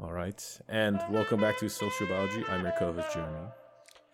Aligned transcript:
All 0.00 0.12
right, 0.12 0.60
and 0.68 1.00
welcome 1.10 1.40
back 1.40 1.58
to 1.58 1.68
Social 1.70 2.06
Biology. 2.06 2.44
I'm 2.50 2.62
your 2.62 2.72
co-host 2.78 3.12
Jeremy. 3.14 3.48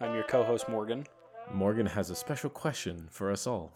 I'm 0.00 0.14
your 0.14 0.22
co-host 0.24 0.68
Morgan. 0.68 1.04
Morgan 1.52 1.86
has 1.86 2.08
a 2.08 2.14
special 2.14 2.50
question 2.50 3.08
for 3.10 3.32
us 3.32 3.46
all. 3.48 3.74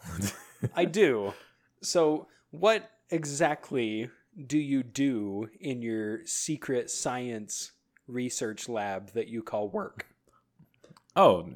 I 0.73 0.85
do. 1.01 1.33
So, 1.81 2.27
what 2.51 2.89
exactly 3.09 4.09
do 4.45 4.57
you 4.57 4.83
do 4.83 5.49
in 5.59 5.81
your 5.81 6.25
secret 6.25 6.89
science 6.89 7.73
research 8.07 8.69
lab 8.69 9.11
that 9.11 9.27
you 9.27 9.43
call 9.43 9.67
work? 9.69 10.07
oh, 11.17 11.49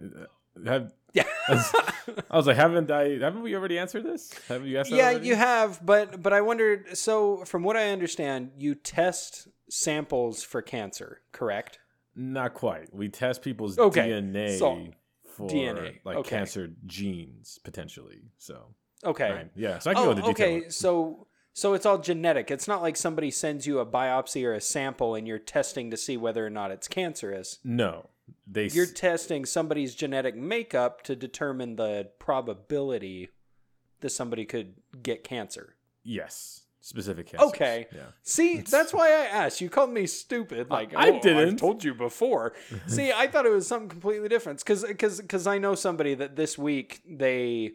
have, 0.66 0.92
Yeah. 1.14 1.24
I 1.48 2.38
was 2.38 2.48
like, 2.48 2.56
haven't 2.58 2.90
I? 2.92 3.20
Haven't 3.20 3.42
we 3.42 3.56
already 3.56 3.78
answered 3.78 4.04
this? 4.04 4.32
Have 4.48 4.66
you 4.66 4.78
asked? 4.78 4.92
yeah, 4.92 5.12
you 5.12 5.36
have, 5.36 5.86
but 5.86 6.22
but 6.22 6.34
I 6.34 6.42
wondered. 6.42 6.98
So, 6.98 7.44
from 7.46 7.64
what 7.64 7.78
I 7.78 7.92
understand, 7.92 8.52
you 8.58 8.76
test 8.76 9.48
samples 9.72 10.44
for 10.44 10.62
cancer, 10.62 11.22
correct? 11.32 11.80
Not 12.16 12.54
quite. 12.54 12.94
We 12.94 13.10
test 13.10 13.42
people's 13.42 13.80
Okay, 13.80 14.10
DNA 14.10 14.58
so, 14.60 14.88
for 15.36 15.48
DNA, 15.50 16.00
like 16.04 16.18
okay. 16.18 16.30
cancer 16.38 16.70
genes 16.86 17.60
potentially. 17.64 18.22
So, 18.38 18.76
Okay. 19.04 19.32
right. 19.32 19.52
yeah. 19.56 19.80
So 19.80 19.92
I 19.92 19.94
can 19.94 20.04
Oh, 20.04 20.06
go 20.06 20.12
into 20.12 20.24
detail. 20.24 20.58
okay. 20.58 20.70
So 20.70 21.28
so 21.54 21.74
it's 21.74 21.86
all 21.86 21.98
genetic. 21.98 22.50
It's 22.52 22.68
not 22.68 22.82
like 22.82 22.96
somebody 22.96 23.30
sends 23.32 23.66
you 23.68 23.80
a 23.80 23.86
biopsy 23.86 24.46
or 24.46 24.54
a 24.54 24.62
sample 24.62 25.16
and 25.16 25.28
you're 25.28 25.38
testing 25.40 25.92
to 25.92 25.98
see 25.98 26.16
whether 26.16 26.46
or 26.46 26.50
not 26.50 26.72
it's 26.72 26.88
cancerous. 26.88 27.60
No, 27.64 28.10
they. 28.48 28.68
You're 28.68 28.86
testing 28.86 29.46
somebody's 29.46 29.96
genetic 29.96 30.36
makeup 30.36 31.02
to 31.04 31.16
determine 31.16 31.76
the 31.78 32.10
probability 32.20 33.30
that 34.02 34.10
somebody 34.12 34.46
could 34.46 34.76
get 35.04 35.24
cancer. 35.24 35.76
yes, 36.04 36.61
specific 36.82 37.28
cancer. 37.28 37.46
Okay. 37.48 37.88
Yeah. 37.96 38.08
See, 38.24 38.58
that's 38.62 38.94
why 38.94 39.08
I 39.08 39.26
asked. 39.26 39.62
You 39.62 39.70
called 39.70 39.92
me 39.92 40.08
stupid. 40.08 40.70
Like 40.70 40.94
I 40.96 41.12
"Oh, 41.12 41.20
didn't." 41.22 41.50
I've 41.54 41.56
told 41.58 41.84
you 41.84 41.94
before. 41.94 42.54
See, 42.88 43.12
I 43.12 43.28
thought 43.28 43.46
it 43.46 43.52
was 43.52 43.68
something 43.68 43.90
completely 43.90 44.28
different. 44.28 44.60
because 44.60 44.84
Because 44.84 45.22
because 45.22 45.48
I 45.48 45.58
know 45.58 45.76
somebody 45.76 46.16
that 46.16 46.36
this 46.36 46.58
week 46.58 47.02
they 47.08 47.74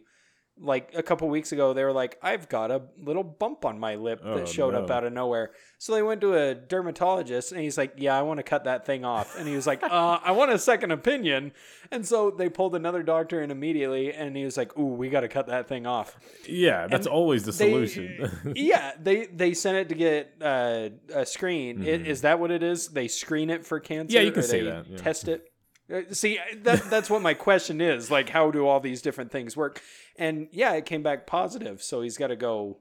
like 0.59 0.91
a 0.95 1.03
couple 1.03 1.27
weeks 1.29 1.51
ago 1.51 1.73
they 1.73 1.83
were 1.83 1.91
like 1.93 2.17
I've 2.23 2.49
got 2.49 2.71
a 2.71 2.81
little 3.03 3.23
bump 3.23 3.63
on 3.65 3.79
my 3.79 3.95
lip 3.95 4.21
that 4.23 4.29
Oh, 4.41 4.45
showed 4.45 4.73
up 4.73 4.89
out 4.89 5.03
of 5.03 5.13
nowhere. 5.13 5.51
So 5.77 5.93
they 5.93 6.01
went 6.01 6.21
to 6.21 6.33
a 6.33 6.55
dermatologist 6.55 7.51
and 7.51 7.61
he's 7.61 7.77
like, 7.77 7.93
"Yeah, 7.97 8.17
I 8.17 8.23
want 8.23 8.37
to 8.39 8.43
cut 8.43 8.63
that 8.63 8.85
thing 8.85 9.05
off." 9.05 9.37
And 9.37 9.47
he 9.47 9.55
was 9.55 9.67
like, 9.67 9.83
"Uh, 9.83 10.19
I 10.23 10.31
want 10.31 10.51
a 10.51 10.57
second 10.57 10.91
opinion." 10.91 11.51
And 11.91 12.05
so 12.05 12.31
they 12.31 12.49
pulled 12.49 12.75
another 12.75 13.03
doctor 13.03 13.41
in 13.41 13.51
immediately 13.51 14.11
and 14.13 14.35
he 14.35 14.43
was 14.43 14.57
like, 14.57 14.75
"Ooh, 14.77 14.93
we 14.95 15.09
got 15.09 15.21
to 15.21 15.27
cut 15.27 15.47
that 15.47 15.67
thing 15.67 15.85
off." 15.85 16.15
Yeah, 16.47 16.87
that's 16.87 17.05
And 17.05 17.13
always 17.13 17.43
the 17.43 17.51
they- 17.51 17.69
solution. 17.71 18.53
yeah, 18.55 18.93
they 19.01 19.27
they 19.27 19.53
sent 19.53 19.77
it 19.77 19.89
to 19.89 19.95
get 19.95 20.33
uh, 20.41 20.89
a 21.13 21.25
screen. 21.25 21.83
I- 21.83 21.89
Is 21.89 22.21
that 22.21 22.39
what 22.39 22.49
it 22.51 22.63
is? 22.63 22.87
They 22.87 23.07
screen 23.07 23.49
it 23.49 23.65
for 23.65 23.79
cancer. 23.79 24.07
Mm-hmm. 24.07 24.15
Yeah, 24.15 24.21
you 24.21 24.31
can 24.31 24.39
or 24.39 24.47
say 24.47 24.59
they 24.61 24.69
that, 24.71 24.87
yeah. 24.89 24.97
Test 24.97 25.27
it. 25.27 25.51
Uh, 25.93 26.01
See, 26.11 26.39
that 26.63 26.89
that's 26.89 27.09
what 27.09 27.21
my 27.21 27.33
question 27.33 27.81
is. 27.81 28.11
Like, 28.11 28.29
how 28.29 28.51
do 28.51 28.67
all 28.67 28.79
these 28.79 29.01
different 29.01 29.31
things 29.31 29.55
work? 29.55 29.81
And 30.17 30.47
yeah, 30.51 30.73
it 30.73 30.85
came 30.85 31.03
back 31.03 31.27
positive. 31.27 31.81
So 31.81 32.01
he's 32.01 32.17
got 32.17 32.27
to 32.27 32.35
go 32.35 32.79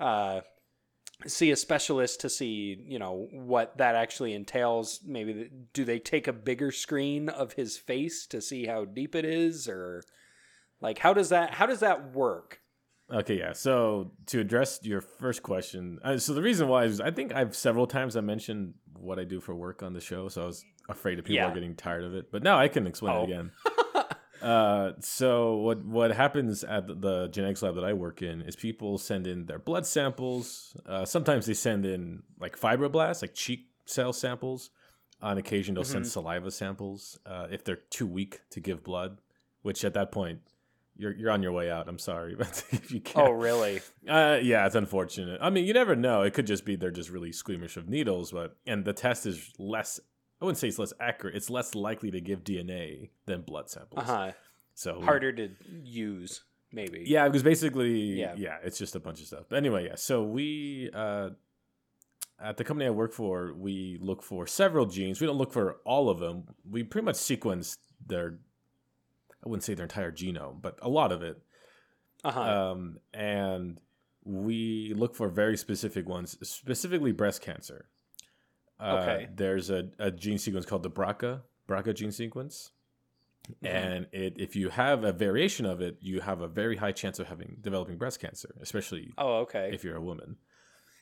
uh, 0.00 0.40
see 1.26 1.50
a 1.50 1.56
specialist 1.56 2.20
to 2.20 2.30
see, 2.30 2.84
you 2.86 2.98
know, 2.98 3.28
what 3.32 3.76
that 3.78 3.94
actually 3.94 4.34
entails. 4.34 5.00
Maybe 5.04 5.50
do 5.72 5.84
they 5.84 5.98
take 5.98 6.28
a 6.28 6.32
bigger 6.32 6.70
screen 6.70 7.28
of 7.28 7.54
his 7.54 7.76
face 7.76 8.26
to 8.28 8.40
see 8.40 8.66
how 8.66 8.84
deep 8.84 9.14
it 9.14 9.24
is, 9.24 9.68
or 9.68 10.02
like 10.80 10.98
how 10.98 11.12
does 11.12 11.30
that 11.30 11.54
how 11.54 11.66
does 11.66 11.80
that 11.80 12.12
work? 12.12 12.60
Okay, 13.10 13.38
yeah. 13.38 13.52
So 13.54 14.12
to 14.26 14.40
address 14.40 14.80
your 14.82 15.00
first 15.00 15.42
question, 15.42 15.98
uh, 16.04 16.18
so 16.18 16.34
the 16.34 16.42
reason 16.42 16.68
why 16.68 16.84
is 16.84 17.00
I 17.00 17.10
think 17.10 17.34
I've 17.34 17.56
several 17.56 17.86
times 17.86 18.16
I 18.16 18.20
mentioned 18.20 18.74
what 18.98 19.18
I 19.18 19.24
do 19.24 19.40
for 19.40 19.54
work 19.54 19.82
on 19.82 19.94
the 19.94 20.00
show, 20.00 20.28
so 20.28 20.42
I 20.42 20.46
was 20.46 20.64
afraid 20.88 21.18
that 21.18 21.24
people 21.24 21.36
Yeah. 21.36 21.50
are 21.50 21.54
getting 21.54 21.74
tired 21.74 22.04
of 22.04 22.14
it. 22.14 22.30
But 22.30 22.42
now 22.42 22.58
I 22.58 22.68
can 22.68 22.86
explain 22.86 23.16
Oh. 23.16 23.22
it 23.22 23.24
again. 23.24 23.50
uh, 24.42 24.92
so 25.00 25.56
what 25.56 25.84
what 25.84 26.10
happens 26.12 26.62
at 26.64 26.86
the, 26.86 26.94
the 26.94 27.28
genetics 27.28 27.62
lab 27.62 27.74
that 27.74 27.84
I 27.84 27.92
work 27.92 28.22
in 28.22 28.42
is 28.42 28.54
people 28.56 28.98
send 28.98 29.26
in 29.26 29.46
their 29.46 29.58
blood 29.58 29.86
samples. 29.86 30.76
Uh, 30.86 31.04
sometimes 31.04 31.46
they 31.46 31.54
send 31.54 31.84
in 31.84 32.22
like 32.40 32.58
fibroblasts, 32.58 33.22
like 33.22 33.34
cheek 33.34 33.68
cell 33.86 34.12
samples. 34.12 34.70
On 35.20 35.36
occasion, 35.36 35.74
they'll 35.74 35.82
send 35.82 36.04
Mhm. 36.04 36.10
saliva 36.10 36.50
samples 36.52 37.18
uh, 37.26 37.48
if 37.50 37.64
they're 37.64 37.74
too 37.90 38.06
weak 38.06 38.40
to 38.50 38.60
give 38.60 38.84
blood. 38.84 39.18
Which 39.62 39.84
at 39.84 39.94
that 39.94 40.12
point, 40.12 40.38
you're 40.96 41.12
you're 41.12 41.32
on 41.32 41.42
your 41.42 41.50
way 41.50 41.68
out. 41.68 41.88
I'm 41.88 41.98
sorry, 41.98 42.34
but 42.38 42.62
if 42.70 42.92
you 42.92 43.00
can't, 43.00 43.26
Oh, 43.28 43.32
really? 43.32 43.80
uh, 44.08 44.38
yeah, 44.40 44.64
it's 44.66 44.76
unfortunate. 44.76 45.40
I 45.42 45.50
mean, 45.50 45.64
you 45.66 45.72
never 45.74 45.96
know. 45.96 46.22
It 46.22 46.32
could 46.34 46.46
just 46.46 46.64
be 46.64 46.76
they're 46.76 46.92
just 46.92 47.10
really 47.10 47.32
squeamish 47.32 47.76
of 47.76 47.88
needles, 47.88 48.30
but 48.30 48.56
and 48.68 48.84
the 48.84 48.92
test 48.92 49.26
is 49.26 49.52
less. 49.58 49.98
I 50.40 50.44
wouldn't 50.44 50.58
say 50.58 50.68
it's 50.68 50.78
less 50.78 50.92
accurate. 51.00 51.34
It's 51.34 51.50
less 51.50 51.74
likely 51.74 52.10
to 52.12 52.20
give 52.20 52.44
DNA 52.44 53.10
than 53.26 53.42
blood 53.42 53.70
samples. 53.70 54.08
Uh 54.08 54.12
huh. 54.16 54.32
So 54.74 55.00
harder 55.00 55.32
to 55.32 55.50
use 55.82 56.42
maybe 56.72 57.04
Yeah, 57.06 57.26
because 57.26 57.42
basically, 57.42 58.20
yeah. 58.20 58.34
Yeah. 58.36 58.58
it's 58.62 58.78
just 58.78 58.94
a 58.94 59.00
bunch 59.00 59.20
of 59.20 59.26
stuff. 59.26 59.44
But 59.48 59.56
anyway, 59.56 59.86
yeah. 59.86 59.96
So 59.96 60.22
we 60.22 60.90
uh, 60.94 61.30
at 62.40 62.56
the 62.56 62.64
company 62.64 62.86
I 62.86 62.90
work 62.90 63.12
for, 63.12 63.52
we 63.54 63.98
look 64.00 64.22
for 64.22 64.46
several 64.46 64.86
genes. 64.86 65.20
We 65.20 65.26
don't 65.26 65.38
look 65.38 65.52
for 65.52 65.78
all 65.84 66.08
of 66.08 66.20
them. 66.20 66.44
We 66.68 66.84
pretty 66.84 67.04
much 67.04 67.16
sequence 67.16 67.78
their. 68.06 68.38
I 69.44 69.48
wouldn't 69.48 69.64
say 69.64 69.74
their 69.74 69.84
entire 69.84 70.12
genome, 70.12 70.60
but 70.60 70.78
a 70.82 70.88
lot 70.88 71.12
of 71.12 71.22
it. 71.22 71.40
uh-huh 72.24 72.40
um, 72.40 72.98
and 73.14 73.80
we 74.24 74.92
look 74.94 75.14
for 75.14 75.28
very 75.28 75.56
specific 75.56 76.08
ones, 76.08 76.36
specifically 76.42 77.12
breast 77.12 77.40
cancer. 77.40 77.88
Uh, 78.80 78.98
Okay. 79.02 79.28
There's 79.34 79.70
a, 79.70 79.88
a 79.98 80.10
gene 80.10 80.38
sequence 80.38 80.64
called 80.66 80.82
the 80.82 80.90
BRCA 80.90 81.42
BRCA 81.68 81.94
gene 81.94 82.12
sequence, 82.12 82.70
Mhm. 83.62 83.68
and 83.68 84.06
it 84.12 84.34
if 84.38 84.54
you 84.56 84.68
have 84.70 85.04
a 85.04 85.12
variation 85.12 85.66
of 85.66 85.80
it, 85.80 85.96
you 86.00 86.20
have 86.20 86.40
a 86.40 86.48
very 86.48 86.76
high 86.76 86.92
chance 86.92 87.18
of 87.18 87.26
having 87.28 87.56
developing 87.60 87.96
breast 87.98 88.20
cancer, 88.20 88.54
especially 88.60 89.12
oh 89.18 89.38
okay 89.40 89.70
if 89.72 89.82
you're 89.84 89.96
a 89.96 90.00
woman. 90.02 90.36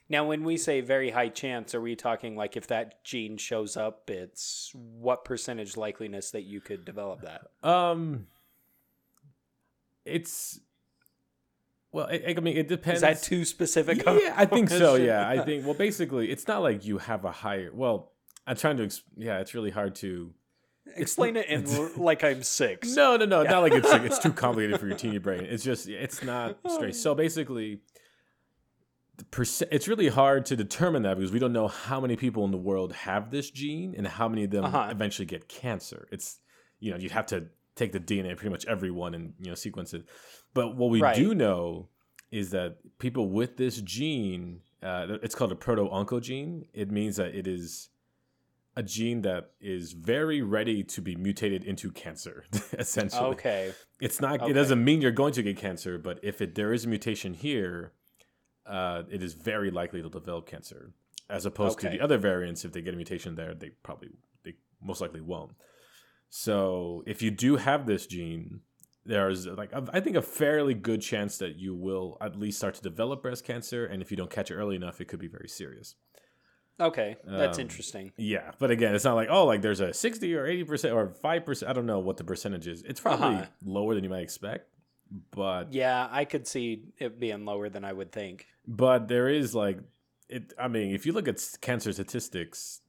now 0.08 0.24
when 0.24 0.44
we 0.44 0.56
say 0.56 0.80
very 0.80 1.10
high 1.10 1.28
chance 1.28 1.74
are 1.74 1.80
we 1.80 1.96
talking 1.96 2.36
like 2.36 2.56
if 2.56 2.66
that 2.68 3.02
gene 3.04 3.36
shows 3.36 3.76
up 3.76 4.08
it's 4.08 4.70
what 4.74 5.24
percentage 5.24 5.74
likeliness 5.74 6.30
that 6.30 6.42
you 6.42 6.60
could 6.60 6.84
develop 6.84 7.20
that 7.22 7.48
Um, 7.68 8.28
it's 10.04 10.60
well, 11.96 12.06
I, 12.10 12.34
I 12.36 12.40
mean, 12.40 12.56
it 12.56 12.68
depends. 12.68 12.98
is 12.98 13.02
that 13.02 13.22
too 13.22 13.44
specific 13.44 14.02
Yeah, 14.04 14.34
I 14.36 14.44
think 14.44 14.70
so. 14.70 14.94
Yeah, 14.96 15.28
I 15.28 15.38
think. 15.46 15.64
Well, 15.64 15.74
basically, 15.74 16.30
it's 16.30 16.46
not 16.46 16.60
like 16.62 16.84
you 16.84 16.98
have 16.98 17.24
a 17.24 17.32
higher. 17.32 17.70
Well, 17.72 18.12
I'm 18.46 18.56
trying 18.56 18.76
to. 18.78 18.88
Yeah, 19.16 19.40
it's 19.40 19.54
really 19.54 19.70
hard 19.70 19.94
to. 19.96 20.32
explain 20.94 21.34
it 21.36 21.46
in 21.48 21.64
like 21.96 22.22
i'm 22.22 22.42
six 22.44 22.94
No, 23.00 23.16
no, 23.16 23.24
no. 23.24 23.42
Not 23.42 23.60
like 23.64 23.72
it's 23.72 23.90
like 23.90 24.02
it's 24.02 24.20
too 24.20 24.32
complicated 24.44 24.78
for 24.80 24.86
your 24.86 24.96
teeny 24.96 25.18
brain. 25.18 25.44
It's 25.44 25.64
just 25.64 25.88
it's 25.88 26.22
not 26.22 26.58
straight. 26.68 26.94
So 26.94 27.14
basically, 27.14 27.80
the 29.16 29.24
percent. 29.24 29.70
It's 29.72 29.88
really 29.88 30.08
hard 30.08 30.46
to 30.46 30.56
determine 30.56 31.02
that 31.02 31.16
because 31.16 31.32
we 31.32 31.38
don't 31.38 31.52
know 31.52 31.68
how 31.68 32.00
many 32.00 32.16
people 32.16 32.44
in 32.44 32.50
the 32.50 32.56
world 32.70 32.92
have 32.92 33.30
this 33.30 33.50
gene 33.50 33.94
and 33.96 34.06
how 34.06 34.28
many 34.28 34.44
of 34.44 34.50
them 34.50 34.64
Uh-huh. 34.66 34.88
eventually 34.90 35.26
get 35.26 35.48
cancer. 35.48 36.06
It's 36.12 36.38
you 36.78 36.90
know 36.92 36.98
you'd 36.98 37.12
have 37.12 37.26
to 37.26 37.46
take 37.74 37.92
the 37.92 38.00
DNA 38.00 38.32
of 38.32 38.38
pretty 38.38 38.50
much 38.50 38.64
everyone 38.66 39.14
and 39.14 39.32
you 39.40 39.48
know 39.48 39.54
sequence 39.54 39.92
it. 39.94 40.04
But 40.56 40.76
what 40.76 40.90
we 40.90 41.00
Right. 41.00 41.14
do 41.14 41.34
know 41.34 41.88
is 42.30 42.50
that 42.50 42.78
people 42.98 43.28
with 43.28 43.56
this 43.56 43.80
gene, 43.82 44.62
uh, 44.82 45.18
it's 45.22 45.34
called 45.34 45.52
a 45.52 45.56
proto-oncogene. 45.56 46.66
It 46.72 46.90
means 46.90 47.16
that 47.16 47.34
it 47.34 47.46
is 47.46 47.90
a 48.74 48.82
gene 48.82 49.22
that 49.22 49.52
is 49.60 49.92
very 49.92 50.42
ready 50.42 50.82
to 50.82 51.00
be 51.00 51.14
mutated 51.16 51.64
into 51.64 51.90
cancer. 51.92 52.44
essentially, 52.72 53.30
okay 53.30 53.72
it's 54.00 54.20
not. 54.20 54.40
Okay. 54.40 54.50
It 54.50 54.54
doesn't 54.54 54.82
mean 54.82 55.00
you're 55.00 55.10
going 55.12 55.32
to 55.34 55.42
get 55.42 55.56
cancer, 55.56 55.98
but 55.98 56.20
if 56.22 56.40
it, 56.40 56.54
there 56.54 56.72
is 56.72 56.84
a 56.84 56.88
mutation 56.88 57.34
here, 57.34 57.92
uh, 58.66 59.04
it 59.10 59.22
is 59.22 59.34
very 59.34 59.70
likely 59.70 60.02
to 60.02 60.08
develop 60.08 60.46
cancer. 60.46 60.92
As 61.28 61.44
opposed 61.44 61.80
to 61.80 61.88
the 61.88 62.00
other 62.00 62.18
variants, 62.18 62.64
if 62.64 62.72
they 62.72 62.80
get 62.80 62.94
a 62.94 62.96
mutation 62.96 63.34
there, 63.34 63.52
they 63.52 63.70
probably 63.82 64.10
they 64.44 64.54
most 64.80 65.00
likely 65.00 65.20
won't. 65.20 65.52
So 66.28 67.02
if 67.04 67.20
you 67.20 67.32
do 67.32 67.56
have 67.56 67.86
this 67.86 68.06
gene, 68.06 68.60
there's 69.06 69.46
like 69.46 69.72
a- 69.72 69.88
I 69.92 70.00
think 70.00 70.16
a 70.16 70.22
fairly 70.22 70.74
good 70.74 71.00
chance 71.02 71.38
that 71.38 71.56
you 71.56 71.74
will 71.74 72.16
at 72.20 72.36
least 72.38 72.58
start 72.58 72.74
to 72.74 72.82
develop 72.82 73.22
breast 73.22 73.44
cancer, 73.44 73.86
and 73.86 74.02
if 74.02 74.10
you 74.10 74.16
don't 74.16 74.30
catch 74.30 74.50
it 74.50 74.54
early 74.56 74.76
enough, 74.76 75.00
it 75.00 75.06
could 75.08 75.20
be 75.20 75.28
very 75.28 75.48
serious. 75.48 75.94
okay 76.78 77.16
that's 77.24 77.58
Um, 77.58 77.62
interesting 77.62 78.12
Yeah, 78.18 78.50
but 78.58 78.70
again, 78.70 78.94
it's 78.94 79.04
not 79.04 79.14
like 79.14 79.28
oh, 79.30 79.46
like 79.46 79.62
there's 79.62 79.80
a 79.80 79.92
sixty 79.94 80.34
or 80.34 80.46
eighty 80.46 80.64
percent 80.64 80.92
or 80.94 81.08
five 81.22 81.44
percent. 81.46 81.70
I 81.70 81.72
don't 81.72 81.86
know 81.86 82.00
what 82.00 82.16
the 82.18 82.24
percentage 82.24 82.66
is. 82.66 82.82
It's 82.82 83.00
probably 83.00 83.36
Uh-huh. 83.36 83.46
lower 83.64 83.94
than 83.94 84.04
you 84.04 84.10
might 84.10 84.22
expect, 84.22 84.68
but 85.30 85.72
yeah 85.72 86.08
i 86.10 86.24
could 86.24 86.46
see 86.46 86.82
it 86.98 87.18
being 87.20 87.44
lower 87.44 87.68
than 87.68 87.84
i 87.84 87.92
would 87.92 88.10
think 88.10 88.46
but 88.66 89.06
there 89.08 89.28
is 89.28 89.54
like 89.54 89.78
it. 90.28 90.52
I 90.58 90.66
mean, 90.66 90.92
if 90.92 91.06
you 91.06 91.12
look 91.12 91.28
at 91.28 91.40
cancer 91.60 91.92
statistics, 91.92 92.80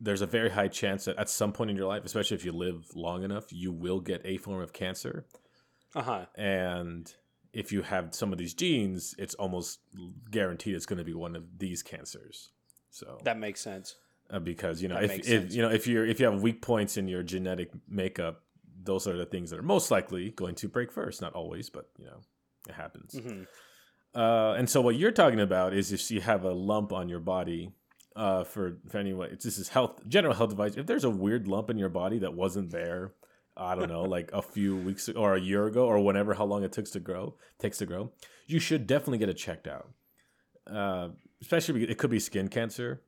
there's 0.00 0.22
a 0.22 0.26
very 0.26 0.48
high 0.48 0.68
chance 0.68 1.04
that 1.04 1.16
at 1.18 1.28
some 1.28 1.52
point 1.52 1.70
in 1.70 1.76
your 1.76 1.86
life, 1.86 2.02
especially 2.06 2.36
if 2.38 2.44
you 2.46 2.52
live 2.52 2.86
long 2.96 3.22
enough, 3.22 3.52
you 3.52 3.70
will 3.70 4.00
get 4.00 4.22
a 4.24 4.38
form 4.38 4.62
of 4.62 4.72
cancer. 4.72 5.26
Uh-huh 5.94 6.26
And 6.36 7.12
if 7.52 7.70
you 7.72 7.82
have 7.82 8.14
some 8.14 8.32
of 8.32 8.38
these 8.38 8.54
genes, 8.54 9.14
it's 9.18 9.34
almost 9.34 9.80
guaranteed 10.30 10.74
it's 10.74 10.86
going 10.86 10.98
to 10.98 11.04
be 11.04 11.14
one 11.14 11.36
of 11.36 11.58
these 11.58 11.82
cancers. 11.82 12.50
So 12.90 13.18
that 13.24 13.38
makes 13.38 13.60
sense 13.60 13.96
uh, 14.30 14.38
because 14.38 14.82
you 14.82 14.88
know 14.88 15.00
That 15.00 15.20
if, 15.20 15.28
if 15.28 15.54
you 15.54 15.62
know 15.62 15.70
if 15.70 15.86
you're 15.86 16.06
if 16.06 16.20
you 16.20 16.26
have 16.26 16.42
weak 16.42 16.62
points 16.62 16.96
in 16.96 17.08
your 17.08 17.22
genetic 17.22 17.70
makeup, 17.88 18.42
those 18.82 19.06
are 19.06 19.16
the 19.16 19.26
things 19.26 19.50
that 19.50 19.58
are 19.58 19.62
most 19.62 19.90
likely 19.90 20.30
going 20.30 20.54
to 20.56 20.68
break 20.68 20.90
first. 20.92 21.20
Not 21.20 21.34
always, 21.34 21.70
but 21.70 21.90
you 21.98 22.06
know 22.06 22.20
it 22.68 22.74
happens. 22.74 23.14
Mhm. 23.14 23.46
Uh, 24.14 24.54
and 24.58 24.68
so 24.68 24.80
what 24.82 24.96
you're 24.96 25.12
talking 25.12 25.40
about 25.40 25.72
is 25.72 25.90
if 25.92 26.10
you 26.10 26.20
have 26.20 26.44
a 26.44 26.52
lump 26.52 26.92
on 26.92 27.08
your 27.08 27.20
body. 27.20 27.72
Uh, 28.14 28.44
for 28.44 28.76
for 28.90 28.98
anyone, 28.98 29.30
it's 29.32 29.42
this 29.42 29.56
is 29.58 29.68
health 29.70 30.06
general 30.06 30.34
health 30.34 30.50
advice. 30.50 30.76
If 30.76 30.84
there's 30.84 31.04
a 31.04 31.08
weird 31.08 31.48
lump 31.48 31.70
in 31.70 31.78
your 31.78 31.88
body 31.88 32.18
that 32.18 32.34
wasn't 32.34 32.70
there, 32.70 33.14
I 33.56 33.74
don't 33.74 33.88
know, 33.88 34.02
like 34.02 34.30
a 34.32 34.40
few 34.42 34.76
weeks 34.76 35.08
or 35.08 35.34
a 35.34 35.40
year 35.40 35.66
ago 35.66 35.84
or 35.86 35.98
whenever, 36.02 36.34
how 36.34 36.44
long 36.44 36.62
it 36.64 36.72
takes 36.72 36.90
to 36.92 37.00
grow, 37.00 37.34
takes 37.58 37.78
to 37.78 37.86
grow, 37.86 38.12
you 38.46 38.58
should 38.58 38.86
definitely 38.86 39.18
get 39.18 39.28
it 39.28 39.34
checked 39.34 39.66
out. 39.66 39.90
Uh, 40.66 41.08
especially 41.40 41.74
because 41.74 41.90
it 41.90 41.98
could 41.98 42.10
be 42.10 42.20
skin 42.20 42.48
cancer, 42.48 43.02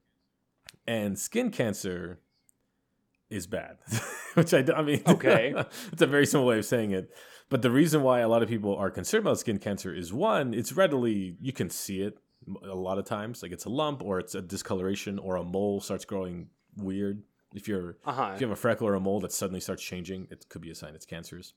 and 0.87 1.19
skin 1.19 1.51
cancer 1.51 2.19
is 3.31 3.47
bad, 3.47 3.79
which 4.35 4.53
I, 4.53 4.65
I 4.77 4.83
mean, 4.83 5.03
Okay. 5.09 5.55
it's 5.93 6.03
a 6.03 6.07
very 6.07 6.27
simple 6.27 6.47
way 6.47 6.59
of 6.59 6.65
saying 6.65 6.91
it. 6.91 7.11
But 7.49 7.63
the 7.63 7.71
reason 7.71 8.03
why 8.03 8.21
a 8.21 8.29
lot 8.29 8.43
of 8.43 8.49
people 8.49 8.75
are 8.77 8.91
concerned 8.91 9.23
about 9.25 9.39
skin 9.39 9.59
cancer 9.59 9.95
is 9.95 10.13
one, 10.13 10.53
it's 10.55 10.73
readily 10.73 11.37
you 11.41 11.53
can 11.53 11.71
see 11.71 12.01
it 12.01 12.19
a 12.63 12.75
lot 12.75 12.99
of 12.99 13.05
times, 13.05 13.43
like 13.43 13.53
it's 13.53 13.65
a 13.65 13.71
lump 13.71 14.03
or 14.03 14.19
it's 14.19 14.35
a 14.35 14.43
discoloration 14.43 15.19
or 15.19 15.37
a 15.37 15.45
mole 15.45 15.81
starts 15.81 16.05
growing 16.05 16.49
weird. 16.77 17.23
If 17.55 17.69
you're 17.69 17.97
Uh-huh. 18.05 18.33
if 18.35 18.41
you 18.41 18.47
have 18.49 18.59
a 18.59 18.61
freckle 18.61 18.87
or 18.87 18.95
a 18.95 19.01
mole 19.01 19.21
that 19.21 19.33
suddenly 19.33 19.61
starts 19.61 19.83
changing, 19.83 20.29
it 20.31 20.47
could 20.49 20.61
be 20.61 20.71
a 20.71 20.75
sign 20.75 20.95
it's 20.95 21.07
cancerous. 21.07 21.55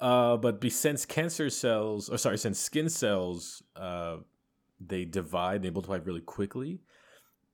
Uh, 0.00 0.36
but 0.36 0.60
be, 0.60 0.70
since 0.70 1.04
cancer 1.04 1.50
cells, 1.50 2.08
or 2.08 2.18
sorry, 2.18 2.38
since 2.38 2.60
skin 2.60 2.88
cells, 2.88 3.62
uh, 3.74 4.18
they 4.80 5.04
divide, 5.04 5.62
they 5.62 5.70
multiply 5.70 5.96
really 5.96 6.20
quickly. 6.20 6.80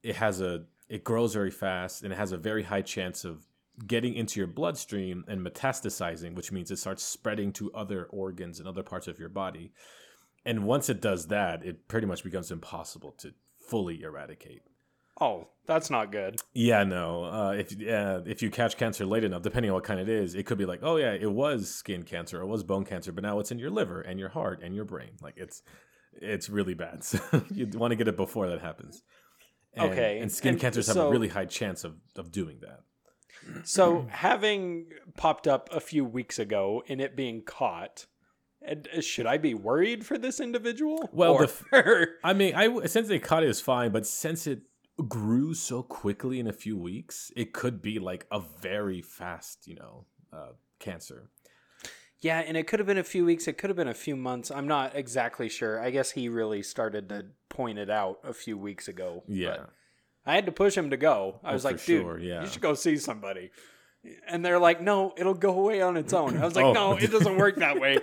It 0.03 0.17
has 0.17 0.43
a, 0.43 0.65
it 0.89 1.05
grows 1.05 1.33
very 1.33 1.51
fast, 1.51 2.03
and 2.03 2.13
it 2.13 2.17
has 2.17 2.33
a 2.33 2.37
very 2.37 2.65
high 2.65 2.83
chance 2.83 3.25
of 3.25 3.47
getting 3.87 4.15
into 4.15 4.39
your 4.39 4.47
bloodstream 4.47 5.25
and 5.27 5.41
metastasizing, 5.41 6.35
which 6.35 6.53
means 6.53 6.71
it 6.71 6.77
starts 6.79 7.03
spreading 7.03 7.53
to 7.53 7.73
other 7.73 8.05
organs 8.11 8.59
and 8.59 8.69
other 8.69 8.83
parts 8.83 9.09
of 9.09 9.19
your 9.19 9.31
body. 9.31 9.73
And 10.45 10.65
once 10.65 10.91
it 10.91 11.01
does 11.01 11.29
that, 11.29 11.65
it 11.65 11.89
pretty 11.89 12.07
much 12.07 12.23
becomes 12.23 12.51
impossible 12.51 13.13
to 13.19 13.33
fully 13.59 14.03
eradicate. 14.03 14.63
Oh, 15.21 15.49
that's 15.67 15.91
not 15.91 16.11
good. 16.11 16.41
Yeah, 16.53 16.85
no. 16.85 17.25
Uh, 17.25 17.53
if 17.53 17.73
uh, 17.73 18.21
if 18.27 18.43
you 18.43 18.51
catch 18.51 18.77
cancer 18.77 19.07
late 19.07 19.25
enough, 19.25 19.43
depending 19.43 19.71
on 19.71 19.77
what 19.77 19.85
kind 19.85 20.01
it 20.01 20.09
is, 20.09 20.35
it 20.35 20.45
could 20.45 20.59
be 20.59 20.67
like, 20.67 20.81
oh 20.83 20.97
yeah, 20.97 21.13
it 21.13 21.31
was 21.31 21.71
skin 21.73 22.03
cancer 22.03 22.41
it 22.41 22.47
was 22.47 22.63
bone 22.63 22.85
cancer, 22.85 23.13
but 23.13 23.23
now 23.23 23.39
it's 23.39 23.51
in 23.51 23.59
your 23.59 23.71
liver 23.71 24.01
and 24.01 24.19
your 24.19 24.31
heart 24.31 24.61
and 24.63 24.75
your 24.75 24.85
brain. 24.85 25.11
Like 25.23 25.35
it's 25.37 25.63
it's 26.13 26.49
really 26.49 26.75
bad. 26.75 27.05
So 27.05 27.21
you 27.51 27.67
want 27.69 27.93
to 27.93 27.97
get 27.97 28.09
it 28.09 28.17
before 28.17 28.49
that 28.49 28.61
happens. 28.61 29.03
And, 29.75 29.93
Okay, 29.93 30.19
And 30.21 30.31
skin 30.31 30.55
and 30.55 30.61
cancers 30.61 30.87
have 30.89 30.97
a 30.97 31.11
really 31.11 31.29
high 31.29 31.47
chance 31.47 31.85
of 31.85 31.97
of 32.17 32.31
doing 32.31 32.59
that. 32.61 32.81
So, 33.65 34.07
having 34.11 34.87
popped 35.17 35.47
up 35.47 35.69
a 35.73 35.81
few 35.81 36.05
weeks 36.05 36.39
ago 36.39 36.83
and 36.89 37.01
it 37.01 37.15
being 37.15 37.43
caught, 37.43 38.07
and, 38.63 38.89
uh, 38.97 39.01
should 39.01 39.27
I 39.27 39.37
be 39.37 39.53
worried 39.53 40.07
for 40.07 40.17
this 40.17 40.41
individual? 40.41 41.11
Well, 41.13 41.39
the 41.39 42.09
I 42.23 42.33
mean, 42.33 42.55
I 42.55 42.87
since 42.87 43.09
they 43.09 43.19
caught 43.19 43.43
it 43.43 43.51
is 43.51 43.61
fine, 43.61 43.93
but 43.93 44.07
since 44.07 44.47
it 44.47 44.63
grew 45.09 45.55
so 45.55 45.83
quickly 45.83 46.39
in 46.41 46.47
a 46.47 46.53
few 46.53 46.77
weeks, 46.77 47.33
it 47.37 47.53
could 47.53 47.83
be 47.83 47.99
like 47.99 48.27
a 48.31 48.41
very 48.41 49.03
fast, 49.03 49.67
you 49.67 49.75
know, 49.77 50.07
uh, 50.33 50.53
cancer. 50.79 51.31
yeah, 52.21 52.39
and 52.41 52.57
it 52.57 52.67
could 52.67 52.79
have 52.81 52.87
been 52.87 52.99
a 52.99 53.05
few 53.05 53.25
weeks. 53.25 53.47
It 53.49 53.59
could 53.59 53.71
have 53.71 53.77
been 53.77 53.89
a 53.89 53.95
few 53.95 54.17
months. 54.17 54.51
I'm 54.51 54.67
not 54.69 54.95
exactly 54.95 55.49
sure. 55.49 55.81
I 55.81 55.91
guess 55.91 56.13
he 56.13 56.29
really 56.29 56.63
started 56.63 57.09
to 57.11 57.27
point 57.49 57.79
it 57.79 57.91
out 57.91 58.19
a 58.25 58.33
few 58.33 58.57
weeks 58.57 58.89
ago. 58.89 59.23
Yeah. 59.29 59.57
but 59.59 59.71
I 60.27 60.35
had 60.35 60.47
to 60.47 60.53
push 60.53 60.77
him 60.77 60.91
to 60.91 60.97
go. 60.97 61.41
I 61.45 61.51
Oh, 61.51 61.53
was 61.55 61.65
like, 61.65 61.85
dude, 61.85 62.03
sure, 62.03 62.19
yeah. 62.19 62.41
you 62.43 62.47
should 62.49 62.63
go 62.63 62.75
see 62.75 62.97
somebody. 62.97 63.51
And 64.29 64.45
they're 64.45 64.59
like, 64.59 64.81
no, 64.83 65.13
it'll 65.17 65.35
go 65.35 65.59
away 65.59 65.81
on 65.81 65.97
its 65.97 66.13
own. 66.13 66.37
I 66.39 66.45
was 66.45 66.55
like, 66.57 66.65
Oh. 66.71 66.73
no, 66.73 66.97
it 66.97 67.11
doesn't 67.11 67.37
work 67.37 67.57
that 67.57 67.79
way. 67.81 67.99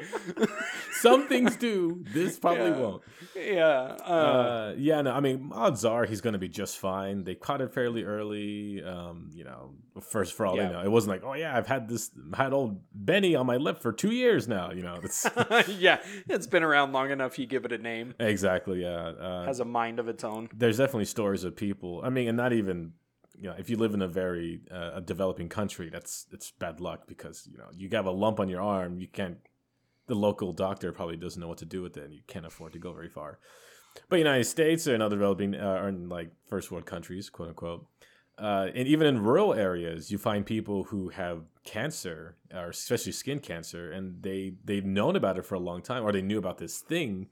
Some 0.94 1.28
things 1.28 1.56
do. 1.56 2.04
This 2.14 2.38
probably 2.40 2.66
Yeah. 2.70 2.78
won't. 2.80 3.02
yeah. 3.36 3.98
Uh, 4.06 4.12
Uh, 4.12 4.74
yeah, 4.78 5.02
no, 5.02 5.12
I 5.12 5.20
mean, 5.20 5.50
odds 5.54 5.84
are 5.86 6.06
he's 6.06 6.22
going 6.22 6.34
to 6.34 6.40
be 6.40 6.48
just 6.50 6.78
fine. 6.78 7.24
They 7.24 7.36
caught 7.36 7.62
it 7.62 7.74
fairly 7.74 8.04
early. 8.04 8.84
Um, 8.84 9.30
you 9.34 9.44
know, 9.44 9.72
first 10.02 10.34
for 10.34 10.46
all 10.46 10.56
Yeah. 10.58 10.68
they 10.68 10.74
know, 10.74 10.82
it 10.82 10.92
wasn't 10.92 11.12
like, 11.12 11.24
oh 11.24 11.34
yeah, 11.34 11.56
I've 11.56 11.68
had 11.68 11.88
this, 11.88 12.12
had 12.36 12.54
old 12.54 12.82
Benny 12.94 13.36
on 13.36 13.46
my 13.46 13.58
lip 13.58 13.82
for 13.82 13.92
two 13.92 14.12
years 14.12 14.48
now. 14.48 14.72
You 14.72 14.84
know, 14.84 15.00
that's 15.02 15.28
yeah, 15.80 16.00
it's 16.30 16.48
been 16.48 16.64
around 16.64 16.94
long 16.94 17.10
enough. 17.12 17.38
You 17.40 17.46
give 17.46 17.66
it 17.66 17.72
a 17.72 17.78
name, 17.78 18.14
exactly 18.20 18.82
yeah. 18.84 18.90
Uh, 19.10 19.46
has 19.46 19.60
a 19.60 19.66
mind 19.66 20.00
of 20.00 20.08
its 20.08 20.24
own. 20.24 20.50
there's 20.56 20.78
definitely 20.78 21.06
stories 21.06 21.44
of 21.44 21.56
people. 21.56 22.02
I 22.04 22.10
mean, 22.10 22.28
and 22.28 22.38
not 22.38 22.54
even, 22.54 22.94
you 23.42 23.48
know, 23.48 23.56
if 23.58 23.72
you 23.72 23.78
live 23.78 23.96
in 23.96 24.04
a 24.04 24.08
very 24.08 24.62
uh, 24.72 24.92
a 24.96 25.02
developing 25.02 25.50
country, 25.50 25.90
that's 25.90 26.28
it's 26.32 26.52
bad 26.52 26.80
luck 26.80 27.08
because 27.08 27.50
you 27.52 27.58
know 27.58 27.70
you 27.76 27.90
have 27.92 28.06
a 28.06 28.12
lump 28.12 28.40
on 28.40 28.48
your 28.48 28.62
arm, 28.62 29.00
you 29.00 29.08
can't. 29.08 29.38
The 30.08 30.16
local 30.16 30.54
doctor 30.54 30.92
probably 30.92 31.18
doesn't 31.18 31.42
know 31.42 31.48
what 31.48 31.58
to 31.60 31.66
do 31.66 31.82
with 31.82 31.98
it, 31.98 32.04
and 32.04 32.14
you 32.14 32.22
can't 32.28 32.46
afford 32.46 32.74
to 32.74 32.80
go 32.80 32.94
very 32.94 33.10
far. 33.10 33.40
But 34.10 34.18
United 34.18 34.44
States 34.44 34.86
and 34.86 35.02
other 35.02 35.16
developing 35.16 35.56
uh, 35.56 35.80
or 35.82 35.90
in 35.90 36.08
like 36.08 36.32
first 36.48 36.70
world 36.70 36.86
countries, 36.86 37.30
quote 37.30 37.50
unquote, 37.50 37.88
uh, 38.38 38.68
and 38.76 38.88
even 38.88 39.08
in 39.08 39.24
rural 39.24 39.56
areas, 39.56 40.12
you 40.12 40.20
find 40.20 40.46
people 40.46 40.84
who 40.84 41.10
have 41.10 41.44
cancer, 41.64 42.38
or 42.54 42.70
especially 42.70 43.12
skin 43.12 43.40
cancer, 43.40 43.92
and 43.92 44.22
they 44.22 44.54
they've 44.64 44.86
known 44.86 45.16
about 45.16 45.40
it 45.40 45.46
for 45.46 45.56
a 45.56 45.60
long 45.60 45.82
time, 45.82 46.04
or 46.04 46.12
they 46.12 46.22
knew 46.22 46.38
about 46.38 46.60
this 46.60 46.78
thing, 46.78 47.28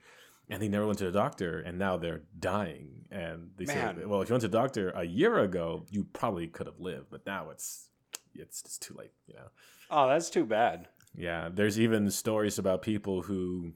and 0.49 0.61
they 0.61 0.67
never 0.67 0.85
went 0.85 0.97
to 0.99 1.05
the 1.05 1.11
doctor, 1.11 1.59
and 1.59 1.77
now 1.77 1.97
they're 1.97 2.23
dying. 2.39 3.05
And 3.11 3.51
they 3.57 3.65
say, 3.65 3.93
well, 4.05 4.21
if 4.21 4.29
you 4.29 4.33
went 4.33 4.41
to 4.41 4.47
the 4.47 4.57
doctor 4.57 4.89
a 4.91 5.03
year 5.03 5.39
ago, 5.39 5.85
you 5.89 6.03
probably 6.13 6.47
could 6.47 6.67
have 6.67 6.79
lived, 6.79 7.07
but 7.09 7.25
now 7.25 7.49
it's 7.49 7.89
it's 8.33 8.61
just 8.61 8.81
too 8.81 8.93
late, 8.97 9.11
you 9.27 9.35
know. 9.35 9.47
Oh, 9.89 10.07
that's 10.07 10.29
too 10.29 10.45
bad. 10.45 10.87
Yeah, 11.15 11.49
there's 11.51 11.79
even 11.79 12.09
stories 12.11 12.59
about 12.59 12.83
people 12.83 13.23
who, 13.23 13.73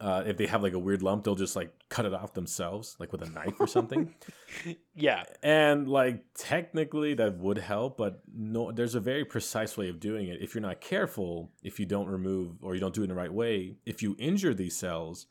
uh, 0.00 0.22
if 0.26 0.36
they 0.36 0.46
have 0.46 0.62
like 0.62 0.74
a 0.74 0.78
weird 0.78 1.02
lump, 1.02 1.24
they'll 1.24 1.34
just 1.34 1.56
like 1.56 1.72
cut 1.88 2.04
it 2.04 2.12
off 2.12 2.34
themselves, 2.34 2.96
like 3.00 3.10
with 3.12 3.22
a 3.22 3.30
knife 3.30 3.54
or 3.58 3.66
something. 3.66 4.14
Yeah. 4.94 5.24
and 5.42 5.88
like 5.88 6.22
technically 6.34 7.14
that 7.14 7.38
would 7.38 7.58
help, 7.58 7.98
but 7.98 8.22
no, 8.32 8.70
there's 8.70 8.94
a 8.94 9.00
very 9.00 9.24
precise 9.24 9.76
way 9.76 9.88
of 9.88 9.98
doing 9.98 10.28
it. 10.28 10.40
If 10.40 10.54
you're 10.54 10.62
not 10.62 10.80
careful, 10.80 11.50
if 11.62 11.80
you 11.80 11.86
don't 11.86 12.06
remove 12.06 12.62
or 12.62 12.74
you 12.74 12.80
don't 12.80 12.94
do 12.94 13.00
it 13.00 13.04
in 13.04 13.08
the 13.10 13.16
right 13.16 13.32
way, 13.32 13.74
if 13.84 14.02
you 14.02 14.14
injure 14.18 14.54
these 14.54 14.76
cells, 14.76 15.26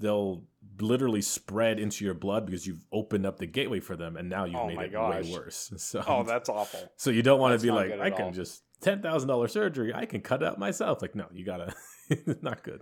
they'll 0.00 0.42
literally 0.80 1.20
spread 1.22 1.78
into 1.78 2.04
your 2.04 2.14
blood 2.14 2.46
because 2.46 2.66
you've 2.66 2.84
opened 2.92 3.26
up 3.26 3.38
the 3.38 3.46
gateway 3.46 3.78
for 3.80 3.94
them, 3.96 4.16
and 4.16 4.28
now 4.28 4.44
you've 4.46 4.56
Oh 4.56 4.66
made 4.66 4.78
it 4.80 4.92
gosh. 4.92 5.24
way 5.26 5.32
worse. 5.32 5.72
So, 5.76 6.02
Oh, 6.06 6.24
that's 6.24 6.48
awful. 6.48 6.90
so 6.96 7.10
you 7.10 7.22
don't 7.22 7.38
want 7.38 7.52
That's 7.52 7.62
to 7.62 7.68
be 7.68 7.72
like, 7.72 7.92
I 7.92 8.06
at 8.08 8.16
can 8.16 8.24
all. 8.26 8.30
just 8.32 8.62
ten 8.80 9.02
thousand 9.02 9.28
dollar 9.28 9.46
surgery. 9.46 9.92
I 9.94 10.06
can 10.06 10.20
cut 10.22 10.42
it 10.42 10.48
out 10.48 10.58
myself. 10.58 11.02
Like, 11.02 11.14
no, 11.14 11.26
you 11.32 11.44
gotta. 11.44 11.74
not 12.42 12.62
good. 12.62 12.80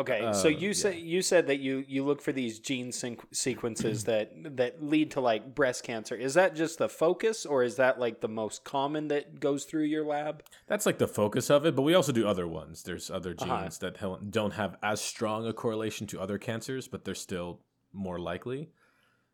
Okay, 0.00 0.30
so 0.32 0.46
Uh, 0.48 0.52
you 0.52 0.72
said 0.72 0.96
you 0.96 1.20
said 1.20 1.46
that 1.48 1.58
you 1.60 1.84
you 1.86 2.04
look 2.04 2.22
for 2.22 2.32
these 2.32 2.58
gene 2.58 2.88
sequ- 2.90 3.18
sequences 3.32 4.04
that 4.10 4.32
that 4.56 4.82
lead 4.82 5.10
to 5.12 5.20
like 5.20 5.54
breast 5.54 5.84
cancer. 5.84 6.14
Is 6.14 6.34
that 6.34 6.54
just 6.56 6.78
the 6.78 6.88
focus, 6.88 7.44
or 7.44 7.62
is 7.62 7.76
that 7.76 7.98
like 8.00 8.20
the 8.20 8.28
most 8.28 8.64
common 8.64 9.08
that 9.08 9.40
goes 9.40 9.64
through 9.66 9.84
your 9.84 10.04
lab? 10.04 10.42
That's 10.66 10.86
like 10.86 10.98
the 10.98 11.08
focus 11.08 11.50
of 11.50 11.66
it, 11.66 11.76
but 11.76 11.82
we 11.82 11.94
also 11.94 12.12
do 12.12 12.26
other 12.26 12.48
ones. 12.48 12.82
There's 12.82 13.10
other 13.10 13.34
genes 13.34 13.78
Uh-huh. 13.82 13.90
that 14.16 14.30
don't 14.30 14.52
have 14.54 14.76
as 14.82 15.00
strong 15.02 15.46
a 15.46 15.52
correlation 15.52 16.06
to 16.08 16.20
other 16.20 16.38
cancers, 16.38 16.88
but 16.88 17.04
they're 17.04 17.14
still 17.14 17.60
more 17.92 18.18
likely. 18.18 18.70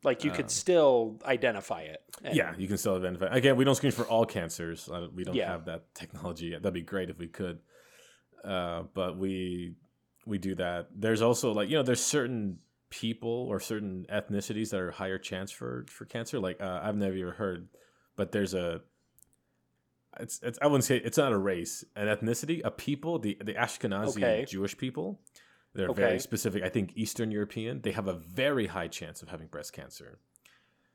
Like 0.03 0.25
you 0.25 0.31
could 0.31 0.51
still 0.51 1.21
identify 1.25 1.83
it. 1.83 2.01
Um, 2.25 2.33
yeah, 2.35 2.55
you 2.59 2.69
can 2.69 2.77
still 2.79 2.97
identify. 2.97 3.27
Again, 3.27 3.57
we 3.57 3.65
don't 3.65 3.75
screen 3.75 3.93
for 3.93 4.05
all 4.05 4.25
cancers. 4.27 4.89
Uh, 4.89 5.09
we 5.15 5.25
don't 5.25 5.35
Yeah. 5.35 5.51
have 5.51 5.65
that 5.67 5.95
technology 5.95 6.47
yet. 6.47 6.63
That'd 6.63 6.75
be 6.75 6.83
great 6.83 7.09
if 7.11 7.19
we 7.19 7.29
could. 7.29 7.61
Uh, 8.45 8.85
but 8.95 9.17
we 9.17 9.75
we 10.27 10.39
do 10.39 10.55
that. 10.57 10.89
There's 10.95 11.23
also 11.23 11.53
like 11.53 11.69
you 11.71 11.77
know 11.77 11.83
there's 11.83 12.03
certain 12.03 12.59
people 12.91 13.47
or 13.49 13.59
certain 13.61 14.07
ethnicities 14.13 14.71
that 14.71 14.81
are 14.81 14.91
higher 14.91 15.19
chance 15.19 15.51
for 15.51 15.87
for 15.89 16.05
cancer. 16.05 16.39
Like 16.39 16.61
uh, 16.61 16.81
I've 16.83 16.97
never 16.97 17.15
even 17.15 17.33
heard, 17.33 17.69
but 18.17 18.33
there's 18.33 18.55
a 18.55 18.83
it's, 20.19 20.41
it's 20.43 20.59
I 20.63 20.67
wouldn't 20.67 20.85
say 20.85 20.97
it's 20.97 21.19
not 21.19 21.33
a 21.33 21.39
race, 21.39 21.85
an 21.95 22.09
ethnicity, 22.09 22.61
a 22.65 22.71
people. 22.71 23.19
The 23.19 23.39
the 23.43 23.55
Ashkenazi 23.55 24.17
Okay. 24.17 24.45
Jewish 24.49 24.77
people. 24.77 25.21
They're 25.75 25.89
Okay. 25.91 26.01
very 26.01 26.19
specific. 26.19 26.63
I 26.63 26.71
think 26.71 26.93
Eastern 26.97 27.31
European. 27.31 27.83
They 27.83 27.93
have 27.93 28.09
a 28.09 28.15
very 28.15 28.67
high 28.67 28.89
chance 28.89 29.23
of 29.23 29.29
having 29.29 29.47
breast 29.49 29.73
cancer. 29.75 30.19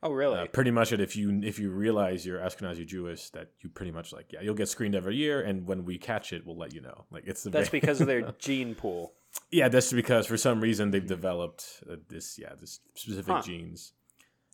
Oh, 0.04 0.12
really? 0.12 0.40
Uh, 0.40 0.46
pretty 0.48 0.72
much, 0.72 0.90
that 0.90 1.00
if 1.00 1.16
you 1.16 1.42
if 1.44 1.60
you 1.60 1.70
realize 1.70 2.26
you're 2.26 2.40
Ashkenazi 2.40 2.86
Jewish, 2.88 3.30
that 3.32 3.52
you 3.62 3.70
pretty 3.70 3.92
much 3.92 4.12
like 4.12 4.32
yeah, 4.34 4.42
you'll 4.42 4.56
get 4.56 4.68
screened 4.68 4.96
every 4.96 5.16
year, 5.16 5.42
and 5.42 5.68
when 5.68 5.86
we 5.86 5.98
catch 6.00 6.34
it, 6.34 6.46
we'll 6.46 6.58
let 6.58 6.74
you 6.74 6.82
know. 6.82 7.06
Like 7.12 7.24
it's 7.28 7.44
the 7.44 7.52
That's 7.52 7.70
very- 7.70 7.82
because 7.82 8.02
of 8.02 8.08
their 8.08 8.32
gene 8.40 8.74
pool. 8.74 9.14
yeah, 9.52 9.70
that's 9.70 9.94
because 9.94 10.26
for 10.26 10.38
some 10.38 10.60
reason 10.60 10.90
they've 10.92 11.06
developed 11.06 11.84
uh, 11.90 11.98
this 12.10 12.40
yeah 12.40 12.54
this 12.60 12.80
specific 12.96 13.34
Huh. 13.36 13.42
genes. 13.44 13.94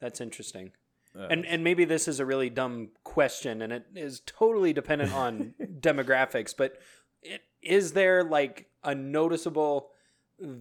That's 0.02 0.20
interesting. 0.22 0.72
Uh, 1.18 1.28
And 1.32 1.46
and 1.46 1.64
maybe 1.64 1.86
this 1.86 2.08
is 2.10 2.20
a 2.20 2.26
really 2.26 2.50
dumb 2.50 2.90
question, 3.06 3.62
and 3.62 3.72
it 3.72 3.86
is 3.96 4.22
totally 4.26 4.74
dependent 4.74 5.14
on 5.14 5.54
demographics. 5.80 6.54
But 6.58 6.78
it, 7.24 7.42
is 7.62 7.94
there 7.94 8.24
like 8.24 8.70
a 8.84 8.94
noticeable 8.94 9.92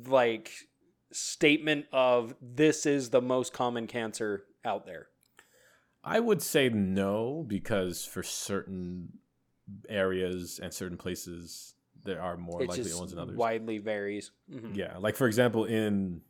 like 0.07 0.51
statement 1.13 1.87
of 1.93 2.35
this 2.41 2.87
is 2.87 3.11
the 3.11 3.21
most 3.21 3.53
common 3.53 3.87
cancer 3.87 4.45
out 4.67 4.85
there? 4.85 5.07
I 6.05 6.21
would 6.21 6.43
say 6.43 6.69
no 6.69 7.45
because 7.47 8.05
for 8.05 8.23
certain 8.23 9.19
areas 9.89 10.61
and 10.63 10.73
certain 10.73 10.97
places 10.99 11.75
there 12.05 12.21
are 12.21 12.37
more 12.37 12.63
it 12.63 12.69
likely 12.69 12.93
ones 12.95 13.11
than 13.11 13.19
others. 13.19 13.37
widely 13.37 13.79
varies. 13.79 14.31
Mhm. 14.53 14.77
Yeah, 14.77 14.97
like 14.99 15.17
for 15.17 15.27
example, 15.27 15.65
in 15.65 16.21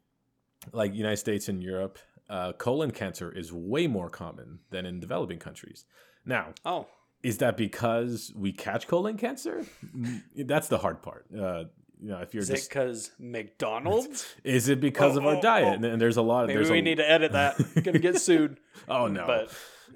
like 0.73 0.95
United 0.95 1.19
States 1.19 1.49
and 1.49 1.63
Europe, 1.63 1.99
uh, 2.31 2.53
colon 2.55 2.91
cancer 2.93 3.31
is 3.31 3.53
way 3.53 3.87
more 3.87 4.09
common 4.09 4.61
than 4.71 4.87
in 4.87 5.01
developing 5.01 5.39
countries. 5.39 5.85
Now, 6.25 6.55
Oh, 6.65 6.87
is 7.23 7.39
that 7.39 7.57
because 7.59 8.33
we 8.35 8.53
catch 8.53 8.87
colon 8.89 9.17
cancer? 9.19 9.67
Mm, 9.95 10.23
That's 10.49 10.69
the 10.69 10.79
hard 10.79 11.03
part. 11.03 11.27
Uh, 11.37 11.65
you 12.01 12.09
know, 12.11 12.19
if 12.19 12.35
you're 12.35 12.43
is 12.43 12.49
just, 12.49 12.69
because 12.69 13.11
McDonald's? 13.19 14.27
is 14.45 14.69
it 14.69 14.81
because 14.81 15.17
Oh, 15.17 15.21
of 15.21 15.27
our 15.27 15.37
oh, 15.37 15.41
diet? 15.43 15.81
oh. 15.83 15.87
And, 15.87 16.01
there's 16.01 16.17
a 16.17 16.23
lot. 16.23 16.47
Maybe 16.47 16.59
there's 16.59 16.71
we 16.71 16.79
a, 16.79 16.83
need 16.83 16.97
to 16.97 17.11
edit 17.11 17.33
that. 17.33 17.57
Gonna 17.83 17.99
get 17.99 18.21
sued. 18.21 18.59
Oh 18.89 19.07
no! 19.07 19.27
But 19.27 19.51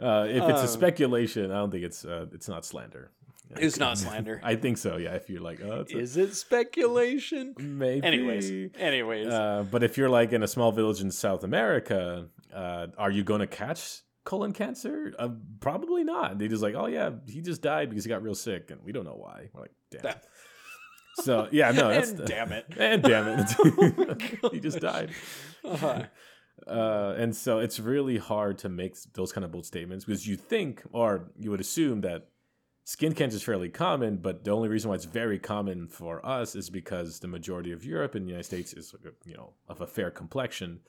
uh, 0.05 0.27
if 0.29 0.43
it's 0.43 0.61
a 0.61 0.63
um, 0.63 0.67
speculation, 0.67 1.51
I 1.51 1.57
don't 1.57 1.71
think 1.71 1.85
it's 1.85 2.05
uh, 2.05 2.27
it's 2.33 2.49
not 2.49 2.65
slander. 2.65 3.11
it's 3.57 3.79
not 3.79 3.99
slander. 4.05 4.41
I 4.43 4.57
think 4.57 4.79
so. 4.79 4.97
Yeah. 4.97 5.15
If 5.15 5.29
you're 5.29 5.41
like, 5.43 5.61
oh, 5.63 5.81
it's 5.81 5.93
a- 5.93 5.99
Is 5.99 6.17
it 6.17 6.35
speculation? 6.35 7.55
maybe. 7.59 8.07
Anyways, 8.07 8.71
anyways, 8.79 9.27
Uh, 9.29 9.65
but 9.71 9.83
if 9.83 9.99
you're 9.99 10.09
like 10.09 10.33
in 10.33 10.43
a 10.43 10.49
small 10.49 10.73
village 10.73 11.01
in 11.01 11.11
South 11.11 11.45
America, 11.45 12.29
uh, 12.55 12.87
are 12.97 13.11
you 13.11 13.25
going 13.25 13.41
to 13.41 13.47
catch 13.47 14.03
colon 14.25 14.53
cancer? 14.53 15.13
Uh, 15.19 15.31
probably 15.61 16.05
not. 16.05 16.39
They 16.39 16.49
just 16.49 16.63
like, 16.63 16.75
oh 16.77 16.87
yeah, 16.87 17.11
he 17.27 17.41
just 17.41 17.61
died 17.63 17.91
because 17.91 18.05
he 18.05 18.09
got 18.09 18.23
real 18.23 18.35
sick, 18.35 18.71
and 18.71 18.81
we 18.85 18.93
don't 18.93 19.05
know 19.05 19.17
why. 19.19 19.49
We're 19.53 19.63
like, 19.63 19.73
damn. 19.91 20.15
So 21.17 21.49
yeah, 21.51 21.71
no, 21.71 21.89
that's 21.89 22.11
and 22.11 22.19
the- 22.19 22.25
damn 22.25 22.53
it. 22.53 22.67
and 22.79 23.03
damn 23.03 23.29
it, 23.29 24.39
he 24.53 24.61
just 24.61 24.81
died. 24.81 25.11
Uh-huh. 25.65 26.05
Uh, 26.67 27.15
and 27.17 27.35
so 27.35 27.59
it's 27.59 27.81
really 27.81 28.19
hard 28.19 28.59
to 28.59 28.69
make 28.69 28.95
those 29.15 29.33
kind 29.33 29.45
of 29.45 29.51
bold 29.51 29.67
statements 29.67 30.05
because 30.05 30.27
you 30.27 30.37
think 30.37 30.83
or 30.93 31.31
you 31.39 31.51
would 31.51 31.61
assume 31.61 32.03
that 32.03 32.29
skin 32.85 33.15
cancer 33.15 33.37
is 33.37 33.43
fairly 33.43 33.69
common, 33.69 34.19
but 34.19 34.45
the 34.45 34.51
only 34.51 34.69
reason 34.69 34.89
why 34.89 34.95
it's 34.95 35.05
very 35.05 35.39
common 35.39 35.89
for 35.89 36.25
us 36.25 36.55
is 36.55 36.69
because 36.69 37.21
the 37.21 37.29
majority 37.29 37.73
of 37.73 37.85
Europe 37.85 38.15
and 38.15 38.27
the 38.27 38.31
United 38.31 38.45
States 38.45 38.73
is 38.75 38.95
you 39.25 39.35
know 39.35 39.55
of 39.69 39.81
a 39.81 39.87
fair 39.87 40.11
complexion, 40.11 40.81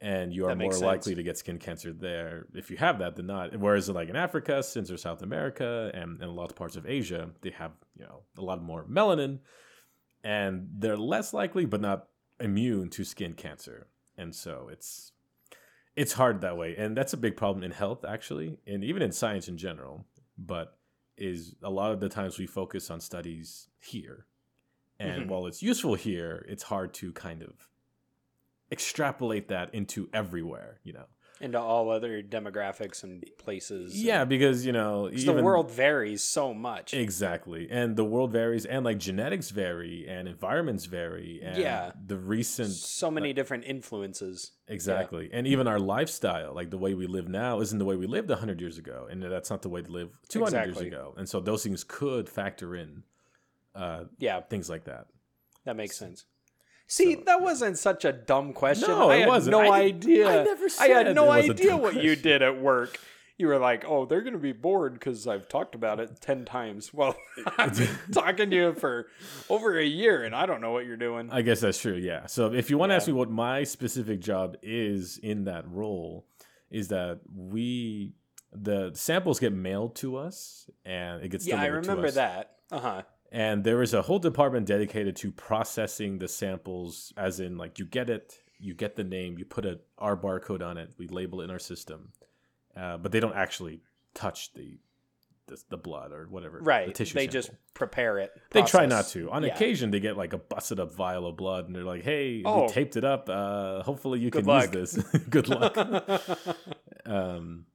and 0.00 0.32
you 0.32 0.44
are 0.46 0.54
more 0.54 0.68
makes 0.68 0.80
likely 0.80 1.14
to 1.14 1.22
get 1.22 1.38
skin 1.38 1.58
cancer 1.58 1.92
there 1.92 2.46
if 2.54 2.70
you 2.70 2.76
have 2.76 2.98
that 2.98 3.16
than 3.16 3.26
not. 3.26 3.56
Whereas 3.58 3.88
like 3.88 4.08
in 4.08 4.16
Africa, 4.16 4.62
since 4.62 4.88
there's 4.88 5.02
South 5.02 5.22
America 5.22 5.90
and, 5.94 6.20
and 6.20 6.30
a 6.30 6.30
lot 6.30 6.50
of 6.50 6.56
parts 6.56 6.76
of 6.76 6.86
Asia, 6.86 7.30
they 7.40 7.50
have 7.50 7.72
you 7.98 8.04
know 8.04 8.22
a 8.36 8.42
lot 8.42 8.62
more 8.62 8.84
melanin, 8.84 9.38
and 10.22 10.68
they're 10.78 10.96
less 10.96 11.32
likely 11.32 11.64
but 11.64 11.80
not 11.80 12.08
immune 12.40 12.90
to 12.90 13.02
skin 13.04 13.32
cancer 13.32 13.86
and 14.18 14.34
so 14.34 14.68
it's 14.70 15.12
it's 15.94 16.12
hard 16.12 16.42
that 16.42 16.56
way 16.58 16.76
and 16.76 16.94
that's 16.94 17.14
a 17.14 17.16
big 17.16 17.34
problem 17.34 17.64
in 17.64 17.70
health 17.70 18.04
actually 18.04 18.58
and 18.66 18.84
even 18.84 19.00
in 19.00 19.10
science 19.10 19.48
in 19.48 19.56
general 19.56 20.04
but 20.36 20.76
is 21.16 21.54
a 21.62 21.70
lot 21.70 21.92
of 21.92 22.00
the 22.00 22.10
times 22.10 22.38
we 22.38 22.46
focus 22.46 22.90
on 22.90 23.00
studies 23.00 23.68
here 23.78 24.26
and 25.00 25.22
Mhm. 25.22 25.28
while 25.28 25.46
it's 25.46 25.62
useful 25.62 25.94
here 25.94 26.44
it's 26.46 26.64
hard 26.64 26.92
to 26.92 27.10
kind 27.12 27.42
of 27.42 27.68
extrapolate 28.72 29.48
that 29.48 29.72
into 29.74 30.08
everywhere 30.12 30.80
you 30.82 30.92
know 30.92 31.06
Into 31.40 31.60
all 31.60 31.90
other 31.90 32.22
demographics 32.22 33.04
and 33.04 33.24
places. 33.38 33.94
and- 33.94 34.02
yeah 34.02 34.24
because 34.24 34.64
you 34.66 34.72
know 34.72 35.08
'cause 35.12 35.24
the 35.24 35.34
world 35.42 35.70
varies 35.70 36.22
so 36.24 36.54
much. 36.54 36.94
Exactly. 36.94 37.68
And 37.70 37.94
the 37.96 38.04
world 38.04 38.32
varies 38.32 38.64
and 38.64 38.84
like 38.84 38.98
genetics 38.98 39.50
vary 39.50 40.06
and 40.08 40.26
environments 40.28 40.86
vary 40.86 41.40
and 41.44 41.58
Yeah. 41.58 41.92
the 42.06 42.16
recent 42.16 42.70
so 42.72 43.10
many 43.10 43.32
different 43.34 43.64
influences. 43.64 44.52
exactly. 44.66 45.28
And 45.32 45.46
even 45.46 45.68
our 45.68 45.78
lifestyle, 45.78 46.54
like 46.54 46.70
the 46.70 46.78
way 46.78 46.94
we 46.94 47.06
live 47.06 47.28
now 47.28 47.60
isn't 47.60 47.78
the 47.78 47.84
way 47.84 47.96
we 47.96 48.06
lived 48.06 48.30
100 48.30 48.60
years 48.60 48.78
ago 48.78 49.06
and 49.10 49.22
that's 49.22 49.50
not 49.50 49.60
the 49.62 49.68
way 49.68 49.82
to 49.82 49.90
live 49.92 50.10
200 50.28 50.56
Exactly. 50.64 50.84
years 50.86 50.92
ago. 50.94 51.14
And 51.18 51.28
so 51.28 51.38
those 51.40 51.62
things 51.62 51.84
could 51.84 52.28
factor 52.28 52.74
in 52.74 53.02
uh 53.74 54.04
Yeah, 54.18 54.40
things 54.40 54.70
like 54.70 54.84
that. 54.84 55.06
that 55.64 55.76
makes 55.76 55.96
sense. 55.98 56.24
See, 56.86 57.14
So- 57.14 57.22
that 57.26 57.40
wasn't 57.42 57.78
such 57.78 58.04
a 58.04 58.12
dumb 58.12 58.52
question. 58.52 58.88
No, 58.90 59.10
I 59.10 59.16
it 59.16 59.20
had 59.20 59.28
wasn't. 59.28 59.52
no 59.52 59.60
I 59.72 59.90
didn't- 59.90 60.02
idea. 60.02 60.28
I 60.40 60.44
never 60.44 60.64
I 60.64 60.68
said 60.68 61.06
had 61.06 61.14
no 61.16 61.24
it 61.24 61.36
was 61.38 61.48
a 61.48 61.52
idea 61.52 61.70
dumb 61.70 61.80
what 61.82 61.94
you 62.02 62.16
did 62.16 62.42
at 62.42 62.60
work. 62.60 62.98
You 63.38 63.48
were 63.48 63.58
like, 63.58 63.84
"Oh, 63.86 64.06
they're 64.06 64.22
gonna 64.22 64.38
be 64.38 64.52
bored 64.52 64.94
because 64.94 65.26
I've 65.26 65.46
talked 65.46 65.74
about 65.74 66.00
it 66.00 66.20
ten 66.22 66.46
times." 66.46 66.94
Well, 66.94 67.14
I've 67.58 67.76
been 67.76 67.88
talking 68.12 68.48
to 68.48 68.56
you 68.56 68.72
for 68.74 69.08
over 69.50 69.78
a 69.78 69.84
year, 69.84 70.24
and 70.24 70.34
I 70.34 70.46
don't 70.46 70.62
know 70.62 70.72
what 70.72 70.86
you're 70.86 70.96
doing. 70.96 71.28
I 71.30 71.42
guess 71.42 71.60
that's 71.60 71.78
true. 71.78 71.96
Yeah. 71.96 72.24
So 72.26 72.52
if 72.54 72.70
you 72.70 72.78
want 72.78 72.90
to 72.90 72.94
Yeah. 72.94 72.96
ask 72.96 73.06
me 73.08 73.12
what 73.12 73.30
my 73.30 73.64
specific 73.64 74.20
job 74.20 74.56
is 74.62 75.18
in 75.18 75.44
that 75.44 75.68
role, 75.68 76.24
is 76.70 76.88
that 76.88 77.20
we 77.34 78.14
the 78.52 78.92
samples 78.94 79.38
get 79.38 79.52
mailed 79.52 79.96
to 79.96 80.16
us 80.16 80.70
and 80.86 81.22
it 81.22 81.28
gets 81.28 81.46
yeah, 81.46 81.56
I 81.56 81.66
delivered 81.66 81.82
to 81.84 81.88
remember 81.90 82.08
us. 82.08 82.14
that. 82.14 82.52
Uh 82.72 82.78
huh. 82.78 83.02
And 83.32 83.64
there 83.64 83.82
is 83.82 83.92
a 83.94 84.02
whole 84.02 84.18
department 84.18 84.66
dedicated 84.66 85.16
to 85.16 85.32
processing 85.32 86.18
the 86.18 86.28
samples, 86.28 87.12
as 87.16 87.40
in 87.40 87.58
like 87.58 87.78
you 87.78 87.84
get 87.84 88.08
it, 88.08 88.38
you 88.58 88.72
get 88.74 88.96
the 88.96 89.04
name, 89.04 89.36
you 89.38 89.44
put 89.44 89.66
a 89.66 89.80
our 89.98 90.16
barcode 90.16 90.62
on 90.64 90.78
it, 90.78 90.90
we 90.98 91.08
label 91.08 91.40
it 91.40 91.44
in 91.44 91.50
our 91.50 91.58
system, 91.58 92.12
uh, 92.76 92.96
but 92.98 93.12
they 93.12 93.20
don't 93.20 93.34
actually 93.36 93.82
touch 94.14 94.52
the 94.54 94.78
the, 95.48 95.62
the 95.68 95.76
blood 95.76 96.10
or 96.10 96.26
whatever. 96.28 96.58
the 96.58 96.64
Right. 96.64 96.92
tissue 96.92 97.14
They 97.14 97.26
sample. 97.26 97.32
just 97.32 97.50
prepare 97.72 98.18
it. 98.18 98.32
They 98.50 98.62
try 98.62 98.84
not 98.86 99.06
to. 99.08 99.30
On 99.30 99.44
Yeah. 99.44 99.54
occasion, 99.54 99.92
they 99.92 100.00
get 100.00 100.16
like 100.16 100.32
a 100.32 100.38
busted 100.38 100.80
up 100.80 100.92
vial 100.92 101.24
of 101.24 101.36
blood, 101.36 101.66
and 101.66 101.76
they're 101.76 101.84
like, 101.84 102.02
"Hey, 102.02 102.42
Oh. 102.44 102.62
we 102.62 102.68
taped 102.68 102.96
it 102.96 103.04
up. 103.04 103.28
Uh, 103.28 103.82
hopefully, 103.84 104.18
you 104.18 104.30
Good 104.30 104.40
can 104.44 104.48
luck." 104.48 104.74
use 104.74 104.92
this. 104.94 105.18
Good 105.30 105.48
luck." 105.48 105.76
um, 107.06 107.66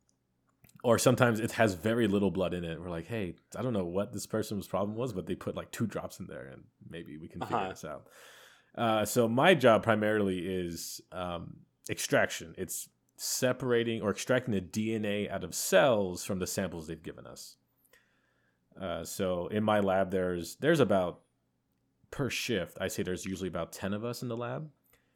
or 0.83 0.97
sometimes 0.97 1.39
it 1.39 1.51
has 1.53 1.73
very 1.75 2.07
little 2.07 2.31
blood 2.31 2.53
in 2.53 2.63
it. 2.63 2.79
We're 2.81 2.89
like, 2.89 3.07
"Hey, 3.07 3.35
I 3.55 3.61
don't 3.61 3.73
know 3.73 3.85
what 3.85 4.13
this 4.13 4.25
person's 4.25 4.67
problem 4.67 4.97
was, 4.97 5.13
but 5.13 5.25
they 5.27 5.35
put 5.35 5.55
like 5.55 5.71
two 5.71 5.88
drops 5.88 6.19
in 6.19 6.27
there, 6.27 6.47
and 6.47 6.63
maybe 6.89 7.17
we 7.17 7.27
can 7.27 7.41
figure 7.41 7.57
Uh-huh. 7.57 7.69
this 7.69 7.85
out." 7.85 8.07
Uh, 8.75 9.05
so 9.05 9.27
my 9.27 9.53
job 9.53 9.83
primarily 9.83 10.39
is 10.39 11.01
um, 11.11 11.57
extraction. 11.89 12.55
It's 12.57 12.89
separating 13.17 14.01
or 14.01 14.09
extracting 14.11 14.53
the 14.53 14.61
DNA 14.61 15.29
out 15.29 15.43
of 15.43 15.53
cells 15.53 16.23
from 16.23 16.39
the 16.39 16.47
samples 16.47 16.88
they've 16.88 17.03
given 17.03 17.27
us. 17.27 17.57
Uh, 18.79 19.03
so 19.03 19.47
in 19.47 19.63
my 19.63 19.79
lab, 19.79 20.09
there's 20.11 20.55
there's 20.55 20.79
about 20.79 21.19
per 22.09 22.29
shift. 22.29 22.77
I 22.81 22.88
say 22.88 23.03
there's 23.03 23.25
usually 23.25 23.50
about 23.50 23.71
ten 23.73 23.93
of 23.93 24.03
us 24.03 24.21
in 24.23 24.29
the 24.29 24.38
lab, 24.38 24.69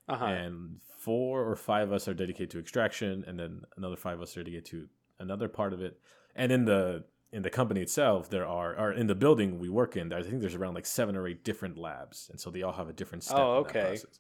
uh-huh. 0.08 0.26
and 0.26 0.82
four 1.00 1.50
or 1.50 1.56
five 1.56 1.88
of 1.88 1.94
us 1.94 2.08
are 2.08 2.14
dedicated 2.14 2.52
to 2.52 2.60
extraction, 2.60 3.24
and 3.26 3.40
then 3.40 3.62
another 3.78 3.96
five 3.96 4.18
of 4.18 4.22
us 4.24 4.36
are 4.36 4.44
dedicated 4.44 4.66
to 4.66 4.88
another 5.20 5.48
part 5.48 5.74
of 5.74 5.82
it. 5.82 6.00
And 6.36 6.52
in 6.52 6.66
the 6.66 7.06
in 7.32 7.42
the 7.42 7.50
company 7.50 7.82
itself, 7.82 8.30
there 8.30 8.46
are 8.46 8.78
or 8.78 8.92
in 8.92 9.08
the 9.08 9.16
building 9.16 9.60
we 9.60 9.70
work 9.70 9.98
in, 9.98 10.12
I 10.14 10.22
think 10.22 10.42
there's 10.42 10.56
around 10.56 10.74
like 10.74 10.86
seven 10.86 11.16
or 11.16 11.28
eight 11.28 11.44
different 11.44 11.78
labs, 11.78 12.30
and 12.30 12.40
so 12.40 12.50
they 12.50 12.62
all 12.62 12.74
have 12.74 12.90
a 12.90 12.94
different 12.94 13.24
step. 13.24 13.38
Oh, 13.38 13.58
okay. 13.58 13.82
process. 13.82 14.20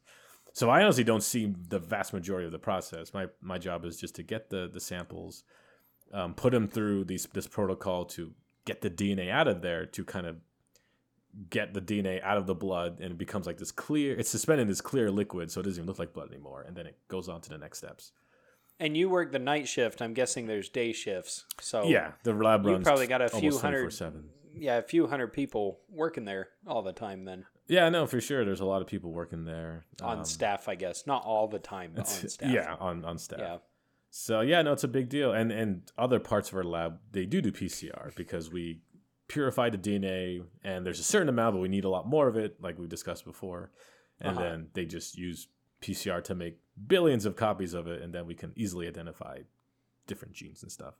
So 0.54 0.70
I 0.70 0.82
honestly 0.84 1.04
don't 1.04 1.24
see 1.24 1.54
the 1.68 1.80
vast 1.80 2.14
majority 2.14 2.46
of 2.46 2.52
the 2.52 2.60
process. 2.60 3.14
My 3.14 3.28
my 3.42 3.58
job 3.58 3.86
is 3.86 3.98
just 3.98 4.16
to 4.16 4.24
get 4.24 4.50
the 4.50 4.70
the 4.72 4.80
samples, 4.80 5.44
um, 6.14 6.34
put 6.34 6.52
them 6.52 6.68
through 6.68 7.06
these 7.06 7.28
this 7.34 7.48
protocol 7.48 8.06
to 8.06 8.32
get 8.66 8.82
the 8.82 8.90
DNA 8.90 9.30
out 9.30 9.48
of 9.48 9.62
there 9.62 9.86
to 9.86 10.04
kind 10.04 10.26
of 10.26 10.38
get 11.50 11.74
the 11.74 11.82
DNA 11.82 12.24
out 12.24 12.38
of 12.38 12.48
the 12.48 12.56
blood 12.56 13.00
and 13.02 13.12
it 13.12 13.18
becomes 13.18 13.46
like 13.46 13.58
this 13.58 13.72
clear 13.72 14.18
it's 14.18 14.30
suspended 14.30 14.64
in 14.64 14.68
this 14.70 14.80
clear 14.80 15.12
liquid 15.12 15.52
so 15.52 15.60
it 15.60 15.64
doesn't 15.64 15.80
even 15.80 15.88
look 15.88 16.00
like 16.00 16.14
blood 16.14 16.30
anymore 16.32 16.64
and 16.66 16.78
then 16.78 16.86
it 16.86 16.98
goes 17.10 17.28
on 17.28 17.42
to 17.42 17.50
the 17.50 17.58
next 17.58 17.80
steps. 17.80 18.12
And 18.80 18.98
you 18.98 19.10
work 19.10 19.32
the 19.32 19.40
night 19.40 19.68
shift. 19.68 20.02
I'm 20.02 20.14
guessing 20.14 20.48
there's 20.48 20.68
day 20.70 20.92
shifts. 20.92 21.46
So 21.62 21.86
yeah, 21.86 22.12
the 22.24 22.34
lab 22.34 22.66
runs. 22.66 22.80
you 22.80 22.84
probably 22.84 23.08
got 23.08 23.22
a 23.22 23.30
few 23.30 23.58
hundred- 23.58 23.86
24/7. 23.92 24.24
yeah, 24.54 24.78
a 24.78 24.82
few 24.82 25.08
hundred 25.08 25.32
people 25.34 25.80
working 25.90 26.26
there 26.26 26.50
all 26.68 26.82
the 26.82 26.92
time. 26.94 27.24
Then 27.26 27.46
Yeah, 27.68 27.88
no, 27.90 28.06
for 28.06 28.20
sure 28.20 28.44
there's 28.46 28.60
a 28.60 28.66
lot 28.66 28.82
of 28.82 28.88
people 28.88 29.12
working 29.12 29.46
there 29.46 29.86
on 30.02 30.20
Um, 30.20 30.26
staff, 30.26 30.68
I 30.68 30.76
guess, 30.76 31.08
not 31.08 31.24
all 31.24 31.48
the 31.48 31.60
time, 31.60 31.92
but 31.96 32.02
on 32.02 32.30
staff. 32.30 32.52
Yeah, 32.52 32.76
on 32.80 33.06
on 33.06 33.18
staff. 33.18 33.40
yeah. 33.40 33.58
So 34.10 34.42
yeah, 34.42 34.62
no, 34.62 34.74
it's 34.74 34.84
a 34.84 34.90
big 34.90 35.08
deal. 35.10 35.32
And 35.32 35.52
and 35.52 35.90
other 35.98 36.20
parts 36.20 36.50
of 36.50 36.56
our 36.56 36.64
lab 36.64 37.00
they 37.12 37.26
do 37.26 37.42
do 37.42 37.52
PCR 37.52 38.14
because 38.16 38.52
we 38.52 38.82
purify 39.28 39.70
the 39.70 39.78
DNA 39.78 40.44
and 40.64 40.86
there's 40.86 41.00
a 41.00 41.04
certain 41.04 41.30
amount, 41.30 41.56
but 41.56 41.62
we 41.62 41.68
need 41.70 41.84
a 41.86 41.90
lot 41.90 42.08
more 42.08 42.28
of 42.28 42.36
it, 42.38 42.62
like 42.62 42.78
we 42.78 42.88
discussed 42.88 43.26
before. 43.26 43.72
And 44.22 44.38
Uh-huh. 44.38 44.48
then 44.50 44.68
they 44.74 44.86
just 44.86 45.18
use 45.18 45.48
PCR 45.86 46.24
to 46.24 46.36
make 46.36 46.58
billions 46.88 47.26
of 47.26 47.36
copies 47.36 47.74
of 47.74 47.88
it, 47.88 48.02
and 48.02 48.14
then 48.14 48.26
we 48.26 48.34
can 48.34 48.54
easily 48.56 48.88
identify 48.88 49.40
different 50.08 50.34
genes 50.34 50.64
and 50.64 50.72
stuff. 50.72 50.96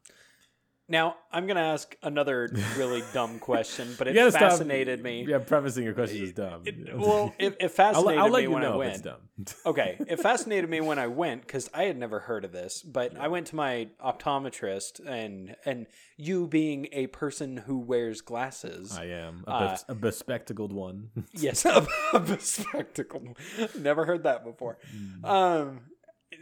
Now 0.88 1.16
I'm 1.32 1.48
gonna 1.48 1.62
ask 1.62 1.96
another 2.04 2.48
really 2.78 3.02
dumb 3.14 3.40
question, 3.40 3.96
but 3.98 4.08
it 4.08 4.14
gotta 4.14 4.32
stop- 4.32 4.52
fascinated 4.52 5.02
me. 5.02 5.26
Yeah, 5.28 5.40
prefacing 5.40 5.84
your 5.84 5.94
question 5.94 6.22
is 6.24 6.34
dumb. 6.34 6.62
It- 6.66 6.96
well, 6.98 7.34
it, 7.40 7.56
it 7.60 7.64
I'll, 7.64 7.70
fascinated 7.70 8.20
I'll 8.20 8.30
let 8.30 8.40
me 8.40 8.44
you 8.44 8.52
when 8.52 8.64
I 8.64 8.68
know 8.68 8.82
if 8.82 8.96
it's 8.96 9.04
went. 9.06 9.56
okay, 9.66 9.98
it 10.08 10.20
fascinated 10.20 10.70
me 10.70 10.82
when 10.82 11.00
I 11.00 11.08
went 11.08 11.42
because 11.42 11.70
I 11.74 11.84
had 11.84 11.98
never 11.98 12.20
heard 12.20 12.46
of 12.46 12.52
this. 12.52 12.84
But 12.84 13.18
I 13.20 13.28
went 13.28 13.48
to 13.48 13.56
my 13.56 13.88
optometrist, 14.04 15.06
and 15.06 15.56
and 15.66 15.88
you 16.18 16.48
being 16.48 16.88
a 16.92 17.08
person 17.08 17.58
who 17.58 17.80
wears 17.80 18.22
glasses, 18.22 18.96
I 18.98 19.06
am 19.06 19.44
a, 19.48 19.52
Uh, 19.52 19.60
bes- 19.72 19.86
a 19.90 19.96
bespectacled 19.96 20.72
one. 20.72 21.10
yes, 21.34 21.66
a, 21.66 21.86
a 22.14 22.40
spectacle. 22.40 23.36
Never 23.78 24.06
heard 24.06 24.24
that 24.24 24.44
before. 24.44 24.78
Mm. 24.96 25.26
Um, 25.26 25.80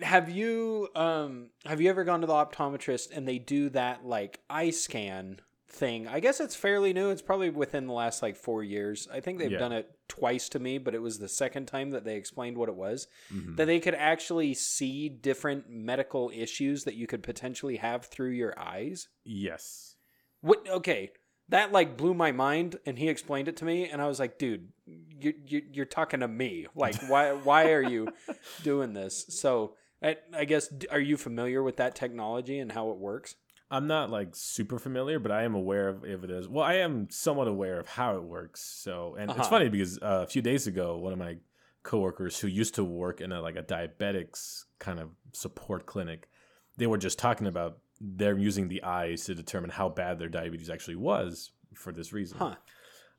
have 0.02 0.30
you 0.30 0.90
um 0.96 1.50
have 1.66 1.82
you 1.82 1.90
ever 1.90 2.04
gone 2.04 2.22
to 2.22 2.28
the 2.28 2.34
optometrist 2.34 3.16
and 3.16 3.28
they 3.28 3.38
do 3.40 3.70
that 3.70 4.06
like 4.06 4.40
eye 4.50 4.70
scan 4.72 5.40
thing? 5.68 6.08
I 6.08 6.20
guess 6.20 6.40
it's 6.40 6.56
fairly 6.56 6.94
new. 6.94 7.10
It's 7.10 7.22
probably 7.22 7.50
within 7.50 7.88
the 7.88 7.94
last 7.94 8.22
like 8.22 8.36
four 8.36 8.64
years. 8.64 9.08
I 9.12 9.20
think 9.20 9.40
they've 9.40 9.52
Yeah. 9.52 9.60
done 9.60 9.72
it 9.72 9.90
twice 10.08 10.50
to 10.50 10.60
me, 10.60 10.78
but 10.78 10.94
it 10.94 11.02
was 11.02 11.18
the 11.20 11.28
second 11.30 11.66
time 11.68 11.92
that 11.92 12.06
they 12.06 12.16
explained 12.16 12.58
what 12.58 12.70
it 12.70 12.76
was. 12.76 13.08
Mhm. 13.34 13.56
That 13.58 13.66
they 13.66 13.80
could 13.80 13.96
actually 13.96 14.54
see 14.54 15.10
different 15.10 15.70
medical 15.70 16.32
issues 16.34 16.84
that 16.84 16.96
you 16.96 17.08
could 17.08 17.24
potentially 17.24 17.78
have 17.78 18.06
through 18.06 18.32
your 18.32 18.58
eyes. 18.60 19.08
Yes. 19.24 19.96
What? 20.42 20.68
Okay, 20.70 21.12
that 21.50 21.72
like 21.72 21.98
blew 21.98 22.14
my 22.14 22.32
mind, 22.32 22.76
and 22.86 23.00
he 23.00 23.10
explained 23.10 23.48
it 23.48 23.58
to 23.58 23.66
me, 23.66 23.90
and 23.90 24.02
I 24.02 24.08
was 24.08 24.20
like, 24.20 24.38
dude, 24.38 24.70
you, 24.86 25.34
you 25.48 25.62
you're 25.72 25.86
talking 25.86 26.20
to 26.20 26.28
me. 26.28 26.68
Like, 26.76 26.96
why 27.10 27.32
why 27.32 27.72
are 27.72 27.82
you 27.82 28.10
doing 28.64 28.94
this? 28.94 29.26
So, 29.30 29.76
I, 30.04 30.18
I 30.36 30.46
guess, 30.46 30.70
are 30.92 31.00
you 31.00 31.18
familiar 31.18 31.64
with 31.64 31.78
that 31.78 31.96
technology 31.96 32.60
and 32.60 32.72
how 32.72 32.92
it 32.92 32.98
works? 32.98 33.36
I'm 33.72 33.88
not 33.88 34.10
like 34.10 34.36
super 34.36 34.78
familiar, 34.78 35.18
but 35.18 35.32
I 35.32 35.44
am 35.44 35.56
aware 35.56 35.88
of 35.88 36.04
if 36.06 36.24
it 36.24 36.30
is. 36.30 36.48
Well, 36.48 36.64
I 36.64 36.76
am 36.76 37.10
somewhat 37.10 37.48
aware 37.48 37.80
of 37.80 37.88
how 37.88 38.18
it 38.18 38.24
works. 38.24 38.62
So, 38.62 39.16
and 39.18 39.32
Uh-huh. 39.32 39.40
it's 39.40 39.48
funny 39.50 39.70
because 39.70 39.98
uh, 40.00 40.22
a 40.24 40.28
few 40.28 40.42
days 40.42 40.68
ago, 40.68 40.98
one 40.98 41.14
of 41.14 41.20
my 41.20 41.38
coworkers 41.82 42.40
who 42.40 42.48
used 42.48 42.76
to 42.76 42.84
work 42.84 43.20
in 43.20 43.32
a 43.32 43.42
like 43.42 43.56
a 43.56 43.64
diabetics 43.64 44.66
kind 44.80 45.00
of 45.00 45.10
support 45.32 45.86
clinic, 45.86 46.30
they 46.78 46.86
were 46.88 46.98
just 46.98 47.18
talking 47.18 47.48
about 47.48 47.80
they're 48.00 48.38
using 48.38 48.68
the 48.68 48.84
eyes 48.84 49.24
to 49.26 49.34
determine 49.34 49.70
how 49.70 49.90
bad 49.90 50.20
their 50.20 50.30
diabetes 50.30 50.70
actually 50.70 50.96
was 50.96 51.52
for 51.74 51.92
this 51.92 52.14
reason. 52.14 52.38
Huh? 52.38 52.56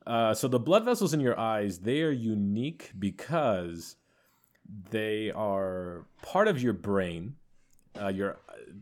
Uh, 0.05 0.33
so 0.33 0.47
the 0.47 0.59
blood 0.59 0.85
vessels 0.85 1.13
in 1.13 1.19
your 1.19 1.37
eyes 1.39 1.79
they 1.79 2.01
are 2.01 2.11
unique 2.11 2.91
because 2.97 3.95
they 4.89 5.31
are 5.31 6.05
part 6.21 6.47
of 6.47 6.61
your 6.61 6.73
brain. 6.73 7.35
Uh, 7.99 8.09
your 8.09 8.37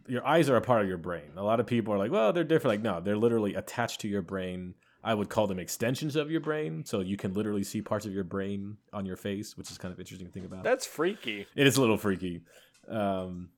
your 0.08 0.26
eyes 0.26 0.50
are 0.50 0.56
a 0.56 0.62
part 0.62 0.82
of 0.82 0.88
your 0.88 0.98
brain. 0.98 1.32
A 1.38 1.44
lot 1.44 1.60
of 1.60 1.68
people 1.68 1.94
are 1.94 1.98
like, 1.98 2.12
well, 2.12 2.34
they're 2.34 2.44
different. 2.44 2.74
Like, 2.74 2.82
no, 2.82 3.02
they're 3.02 3.18
literally 3.18 3.56
attached 3.56 4.02
to 4.02 4.08
your 4.08 4.22
brain. 4.22 4.76
I 5.04 5.14
would 5.14 5.30
call 5.30 5.48
them 5.48 5.60
extensions 5.60 6.16
of 6.16 6.32
your 6.32 6.40
brain, 6.40 6.86
so 6.86 7.02
you 7.02 7.18
can 7.18 7.34
literally 7.34 7.64
see 7.64 7.82
parts 7.82 8.06
of 8.06 8.14
your 8.14 8.24
brain 8.24 8.78
on 8.94 9.06
your 9.06 9.18
face, 9.18 9.58
which 9.58 9.70
is 9.70 9.78
kind 9.78 9.94
of 9.94 10.00
interesting 10.00 10.28
to 10.28 10.34
think 10.34 10.46
about. 10.46 10.64
That's 10.64 10.86
freaky. 10.86 11.46
It 11.56 11.68
is 11.68 11.76
a 11.76 11.82
little 11.82 11.98
freaky. 11.98 12.44
Um, 12.88 13.50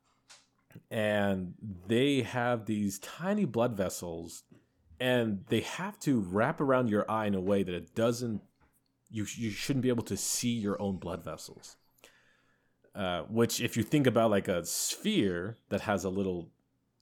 and 0.89 1.53
they 1.87 2.23
have 2.23 2.65
these 2.65 2.97
tiny 2.99 3.45
blood 3.45 3.77
vessels, 3.77 4.43
and 4.99 5.45
they 5.49 5.61
have 5.61 5.99
to 5.99 6.19
wrap 6.19 6.59
around 6.59 6.89
your 6.89 7.09
eye 7.09 7.27
in 7.27 7.35
a 7.35 7.41
way 7.41 7.61
that 7.63 7.73
it 7.73 7.93
doesn't. 7.93 8.41
You 9.11 9.25
you 9.35 9.51
shouldn't 9.51 9.83
be 9.83 9.89
able 9.89 10.03
to 10.03 10.17
see 10.17 10.49
your 10.49 10.81
own 10.81 10.97
blood 10.97 11.23
vessels. 11.23 11.77
Uh, 12.95 13.23
which, 13.23 13.59
if 13.59 13.75
you 13.75 13.83
think 13.83 14.07
about 14.07 14.31
like 14.31 14.47
a 14.47 14.65
sphere 14.65 15.57
that 15.69 15.81
has 15.81 16.05
a 16.05 16.09
little 16.09 16.49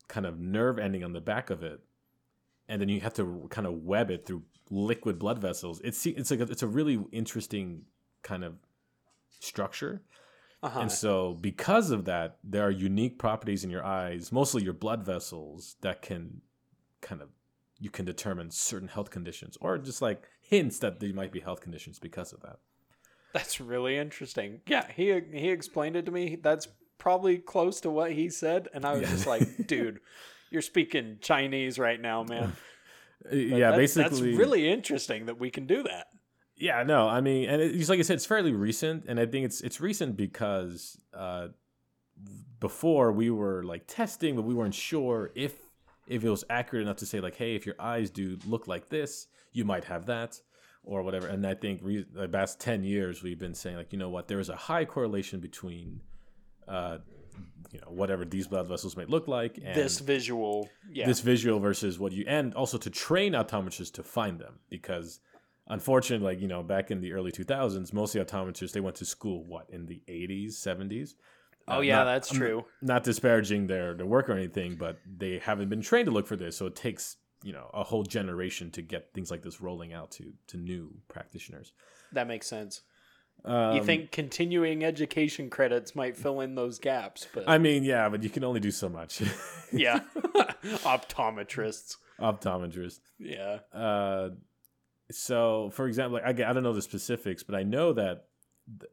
kind 0.07 0.25
of 0.25 0.39
nerve 0.39 0.79
ending 0.79 1.03
on 1.03 1.13
the 1.13 1.21
back 1.21 1.51
of 1.51 1.61
it, 1.61 1.81
and 2.67 2.81
then 2.81 2.89
you 2.89 2.99
have 3.01 3.13
to 3.13 3.47
kind 3.51 3.67
of 3.67 3.73
web 3.73 4.09
it 4.09 4.25
through 4.25 4.41
liquid 4.71 5.19
blood 5.19 5.39
vessels. 5.39 5.79
It's 5.83 6.05
it's 6.05 6.31
like 6.31 6.39
a, 6.39 6.43
it's 6.43 6.63
a 6.63 6.67
really 6.67 6.99
interesting 7.11 7.83
kind 8.23 8.43
of 8.43 8.55
structure. 9.39 10.01
Uh-huh. 10.63 10.79
And 10.79 10.91
so, 10.91 11.33
because 11.33 11.91
of 11.91 12.05
that, 12.05 12.37
there 12.43 12.63
are 12.63 12.71
unique 12.71 13.19
properties 13.19 13.63
in 13.63 13.69
your 13.69 13.83
eyes, 13.83 14.31
mostly 14.31 14.63
your 14.63 14.73
blood 14.73 15.05
vessels, 15.05 15.75
that 15.81 16.01
can 16.01 16.41
kind 17.01 17.21
of 17.21 17.29
you 17.79 17.89
can 17.89 18.05
determine 18.05 18.49
certain 18.49 18.87
health 18.87 19.11
conditions, 19.11 19.57
or 19.61 19.77
just 19.77 20.01
like 20.01 20.23
hints 20.41 20.79
that 20.79 20.99
there 20.99 21.13
might 21.13 21.33
be 21.33 21.41
health 21.41 21.61
conditions 21.61 21.99
because 21.99 22.31
of 22.33 22.39
that. 22.41 22.59
That's 23.33 23.59
really 23.59 23.97
interesting. 23.97 24.61
Yeah, 24.67 24.85
he 24.95 25.19
he 25.33 25.49
explained 25.49 25.95
it 25.95 26.05
to 26.05 26.11
me. 26.11 26.37
That's 26.41 26.67
probably 26.97 27.37
close 27.39 27.81
to 27.81 27.89
what 27.89 28.11
he 28.13 28.29
said, 28.29 28.69
and 28.73 28.85
I 28.85 28.93
was 28.93 29.01
Yeah. 29.01 29.09
just 29.09 29.27
like, 29.27 29.67
dude, 29.67 29.99
you're 30.51 30.61
speaking 30.61 31.17
Chinese 31.21 31.77
right 31.79 31.99
now, 31.99 32.23
man. 32.23 32.53
But 33.25 33.37
yeah, 33.37 33.71
that- 33.71 33.77
basically, 33.77 34.09
that's 34.31 34.37
really 34.37 34.69
interesting 34.69 35.27
that 35.27 35.39
we 35.39 35.49
can 35.49 35.65
do 35.65 35.81
that. 35.83 36.07
Yeah, 36.57 36.83
no, 36.83 37.07
I 37.07 37.21
mean, 37.21 37.47
and 37.49 37.61
it's 37.61 37.89
like 37.89 37.99
I 37.99 38.01
said, 38.03 38.15
it's 38.15 38.25
fairly 38.25 38.51
recent, 38.51 39.05
and 39.07 39.17
I 39.19 39.25
think 39.25 39.45
it's 39.45 39.61
it's 39.61 39.79
recent 39.79 40.17
because 40.17 40.97
uh, 41.13 41.47
before 42.59 43.11
we 43.11 43.29
were 43.29 43.63
like 43.63 43.83
testing, 43.87 44.35
but 44.35 44.43
we 44.43 44.53
weren't 44.53 44.75
sure 44.75 45.31
if 45.35 45.53
if 46.07 46.23
it 46.23 46.29
was 46.29 46.43
accurate 46.49 46.83
enough 46.83 46.97
to 46.97 47.05
say 47.05 47.19
like, 47.21 47.35
hey, 47.35 47.55
if 47.55 47.65
your 47.65 47.75
eyes 47.79 48.09
do 48.09 48.37
look 48.45 48.67
like 48.67 48.89
this, 48.89 49.27
you 49.53 49.63
might 49.65 49.85
have 49.85 50.05
that 50.07 50.39
or 50.83 51.01
whatever. 51.03 51.27
And 51.27 51.45
I 51.47 51.53
think 51.53 51.79
re- 51.83 52.05
the 52.13 52.27
past 52.27 52.59
ten 52.59 52.83
years 52.83 53.23
we've 53.23 53.39
been 53.39 53.53
saying 53.55 53.77
like, 53.77 53.91
you 53.93 53.99
know 53.99 54.09
what, 54.09 54.27
there 54.27 54.39
is 54.39 54.49
a 54.49 54.55
high 54.55 54.85
correlation 54.85 55.39
between, 55.39 56.01
uh, 56.67 56.97
you 57.71 57.79
know, 57.81 57.87
whatever 57.89 58.25
these 58.25 58.47
blood 58.47 58.67
vessels 58.67 58.95
may 58.97 59.05
look 59.05 59.27
like 59.27 59.57
and 59.63 59.75
this 59.75 59.99
visual, 59.99 60.69
yeah, 60.91 61.05
this 61.07 61.21
visual 61.21 61.59
versus 61.59 61.97
what 61.99 62.11
you 62.11 62.23
and 62.27 62.53
also 62.53 62.77
to 62.77 62.89
train 62.89 63.33
optometrists 63.33 63.91
to 63.93 64.03
find 64.03 64.39
them 64.39 64.59
because 64.69 65.19
unfortunately 65.67 66.25
like 66.27 66.41
you 66.41 66.47
know 66.47 66.61
back 66.61 66.91
in 66.91 66.99
the 66.99 67.13
early 67.13 67.31
2000s 67.31 67.93
most 67.93 68.13
of 68.13 68.27
the 68.27 68.31
optometrists 68.31 68.73
they 68.73 68.81
went 68.81 68.97
to 68.97 69.05
school 69.05 69.45
what 69.45 69.65
in 69.69 69.85
the 69.85 70.01
80s 70.09 70.49
70s 70.55 71.13
oh 71.69 71.77
Uh, 71.77 71.79
yeah, 71.79 71.95
not- 71.99 72.03
that's 72.05 72.31
I'm 72.31 72.37
true. 72.37 72.65
not 72.81 73.05
disparaging 73.05 73.67
their 73.67 73.93
their 73.93 74.05
work 74.05 74.27
or 74.29 74.33
anything 74.33 74.75
but 74.75 74.97
they 75.17 75.39
haven't 75.39 75.69
been 75.69 75.81
trained 75.81 76.07
to 76.07 76.11
look 76.11 76.27
for 76.27 76.35
this 76.35 76.57
so 76.57 76.65
it 76.65 76.75
takes 76.75 77.15
you 77.43 77.53
know 77.53 77.69
a 77.73 77.83
whole 77.83 78.03
generation 78.03 78.71
to 78.71 78.81
get 78.81 79.13
things 79.13 79.29
like 79.29 79.41
this 79.43 79.61
rolling 79.61 79.93
out 79.93 80.09
to 80.11 80.33
to 80.47 80.57
new 80.57 80.89
practitioners 81.07 81.73
That 82.13 82.27
makes 82.27 82.47
sense. 82.47 82.81
um, 83.45 83.75
you 83.75 83.83
think 83.83 84.11
continuing 84.11 84.83
education 84.85 85.49
credits 85.49 85.95
might 85.95 86.15
fill 86.17 86.39
in 86.41 86.55
those 86.55 86.79
gaps, 86.79 87.27
but 87.33 87.43
i 87.47 87.57
mean 87.57 87.83
yeah 87.83 88.07
but 88.09 88.23
you 88.23 88.29
can 88.29 88.43
only 88.43 88.59
do 88.59 88.71
so 88.71 88.87
much 88.89 89.21
yeah, 89.73 89.99
optometrists. 90.83 91.97
Optometrists. 92.19 92.99
Yeah. 93.19 93.59
uh, 93.73 94.29
so 95.11 95.69
for 95.73 95.87
example, 95.87 96.19
like, 96.23 96.39
I, 96.39 96.49
I 96.49 96.53
don't 96.53 96.63
know 96.63 96.73
the 96.73 96.81
specifics, 96.81 97.43
but 97.43 97.55
I 97.55 97.63
know 97.63 97.93
that 97.93 98.25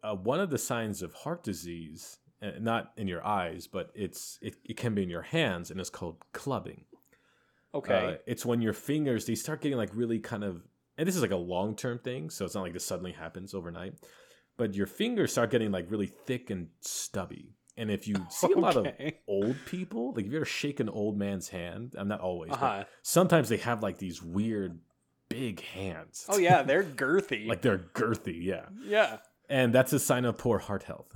uh, 0.03 0.15
one 0.15 0.41
of 0.41 0.51
the 0.51 0.59
signs 0.59 1.03
of 1.03 1.15
heart 1.15 1.45
disease, 1.45 2.19
uh, 2.43 2.53
not 2.61 2.93
in 2.97 3.07
your 3.07 3.25
eyes, 3.25 3.67
but 3.67 3.91
it's 3.95 4.39
it, 4.43 4.57
it 4.65 4.77
can 4.77 4.95
be 4.95 5.03
in 5.03 5.11
your 5.11 5.23
hands, 5.23 5.71
and 5.71 5.79
it's 5.81 5.91
called 5.91 6.17
clubbing. 6.33 6.85
Okay. 7.75 8.15
Uh, 8.15 8.19
it's 8.27 8.45
when 8.45 8.61
your 8.61 8.73
fingers 8.73 9.27
they 9.27 9.35
start 9.35 9.61
getting 9.61 9.79
like 9.79 9.91
really 9.95 10.19
kind 10.19 10.45
of, 10.45 10.63
and 10.99 11.07
this 11.07 11.17
is 11.17 11.23
like 11.23 11.31
a 11.31 11.37
long 11.37 11.77
term 11.77 11.99
thing, 11.99 12.31
so 12.31 12.45
it's 12.45 12.55
not 12.55 12.63
like 12.63 12.73
this 12.73 12.85
suddenly 12.85 13.13
happens 13.13 13.55
overnight. 13.55 13.95
But 14.57 14.75
your 14.75 14.87
fingers 14.87 15.33
start 15.33 15.51
getting 15.51 15.71
like 15.71 15.91
really 15.91 16.13
thick 16.27 16.51
and 16.51 16.69
stubby, 16.81 17.55
and 17.77 17.91
if 17.91 18.07
you 18.07 18.17
see 18.31 18.53
a 18.53 18.59
lot 18.59 18.77
of 18.77 18.87
old 19.27 19.57
people, 19.67 20.13
like 20.15 20.27
if 20.27 20.33
you 20.33 20.39
ever 20.39 20.45
shake 20.45 20.81
an 20.81 20.89
old 20.89 21.17
man's 21.17 21.49
hand, 21.49 21.95
I'm 21.97 22.09
not 22.09 22.21
always, 22.21 22.51
but 22.51 22.63
uh-huh. 22.63 22.85
sometimes 23.03 23.49
they 23.49 23.59
have 23.59 23.83
like 23.83 23.99
these 23.99 24.23
weird 24.23 24.81
big 25.31 25.61
hands. 25.61 26.27
Oh 26.29 26.37
yeah, 26.37 26.63
they're 26.63 26.83
girthy. 26.85 27.47
like 27.47 27.63
they're 27.63 27.87
girthy, 27.95 28.45
yeah. 28.45 28.67
yeah. 28.85 29.19
And 29.49 29.75
that's 29.75 29.93
a 29.93 29.99
sign 29.99 30.27
of 30.27 30.39
poor 30.39 30.59
heart 30.59 30.85
health. 30.85 31.09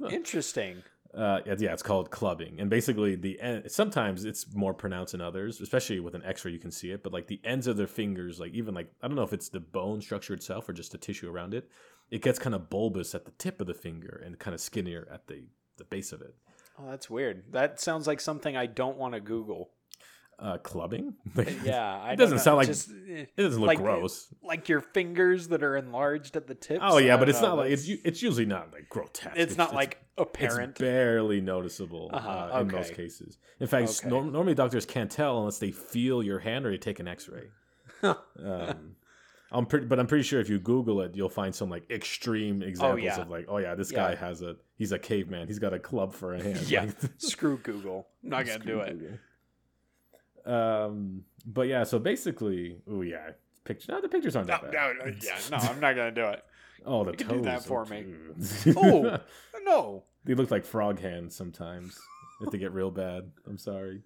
Interesting. 0.10 0.82
Uh, 1.18 1.40
yeah, 1.58 1.72
it's 1.72 1.82
called 1.82 2.10
clubbing. 2.10 2.60
And 2.60 2.70
basically, 2.70 3.16
the 3.16 3.40
end, 3.40 3.70
sometimes 3.70 4.24
it's 4.24 4.54
more 4.54 4.72
pronounced 4.72 5.14
in 5.14 5.20
others, 5.20 5.60
especially 5.60 5.98
with 5.98 6.14
an 6.14 6.22
X-ray, 6.24 6.52
you 6.52 6.60
can 6.60 6.70
see 6.70 6.92
it. 6.92 7.02
But 7.02 7.12
like 7.12 7.26
the 7.26 7.40
ends 7.42 7.66
of 7.66 7.76
their 7.76 7.88
fingers, 7.88 8.38
like 8.38 8.52
even 8.52 8.72
like 8.72 8.88
I 9.02 9.08
don't 9.08 9.16
know 9.16 9.24
if 9.24 9.32
it's 9.32 9.48
the 9.48 9.58
bone 9.58 10.00
structure 10.00 10.32
itself 10.32 10.68
or 10.68 10.72
just 10.72 10.92
the 10.92 10.98
tissue 10.98 11.28
around 11.28 11.54
it, 11.54 11.68
it 12.10 12.22
gets 12.22 12.38
kind 12.38 12.54
of 12.54 12.70
bulbous 12.70 13.16
at 13.16 13.24
the 13.24 13.32
tip 13.32 13.60
of 13.60 13.66
the 13.66 13.74
finger 13.74 14.22
and 14.24 14.38
kind 14.38 14.54
of 14.54 14.60
skinnier 14.60 15.08
at 15.12 15.26
the 15.26 15.46
the 15.76 15.84
base 15.84 16.12
of 16.12 16.22
it. 16.22 16.36
Oh, 16.78 16.88
that's 16.88 17.10
weird. 17.10 17.42
That 17.50 17.80
sounds 17.80 18.06
like 18.06 18.20
something 18.20 18.56
I 18.56 18.66
don't 18.66 18.96
want 18.96 19.14
to 19.14 19.20
Google. 19.20 19.70
Uh, 20.40 20.56
clubbing? 20.58 21.14
Yeah, 21.64 22.00
I 22.00 22.12
It 22.12 22.16
doesn't 22.16 22.36
know, 22.36 22.42
sound 22.42 22.56
like- 22.58 22.68
just, 22.68 22.90
it 22.90 23.34
doesn't 23.36 23.60
look 23.60 23.66
Like- 23.66 23.78
gross. 23.78 24.32
like 24.42 24.68
your 24.68 24.80
fingers 24.80 25.48
that 25.48 25.64
are 25.64 25.76
enlarged 25.76 26.36
at 26.36 26.46
the 26.46 26.54
tips. 26.54 26.78
Oh 26.82 26.98
yeah, 26.98 27.16
but 27.16 27.28
it's 27.28 27.40
know, 27.40 27.48
not 27.48 27.58
like 27.58 27.72
it's 27.72 27.88
it's 27.88 28.22
usually 28.22 28.46
not 28.46 28.72
like 28.72 28.88
grotesque. 28.88 29.36
It's 29.36 29.56
not 29.56 29.74
like 29.74 29.98
apparent. 30.16 30.70
It's 30.72 30.80
barely 30.80 31.40
noticeable 31.40 32.10
Uh-huh, 32.12 32.50
uh, 32.54 32.60
in 32.60 32.70
most 32.70 32.94
cases. 32.94 33.38
In 33.58 33.66
fact, 33.66 33.88
Okay. 33.98 34.08
nor- 34.08 34.24
normally 34.24 34.54
doctors 34.54 34.86
can't 34.86 35.10
tell 35.10 35.38
unless 35.40 35.58
they 35.58 35.72
feel 35.72 36.22
your 36.22 36.38
hand 36.38 36.64
or 36.66 36.70
they 36.70 36.78
take 36.78 37.00
an 37.00 37.08
X-ray. 37.08 37.48
um, 38.02 38.94
I'm 39.50 39.66
pretty, 39.66 39.86
but 39.86 39.98
I'm 39.98 40.06
pretty 40.06 40.22
sure 40.24 40.40
if 40.40 40.48
you 40.48 40.58
Google 40.60 41.00
it, 41.00 41.16
you'll 41.16 41.28
find 41.30 41.54
some 41.54 41.70
like 41.70 41.90
extreme 41.90 42.62
examples 42.62 43.02
yeah. 43.02 43.20
of 43.20 43.28
like, 43.30 43.46
oh 43.48 43.56
yeah, 43.58 43.74
this 43.74 43.90
Yeah. 43.90 44.10
guy 44.10 44.14
has 44.14 44.42
a 44.42 44.56
he's 44.76 44.92
a 44.92 44.98
caveman. 44.98 45.48
He's 45.48 45.58
got 45.58 45.72
a 45.74 45.78
club 45.78 46.12
for 46.12 46.34
a 46.34 46.42
hand. 46.42 46.60
Yeah. 46.68 46.82
Like, 46.84 46.94
Screw 47.16 47.56
Google. 47.58 48.06
I'm 48.22 48.30
not 48.30 48.46
gonna 48.46 48.58
do 48.64 48.80
it. 48.80 48.96
Um, 50.48 51.24
but 51.46 51.68
yeah, 51.68 51.84
so 51.84 51.98
basically, 51.98 52.78
oh 52.90 53.02
yeah, 53.02 53.30
picture. 53.64 53.92
No, 53.92 54.00
the 54.00 54.08
pictures 54.08 54.34
aren't 54.36 54.48
No, 54.48 54.54
that 54.62 54.64
no, 54.64 54.70
bad. 54.70 54.96
no, 54.98 55.14
yeah, 55.22 55.38
no, 55.50 55.56
I'm 55.58 55.80
not 55.80 55.94
gonna 55.96 56.10
do 56.12 56.24
it. 56.26 56.44
Oh, 56.86 57.04
the 57.04 57.10
You 57.10 57.16
toes. 57.16 57.28
do 57.38 57.42
that 57.42 57.64
for 57.64 57.84
me. 57.86 58.04
Oh. 58.76 59.18
No. 59.64 60.04
They 60.24 60.34
look 60.34 60.50
like 60.50 60.64
frog 60.64 60.98
hands 61.00 61.34
sometimes. 61.36 61.98
if 62.40 62.50
they 62.50 62.56
get 62.58 62.72
real 62.72 62.90
bad. 62.90 63.30
I'm 63.46 63.58
sorry. 63.58 64.02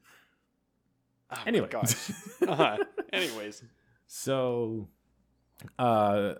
Oh 1.31 1.43
Anyway. 1.47 1.69
gosh. 1.71 2.11
Uh-huh. 2.49 2.79
Anyways. 3.13 3.63
so 4.07 4.89
uh, 5.79 5.83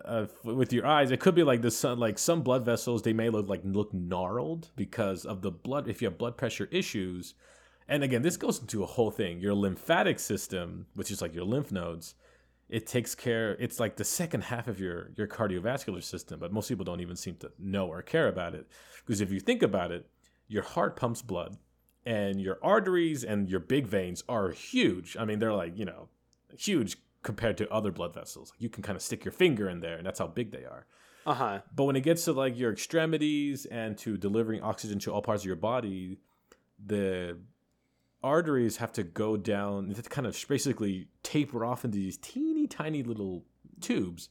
uh, 0.05 0.27
with 0.43 0.73
your 0.73 0.85
eyes, 0.87 1.13
it 1.13 1.21
could 1.21 1.37
be 1.37 1.45
like 1.45 1.63
this. 1.63 1.77
Some, 1.77 2.01
like 2.01 2.19
some 2.19 2.43
blood 2.43 2.65
vessels, 2.65 3.03
they 3.03 3.13
may 3.13 3.29
look 3.31 3.49
like 3.49 3.61
look 3.65 3.95
gnarled 3.95 4.71
because 4.75 5.25
of 5.25 5.43
the 5.43 5.53
blood. 5.53 5.87
If 5.89 6.03
you 6.03 6.09
have 6.09 6.19
blood 6.19 6.37
pressure 6.37 6.69
issues, 6.73 7.35
and 7.93 8.03
again, 8.03 8.23
this 8.23 8.39
goes 8.39 8.59
into 8.59 8.83
a 8.83 8.87
whole 8.87 9.11
thing. 9.11 9.39
Your 9.39 9.53
lymphatic 9.53 10.19
system, 10.19 10.87
which 10.95 11.11
is 11.11 11.21
like 11.21 11.35
your 11.35 11.45
lymph 11.45 11.71
nodes, 11.71 12.15
it 12.71 12.87
takes 12.87 13.15
care. 13.15 13.53
It's 13.61 13.79
like 13.79 13.97
the 13.97 14.05
second 14.05 14.45
half 14.45 14.67
of 14.67 14.81
your 14.81 15.11
your 15.15 15.27
cardiovascular 15.27 16.03
system, 16.03 16.41
but 16.41 16.55
most 16.55 16.69
people 16.71 16.87
don't 16.87 17.03
even 17.03 17.17
seem 17.17 17.37
to 17.37 17.53
know 17.59 17.89
or 17.89 18.01
care 18.01 18.29
about 18.29 18.55
it. 18.55 18.67
Because 19.05 19.21
if 19.21 19.31
you 19.31 19.41
think 19.41 19.63
about 19.63 19.93
it, 19.93 20.07
your 20.49 20.63
heart 20.63 20.97
pumps 20.97 21.21
blood, 21.21 21.59
and 22.07 22.41
your 22.41 22.59
arteries 22.63 23.25
and 23.25 23.51
your 23.51 23.61
big 23.61 23.87
veins 23.87 24.25
are 24.27 24.53
huge. 24.53 25.15
I 25.21 25.27
mean, 25.27 25.39
they're 25.39 25.53
like 25.53 25.77
you 25.77 25.85
know 25.85 26.09
huge 26.57 26.97
compared 27.23 27.59
to 27.59 27.71
other 27.71 27.93
blood 27.93 28.15
vessels. 28.15 28.55
You 28.59 28.71
can 28.71 28.83
kind 28.83 28.97
of 28.97 29.03
stick 29.03 29.23
your 29.23 29.33
finger 29.33 29.69
in 29.69 29.81
there, 29.81 29.99
and 29.99 30.07
that's 30.07 30.19
how 30.19 30.29
big 30.29 30.51
they 30.51 30.65
are. 30.65 30.87
Uh 31.27 31.35
huh. 31.35 31.61
But 31.77 31.85
when 31.85 31.97
it 31.97 32.05
gets 32.05 32.25
to 32.25 32.33
like 32.33 32.59
your 32.59 32.73
extremities 32.73 33.67
and 33.67 33.99
to 33.99 34.17
delivering 34.17 34.63
oxygen 34.63 34.99
to 35.01 35.13
all 35.13 35.21
parts 35.21 35.43
of 35.43 35.47
your 35.47 35.57
body, 35.57 36.21
the 36.85 37.37
arteries 38.23 38.77
have 38.79 38.93
to 38.93 39.03
go 39.03 39.37
down, 39.37 39.89
they 39.89 39.95
have 39.95 40.05
to 40.05 40.11
kind 40.11 40.27
of 40.27 40.45
basically 40.49 41.09
taper 41.23 41.65
off 41.65 41.85
into 41.85 41.99
these 41.99 42.17
teeny 42.17 42.67
tiny 42.67 43.03
little 43.03 43.45
tubes. 43.81 44.29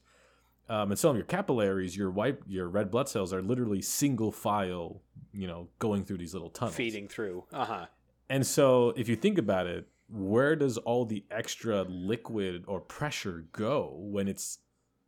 Um, 0.68 0.90
and 0.90 0.98
some 0.98 1.10
of 1.10 1.16
your 1.16 1.26
capillaries, 1.26 1.96
your 1.96 2.10
white, 2.10 2.38
your 2.46 2.68
red 2.68 2.90
blood 2.90 3.08
cells 3.08 3.32
are 3.32 3.42
literally 3.42 3.82
single 3.82 4.32
file, 4.32 5.02
you 5.32 5.46
know, 5.46 5.68
going 5.78 6.04
through 6.04 6.18
these 6.18 6.32
little 6.32 6.50
tunnels. 6.50 6.76
Feeding 6.76 7.08
through. 7.08 7.44
Uh 7.52 7.64
huh. 7.64 7.86
And 8.30 8.46
so, 8.46 8.94
if 8.96 9.08
you 9.08 9.16
think 9.16 9.36
about 9.38 9.66
it, 9.66 9.88
where 10.08 10.56
does 10.56 10.78
all 10.78 11.04
the 11.04 11.24
extra 11.30 11.82
liquid 11.82 12.64
or 12.66 12.80
pressure 12.80 13.44
go 13.52 13.96
when 13.98 14.28
it's, 14.28 14.58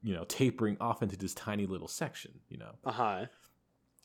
you 0.02 0.14
know, 0.14 0.24
tapering 0.24 0.76
off 0.80 1.02
into 1.02 1.16
this 1.16 1.34
tiny 1.34 1.66
little 1.66 1.88
section, 1.88 2.32
you 2.48 2.58
know? 2.58 2.72
Uh 2.84 2.92
huh. 2.92 3.26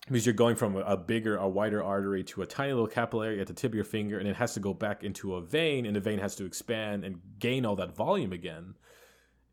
Because 0.09 0.25
you're 0.25 0.33
going 0.33 0.55
from 0.55 0.75
a- 0.75 0.79
a 0.81 0.97
bigger, 0.97 1.37
a 1.37 1.47
wider 1.47 1.83
artery 1.83 2.23
to 2.25 2.41
a 2.41 2.45
tiny 2.45 2.73
little 2.73 2.87
capillary 2.87 3.39
at 3.39 3.47
the 3.47 3.53
tip 3.53 3.71
of 3.71 3.75
your 3.75 3.83
finger, 3.83 4.17
and 4.17 4.27
it 4.27 4.35
has 4.35 4.53
to 4.55 4.59
go 4.59 4.73
back 4.73 5.03
into 5.03 5.35
a 5.35 5.41
vein, 5.41 5.85
and 5.85 5.95
the 5.95 5.99
vein 5.99 6.19
has 6.19 6.35
to 6.37 6.45
expand 6.45 7.05
and 7.05 7.21
gain 7.37 7.65
all 7.65 7.75
that 7.75 7.95
volume 7.95 8.33
again. 8.33 8.73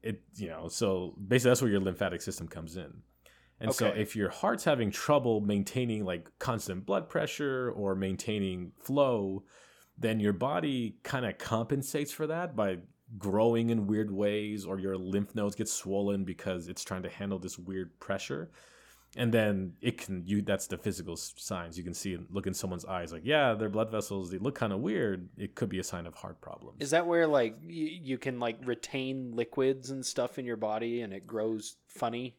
It, 0.03 0.23
you 0.35 0.49
know, 0.49 0.69
so 0.69 1.15
basically 1.29 1.51
that's 1.51 1.63
where 1.63 1.71
your 1.71 1.81
lymphatic 1.81 2.23
system 2.23 2.49
comes 2.49 2.77
in. 2.77 3.03
And 3.61 3.73
so 3.73 3.87
if 3.87 4.15
your 4.15 4.29
heart's 4.29 4.65
having 4.65 4.91
trouble 4.91 5.41
maintaining 5.41 6.05
like 6.05 6.31
constant 6.39 6.85
blood 6.85 7.09
pressure 7.09 7.73
or 7.75 7.95
maintaining 7.95 8.73
flow, 8.79 9.45
then 9.99 10.21
your 10.21 10.35
body 10.35 10.99
kind 11.03 11.25
of 11.25 11.39
compensates 11.39 12.13
for 12.13 12.27
that 12.27 12.55
by 12.55 12.79
growing 13.19 13.71
in 13.71 13.87
weird 13.87 14.11
ways 14.11 14.67
or 14.67 14.79
your 14.79 14.97
lymph 14.97 15.35
nodes 15.35 15.55
get 15.55 15.69
swollen 15.69 16.25
because 16.25 16.69
it's 16.69 16.85
trying 16.85 17.03
to 17.03 17.09
handle 17.09 17.39
this 17.39 17.59
weird 17.59 17.99
pressure. 17.99 18.51
And 19.17 19.33
then 19.33 19.73
it 19.81 19.97
can 19.99 20.23
you 20.27 20.43
that's 20.43 20.67
the 20.67 20.77
physical 20.77 21.17
signs 21.17 21.79
you 21.79 21.85
can 21.85 21.95
see 21.95 22.19
look 22.31 22.47
in 22.47 22.55
someone's 22.55 22.85
eyes 22.85 23.13
like 23.13 23.23
yeah 23.25 23.55
their 23.55 23.69
blood 23.71 23.91
vessels 23.91 24.31
they 24.31 24.39
look 24.39 24.55
kind 24.55 24.73
of 24.73 24.81
weird 24.81 25.29
it 25.39 25.55
could 25.55 25.69
be 25.71 25.79
a 25.79 25.85
sign 25.85 26.07
of 26.07 26.15
heart 26.15 26.41
problems 26.41 26.77
Is 26.81 26.91
that 26.91 27.07
where 27.07 27.27
like 27.27 27.55
y- 27.63 27.99
you 28.11 28.19
can 28.19 28.39
like 28.39 28.59
retain 28.65 29.33
liquids 29.35 29.91
and 29.91 30.05
stuff 30.05 30.39
in 30.39 30.45
your 30.45 30.57
body 30.57 31.01
and 31.03 31.13
it 31.13 31.27
grows 31.27 31.77
funny? 31.89 32.37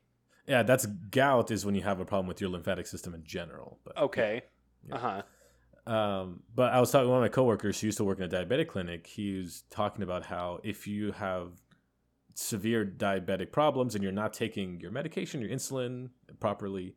yeah 0.48 0.64
that's 0.64 0.86
gout 0.86 1.52
is 1.52 1.66
when 1.66 1.76
you 1.76 1.82
have 1.82 2.00
a 2.00 2.06
problem 2.06 2.28
with 2.28 2.40
your 2.42 2.50
lymphatic 2.52 2.86
system 2.88 3.14
in 3.16 3.24
general 3.24 3.80
but 3.84 3.98
Okay. 3.98 4.44
Yeah. 4.88 4.96
Uh 4.96 5.00
huh. 5.00 5.22
Um, 5.88 6.44
but 6.54 6.74
I 6.74 6.80
was 6.80 6.92
talking 6.92 7.06
to 7.08 7.10
one 7.10 7.20
of 7.20 7.24
my 7.24 7.30
coworkers 7.30 7.80
who 7.80 7.88
used 7.88 7.98
to 7.98 8.04
work 8.04 8.20
in 8.20 8.26
a 8.26 8.28
diabetic 8.30 8.68
clinic. 8.68 9.08
He 9.08 9.38
was 9.38 9.64
talking 9.70 10.04
about 10.04 10.26
how 10.26 10.60
if 10.64 10.86
you 10.86 11.14
have 11.14 11.52
severe 12.40 12.86
diabetic 12.86 13.52
problems 13.52 13.96
and 13.96 14.04
you're 14.04 14.12
not 14.14 14.32
taking 14.32 14.80
your 14.80 14.92
medication, 14.92 15.42
your 15.42 15.50
insulin 15.50 16.10
properly, 16.40 16.94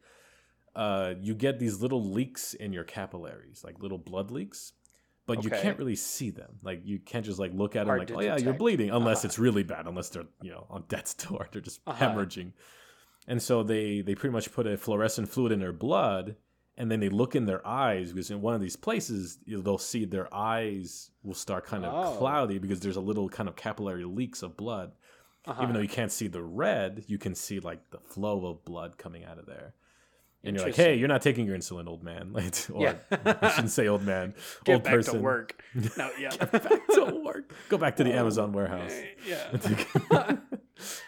uh, 0.77 1.15
you 1.21 1.35
get 1.35 1.59
these 1.59 1.81
little 1.81 2.05
leaks 2.05 2.53
in 2.53 2.73
your 2.75 2.85
capillaries, 2.85 3.65
like 3.65 3.81
little 3.81 3.97
blood 3.99 4.31
leaks. 4.31 4.75
But 5.27 5.45
you 5.45 5.51
can't 5.51 5.79
really 5.79 5.97
see 5.97 6.31
them. 6.31 6.59
Like 6.63 6.81
you 6.85 6.99
can't 6.99 7.25
just 7.25 7.39
like 7.39 7.53
look 7.55 7.75
at 7.77 7.87
them 7.87 7.97
like, 7.97 8.11
oh 8.11 8.21
yeah, 8.21 8.37
you're 8.37 8.53
bleeding, 8.53 8.91
unless 8.91 9.19
Uh-huh. 9.19 9.27
it's 9.29 9.39
really 9.39 9.63
bad, 9.63 9.87
unless 9.87 10.09
they're 10.11 10.27
you 10.43 10.51
know 10.51 10.67
on 10.69 10.85
death's 10.89 11.15
door, 11.15 11.49
they're 11.53 11.63
just 11.63 11.81
Uh-huh. 11.87 12.05
hemorrhaging. 12.09 12.53
And 13.29 13.41
so 13.41 13.63
they 13.63 14.01
they 14.03 14.15
pretty 14.15 14.33
much 14.33 14.53
put 14.53 14.67
a 14.67 14.77
fluorescent 14.77 15.29
fluid 15.29 15.53
in 15.53 15.61
their 15.61 15.73
blood, 15.73 16.37
and 16.77 16.91
then 16.91 16.99
they 17.01 17.09
look 17.09 17.37
in 17.37 17.47
their 17.47 17.65
eyes 17.67 18.13
because 18.13 18.31
in 18.31 18.41
one 18.43 18.55
of 18.55 18.61
these 18.61 18.77
places 18.77 19.39
they'll 19.47 19.79
see 19.79 20.05
their 20.05 20.33
eyes 20.35 21.11
will 21.23 21.35
start 21.35 21.65
kind 21.65 21.85
of 21.85 21.93
Oh. 21.95 22.17
cloudy 22.19 22.59
because 22.59 22.81
there's 22.81 22.97
a 22.97 23.01
little 23.01 23.29
kind 23.29 23.49
of 23.49 23.55
capillary 23.57 24.05
leaks 24.05 24.43
of 24.43 24.57
blood. 24.57 24.93
Uh-huh. 25.47 25.63
Even 25.63 25.75
though 25.75 25.81
you 25.81 25.89
can't 25.89 26.13
see 26.13 26.29
the 26.29 26.43
red, 26.43 27.05
you 27.07 27.17
can 27.19 27.35
see 27.35 27.61
like 27.61 27.91
the 27.91 27.99
flow 27.99 28.47
of 28.47 28.65
blood 28.65 28.99
coming 28.99 29.25
out 29.25 29.39
of 29.39 29.47
there. 29.47 29.75
And 30.43 30.57
you're 30.57 30.65
like, 30.65 30.75
hey, 30.75 30.95
you're 30.95 31.09
not 31.09 31.21
taking 31.21 31.45
your 31.47 31.57
insulin, 31.57 31.87
old 31.87 32.03
man. 32.03 32.33
Like, 32.33 32.55
or 32.73 32.83
Yeah. 32.83 32.95
I 33.43 33.51
shouldn't 33.51 33.71
say 33.73 33.89
old 33.89 34.03
man, 34.03 34.35
Get 34.65 34.73
old 34.75 34.85
back 34.85 34.95
person. 34.95 35.15
to 35.17 35.21
work. 35.21 35.63
No, 35.99 36.11
yeah. 36.19 36.31
Get 36.31 36.51
back 36.53 36.87
to 36.95 37.21
work. 37.25 37.53
Go 37.69 37.77
back 37.79 37.97
to 37.97 38.05
the 38.05 38.13
Amazon 38.15 38.53
warehouse. 38.53 38.93
yeah. 39.27 40.37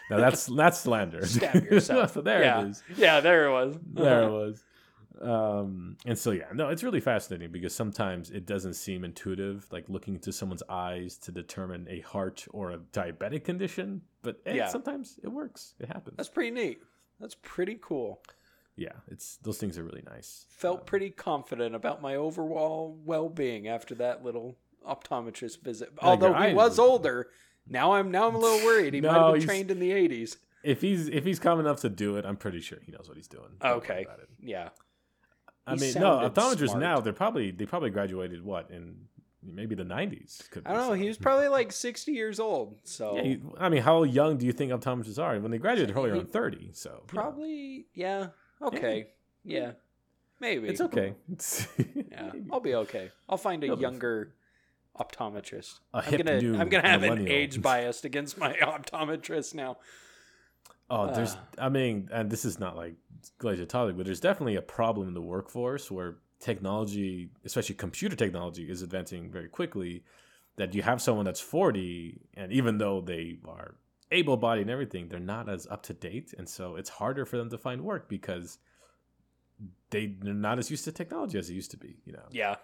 now 0.09 0.17
that's 0.17 0.45
that's 0.45 0.79
slander. 0.79 1.25
Stab 1.25 1.63
yourself. 1.65 2.13
so 2.13 2.21
there 2.21 2.41
yeah. 2.43 2.61
it 2.61 2.67
is. 2.69 2.83
Yeah, 2.95 3.19
there 3.21 3.47
it 3.47 3.51
was. 3.51 3.77
There 3.93 4.21
it 4.23 4.25
Uh-huh. 4.25 4.33
was. 4.33 4.63
Um, 5.21 5.97
and 6.05 6.17
so 6.17 6.31
yeah, 6.31 6.45
no, 6.53 6.69
it's 6.69 6.83
really 6.83 6.99
fascinating 6.99 7.51
because 7.51 7.73
sometimes 7.73 8.29
it 8.31 8.45
doesn't 8.45 8.73
seem 8.73 9.03
intuitive, 9.03 9.67
like 9.71 9.87
looking 9.89 10.15
into 10.15 10.31
someone's 10.31 10.63
eyes 10.69 11.17
to 11.19 11.31
determine 11.31 11.87
a 11.89 11.99
heart 12.01 12.45
or 12.51 12.71
a 12.71 12.77
diabetic 12.77 13.43
condition. 13.43 14.01
But 14.21 14.41
eh, 14.45 14.55
Yeah. 14.55 14.67
sometimes 14.69 15.19
it 15.23 15.29
works. 15.29 15.75
It 15.79 15.87
happens. 15.87 16.17
That's 16.17 16.29
pretty 16.29 16.51
neat. 16.51 16.81
That's 17.19 17.35
pretty 17.41 17.77
cool. 17.81 18.21
yeah, 18.75 18.93
it's 19.07 19.37
those 19.43 19.57
things 19.59 19.77
are 19.77 19.83
really 19.83 20.01
nice. 20.05 20.45
Felt 20.49 20.85
pretty 20.87 21.11
confident 21.11 21.75
about 21.75 22.01
my 22.01 22.15
overall 22.15 22.97
well-being 23.05 23.67
after 23.67 23.93
that 23.95 24.23
little 24.25 24.57
optometrist 24.87 25.61
visit. 25.61 25.89
Although 26.01 26.33
he 26.33 26.53
was 26.53 26.79
older, 26.79 27.29
now 27.67 27.93
I'm 27.93 28.09
now 28.11 28.27
I'm 28.27 28.35
a 28.35 28.39
little 28.39 28.65
worried. 28.65 28.93
He 28.95 29.01
might 29.01 29.13
have 29.13 29.33
been 29.35 29.43
trained 29.43 29.69
in 29.71 29.79
the 29.79 29.91
80s. 29.91 30.37
If 30.63 30.81
he's 30.81 31.07
if 31.07 31.23
he's 31.23 31.39
calm 31.39 31.59
enough 31.59 31.81
to 31.81 31.89
do 31.89 32.15
it, 32.17 32.25
I'm 32.25 32.35
pretty 32.37 32.61
sure 32.61 32.79
he 32.83 32.91
knows 32.91 33.07
what 33.07 33.15
he's 33.15 33.27
doing. 33.27 33.49
Okay. 33.63 34.05
Yeah. 34.41 34.69
I 35.65 35.75
mean, 35.75 35.93
no, 35.95 36.29
optometrists 36.29 36.65
smart. 36.69 36.79
now 36.81 36.99
they're 36.99 37.13
probably 37.13 37.51
they 37.51 37.65
probably 37.65 37.89
graduated 37.89 38.43
what 38.43 38.69
in 38.69 38.95
maybe 39.41 39.75
the 39.75 39.83
90s. 39.83 40.41
I 40.65 40.73
don't 40.73 40.87
know. 40.87 40.93
He 40.93 41.07
was 41.07 41.17
probably 41.17 41.47
like 41.49 41.71
60 41.71 42.11
years 42.13 42.39
old. 42.39 42.77
So 42.83 43.15
Yeah, 43.17 43.23
you- 43.23 43.55
I 43.57 43.69
mean, 43.69 43.81
how 43.81 44.03
young 44.03 44.37
do 44.37 44.45
you 44.45 44.53
think 44.53 44.71
optometrists 44.71 45.21
are? 45.21 45.37
When 45.39 45.51
they 45.51 45.57
graduate, 45.57 45.87
they're 45.87 45.93
probably 45.93 46.11
around 46.11 46.31
30. 46.31 46.69
So 46.73 47.03
probably, 47.07 47.85
yeah. 47.93 48.27
Okay. 48.61 49.07
Yeah. 49.43 49.71
Maybe. 50.39 50.67
it's 50.69 50.81
okay. 50.81 51.13
Yeah. 52.11 52.31
I'll 52.51 52.59
be 52.59 52.75
okay. 52.75 53.11
I'll 53.29 53.37
find 53.37 53.63
a 53.63 53.67
You'll 53.67 53.79
younger 53.81 54.33
optometrist. 54.99 55.79
A 55.93 55.97
I'm 56.05 56.17
gonna 56.17 56.57
I'm 56.59 56.69
gonna 56.69 56.87
have 56.87 57.03
an 57.03 57.27
age 57.27 57.61
bias 57.61 58.03
against 58.03 58.37
my 58.37 58.53
optometrist 58.61 59.53
now. 59.55 59.77
Oh, 60.89 61.13
there's. 61.13 61.33
Uh. 61.33 61.37
I 61.59 61.69
mean, 61.69 62.09
and 62.11 62.29
this 62.29 62.45
is 62.45 62.59
not 62.59 62.75
like 62.75 62.95
glacier 63.37 63.65
topic, 63.65 63.97
but 63.97 64.05
there's 64.05 64.19
definitely 64.19 64.55
a 64.55 64.61
problem 64.61 65.07
in 65.07 65.13
the 65.13 65.21
workforce 65.21 65.89
where 65.89 66.17
technology, 66.39 67.29
especially 67.45 67.75
computer 67.75 68.15
technology, 68.15 68.69
is 68.69 68.81
advancing 68.81 69.31
very 69.31 69.49
quickly. 69.49 70.03
That 70.55 70.75
you 70.75 70.83
have 70.83 71.01
someone 71.01 71.25
that's 71.25 71.39
40, 71.39 72.21
and 72.35 72.51
even 72.51 72.77
though 72.77 73.01
they 73.01 73.39
are 73.47 73.73
able-bodied 74.11 74.61
and 74.61 74.69
everything, 74.69 75.07
they're 75.07 75.19
not 75.19 75.49
as 75.49 75.65
up 75.65 75.81
to 75.83 75.93
date, 75.93 76.31
and 76.37 76.47
so 76.47 76.75
it's 76.75 76.89
harder 76.91 77.25
for 77.25 77.37
them 77.37 77.49
to 77.49 77.57
find 77.57 77.81
work 77.81 78.07
because 78.07 78.59
they, 79.89 80.13
they're 80.21 80.33
not 80.33 80.59
as 80.59 80.69
used 80.69 80.83
to 80.85 80.91
technology 80.91 81.39
as 81.39 81.47
they 81.47 81.55
used 81.55 81.71
to 81.71 81.77
be. 81.77 81.97
You 82.05 82.13
know, 82.13 82.27
Yeah. 82.29 82.57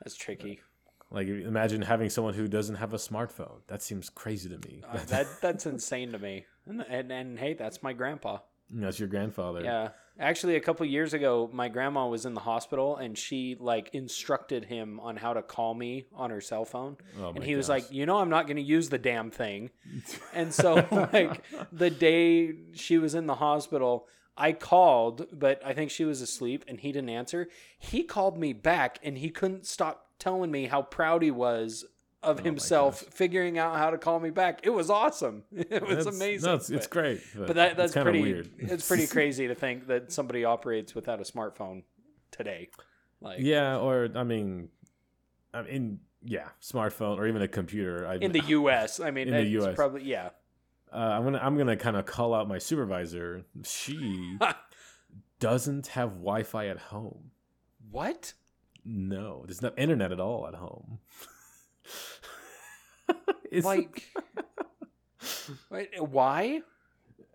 That's 0.00 0.16
tricky. 0.16 0.60
Like 1.10 1.28
imagine 1.28 1.82
having 1.82 2.10
someone 2.10 2.34
who 2.34 2.48
doesn't 2.48 2.76
have 2.76 2.92
a 2.92 2.98
smartphone. 2.98 3.60
That 3.68 3.82
seems 3.82 4.10
crazy 4.10 4.48
to 4.48 4.58
me. 4.68 4.82
Uh, 4.86 4.98
that 5.06 5.26
that's 5.40 5.66
insane 5.66 6.12
to 6.12 6.18
me. 6.18 6.44
And, 6.66 6.84
and 6.88 7.10
and 7.10 7.38
hey, 7.38 7.54
that's 7.54 7.82
my 7.82 7.92
grandpa. 7.92 8.38
that's 8.70 8.98
your 8.98 9.08
grandfather. 9.08 9.62
Yeah. 9.62 9.88
Actually, 10.20 10.56
a 10.56 10.60
couple 10.60 10.84
years 10.84 11.14
ago, 11.14 11.48
my 11.52 11.68
grandma 11.68 12.08
was 12.08 12.26
in 12.26 12.34
the 12.34 12.40
hospital 12.40 12.96
and 12.96 13.16
she 13.16 13.56
like 13.60 13.90
instructed 13.92 14.64
him 14.64 14.98
on 14.98 15.16
how 15.16 15.32
to 15.32 15.42
call 15.42 15.74
me 15.74 16.06
on 16.12 16.30
her 16.30 16.40
cell 16.40 16.64
phone. 16.64 16.96
Oh 17.20 17.30
and 17.30 17.44
he 17.44 17.54
was 17.54 17.68
like, 17.68 17.90
"You 17.92 18.04
know, 18.04 18.18
I'm 18.18 18.28
not 18.28 18.48
going 18.48 18.56
to 18.56 18.62
use 18.62 18.88
the 18.88 18.98
damn 18.98 19.30
thing." 19.30 19.70
And 20.34 20.52
so, 20.52 20.86
like, 21.12 21.42
the 21.72 21.90
day 21.90 22.54
she 22.74 22.98
was 22.98 23.14
in 23.14 23.26
the 23.26 23.36
hospital, 23.36 24.06
I 24.36 24.52
called, 24.52 25.26
but 25.32 25.60
I 25.64 25.72
think 25.72 25.90
she 25.90 26.04
was 26.04 26.20
asleep 26.20 26.64
and 26.68 26.80
he 26.80 26.92
didn't 26.92 27.10
answer. 27.10 27.48
He 27.78 28.02
called 28.02 28.38
me 28.38 28.52
back 28.52 28.98
and 29.02 29.18
he 29.18 29.30
couldn't 29.30 29.66
stop 29.66 30.07
telling 30.18 30.50
me 30.50 30.66
how 30.66 30.82
proud 30.82 31.22
he 31.22 31.30
was 31.30 31.84
of 32.22 32.40
Oh 32.40 32.42
himself 32.42 32.98
figuring 33.10 33.58
out 33.58 33.76
how 33.76 33.90
to 33.90 33.98
call 33.98 34.18
me 34.18 34.30
back. 34.30 34.60
It 34.64 34.70
was 34.70 34.90
awesome. 34.90 35.44
It 35.52 35.82
was 35.82 36.04
That's- 36.04 36.06
amazing. 36.06 36.48
No, 36.48 36.56
it's, 36.56 36.68
it's 36.70 36.86
great. 36.88 37.20
but 37.36 37.54
that, 37.56 37.76
that's 37.76 37.92
pretty 37.92 38.20
weird. 38.20 38.50
it's 38.58 38.86
pretty 38.88 39.06
crazy 39.16 39.46
to 39.48 39.54
think 39.54 39.86
that 39.86 40.10
somebody 40.12 40.44
operates 40.44 40.94
without 40.94 41.20
a 41.20 41.24
smartphone 41.24 41.84
today. 42.32 42.70
Like 43.20 43.38
yeah, 43.40 43.76
or 43.78 44.08
I 44.14 44.24
mean, 44.24 44.68
I 45.54 45.62
mean, 45.62 46.00
yeah, 46.22 46.48
smartphone 46.62 47.18
or 47.18 47.26
even 47.26 47.42
a 47.42 47.48
computer. 47.48 48.06
I, 48.06 48.16
in 48.16 48.32
the 48.32 48.42
US, 48.46 49.00
I 49.00 49.10
mean 49.10 49.28
In 49.32 49.34
the 49.34 49.64
US. 49.64 49.74
probably 49.74 50.02
yeah. 50.04 50.30
uh, 50.92 50.96
I'm 50.96 51.24
gonna 51.24 51.38
I'm 51.42 51.56
gonna 51.56 51.76
kind 51.76 51.96
of 51.96 52.06
call 52.06 52.34
out 52.34 52.48
my 52.48 52.58
supervisor. 52.58 53.44
She 53.64 54.36
doesn't 55.40 55.88
have 55.88 56.10
Wi-Fi 56.10 56.66
at 56.68 56.78
home. 56.78 57.30
What? 57.90 58.34
No, 58.90 59.42
there's 59.46 59.60
no 59.60 59.72
internet 59.76 60.12
at 60.12 60.20
all 60.20 60.46
at 60.48 60.54
home. 60.54 60.98
Like, 63.50 64.04
Wait, 65.70 65.88
why? 65.98 66.60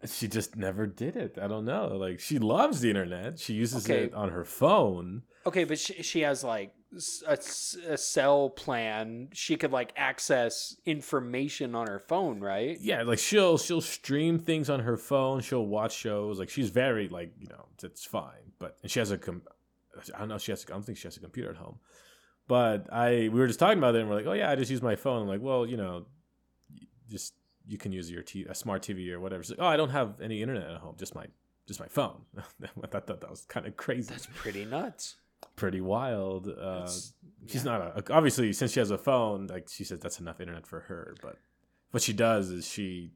she 0.06 0.28
just 0.28 0.56
never 0.58 0.86
did 0.86 1.16
it. 1.16 1.38
I 1.42 1.48
don't 1.48 1.66
know. 1.66 1.88
Like 1.96 2.20
she 2.20 2.38
loves 2.38 2.82
the 2.82 2.90
internet. 2.90 3.40
She 3.40 3.54
uses 3.54 3.86
Okay. 3.86 4.04
it 4.06 4.14
on 4.14 4.30
her 4.30 4.44
phone. 4.44 5.24
Okay, 5.48 5.64
but 5.64 5.80
she, 5.80 6.04
she 6.04 6.22
has 6.22 6.44
like 6.44 6.74
a, 7.28 7.38
a 7.90 7.98
cell 7.98 8.50
plan. 8.52 9.30
She 9.34 9.56
could 9.56 9.72
like 9.72 9.92
access 9.96 10.76
information 10.86 11.74
on 11.74 11.88
her 11.88 12.00
phone, 12.00 12.40
right? 12.42 12.78
Yeah, 12.80 13.02
like 13.04 13.18
she'll 13.20 13.58
she'll 13.58 13.82
stream 13.82 14.38
things 14.40 14.70
on 14.70 14.82
her 14.82 14.98
phone. 14.98 15.42
She'll 15.42 15.66
watch 15.66 15.96
shows. 15.96 16.38
Like 16.38 16.50
she's 16.50 16.70
very 16.70 17.08
like 17.08 17.34
you 17.40 17.48
know 17.48 17.66
it's 17.82 18.06
fine. 18.06 18.52
But 18.60 18.78
and 18.84 18.92
she 18.92 19.00
has 19.00 19.10
a 19.10 19.18
com- 19.18 19.42
I 20.16 20.20
don't 20.20 20.30
know. 20.30 20.38
She 20.38 20.52
has. 20.52 20.66
I 20.68 20.74
don't 20.74 20.86
think 20.86 20.98
she 20.98 21.08
has 21.08 21.18
a 21.18 21.20
computer 21.20 21.50
at 21.50 21.58
home. 21.58 21.80
But 22.48 22.92
I 22.92 23.30
we 23.32 23.40
were 23.40 23.48
just 23.48 23.60
talking 23.60 23.78
about 23.78 23.96
it 23.96 24.02
and 24.02 24.10
we're 24.10 24.16
like, 24.16 24.26
oh 24.26 24.34
yeah, 24.34 24.50
I 24.50 24.56
just 24.56 24.70
use 24.70 24.82
my 24.82 24.96
phone. 24.96 25.22
I'm 25.22 25.28
like, 25.28 25.42
well, 25.42 25.66
you 25.66 25.78
know, 25.78 26.06
just 27.10 27.34
you 27.66 27.78
can 27.78 27.92
use 27.92 28.12
your 28.12 28.22
t- 28.22 28.46
a 28.50 28.56
smart 28.56 28.82
TV 28.82 29.12
or 29.12 29.20
whatever. 29.20 29.44
She's 29.44 29.52
like, 29.52 29.60
oh, 29.62 29.68
I 29.68 29.78
don't 29.78 29.92
have 29.92 30.20
any 30.22 30.42
internet 30.42 30.70
at 30.70 30.78
home. 30.78 30.96
Just 30.98 31.16
my 31.16 31.26
just 31.68 31.80
my 31.80 31.88
phone. 31.88 32.22
I 32.84 32.88
thought 32.88 33.08
that 33.08 33.30
was 33.30 33.46
kind 33.46 33.66
of 33.66 33.78
crazy. 33.78 34.10
That's 34.10 34.28
pretty 34.36 34.66
nuts. 34.66 35.16
pretty 35.56 35.80
wild. 35.80 36.50
Uh, 36.50 36.90
she's 37.48 37.64
yeah. 37.64 37.78
not 37.78 38.10
a 38.10 38.14
obviously 38.14 38.52
since 38.52 38.74
she 38.74 38.80
has 38.80 38.92
a 38.92 38.98
phone. 38.98 39.48
Like 39.48 39.70
she 39.70 39.86
says, 39.86 40.00
that's 40.00 40.20
enough 40.20 40.42
internet 40.42 40.68
for 40.68 40.82
her. 40.82 41.16
But 41.22 41.38
what 41.92 42.04
she 42.04 42.12
does 42.14 42.50
is 42.50 42.68
she 42.68 43.12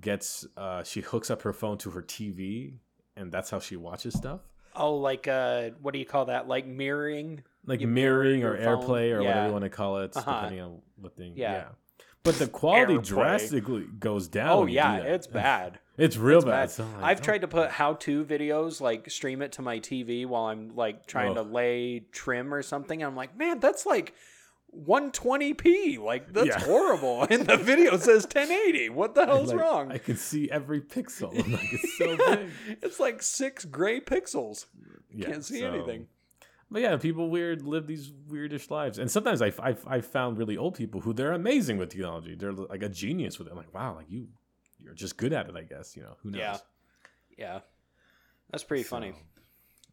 gets 0.00 0.46
uh, 0.56 0.82
she 0.82 1.00
hooks 1.00 1.30
up 1.30 1.42
her 1.42 1.52
phone 1.52 1.78
to 1.78 1.90
her 1.90 2.02
TV, 2.02 2.74
and 3.16 3.30
that's 3.30 3.50
how 3.50 3.60
she 3.60 3.76
watches 3.76 4.14
stuff. 4.14 4.40
Oh, 4.78 4.96
like 4.96 5.28
uh, 5.28 5.70
what 5.82 5.92
do 5.92 5.98
you 5.98 6.06
call 6.06 6.26
that? 6.26 6.48
Like 6.48 6.66
mirroring? 6.66 7.42
Like 7.66 7.80
mirror 7.80 8.22
mirroring 8.22 8.44
or? 8.44 8.56
AirPlay 8.56 9.12
or 9.12 9.18
whatever 9.22 9.46
you 9.46 9.52
want 9.52 9.64
to 9.64 9.70
call 9.70 9.98
it, 9.98 10.16
Uh-huh. 10.16 10.32
depending 10.34 10.60
on 10.60 10.78
what 10.96 11.16
thing. 11.16 11.34
Yeah. 11.36 11.52
Yeah. 11.52 11.64
But 12.22 12.38
the 12.38 12.46
quality 12.46 12.94
AirPlay. 12.94 13.06
drastically 13.06 13.86
goes 13.98 14.28
down. 14.28 14.50
Oh 14.50 14.66
yeah, 14.66 14.96
it's 14.98 15.26
bad. 15.26 15.78
It's 15.98 16.16
real 16.16 16.38
It's 16.38 16.44
bad. 16.44 16.68
bad. 16.76 16.78
Like, 16.78 17.04
I've 17.10 17.20
oh. 17.20 17.24
tried 17.24 17.40
to 17.40 17.48
put 17.48 17.70
how-to 17.72 18.24
videos, 18.24 18.80
like 18.80 19.10
stream 19.10 19.42
it 19.42 19.50
to 19.52 19.62
my 19.62 19.80
TV 19.80 20.26
while 20.26 20.44
I'm 20.44 20.76
like 20.76 21.06
trying 21.06 21.34
to 21.34 21.42
lay 21.42 22.04
trim 22.12 22.54
or 22.54 22.62
something. 22.62 23.02
I'm 23.02 23.16
like, 23.16 23.36
man, 23.36 23.58
that's 23.58 23.84
like 23.84 24.14
120p. 24.76 25.98
Like 25.98 26.32
that's 26.32 26.46
Yeah. 26.48 26.60
horrible. 26.60 27.22
And 27.30 27.46
the 27.46 27.56
video 27.56 27.96
says 27.96 28.24
1080. 28.24 28.90
What 28.90 29.14
the 29.14 29.26
hell's 29.26 29.52
Like, 29.52 29.60
wrong? 29.60 29.92
I 29.92 29.98
can 29.98 30.16
see 30.16 30.50
every 30.50 30.80
pixel. 30.80 31.32
I'm 31.44 31.52
like 31.58 31.72
it's 31.72 31.96
so 31.98 32.16
big. 32.16 32.50
it's 32.82 33.00
like 33.00 33.22
six 33.22 33.64
gray 33.64 34.00
pixels. 34.00 34.66
Yeah, 35.14 35.26
Can't 35.30 35.44
see 35.44 35.60
so- 35.60 35.72
anything. 35.72 36.06
But 36.70 36.82
yeah, 36.82 36.96
people 36.98 37.30
weird 37.30 37.62
live 37.62 37.86
these 37.86 38.10
weirdish 38.10 38.70
lives, 38.70 38.98
and 38.98 39.10
sometimes 39.10 39.40
I 39.40 39.54
I 39.58 39.74
I 39.86 40.00
found 40.02 40.36
really 40.36 40.58
old 40.58 40.74
people 40.74 41.00
who 41.00 41.14
they're 41.14 41.32
amazing 41.32 41.78
with 41.78 41.88
technology. 41.88 42.34
They're 42.34 42.52
like 42.52 42.82
a 42.82 42.90
genius 42.90 43.38
with 43.38 43.48
it. 43.48 43.52
I'm 43.52 43.56
like, 43.56 43.72
wow, 43.72 43.94
like 43.96 44.10
you, 44.10 44.28
you're 44.78 44.92
just 44.92 45.16
good 45.16 45.32
at 45.32 45.48
it. 45.48 45.56
I 45.56 45.62
guess 45.62 45.96
you 45.96 46.02
know 46.02 46.18
who 46.22 46.30
knows. 46.30 46.40
Yeah. 46.40 46.58
Yeah, 47.38 47.60
that's 48.50 48.64
pretty 48.64 48.82
funny. 48.82 49.14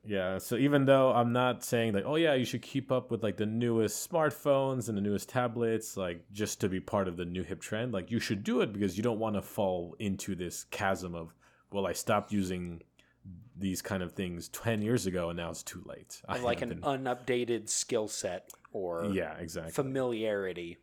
Yeah. 0.06 0.38
So 0.38 0.56
even 0.56 0.86
though 0.86 1.12
I'm 1.12 1.34
not 1.34 1.64
saying 1.64 1.94
like, 1.94 2.06
oh 2.06 2.16
yeah, 2.16 2.34
you 2.36 2.46
should 2.46 2.62
keep 2.62 2.92
up 2.92 3.12
with 3.12 3.24
like 3.24 3.38
the 3.38 3.46
newest 3.46 4.10
smartphones 4.10 4.88
and 4.88 4.98
the 4.98 5.02
newest 5.02 5.30
tablets, 5.30 5.98
like 5.98 6.24
just 6.32 6.62
to 6.62 6.70
be 6.70 6.80
part 6.80 7.08
of 7.08 7.18
the 7.18 7.26
new 7.26 7.44
hip 7.44 7.62
trend, 7.62 7.92
like 7.92 8.12
you 8.12 8.20
should 8.20 8.44
do 8.44 8.62
it 8.62 8.72
because 8.72 8.98
you 8.98 9.04
don't 9.04 9.20
want 9.20 9.36
to 9.36 9.42
fall 9.42 9.96
into 10.00 10.36
this 10.36 10.66
chasm 10.66 11.16
of, 11.16 11.34
well, 11.72 11.88
I 11.88 11.94
stopped 11.94 12.32
using 12.32 12.82
these 13.58 13.82
kind 13.82 14.04
of 14.04 14.12
things 14.12 14.50
10 14.50 14.82
years 14.82 15.08
ago 15.08 15.30
and 15.30 15.38
now 15.38 15.50
it's 15.50 15.64
too 15.64 15.84
late. 15.86 16.22
I 16.30 16.40
like 16.40 16.62
an 16.62 16.80
unupdated 16.84 17.70
skill 17.70 18.08
set 18.08 18.52
or 18.72 19.06
yeah, 19.06 19.34
exactly. 19.40 19.72
familiarity. 19.72 20.78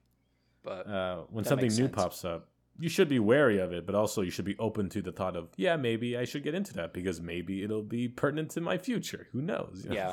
But 0.64 0.88
uh, 0.88 1.22
when 1.30 1.44
something 1.44 1.68
new 1.68 1.74
sense. 1.74 1.94
pops 1.94 2.24
up, 2.24 2.48
you 2.78 2.88
should 2.88 3.08
be 3.08 3.18
wary 3.18 3.58
of 3.58 3.72
it, 3.72 3.84
but 3.86 3.94
also 3.94 4.22
you 4.22 4.30
should 4.30 4.44
be 4.44 4.56
open 4.58 4.88
to 4.90 5.02
the 5.02 5.12
thought 5.12 5.36
of, 5.36 5.50
yeah, 5.56 5.76
maybe 5.76 6.16
I 6.16 6.24
should 6.24 6.42
get 6.42 6.54
into 6.54 6.72
that 6.74 6.92
because 6.92 7.20
maybe 7.20 7.62
it'll 7.62 7.82
be 7.82 8.08
pertinent 8.08 8.50
to 8.52 8.60
my 8.60 8.78
future. 8.78 9.28
Who 9.32 9.42
knows? 9.42 9.82
you 9.84 9.90
know? 9.94 9.96
yeah, 9.96 10.12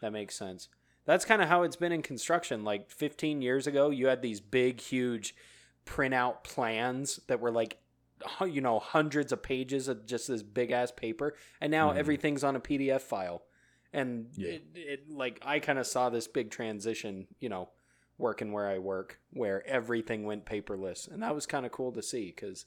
that 0.00 0.12
makes 0.12 0.36
sense. 0.36 0.68
That's 1.06 1.24
kind 1.24 1.40
of 1.42 1.48
how 1.48 1.62
it's 1.62 1.76
been 1.76 1.92
in 1.92 2.02
construction. 2.02 2.64
Like 2.64 2.90
15 2.90 3.42
years 3.42 3.66
ago, 3.66 3.90
you 3.90 4.06
had 4.08 4.22
these 4.22 4.40
big, 4.40 4.80
huge 4.80 5.34
printout 5.86 6.44
plans 6.44 7.20
that 7.28 7.40
were 7.40 7.50
like, 7.50 7.78
you 8.46 8.60
know, 8.62 8.78
hundreds 8.78 9.32
of 9.32 9.42
pages 9.42 9.86
of 9.88 10.06
just 10.06 10.28
this 10.28 10.42
big 10.42 10.70
ass 10.70 10.90
paper, 10.90 11.36
and 11.60 11.70
now 11.70 11.92
Mhm. 11.92 11.96
everything's 11.96 12.42
on 12.42 12.56
a 12.56 12.60
PDF 12.60 13.02
file. 13.02 13.42
And 13.92 14.28
Yeah. 14.36 14.48
it, 14.52 14.62
it 14.74 15.10
like 15.10 15.40
I 15.44 15.58
kind 15.60 15.78
of 15.78 15.86
saw 15.86 16.08
this 16.10 16.26
big 16.26 16.50
transition, 16.50 17.26
you 17.38 17.48
know, 17.50 17.68
working 18.18 18.52
where 18.52 18.68
I 18.68 18.78
work, 18.78 19.18
where 19.32 19.66
everything 19.66 20.24
went 20.24 20.44
paperless, 20.46 21.10
and 21.10 21.22
that 21.22 21.34
was 21.34 21.46
kind 21.46 21.66
of 21.66 21.72
cool 21.72 21.92
to 21.92 22.02
see 22.02 22.26
because. 22.34 22.66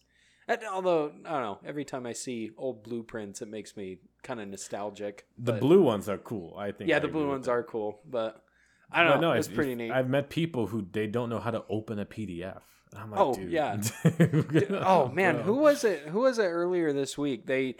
Although 0.72 1.12
I 1.26 1.32
don't 1.32 1.42
know, 1.42 1.60
every 1.66 1.84
time 1.84 2.06
I 2.06 2.14
see 2.14 2.52
old 2.58 2.82
blueprints, 2.82 3.42
it 3.42 3.50
makes 3.50 3.76
me 3.76 3.98
kind 4.24 4.40
of 4.40 4.48
nostalgic. 4.48 5.26
The 5.38 5.52
but- 5.52 5.60
blue 5.60 5.82
ones 5.84 6.08
are 6.08 6.18
cool. 6.18 6.56
I 6.58 6.72
think. 6.72 6.90
yeah, 6.90 6.96
I 6.96 7.00
the 7.00 7.10
blue 7.10 7.28
ones 7.28 7.50
are 7.50 7.64
cool, 7.64 8.00
but 8.10 8.42
I 8.90 9.04
don't 9.04 9.12
But 9.16 9.22
know. 9.22 9.32
no, 9.34 9.38
it's 9.38 9.50
pretty 9.50 9.76
neat. 9.76 9.92
I've 9.92 10.08
met 10.10 10.30
people 10.30 10.68
who 10.68 10.88
they 10.90 11.06
don't 11.06 11.30
know 11.30 11.40
how 11.40 11.52
to 11.52 11.66
open 11.70 12.00
a 12.00 12.06
PDF. 12.06 12.62
I'm 12.96 13.12
like, 13.12 13.20
Oh, 13.20 13.34
dude. 13.34 13.52
yeah. 13.52 13.76
oh 14.86 15.10
man, 15.10 15.42
who 15.42 15.56
was 15.56 15.84
it? 15.84 16.04
Who 16.04 16.22
was 16.22 16.40
it 16.40 16.46
earlier 16.46 16.94
this 16.94 17.18
week? 17.18 17.46
They 17.46 17.76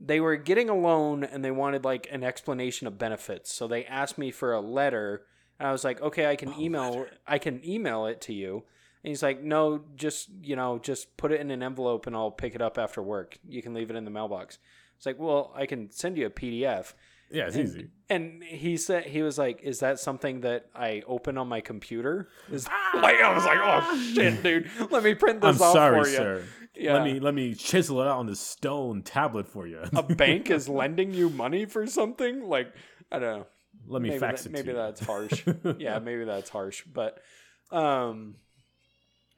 they 0.00 0.18
were 0.18 0.36
getting 0.36 0.70
a 0.70 0.74
loan 0.74 1.22
and 1.22 1.44
they 1.44 1.50
wanted 1.50 1.84
like 1.84 2.08
an 2.10 2.24
explanation 2.24 2.86
of 2.86 2.96
benefits. 2.96 3.52
So 3.52 3.68
they 3.68 3.84
asked 3.84 4.16
me 4.16 4.30
for 4.30 4.54
a 4.54 4.60
letter, 4.60 5.26
and 5.58 5.68
I 5.68 5.72
was 5.72 5.84
like, 5.84 6.00
okay, 6.00 6.26
I 6.26 6.36
can 6.36 6.50
Oh, 6.50 6.60
email 6.60 6.90
letter. 6.90 7.10
I 7.26 7.38
can 7.38 7.64
email 7.64 8.06
it 8.06 8.20
to 8.22 8.32
you. 8.32 8.64
And 9.04 9.10
he's 9.10 9.22
like, 9.22 9.42
no, 9.42 9.82
just 9.94 10.28
you 10.42 10.56
know, 10.56 10.78
just 10.78 11.16
put 11.16 11.32
it 11.32 11.40
in 11.40 11.50
an 11.50 11.62
envelope 11.62 12.06
and 12.06 12.16
I'll 12.16 12.30
pick 12.30 12.54
it 12.54 12.62
up 12.62 12.78
after 12.78 13.02
work. 13.02 13.38
You 13.48 13.62
can 13.62 13.74
leave 13.74 13.90
it 13.90 13.96
in 13.96 14.04
the 14.04 14.10
mailbox. 14.10 14.58
It's 14.96 15.06
like, 15.06 15.18
well, 15.18 15.52
I 15.54 15.66
can 15.66 15.90
send 15.90 16.16
you 16.16 16.26
a 16.26 16.30
PDF. 16.30 16.94
Yeah, 17.30 17.46
it's 17.46 17.56
and, 17.56 17.64
easy. 17.68 17.88
And 18.08 18.42
he 18.42 18.76
said 18.76 19.04
he 19.06 19.22
was 19.22 19.36
like, 19.36 19.60
"Is 19.62 19.80
that 19.80 19.98
something 19.98 20.42
that 20.42 20.66
I 20.74 21.02
open 21.08 21.36
on 21.38 21.48
my 21.48 21.60
computer?" 21.60 22.28
Is 22.52 22.68
like 22.94 23.16
I 23.16 23.34
was 23.34 23.44
like, 23.44 23.58
"Oh 23.60 24.12
shit, 24.14 24.42
dude! 24.44 24.70
Let 24.90 25.02
me 25.02 25.14
print 25.14 25.40
this 25.40 25.56
I'm 25.56 25.62
off 25.62 25.72
sorry, 25.72 26.04
for 26.04 26.08
you." 26.08 26.16
sir. 26.16 26.44
Yeah. 26.76 26.94
Let 26.94 27.04
me 27.04 27.18
let 27.18 27.34
me 27.34 27.54
chisel 27.54 28.00
it 28.00 28.06
out 28.06 28.18
on 28.18 28.26
the 28.26 28.36
stone 28.36 29.02
tablet 29.02 29.48
for 29.48 29.66
you. 29.66 29.82
A 29.96 30.02
bank 30.02 30.50
is 30.50 30.68
lending 30.68 31.12
you 31.12 31.28
money 31.28 31.64
for 31.64 31.86
something 31.86 32.48
like 32.48 32.72
I 33.10 33.18
don't 33.18 33.38
know. 33.38 33.46
Let 33.86 34.02
me 34.02 34.10
maybe 34.10 34.20
fax 34.20 34.42
that- 34.42 34.50
it. 34.50 34.52
maybe 34.52 34.66
to 34.66 34.70
you. 34.72 34.76
that's 34.76 35.04
harsh. 35.04 35.44
yeah, 35.78 35.98
maybe 35.98 36.24
that's 36.24 36.50
harsh, 36.50 36.82
but 36.92 37.22
um, 37.70 38.36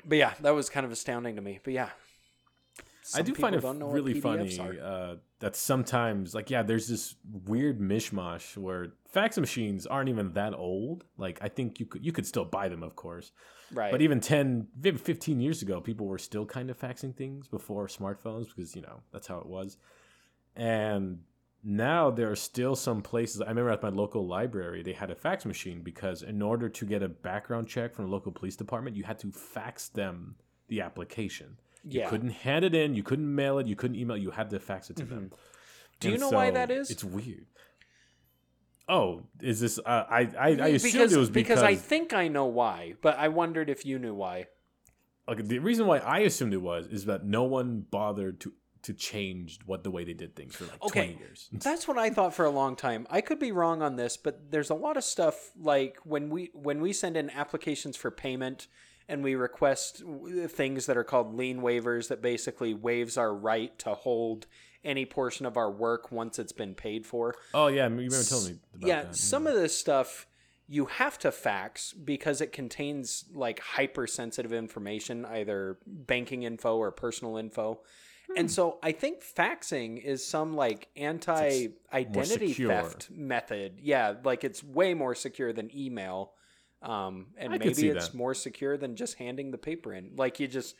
but 0.04 0.18
yeah, 0.18 0.34
that 0.40 0.54
was 0.54 0.68
kind 0.68 0.86
of 0.86 0.92
astounding 0.92 1.36
to 1.36 1.42
me. 1.42 1.60
But 1.62 1.72
yeah, 1.72 1.90
I 3.14 3.22
do 3.22 3.34
find 3.34 3.54
it 3.54 3.58
people 3.58 3.70
don't 3.70 3.78
know 3.78 3.86
what 3.86 3.94
really 3.94 4.20
funny 4.20 4.58
uh, 4.58 5.16
that 5.40 5.56
sometimes, 5.56 6.34
like, 6.34 6.50
yeah, 6.50 6.62
there's 6.62 6.88
this 6.88 7.14
weird 7.46 7.80
mishmash 7.80 8.56
where 8.56 8.92
fax 9.08 9.38
machines 9.38 9.86
aren't 9.86 10.08
even 10.08 10.32
that 10.32 10.54
old. 10.54 11.04
Like, 11.16 11.38
I 11.40 11.48
think 11.48 11.80
you 11.80 11.86
could 11.86 12.04
you 12.04 12.12
could 12.12 12.26
still 12.26 12.44
buy 12.44 12.68
them, 12.68 12.82
of 12.82 12.96
course, 12.96 13.32
right? 13.72 13.90
but 13.90 14.02
even 14.02 14.20
10, 14.20 14.68
maybe 14.82 14.98
15 14.98 15.40
years 15.40 15.62
ago, 15.62 15.80
people 15.80 16.06
were 16.06 16.18
still 16.18 16.44
kind 16.44 16.70
of 16.70 16.78
faxing 16.78 17.16
things 17.16 17.48
before 17.48 17.86
smartphones 17.86 18.48
because 18.54 18.74
you 18.76 18.82
know 18.82 19.00
that's 19.12 19.26
how 19.26 19.38
it 19.38 19.46
was. 19.46 19.78
And 20.56 21.20
now 21.64 22.10
there 22.10 22.30
are 22.30 22.36
still 22.36 22.76
some 22.76 23.02
places. 23.02 23.40
I 23.40 23.48
remember 23.48 23.70
at 23.70 23.82
my 23.82 23.88
local 23.88 24.26
library, 24.26 24.82
they 24.82 24.92
had 24.92 25.10
a 25.10 25.14
fax 25.14 25.44
machine 25.44 25.82
because 25.82 26.22
in 26.22 26.40
order 26.40 26.68
to 26.68 26.86
get 26.86 27.02
a 27.02 27.08
background 27.08 27.68
check 27.68 27.94
from 27.94 28.06
the 28.06 28.10
local 28.10 28.32
police 28.32 28.56
department, 28.56 28.96
you 28.96 29.04
had 29.04 29.18
to 29.20 29.32
fax 29.32 29.88
them 29.88 30.36
the 30.68 30.80
application. 30.80 31.58
Yeah. 31.84 32.04
You 32.04 32.10
couldn't 32.10 32.30
hand 32.30 32.64
it 32.64 32.74
in. 32.74 32.94
You 32.94 33.02
couldn't 33.02 33.34
mail 33.34 33.58
it. 33.58 33.66
You 33.66 33.76
couldn't 33.76 33.96
email. 33.96 34.16
it, 34.16 34.20
You 34.20 34.30
had 34.30 34.50
to 34.50 34.60
fax 34.60 34.90
it 34.90 34.96
to 34.96 35.04
them. 35.04 35.24
Mm-hmm. 35.26 35.34
Do 36.00 36.08
you 36.08 36.14
And 36.14 36.20
know 36.20 36.30
why 36.30 36.50
that 36.50 36.70
is? 36.70 36.90
It's 36.90 37.02
weird. 37.04 37.46
Oh, 38.88 39.24
is 39.42 39.60
this? 39.60 39.78
Uh, 39.78 40.04
I 40.08 40.20
I, 40.20 40.48
I 40.48 40.50
assumed 40.68 40.92
because, 40.92 41.12
it 41.12 41.18
was 41.18 41.30
because, 41.30 41.62
I 41.62 41.74
think 41.74 42.12
I 42.14 42.28
know 42.28 42.46
why, 42.46 42.94
but 43.02 43.18
I 43.18 43.28
wondered 43.28 43.68
if 43.68 43.84
you 43.84 43.98
knew 43.98 44.14
why. 44.14 44.46
like, 45.26 45.46
the 45.46 45.58
reason 45.58 45.86
why 45.86 45.98
I 45.98 46.20
assumed 46.20 46.54
it 46.54 46.62
was 46.62 46.86
is 46.86 47.04
that 47.04 47.26
no 47.26 47.42
one 47.44 47.84
bothered 47.90 48.40
to 48.40 48.52
to 48.88 48.94
change 48.94 49.58
what 49.66 49.84
the 49.84 49.90
way 49.90 50.02
they 50.02 50.14
did 50.14 50.34
things 50.34 50.56
for 50.56 50.64
like 50.64 50.82
Okay. 50.82 51.04
twenty 51.06 51.18
years. 51.20 51.48
That's 51.52 51.86
what 51.86 51.98
I 51.98 52.10
thought 52.10 52.34
for 52.34 52.44
a 52.44 52.50
long 52.50 52.74
time. 52.74 53.06
I 53.10 53.20
could 53.20 53.38
be 53.38 53.52
wrong 53.52 53.82
on 53.82 53.96
this, 53.96 54.16
but 54.16 54.50
there's 54.50 54.70
a 54.70 54.74
lot 54.74 54.96
of 54.96 55.04
stuff 55.04 55.50
like 55.56 55.98
when 56.04 56.30
we 56.30 56.50
when 56.54 56.80
we 56.80 56.92
send 56.92 57.16
in 57.16 57.30
applications 57.30 57.96
for 57.96 58.10
payment 58.10 58.66
and 59.08 59.22
we 59.22 59.34
request 59.34 60.02
things 60.48 60.86
that 60.86 60.96
are 60.96 61.04
called 61.04 61.34
lien 61.34 61.60
waivers 61.60 62.08
that 62.08 62.20
basically 62.20 62.74
waives 62.74 63.16
our 63.16 63.34
right 63.34 63.78
to 63.78 63.94
hold 63.94 64.46
any 64.84 65.04
portion 65.04 65.44
of 65.46 65.56
our 65.56 65.70
work 65.70 66.10
once 66.12 66.38
it's 66.38 66.52
been 66.52 66.74
paid 66.74 67.06
for. 67.06 67.34
Oh 67.52 67.66
yeah, 67.68 67.84
you 67.88 67.94
remember 67.96 68.22
telling 68.24 68.46
me 68.54 68.58
about 68.74 68.88
yeah, 68.88 69.02
that. 69.04 69.16
some 69.16 69.46
of 69.46 69.54
this 69.54 69.76
stuff 69.78 70.26
you 70.70 70.84
have 70.86 71.18
to 71.18 71.32
fax 71.32 71.92
because 71.94 72.40
it 72.42 72.52
contains 72.52 73.24
like 73.32 73.58
hypersensitive 73.60 74.52
information, 74.52 75.24
either 75.24 75.78
banking 75.86 76.42
info 76.42 76.76
or 76.76 76.90
personal 76.90 77.36
info. 77.38 77.80
And 78.36 78.50
so 78.50 78.78
I 78.82 78.92
think 78.92 79.22
faxing 79.22 80.02
is 80.02 80.26
some 80.26 80.54
like 80.54 80.88
anti 80.96 81.68
identity 81.92 82.52
theft 82.52 83.10
method. 83.10 83.78
Yeah, 83.82 84.14
like 84.22 84.44
it's 84.44 84.62
way 84.62 84.94
more 84.94 85.14
secure 85.14 85.52
than 85.52 85.70
email. 85.76 86.32
Um, 86.82 87.28
and 87.36 87.54
I 87.54 87.58
maybe 87.58 87.88
it's 87.88 88.08
that. 88.08 88.14
more 88.14 88.34
secure 88.34 88.76
than 88.76 88.94
just 88.96 89.14
handing 89.14 89.50
the 89.50 89.58
paper 89.58 89.92
in. 89.92 90.12
Like 90.16 90.38
you 90.40 90.46
just 90.46 90.76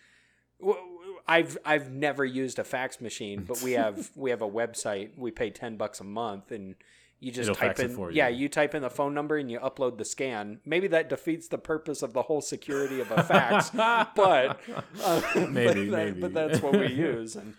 I've 1.27 1.59
I've 1.65 1.91
never 1.91 2.25
used 2.25 2.59
a 2.59 2.65
fax 2.65 3.01
machine, 3.01 3.45
but 3.47 3.63
we 3.63 3.73
have 3.83 4.11
we 4.15 4.31
have 4.31 4.43
a 4.43 4.49
website. 4.49 5.11
We 5.17 5.31
pay 5.31 5.51
ten 5.51 5.77
bucks 5.77 6.01
a 6.01 6.05
month, 6.05 6.53
and 6.53 6.75
you 7.21 7.33
just 7.33 7.51
It'll 7.51 7.55
type 7.57 7.79
in 7.81 7.89
for 7.91 8.11
yeah, 8.13 8.29
you. 8.29 8.43
you 8.43 8.49
type 8.49 8.75
in 8.75 8.83
the 8.83 8.91
phone 8.91 9.13
number 9.13 9.37
and 9.37 9.51
you 9.51 9.59
upload 9.59 9.99
the 9.99 10.05
scan. 10.05 10.61
Maybe 10.65 10.87
that 10.89 11.09
defeats 11.09 11.49
the 11.49 11.59
purpose 11.59 12.03
of 12.03 12.13
the 12.13 12.23
whole 12.23 12.41
security 12.41 13.01
of 13.01 13.11
a 13.11 13.23
fax, 13.25 13.71
but 14.15 14.61
uh, 15.03 15.21
Maybe, 15.35 15.45
but, 15.51 15.75
that- 15.75 15.91
maybe. 15.91 16.21
but 16.21 16.35
that's 16.35 16.63
what 16.63 16.79
we 16.79 16.87
use. 16.89 17.35
And 17.37 17.55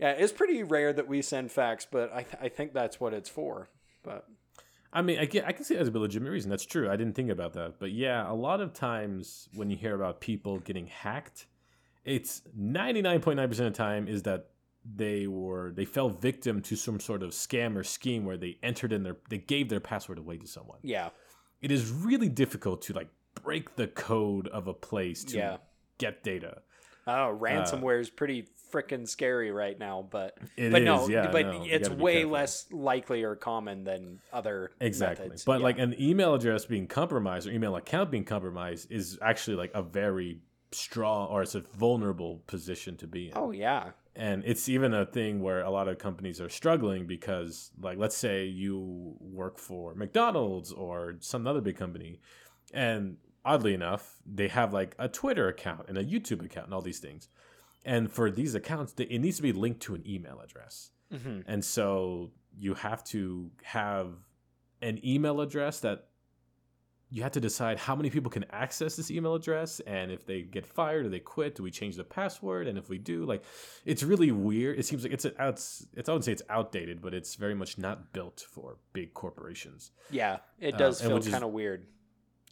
yeah, 0.00 0.10
it's 0.10 0.32
pretty 0.32 0.62
rare 0.64 0.92
that 0.92 1.06
we 1.06 1.22
send 1.22 1.52
fax, 1.52 1.86
but 1.90 2.10
I 2.12 2.22
th- 2.24 2.36
I 2.42 2.48
think 2.48 2.72
that's 2.74 2.98
what 2.98 3.14
it's 3.14 3.28
for. 3.28 3.68
But 4.02 4.26
I 4.92 5.02
mean, 5.02 5.18
I 5.20 5.24
get, 5.26 5.44
I 5.44 5.52
can 5.52 5.64
see 5.64 5.74
that 5.74 5.80
as 5.82 5.88
a 5.88 5.98
legitimate 5.98 6.30
reason. 6.30 6.50
That's 6.50 6.66
true. 6.66 6.90
I 6.90 6.96
didn't 6.96 7.14
think 7.14 7.30
about 7.30 7.52
that, 7.54 7.78
but 7.78 7.92
yeah, 7.92 8.30
a 8.30 8.34
lot 8.34 8.60
of 8.60 8.72
times 8.72 9.48
when 9.54 9.70
you 9.70 9.76
hear 9.76 9.94
about 9.94 10.20
people 10.20 10.58
getting 10.58 10.86
hacked, 10.88 11.46
it's 12.04 12.42
ninety 12.56 13.00
nine 13.02 13.20
point 13.20 13.36
nine 13.36 13.48
percent 13.48 13.68
of 13.68 13.72
the 13.74 13.76
time 13.78 14.08
is 14.08 14.24
that 14.24 14.46
they 14.84 15.26
were 15.26 15.72
they 15.72 15.84
fell 15.84 16.08
victim 16.10 16.60
to 16.62 16.76
some 16.76 17.00
sort 17.00 17.22
of 17.22 17.30
scam 17.30 17.76
or 17.76 17.82
scheme 17.84 18.24
where 18.24 18.36
they 18.36 18.58
entered 18.62 18.92
in 18.92 19.02
their 19.02 19.16
they 19.30 19.38
gave 19.38 19.68
their 19.68 19.80
password 19.80 20.18
away 20.18 20.36
to 20.36 20.46
someone. 20.46 20.78
yeah, 20.82 21.10
It 21.62 21.70
is 21.70 21.90
really 21.90 22.28
difficult 22.28 22.82
to 22.82 22.92
like 22.92 23.08
break 23.42 23.76
the 23.76 23.86
code 23.88 24.48
of 24.48 24.68
a 24.68 24.74
place 24.74 25.24
to 25.24 25.36
Yeah. 25.38 25.56
get 25.98 26.22
data. 26.22 26.62
Know. 27.06 27.38
Ransomware 27.40 27.98
uh, 27.98 28.00
is 28.00 28.08
pretty 28.10 28.48
freaking 28.72 29.06
scary 29.06 29.50
right 29.50 29.78
now, 29.78 30.06
but 30.10 30.38
It 30.56 30.72
but 30.72 30.82
no, 30.82 31.06
yeah, 31.08 31.30
but 31.30 31.46
no, 31.46 31.64
it's 31.66 31.88
way 31.88 32.24
less 32.24 32.66
likely 32.72 33.22
or 33.22 33.36
common 33.36 33.84
than 33.84 34.20
other 34.32 34.72
Exactly. 34.80 35.26
methods. 35.26 35.44
But 35.44 35.60
Yeah. 35.60 35.64
like 35.64 35.78
an 35.78 35.94
email 36.00 36.34
address 36.34 36.64
being 36.64 36.86
compromised 36.86 37.46
or 37.46 37.52
email 37.52 37.76
account 37.76 38.10
being 38.10 38.24
compromised 38.24 38.90
is 38.90 39.18
actually 39.22 39.56
like 39.56 39.70
a 39.74 39.82
very 39.82 40.40
strong 40.72 41.28
or 41.28 41.42
it's 41.42 41.54
a 41.54 41.60
vulnerable 41.60 42.42
position 42.46 42.96
to 42.98 43.06
be 43.06 43.28
in. 43.28 43.32
oh 43.36 43.50
yeah, 43.50 43.90
And 44.16 44.44
it's 44.46 44.68
even 44.68 44.94
a 44.94 45.04
thing 45.04 45.42
where 45.42 45.62
a 45.62 45.70
lot 45.70 45.88
of 45.88 45.98
companies 45.98 46.40
are 46.40 46.48
struggling 46.48 47.06
because 47.06 47.72
like 47.80 47.98
let's 47.98 48.16
say 48.16 48.44
you 48.44 49.16
work 49.20 49.58
for 49.58 49.94
McDonald's 49.94 50.70
or 50.72 51.16
some 51.20 51.46
other 51.46 51.60
big 51.60 51.76
company 51.76 52.20
and 52.72 53.16
oddly 53.44 53.74
enough, 53.74 54.16
they 54.26 54.48
have 54.48 54.72
like 54.72 54.94
a 54.98 55.08
Twitter 55.08 55.48
account 55.48 55.86
and 55.88 55.98
a 55.98 56.04
YouTube 56.04 56.44
account 56.44 56.66
and 56.66 56.74
all 56.74 56.80
these 56.80 56.98
things. 56.98 57.28
And 57.84 58.10
for 58.10 58.30
these 58.30 58.54
accounts, 58.54 58.94
it 58.98 59.18
needs 59.18 59.36
to 59.36 59.42
be 59.42 59.52
linked 59.52 59.80
to 59.82 59.94
an 59.94 60.02
email 60.06 60.40
address. 60.40 60.90
hmm 61.10 61.40
And 61.46 61.64
so 61.64 62.30
you 62.58 62.74
have 62.74 63.04
to 63.04 63.50
have 63.62 64.14
an 64.80 65.00
email 65.04 65.40
address 65.40 65.80
that 65.80 66.08
you 67.14 67.22
have 67.22 67.30
to 67.30 67.40
decide 67.40 67.78
how 67.78 67.94
many 67.94 68.10
people 68.10 68.28
can 68.28 68.44
access 68.50 68.96
this 68.96 69.08
email 69.08 69.34
address 69.36 69.80
and 69.86 70.10
if 70.10 70.26
they 70.26 70.42
get 70.42 70.66
fired 70.66 71.06
or 71.06 71.08
they 71.08 71.20
quit, 71.20 71.54
do 71.54 71.62
we 71.62 71.70
change 71.70 71.94
the 71.94 72.02
password? 72.02 72.66
And 72.66 72.76
if 72.76 72.88
we 72.88 72.98
do, 72.98 73.24
like 73.24 73.44
it's 73.84 74.02
really 74.02 74.32
weird. 74.32 74.78
It 74.80 74.84
seems 74.84 75.04
like 75.04 75.12
it's 75.12 75.24
a, 75.24 75.32
it's 75.48 75.86
it's 75.94 76.08
I 76.08 76.12
wouldn't 76.12 76.24
say 76.24 76.32
it's 76.32 76.42
outdated, 76.50 77.00
but 77.00 77.14
it's 77.14 77.36
very 77.36 77.54
much 77.54 77.78
not 77.78 78.12
built 78.12 78.44
for 78.54 78.78
big 78.92 79.14
corporations. 79.14 79.92
yeah, 80.10 80.38
it 80.58 80.74
Uh, 80.74 80.78
does 80.78 81.00
and 81.02 81.08
feel 81.22 81.32
kind 81.32 81.44
of 81.44 81.52
weird. 81.52 81.86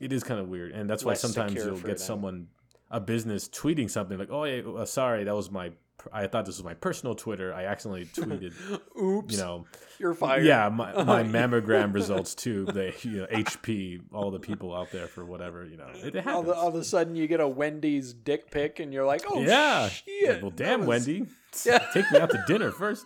It 0.01 0.12
is 0.12 0.22
kind 0.22 0.38
of 0.40 0.48
weird, 0.48 0.70
and 0.72 0.88
that's 0.88 1.05
why 1.05 1.11
Less 1.12 1.20
sometimes 1.20 1.55
you'll 1.55 1.77
get 1.77 1.98
them. 1.98 1.98
someone 1.98 2.46
a 2.90 3.01
business 3.01 3.48
tweeting 3.48 3.90
something 3.90 4.18
like, 4.18 4.31
"Oh, 4.31 4.44
yeah, 4.44 4.62
uh, 4.62 4.85
sorry, 4.85 5.25
that 5.25 5.35
was 5.35 5.51
my 5.51 5.72
I 6.12 6.27
thought 6.27 6.47
this 6.47 6.57
was 6.57 6.65
my 6.65 6.75
personal 6.75 7.15
Twitter. 7.15 7.53
I 7.53 7.65
accidentally 7.65 8.07
tweeted, 8.15 8.53
Oops, 9.01 9.33
you 9.35 9.38
know, 9.38 9.67
you're 9.99 10.15
fired. 10.15 10.45
Yeah, 10.45 10.69
my, 10.69 10.93
my 11.05 11.23
mammogram 11.23 11.93
results 12.01 12.35
too. 12.35 12.65
The 12.67 12.95
you 13.03 13.19
know, 13.19 13.27
HP, 13.27 14.01
all 14.12 14.31
the 14.31 14.38
people 14.41 14.75
out 14.75 14.91
there 14.91 15.07
for 15.07 15.25
whatever 15.25 15.65
you 15.67 15.77
know, 15.77 15.88
it, 15.95 16.15
it 16.15 16.27
all, 16.27 16.43
the, 16.43 16.55
all 16.55 16.69
of 16.69 16.75
a 16.75 16.85
sudden 16.85 17.15
you 17.17 17.27
get 17.27 17.41
a 17.41 17.49
Wendy's 17.49 18.12
dick 18.12 18.51
pic 18.51 18.81
and 18.81 18.93
you're 18.93 19.07
like, 19.07 19.23
oh 19.29 19.41
yeah. 19.43 19.88
shit. 19.88 20.41
well, 20.43 20.51
damn, 20.51 20.81
was- 20.81 21.07
Wendy, 21.07 21.27
Yeah. 21.65 21.79
take 21.93 22.11
me 22.11 22.19
out 22.19 22.31
to 22.31 22.43
dinner 22.47 22.71
first. 22.71 23.05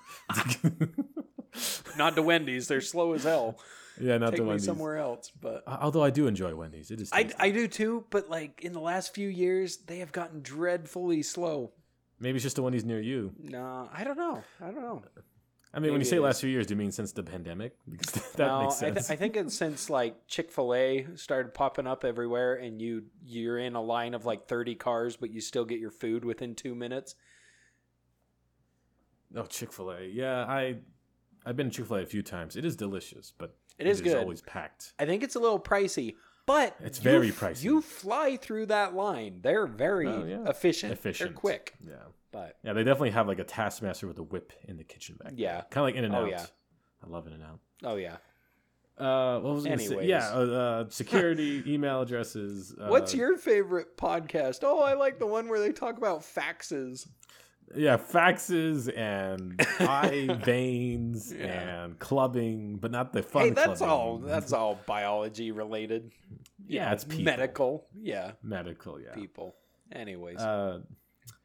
Not 1.97 2.15
to 2.17 2.23
Wendy's, 2.23 2.69
they're 2.69 2.81
slow 2.83 3.15
as 3.15 3.25
hell. 3.25 3.59
yeah, 3.99 4.19
not 4.19 4.33
Take 4.33 4.41
me 4.41 4.47
Wendy's. 4.49 4.67
somewhere 4.67 4.99
else, 4.99 5.33
but. 5.41 5.63
Uh, 5.67 5.79
although 5.81 6.03
I 6.05 6.11
do 6.11 6.27
enjoy 6.27 6.55
Wendy's, 6.55 6.91
it 6.91 7.01
is. 7.01 7.09
I. 7.13 7.31
I 7.39 7.51
do 7.51 7.67
too, 7.67 8.05
but 8.11 8.29
like 8.29 8.61
in 8.63 8.73
the 8.75 8.81
last 8.81 9.15
few 9.15 9.29
years, 9.29 9.79
they 9.79 9.99
have 10.01 10.13
gotten 10.13 10.43
dreadfully 10.43 11.23
slow. 11.23 11.73
Maybe 12.19 12.37
it's 12.37 12.43
just 12.43 12.57
the 12.57 12.63
Wendy's 12.63 12.85
near 12.85 13.01
you. 13.01 13.33
No, 13.39 13.89
I 13.93 14.03
don't 14.05 14.17
know. 14.17 14.43
I 14.61 14.67
don't 14.71 14.81
know. 14.83 15.03
I 15.75 15.79
mean, 15.81 15.93
when 15.93 16.01
you 16.01 16.07
say 16.07 16.17
it 16.17 16.23
last 16.23 16.41
few 16.41 16.49
years, 16.49 16.67
do 16.67 16.73
you 16.73 16.79
mean 16.79 16.91
since 16.93 17.13
the 17.13 17.23
pandemic? 17.23 17.77
Because 17.91 18.13
that 18.33 18.47
no, 18.47 18.63
makes 18.63 18.83
I, 18.83 18.87
th- 18.87 18.95
sense. 18.95 19.11
I 19.11 19.17
think 19.17 19.37
it's 19.37 19.55
since 19.55 19.91
like 19.91 20.27
Chick 20.27 20.51
Fil 20.51 20.75
A 20.75 21.07
started 21.17 21.53
popping 21.53 21.87
up 21.87 22.05
everywhere, 22.05 22.55
and 22.55 22.81
you 22.81 23.05
you're 23.23 23.59
in 23.59 23.75
a 23.75 23.83
line 23.83 24.15
of 24.15 24.25
like 24.25 24.49
thirty 24.49 24.75
cars, 24.75 25.17
but 25.17 25.31
you 25.31 25.41
still 25.43 25.67
get 25.67 25.79
your 25.79 25.91
food 25.91 26.25
within 26.25 26.55
two 26.55 26.75
minutes. 26.75 27.15
oh, 29.35 29.45
Chick 29.45 29.73
Fil 29.73 29.91
A. 29.91 30.05
Yeah, 30.07 30.45
I 30.45 30.77
I've 31.45 31.57
been 31.57 31.69
to 31.71 31.77
Chick 31.77 31.87
Fil 31.87 31.97
A 31.99 32.03
a 32.03 32.07
few 32.07 32.23
times. 32.23 32.57
It 32.57 32.65
is 32.65 32.77
delicious, 32.77 33.35
but 33.37 33.55
It 33.79 33.87
is 33.87 34.01
good. 34.01 34.17
always 34.17 34.41
packed. 34.43 34.95
I 34.99 35.05
think 35.05 35.23
it's 35.23 35.35
a 35.35 35.41
little 35.41 35.61
pricey, 35.61 36.15
but 36.47 36.77
It's 36.81 36.99
very 36.99 37.29
f- 37.29 37.41
pricey. 37.41 37.65
You 37.65 37.83
fly 37.83 38.37
through 38.37 38.67
that 38.67 38.95
line; 38.95 39.41
they're 39.43 39.67
very 39.67 40.07
Oh, 40.09 40.25
yeah. 40.25 40.49
efficient. 40.49 40.93
Efficient. 40.93 41.31
They're 41.31 41.37
quick, 41.37 41.75
Yeah. 41.81 41.95
but 42.33 42.57
Yeah, 42.63 42.73
they 42.73 42.85
definitely 42.85 43.11
have 43.11 43.27
like 43.29 43.39
a 43.41 43.45
taskmaster 43.45 44.07
with 44.07 44.19
a 44.19 44.23
whip 44.23 44.53
in 44.65 44.77
the 44.77 44.85
kitchen 44.85 45.17
back. 45.23 45.33
Yeah. 45.37 45.63
kind 45.71 45.79
of 45.79 45.83
like 45.85 45.95
In 45.97 46.05
and 46.05 46.15
Oh, 46.15 46.25
Out. 46.25 46.31
yeah. 46.31 46.47
I 47.05 47.09
love 47.09 47.27
In 47.27 47.33
and 47.35 47.43
Out. 47.43 47.59
oh 47.85 47.97
yeah. 47.97 48.17
Uh, 48.99 49.39
what 49.41 49.55
was 49.55 49.67
I 49.67 49.71
gonna 49.71 49.83
say? 49.83 50.07
Yeah, 50.07 50.31
uh, 50.33 50.39
uh, 50.41 50.89
security, 50.89 51.63
email 51.67 52.01
addresses. 52.01 52.75
Uh, 52.81 52.87
What's 52.89 53.15
your 53.15 53.37
favorite 53.37 53.99
podcast? 53.99 54.61
Oh, 54.63 54.81
I 54.81 54.95
like 54.95 55.19
the 55.19 55.27
one 55.27 55.49
where 55.49 55.61
they 55.61 55.71
talk 55.73 55.99
about 55.99 56.21
faxes. 56.23 57.07
Yeah 57.75 57.97
faxes 57.97 58.91
and 58.97 59.61
eye 59.81 60.29
veins 60.45 61.33
Yeah. 61.37 61.85
and 61.85 61.99
clubbing, 61.99 62.77
but 62.77 62.91
not 62.91 63.13
the 63.13 63.23
fun. 63.23 63.43
hey, 63.43 63.51
that's 63.51 63.79
clubbing. 63.79 63.89
all. 63.89 64.19
That's 64.19 64.53
all 64.53 64.79
biology 64.87 65.51
related. 65.53 66.13
Yeah, 66.69 66.93
it's 66.93 67.05
people. 67.05 67.25
medical. 67.25 67.87
Yeah, 68.01 68.33
medical. 68.43 69.01
Yeah. 69.01 69.15
people. 69.15 69.55
Anyways, 69.93 70.39
Uh, 70.39 70.81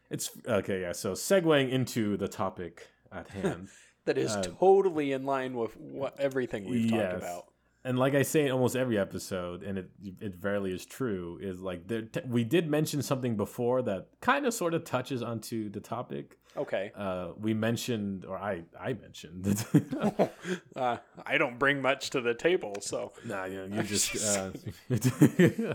it's 0.10 0.31
okay. 0.47 0.81
Yeah. 0.81 0.93
So 0.93 1.12
segueing 1.13 1.69
into 1.71 2.17
the 2.17 2.27
topic 2.27 2.88
at 3.12 3.29
hand. 3.38 3.67
that 4.05 4.17
is 4.17 4.36
uh, 4.36 4.41
totally 4.60 5.12
in 5.12 5.25
line 5.25 5.53
with 5.55 5.77
what 5.77 6.19
everything 6.19 6.69
we've 6.69 6.89
yes. 6.91 7.12
talked 7.12 7.23
about. 7.23 7.45
And 7.84 7.98
like 7.98 8.13
I 8.13 8.22
say 8.22 8.46
in 8.46 8.52
almost 8.52 8.76
every 8.76 8.98
episode, 8.98 9.63
and 9.63 9.78
it 9.78 9.89
it 10.20 10.36
rarely 10.41 10.72
is 10.72 10.86
true, 10.86 11.39
is 11.41 11.62
like 11.62 11.88
there 11.88 12.04
t- 12.04 12.22
we 12.28 12.44
did 12.44 12.70
mention 12.70 13.02
something 13.02 13.36
before 13.36 13.82
that 13.84 14.10
kind 14.22 14.46
of 14.46 14.54
sort 14.54 14.74
of 14.74 14.84
touches 14.84 15.24
onto 15.24 15.70
the 15.70 15.80
topic. 15.80 16.38
Okay. 16.56 16.91
Uh, 16.96 17.30
we 17.39 17.54
mentioned, 17.54 18.26
or 18.26 18.38
I 18.38 18.63
I 18.80 18.94
mentioned. 18.94 19.65
uh, 20.76 20.98
I 21.26 21.38
don't 21.38 21.58
bring 21.58 21.82
much 21.82 22.12
to 22.12 22.22
the 22.22 22.36
table, 22.36 22.76
so 22.82 23.13
nah, 23.26 23.46
you 23.46 23.67
know, 23.67 23.78
you 23.78 23.84
just 23.84 24.15
uh, 24.38 24.52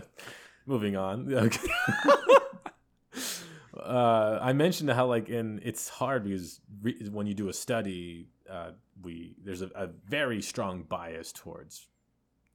moving 0.65 0.95
on. 0.95 1.33
Okay. 1.33 1.67
uh, 3.77 4.39
I 4.41 4.53
mentioned 4.53 4.89
how 4.91 5.07
like 5.07 5.27
in 5.27 5.59
it's 5.61 5.89
hard 5.89 6.23
because 6.23 6.61
re- 6.81 7.09
when 7.11 7.27
you 7.27 7.33
do 7.33 7.49
a 7.49 7.53
study, 7.53 8.29
uh, 8.49 8.71
we 9.01 9.35
there's 9.43 9.61
a, 9.61 9.69
a 9.75 9.87
very 10.07 10.41
strong 10.41 10.83
bias 10.83 11.33
towards 11.33 11.87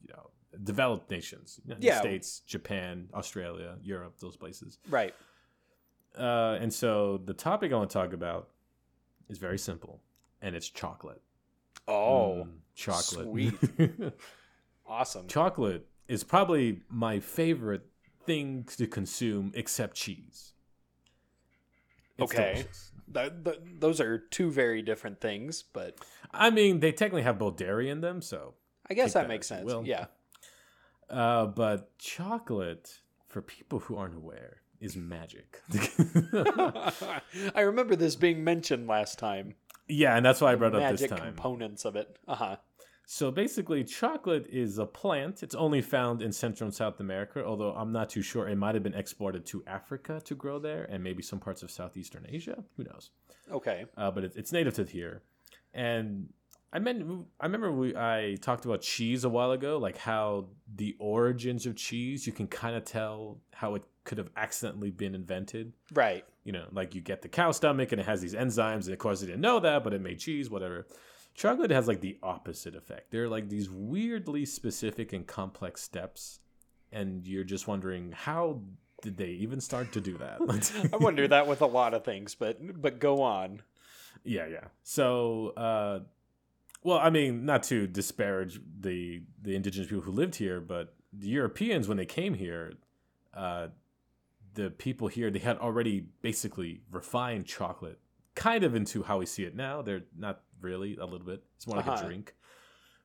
you 0.07 0.13
know 0.15 0.31
developed 0.65 1.11
nations, 1.11 1.61
United 1.65 1.83
Yeah. 1.85 2.01
States, 2.01 2.41
Japan, 2.41 3.09
Australia, 3.15 3.77
Europe, 3.83 4.19
those 4.21 4.37
places. 4.37 4.79
right. 4.89 5.15
Uh, 6.19 6.59
and 6.61 6.73
so 6.73 7.19
the 7.25 7.33
topic 7.33 7.73
I 7.73 7.77
want 7.77 7.89
to 7.89 7.95
talk 7.95 8.13
about 8.13 8.51
is 9.31 9.39
very 9.39 9.59
simple, 9.59 10.03
and 10.43 10.55
it's 10.55 10.69
chocolate. 10.69 11.23
Oh, 11.89 12.45
Mm, 12.47 12.59
chocolate. 12.75 13.27
sweet. 13.27 13.55
awesome. 14.87 15.27
chocolate 15.29 15.87
is 16.09 16.23
probably 16.23 16.83
my 16.91 17.19
favorite 17.19 17.87
thing 18.27 18.65
to 18.77 18.87
consume 18.87 19.53
except 19.55 19.97
cheese. 19.97 20.53
It's 22.19 22.31
Okay. 22.31 22.53
delicious. 22.53 22.93
Th- 23.13 23.33
th- 23.45 23.59
those 23.79 24.01
are 24.01 24.19
two 24.19 24.51
very 24.51 24.83
different 24.83 25.21
things, 25.21 25.63
but 25.63 25.99
I 26.31 26.51
mean, 26.51 26.81
they 26.81 26.93
technically 26.93 27.23
have 27.23 27.39
both 27.39 27.57
dairy 27.57 27.89
in 27.89 28.01
them, 28.03 28.21
so. 28.23 28.55
I 28.93 28.95
guess 28.95 29.15
that 29.15 29.23
that 29.23 29.29
makes 29.29 29.47
sense. 29.47 29.65
will. 29.65 29.85
Yeah. 29.87 30.07
Uh, 31.09 31.47
but 31.47 31.97
chocolate, 31.99 33.01
for 33.27 33.41
people 33.41 33.79
who 33.81 33.97
aren't 33.97 34.17
aware, 34.17 34.59
is 34.81 34.97
magic. 34.97 35.63
I 37.55 37.61
remember 37.61 37.97
this 37.97 38.17
being 38.17 38.45
mentioned 38.45 38.87
last 38.87 39.19
time. 39.19 39.55
yeah, 39.89 40.17
and 40.17 40.27
that's 40.27 40.41
why 40.41 40.53
I 40.53 40.57
brought 40.57 40.75
it 40.75 40.83
up 40.83 40.97
this 40.97 41.09
time. 41.09 41.21
components 41.21 41.85
of 41.85 41.97
it. 41.97 42.19
Uh 42.29 42.35
huh. 42.35 42.57
So 43.07 43.31
basically, 43.31 43.85
chocolate 43.85 44.47
is 44.51 44.79
a 44.79 44.87
plant. 44.87 45.43
It's 45.43 45.55
only 45.55 45.83
found 45.83 46.23
in 46.23 46.33
Central 46.33 46.67
and 46.67 46.75
South 46.75 47.01
America, 47.01 47.45
although 47.45 47.73
I'm 47.73 47.93
not 47.93 48.11
too 48.11 48.23
sure. 48.23 48.49
It 48.49 48.57
might 48.57 48.75
have 48.75 48.83
been 48.85 48.95
exported 48.95 49.45
to 49.47 49.63
Africa 49.67 50.21
to 50.25 50.35
grow 50.35 50.59
there 50.59 50.85
and 50.85 51.03
maybe 51.03 51.23
some 51.23 51.41
parts 51.41 51.63
of 51.63 51.71
Southeastern 51.71 52.27
Asia. 52.29 52.63
Who 52.77 52.85
knows? 52.85 53.11
Okay. 53.51 53.87
Uh, 53.97 54.11
but 54.11 54.25
it, 54.25 54.33
it's 54.37 54.53
native 54.53 54.75
to 54.75 54.85
here. 54.85 55.23
And 55.75 56.29
I 56.73 56.79
meant 56.79 57.27
I 57.39 57.47
remember 57.47 57.71
we 57.71 57.95
I 57.95 58.37
talked 58.41 58.65
about 58.65 58.81
cheese 58.81 59.25
a 59.25 59.29
while 59.29 59.53
ago, 59.53 59.79
like 59.79 59.99
how 59.99 60.47
the 60.75 60.97
origins 60.99 61.67
of 61.67 61.77
cheese 61.77 62.27
you 62.27 62.33
can 62.33 62.47
kind 62.47 62.75
of 62.75 62.85
tell 62.85 63.39
how 63.53 63.75
it 63.75 63.83
could 64.05 64.19
have 64.19 64.31
accidentally 64.37 64.91
been 64.91 65.15
invented. 65.15 65.73
Right. 65.93 66.25
You 66.45 66.53
know, 66.53 66.65
like 66.73 66.95
you 66.95 67.01
get 67.01 67.23
the 67.23 67.29
cow 67.29 67.53
stomach 67.53 67.93
and 67.93 68.01
it 68.01 68.07
has 68.07 68.21
these 68.21 68.35
enzymes, 68.35 68.85
and 68.85 68.93
of 68.93 68.99
course 68.99 69.21
they 69.21 69.27
didn't 69.27 69.43
know 69.43 69.61
that, 69.61 69.85
but 69.85 69.93
it 69.93 70.01
made 70.01 70.19
cheese, 70.19 70.49
whatever. 70.49 70.87
Chocolate 71.35 71.71
has 71.71 71.89
like 71.89 72.01
the 72.01 72.19
opposite 72.23 72.75
effect. 72.75 73.11
There 73.11 73.25
are 73.25 73.29
like 73.29 73.49
these 73.49 73.71
weirdly 73.71 74.45
specific 74.47 75.13
and 75.13 75.27
complex 75.27 75.83
steps, 75.83 76.41
and 76.91 77.27
you're 77.27 77.45
just 77.45 77.69
wondering 77.69 78.13
how 78.13 78.61
did 79.03 79.17
they 79.17 79.31
even 79.31 79.61
start 79.61 79.93
to 79.93 80.01
do 80.01 80.17
that? 80.19 80.89
I 80.93 80.97
wonder 80.97 81.29
that 81.29 81.47
with 81.47 81.61
a 81.61 81.67
lot 81.67 81.93
of 81.93 82.05
things, 82.05 82.35
but 82.35 82.81
but 82.81 82.99
go 82.99 83.23
on. 83.23 83.63
Yeah, 84.25 84.47
yeah. 84.47 84.65
So, 84.85 85.49
uh, 85.57 86.01
well, 86.83 86.99
I 86.99 87.11
mean, 87.11 87.45
not 87.45 87.63
to 87.65 87.87
disparage 87.87 88.61
the 88.81 89.23
the 89.41 89.55
indigenous 89.55 89.89
people 89.89 90.03
who 90.05 90.13
lived 90.13 90.37
here, 90.37 90.61
but 90.61 90.95
the 91.13 91.29
Europeans 91.29 91.89
when 91.89 91.97
they 91.97 92.07
came 92.07 92.35
here, 92.35 92.73
uh, 93.35 93.69
the 94.55 94.71
people 94.71 95.09
here 95.09 95.31
they 95.31 95.39
had 95.39 95.59
already 95.59 96.07
basically 96.23 96.83
refined 96.91 97.47
chocolate, 97.47 97.99
kind 98.35 98.65
of 98.65 98.75
into 98.75 99.03
how 99.03 99.19
we 99.19 99.27
see 99.27 99.45
it 99.45 99.55
now. 99.55 99.83
They're 99.83 100.05
not 100.17 100.43
really 100.61 100.97
a 100.97 101.05
little 101.05 101.27
bit. 101.27 101.43
It's 101.57 101.67
more 101.67 101.77
like 101.77 101.87
Uh-huh. 101.87 101.99
a 102.05 102.07
drink. 102.07 102.35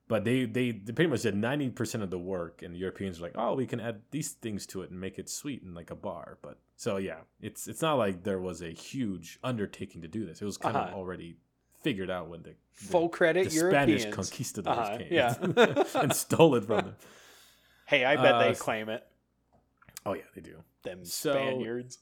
But 0.09 0.23
they, 0.23 0.45
they 0.45 0.71
they 0.71 0.93
pretty 0.93 1.09
much 1.09 1.23
did 1.23 1.35
ninety 1.35 1.69
percent 1.69 2.01
of 2.01 2.09
the 2.09 2.17
work, 2.17 2.61
and 2.61 2.73
the 2.73 2.79
Europeans 2.79 3.19
were 3.19 3.27
like, 3.27 3.35
"Oh, 3.37 3.55
we 3.55 3.65
can 3.67 3.81
add 3.81 4.03
these 4.11 4.31
things 4.31 4.65
to 4.67 4.81
it 4.83 4.89
and 4.89 4.97
make 5.01 5.19
it 5.19 5.29
sweet 5.29 5.63
and 5.63 5.75
like 5.75 5.91
a 5.91 5.95
bar." 5.95 6.37
But 6.41 6.59
so 6.77 6.95
yeah, 6.95 7.19
it's 7.41 7.67
it's 7.67 7.81
not 7.81 7.95
like 7.95 8.23
there 8.23 8.39
was 8.39 8.61
a 8.61 8.69
huge 8.69 9.37
undertaking 9.43 10.01
to 10.03 10.07
do 10.07 10.25
this. 10.25 10.41
It 10.41 10.45
was 10.45 10.57
kind 10.57 10.77
of 10.77 10.83
Uh-huh. 10.83 10.95
already 10.95 11.39
figured 11.81 12.09
out 12.09 12.29
when 12.29 12.41
the, 12.43 12.49
the, 12.49 12.55
Full 12.91 13.09
credit 13.09 13.45
the 13.45 13.51
Spanish 13.51 14.05
conquistadors 14.05 14.67
Uh-huh, 14.77 14.97
came 14.97 15.07
yeah. 15.11 15.35
and 15.95 16.13
stole 16.13 16.55
it 16.55 16.65
from 16.65 16.77
them. 16.77 16.95
hey, 17.85 18.05
I 18.05 18.15
bet 18.15 18.35
Uh, 18.35 18.39
they 18.47 18.53
claim 18.55 18.89
it. 18.89 19.03
Oh 20.05 20.13
yeah, 20.13 20.21
they 20.35 20.41
do. 20.41 20.57
Them 20.83 21.03
so- 21.05 21.33
Spaniards. 21.33 21.99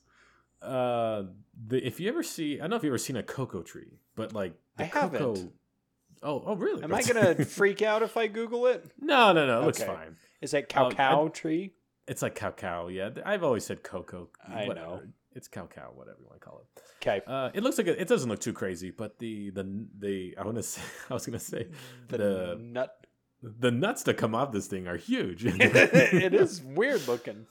Uh, 0.61 1.23
the 1.67 1.85
if 1.85 1.99
you 1.99 2.09
ever 2.09 2.23
see, 2.23 2.55
I 2.55 2.61
don't 2.61 2.71
know 2.71 2.75
if 2.77 2.83
you 2.83 2.89
ever 2.89 2.97
seen 2.97 3.17
a 3.17 3.23
cocoa 3.23 3.61
tree, 3.61 3.99
but 4.15 4.33
like 4.33 4.53
the 4.77 4.83
I 4.83 4.87
haven't. 4.87 5.19
cocoa. 5.19 5.51
Oh, 6.23 6.41
oh, 6.45 6.55
really? 6.55 6.81
Am 6.83 6.93
I 6.93 7.03
gonna 7.03 7.35
freak 7.45 7.81
out 7.83 8.01
if 8.01 8.17
I 8.17 8.27
Google 8.27 8.65
it? 8.67 8.83
no, 8.99 9.31
no, 9.31 9.45
no. 9.45 9.61
It 9.61 9.65
looks 9.65 9.83
fine. 9.83 10.15
Is 10.41 10.51
that 10.51 10.75
Um, 10.75 10.89
cacao 10.91 11.27
tree? 11.29 11.73
It's 12.07 12.21
like 12.21 12.33
cacao. 12.35 12.87
Yeah, 12.87 13.09
I've 13.25 13.43
always 13.43 13.63
said 13.65 13.83
cocoa. 13.83 14.29
I 14.47 14.65
whatever. 14.67 14.87
know. 14.87 15.01
It's 15.35 15.47
cow 15.49 15.67
cow, 15.67 15.91
whatever 15.93 16.17
you 16.21 16.25
want 16.27 16.39
to 16.41 16.45
call 16.47 16.59
it. 16.59 16.81
Okay. 17.01 17.21
Uh, 17.27 17.49
it 17.53 17.61
looks 17.61 17.77
like 17.77 17.87
it, 17.87 17.99
it 17.99 18.07
doesn't 18.07 18.29
look 18.29 18.39
too 18.39 18.53
crazy, 18.53 18.89
but 18.89 19.19
the 19.19 19.49
the 19.51 19.87
the 19.99 20.35
I 20.39 20.43
want 20.45 20.57
to 20.57 20.63
say 20.73 20.81
I 21.09 21.13
was 21.13 21.25
gonna 21.25 21.39
say 21.39 21.67
The, 22.07 22.17
the 22.17 22.57
nut. 22.59 22.95
the 23.41 23.71
nuts 23.71 24.03
that 24.03 24.15
come 24.15 24.33
off 24.33 24.51
this 24.51 24.67
thing 24.67 24.87
are 24.87 24.97
huge. 24.97 25.45
it 25.45 26.33
is 26.33 26.61
weird 26.63 27.05
looking. 27.07 27.45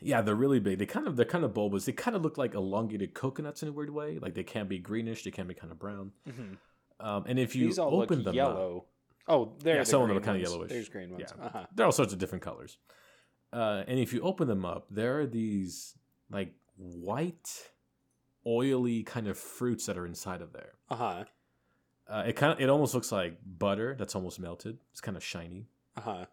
Yeah, 0.00 0.22
they're 0.22 0.34
really 0.34 0.60
big. 0.60 0.78
They 0.78 0.86
kind 0.86 1.06
of 1.06 1.16
they're 1.16 1.24
kind 1.26 1.44
of 1.44 1.54
bulbous. 1.54 1.84
They 1.84 1.92
kind 1.92 2.16
of 2.16 2.22
look 2.22 2.38
like 2.38 2.54
elongated 2.54 3.14
coconuts 3.14 3.62
in 3.62 3.68
a 3.68 3.72
weird 3.72 3.90
way. 3.90 4.18
Like 4.20 4.34
they 4.34 4.42
can 4.42 4.66
be 4.66 4.78
greenish, 4.78 5.24
they 5.24 5.30
can 5.30 5.46
be 5.46 5.54
kind 5.54 5.70
of 5.72 5.78
brown. 5.78 6.12
Mhm. 6.28 6.56
Um, 7.00 7.24
and 7.26 7.38
if 7.38 7.54
you 7.54 7.66
These 7.66 7.78
all 7.78 8.00
open 8.00 8.22
look 8.22 8.34
them 8.34 8.44
Up, 8.46 8.86
oh, 9.28 9.52
there. 9.60 9.74
Yeah, 9.76 9.80
the 9.82 9.86
some 9.86 10.02
of 10.02 10.08
them 10.08 10.16
are 10.16 10.20
kinda 10.20 10.40
yellowish. 10.40 10.70
There's 10.70 10.88
green 10.88 11.10
ones. 11.10 11.24
Yeah. 11.36 11.44
Uh-huh. 11.46 11.66
there 11.74 11.84
are 11.84 11.88
all 11.88 11.92
sorts 11.92 12.12
of 12.12 12.18
different 12.18 12.42
colors. 12.42 12.78
Uh, 13.52 13.84
and 13.86 13.98
if 14.00 14.12
you 14.12 14.20
open 14.22 14.48
them 14.48 14.64
up, 14.64 14.86
there 14.90 15.20
are 15.20 15.26
these 15.26 15.96
like 16.30 16.54
white, 16.76 17.70
oily 18.46 19.02
kind 19.02 19.28
of 19.28 19.38
fruits 19.38 19.86
that 19.86 19.96
are 19.98 20.06
inside 20.06 20.40
of 20.42 20.52
there. 20.52 20.72
Uh-huh. 20.90 21.24
Uh, 22.06 22.24
it 22.26 22.34
kind 22.36 22.52
of 22.52 22.60
it 22.60 22.68
almost 22.68 22.94
looks 22.94 23.10
like 23.10 23.38
butter 23.46 23.94
that's 23.98 24.14
almost 24.14 24.38
melted. 24.38 24.78
It's 24.92 25.00
kind 25.00 25.16
of 25.16 25.24
shiny, 25.24 25.68
Uh-huh. 25.96 26.26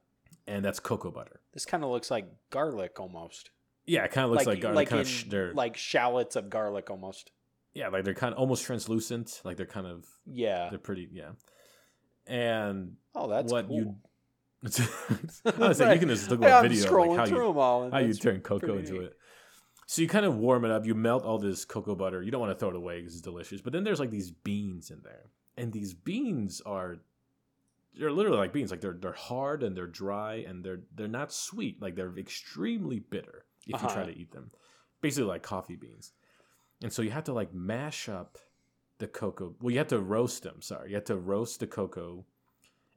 and 0.48 0.66
that's 0.66 0.80
cocoa 0.82 1.12
butter. 1.12 1.40
This 1.54 1.66
kind 1.66 1.84
of 1.84 1.90
looks 1.90 2.12
like 2.12 2.28
garlic 2.50 3.00
almost. 3.00 3.52
Yeah, 3.86 4.04
it 4.04 4.12
kind 4.12 4.26
of 4.26 4.32
looks 4.32 4.46
like, 4.46 4.64
like, 4.64 4.76
like 4.76 4.90
kind 4.90 5.00
in, 5.00 5.06
of 5.06 5.08
sh- 5.10 5.24
they're 5.30 5.54
like 5.54 5.78
shallots 5.78 6.36
of 6.36 6.50
garlic 6.50 6.90
almost. 6.90 7.32
yeah, 7.74 7.88
like 7.88 8.04
they're 8.04 8.14
kind 8.14 8.34
of 8.34 8.40
almost 8.40 8.64
translucent. 8.66 9.42
Like 9.46 9.56
they're 9.58 9.66
kind 9.66 9.88
of 9.88 10.06
Yeah. 10.26 10.70
they're 10.70 10.78
pretty 10.80 11.08
yeah. 11.12 11.32
And 12.28 12.98
Oh, 13.16 13.28
that's 13.30 13.52
what 13.52 13.68
cool. 13.68 13.78
you 13.78 13.96
I 14.64 15.68
was 15.70 15.78
saying 15.78 15.94
you 15.94 16.00
can 16.00 16.10
just 16.10 16.30
look 16.30 16.44
at 16.44 16.66
a 16.66 16.70
video 16.70 16.98
like 17.00 17.18
how 17.18 17.26
you 17.26 17.48
them 17.48 17.58
all. 17.58 17.84
and 17.84 17.94
how 17.94 18.00
you 18.00 18.14
turn 18.14 18.42
cocoa 18.42 18.78
into 18.78 19.02
it. 19.02 19.18
So 19.92 20.02
you 20.02 20.08
kind 20.08 20.26
of 20.26 20.38
warm 20.38 20.64
it 20.64 20.72
up. 20.72 20.86
You 20.86 20.96
melt 20.96 21.26
all 21.26 21.38
this 21.38 21.66
cocoa 21.66 21.96
butter. 21.96 22.24
You 22.24 22.32
don't 22.32 22.40
want 22.40 22.54
to 22.54 22.58
throw 22.58 22.70
it 22.70 22.78
away 22.78 23.00
because 23.02 23.12
it's 23.12 23.22
delicious. 23.22 23.60
But 23.60 23.74
then 23.74 23.84
there's 23.84 24.00
like 24.00 24.10
these 24.10 24.32
beans 24.32 24.90
in 24.90 25.02
there, 25.04 25.32
and 25.58 25.74
these 25.74 25.94
beans 25.94 26.62
are 26.66 27.00
they're 28.00 28.10
literally 28.10 28.38
like 28.38 28.54
beans. 28.54 28.72
Like 28.72 28.80
they're 28.80 28.98
they're 28.98 29.12
hard 29.12 29.64
and 29.64 29.76
they're 29.76 29.88
dry 29.88 30.46
and 30.48 30.64
they're 30.64 30.80
they're 30.96 31.10
not 31.10 31.34
sweet. 31.34 31.82
Like 31.82 31.98
they're 31.98 32.18
extremely 32.18 33.00
bitter 33.00 33.44
if 33.68 33.82
you 33.82 33.90
try 33.90 34.04
Uh-huh. 34.04 34.06
to 34.06 34.18
eat 34.18 34.32
them. 34.32 34.52
Basically 35.02 35.28
like 35.28 35.44
coffee 35.44 35.76
beans. 35.76 36.14
And 36.82 36.94
so 36.94 37.02
you 37.02 37.12
have 37.12 37.26
to 37.26 37.34
like 37.34 37.54
mash 37.54 38.08
up 38.08 38.38
the 39.00 39.08
cocoa. 39.08 39.56
Well, 39.62 39.72
you 39.72 39.78
have 39.80 39.90
to 39.90 40.00
roast 40.00 40.44
them. 40.44 40.62
Sorry, 40.62 40.92
you 40.92 40.96
have 40.96 41.04
to 41.04 41.18
roast 41.18 41.60
the 41.60 41.68
cocoa, 41.68 42.24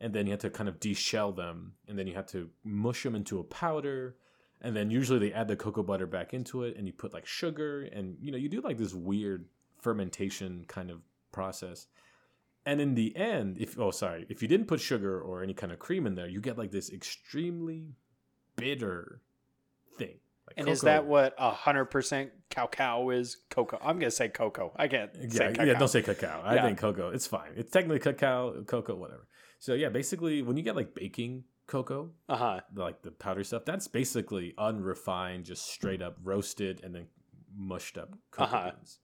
and 0.00 0.14
then 0.14 0.26
you 0.26 0.30
have 0.30 0.42
to 0.42 0.50
kind 0.50 0.68
of 0.68 0.78
deshell 0.78 1.34
them, 1.34 1.72
and 1.88 1.98
then 1.98 2.06
you 2.06 2.14
have 2.14 2.28
to 2.28 2.50
mush 2.62 3.02
them 3.02 3.16
into 3.16 3.40
a 3.40 3.42
powder, 3.42 4.14
and 4.60 4.74
then 4.74 4.90
usually 4.90 5.18
they 5.18 5.32
add 5.32 5.48
the 5.48 5.56
cocoa 5.56 5.82
butter 5.82 6.06
back 6.06 6.32
into 6.34 6.62
it, 6.64 6.76
and 6.76 6.86
you 6.86 6.92
put 6.92 7.12
like 7.12 7.26
sugar, 7.26 7.82
and 7.82 8.16
you 8.20 8.30
know 8.32 8.38
you 8.38 8.48
do 8.48 8.60
like 8.60 8.78
this 8.78 8.94
weird 8.94 9.46
fermentation 9.80 10.64
kind 10.68 10.90
of 10.90 11.00
process. 11.32 11.86
And 12.66 12.80
in 12.80 12.94
the 12.94 13.14
end, 13.16 13.58
if 13.58 13.78
oh 13.78 13.90
sorry, 13.90 14.24
if 14.28 14.40
you 14.40 14.48
didn't 14.48 14.66
put 14.66 14.80
sugar 14.80 15.20
or 15.20 15.42
any 15.42 15.52
kind 15.54 15.70
of 15.72 15.78
cream 15.78 16.06
in 16.06 16.14
there, 16.14 16.28
you 16.28 16.40
get 16.40 16.56
like 16.56 16.70
this 16.70 16.90
extremely 16.90 17.88
bitter 18.56 19.20
thing. 19.98 20.18
Like 20.46 20.54
And 20.58 20.68
is 20.68 20.80
that 20.82 21.06
what 21.06 21.34
a 21.38 21.50
hundred 21.50 21.86
percent 21.86 22.30
cacao 22.50 23.10
is? 23.10 23.36
Cocoa. 23.50 23.78
I'm 23.82 23.98
gonna 23.98 24.10
say 24.10 24.28
cocoa. 24.28 24.72
I 24.76 24.88
can't 24.88 25.10
say 25.14 25.28
yeah, 25.30 25.50
cacao. 25.50 25.64
yeah, 25.64 25.78
don't 25.78 25.88
say 25.88 26.02
cacao. 26.02 26.40
I 26.44 26.54
Yeah. 26.54 26.62
think 26.66 26.78
cocoa. 26.78 27.10
It's 27.10 27.26
fine. 27.26 27.52
It's 27.56 27.70
technically 27.70 27.98
cacao, 28.00 28.62
cocoa, 28.62 28.94
whatever. 28.94 29.26
So 29.58 29.74
yeah, 29.74 29.88
basically, 29.88 30.42
when 30.42 30.56
you 30.56 30.62
get 30.62 30.76
like 30.76 30.94
baking 30.94 31.44
cocoa, 31.66 32.10
Uh 32.28 32.36
huh. 32.36 32.60
like 32.74 33.02
the 33.02 33.10
powder 33.10 33.44
stuff, 33.44 33.64
that's 33.64 33.88
basically 33.88 34.54
unrefined, 34.58 35.44
just 35.44 35.66
straight 35.66 36.02
up 36.02 36.16
roasted 36.22 36.80
and 36.84 36.94
then 36.94 37.06
mushed 37.56 37.96
up 37.98 38.10
cocoa 38.30 38.56
Uh-huh. 38.56 38.70
beans. 38.72 38.98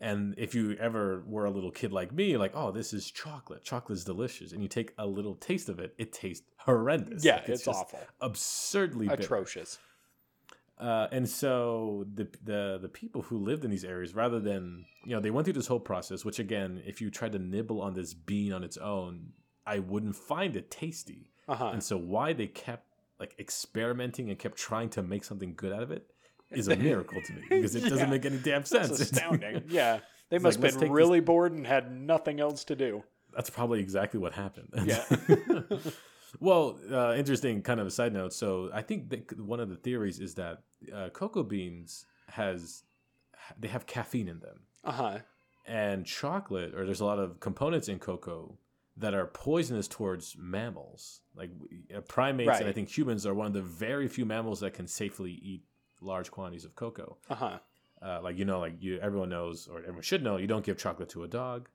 And 0.00 0.34
if 0.36 0.52
you 0.52 0.72
ever 0.80 1.22
were 1.28 1.44
a 1.44 1.50
little 1.50 1.70
kid 1.70 1.92
like 1.92 2.10
me, 2.12 2.36
like, 2.36 2.50
oh, 2.56 2.72
this 2.72 2.92
is 2.92 3.08
chocolate. 3.12 3.62
Chocolate 3.62 3.98
is 3.98 4.04
delicious, 4.04 4.50
and 4.52 4.60
you 4.60 4.66
take 4.68 4.92
a 4.98 5.06
little 5.06 5.36
taste 5.36 5.68
of 5.68 5.78
it, 5.78 5.94
it 5.96 6.12
tastes 6.12 6.44
horrendous. 6.56 7.24
Yeah, 7.24 7.36
Like, 7.36 7.48
it's, 7.50 7.64
just 7.64 7.78
awful. 7.78 8.00
absurdly. 8.20 9.06
Atrocious. 9.06 9.78
Uh, 10.78 11.06
and 11.12 11.28
so 11.28 12.04
the 12.14 12.26
the 12.42 12.78
the 12.82 12.88
people 12.88 13.22
who 13.22 13.38
lived 13.38 13.64
in 13.64 13.70
these 13.70 13.84
areas, 13.84 14.14
rather 14.16 14.40
than 14.40 14.84
you 15.04 15.14
know, 15.14 15.20
they 15.20 15.30
went 15.30 15.44
through 15.44 15.52
this 15.52 15.68
whole 15.68 15.78
process. 15.78 16.24
Which 16.24 16.40
again, 16.40 16.82
if 16.84 17.00
you 17.00 17.08
tried 17.08 17.32
to 17.32 17.38
nibble 17.38 17.80
on 17.80 17.94
this 17.94 18.14
bean 18.14 18.52
on 18.52 18.64
its 18.64 18.76
own, 18.78 19.28
I 19.64 19.78
wouldn't 19.78 20.16
find 20.16 20.56
it 20.56 20.70
tasty. 20.72 21.30
Uh 21.48 21.54
huh. 21.56 21.70
And 21.72 21.82
so 21.82 21.96
why 21.96 22.32
they 22.32 22.46
kept 22.46 22.86
like 23.20 23.34
experimenting 23.38 24.30
and 24.30 24.38
kept 24.38 24.56
trying 24.56 24.88
to 24.90 25.02
make 25.02 25.24
something 25.24 25.54
good 25.56 25.72
out 25.72 25.82
of 25.82 25.90
it 25.90 26.06
is 26.50 26.68
a 26.68 26.76
miracle 26.76 27.20
to 27.22 27.32
me 27.32 27.42
because 27.50 27.74
it 27.74 27.88
doesn't 27.88 28.10
make 28.10 28.24
any 28.26 28.36
damn 28.38 28.60
That's 28.62 28.70
sense. 28.70 29.00
astounding. 29.00 29.64
yeah. 29.68 30.00
They 30.28 30.36
It's 30.36 30.42
must 30.42 30.60
like, 30.60 30.72
have 30.72 30.80
been 30.80 30.88
this- 30.90 30.96
really 30.96 31.20
bored 31.20 31.52
and 31.52 31.66
had 31.66 31.90
nothing 31.92 32.40
else 32.40 32.64
to 32.64 32.76
do. 32.76 33.02
That's 33.34 33.48
probably 33.50 33.80
exactly 33.80 34.20
what 34.20 34.32
happened. 34.34 34.68
Yeah. 34.84 35.04
well, 36.40 36.78
uh, 36.90 37.14
interesting 37.14 37.62
kind 37.62 37.80
of 37.80 37.86
a 37.86 37.90
side 37.90 38.12
note. 38.12 38.32
So 38.32 38.70
I 38.72 38.82
think 38.82 39.10
that 39.10 39.38
one 39.40 39.60
of 39.60 39.68
the 39.68 39.76
theories 39.76 40.18
is 40.20 40.34
that 40.34 40.62
uh, 40.94 41.08
cocoa 41.10 41.42
beans 41.42 42.06
has 42.28 42.82
they 43.58 43.68
have 43.68 43.86
caffeine 43.86 44.28
in 44.28 44.40
them, 44.40 44.60
Uh 44.84 44.92
huh. 44.92 45.18
and 45.66 46.06
chocolate 46.06 46.74
or 46.74 46.84
there's 46.86 47.00
a 47.00 47.04
lot 47.04 47.18
of 47.18 47.40
components 47.40 47.88
in 47.88 47.98
cocoa 47.98 48.56
that 48.96 49.14
are 49.14 49.26
poisonous 49.26 49.88
towards 49.88 50.36
mammals, 50.38 51.20
like 51.34 51.50
uh, 51.96 52.00
primates, 52.02 52.58
and 52.60 52.68
I 52.68 52.72
think 52.72 52.94
humans 52.94 53.26
are 53.26 53.34
one 53.34 53.46
of 53.46 53.52
the 53.52 53.62
very 53.62 54.06
few 54.08 54.24
mammals 54.26 54.60
that 54.60 54.74
can 54.74 54.86
safely 54.86 55.32
eat 55.32 55.62
large 56.00 56.30
quantities 56.30 56.64
of 56.64 56.74
cocoa. 56.74 57.16
Uh 57.30 57.34
huh. 57.34 57.58
Uh, 58.02 58.20
like 58.22 58.36
you 58.36 58.44
know, 58.44 58.58
like 58.60 58.74
you, 58.82 58.98
everyone 59.00 59.28
knows 59.28 59.68
or 59.68 59.78
everyone 59.80 60.02
should 60.02 60.22
know, 60.22 60.36
you 60.36 60.46
don't 60.46 60.64
give 60.64 60.76
chocolate 60.76 61.08
to 61.10 61.22
a 61.22 61.28
dog. 61.28 61.68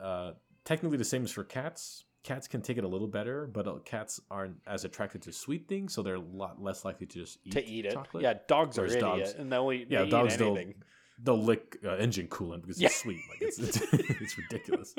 Uh, 0.00 0.32
technically, 0.64 0.96
the 0.96 1.04
same 1.04 1.24
is 1.24 1.30
for 1.30 1.44
cats. 1.44 2.04
Cats 2.22 2.48
can 2.48 2.60
take 2.60 2.76
it 2.78 2.84
a 2.84 2.88
little 2.88 3.06
better, 3.08 3.46
but 3.46 3.66
uh, 3.66 3.74
cats 3.84 4.20
aren't 4.30 4.56
as 4.66 4.84
attracted 4.84 5.22
to 5.22 5.32
sweet 5.32 5.68
things, 5.68 5.94
so 5.94 6.02
they're 6.02 6.16
a 6.16 6.20
lot 6.20 6.60
less 6.62 6.84
likely 6.84 7.06
to 7.06 7.18
just 7.20 7.38
eat 7.44 7.52
To 7.52 7.64
eat 7.64 7.86
it. 7.86 7.96
Yeah. 8.18 8.34
Dogs 8.48 8.76
are 8.78 8.82
Whereas 8.82 8.96
idiot, 8.96 9.18
dogs- 9.18 9.32
and 9.38 9.50
they'll 9.52 9.72
eat. 9.72 9.86
Yeah, 9.90 10.02
they 10.02 10.10
dogs 10.10 10.34
eat 10.34 10.38
don't- 10.38 10.56
anything. 10.56 10.74
they'll 10.78 10.86
lick 11.26 11.78
uh, 11.84 11.96
engine 11.96 12.28
coolant 12.28 12.62
because 12.62 12.80
Yeah. 12.80 12.86
it's 12.88 13.00
sweet. 13.02 13.20
Like 13.28 13.42
it's 13.42 13.58
it's, 13.58 13.76
it's 13.92 14.38
ridiculous. 14.38 14.94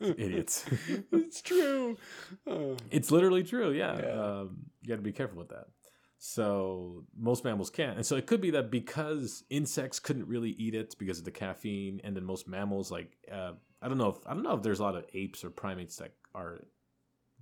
Idiots. 0.00 0.64
it's 1.12 1.42
true. 1.42 1.96
Oh. 2.46 2.76
It's 2.90 3.10
literally 3.10 3.42
true. 3.42 3.72
Yeah. 3.72 3.98
Yeah. 3.98 4.22
Um, 4.22 4.56
you 4.82 4.88
got 4.88 4.96
to 4.96 5.02
be 5.02 5.12
careful 5.12 5.38
with 5.38 5.48
that. 5.48 5.66
So 6.18 7.04
most 7.14 7.44
mammals 7.44 7.68
can't, 7.68 7.96
and 7.98 8.06
so 8.06 8.16
it 8.16 8.26
could 8.26 8.40
be 8.40 8.52
that 8.52 8.70
because 8.70 9.44
insects 9.50 9.98
couldn't 9.98 10.26
really 10.26 10.50
eat 10.52 10.74
it 10.74 10.94
because 10.98 11.18
of 11.18 11.26
the 11.26 11.30
caffeine, 11.30 12.00
and 12.02 12.16
then 12.16 12.24
most 12.24 12.48
mammals, 12.48 12.90
like 12.90 13.12
uh, 13.30 13.52
I 13.82 13.88
don't 13.88 13.98
know 13.98 14.08
if 14.08 14.16
I 14.26 14.32
don't 14.32 14.42
know 14.42 14.54
if 14.54 14.62
there's 14.62 14.78
a 14.80 14.84
lot 14.84 14.96
of 14.96 15.04
apes 15.12 15.44
or 15.44 15.50
primates 15.50 15.96
that 15.96 16.12
are 16.34 16.60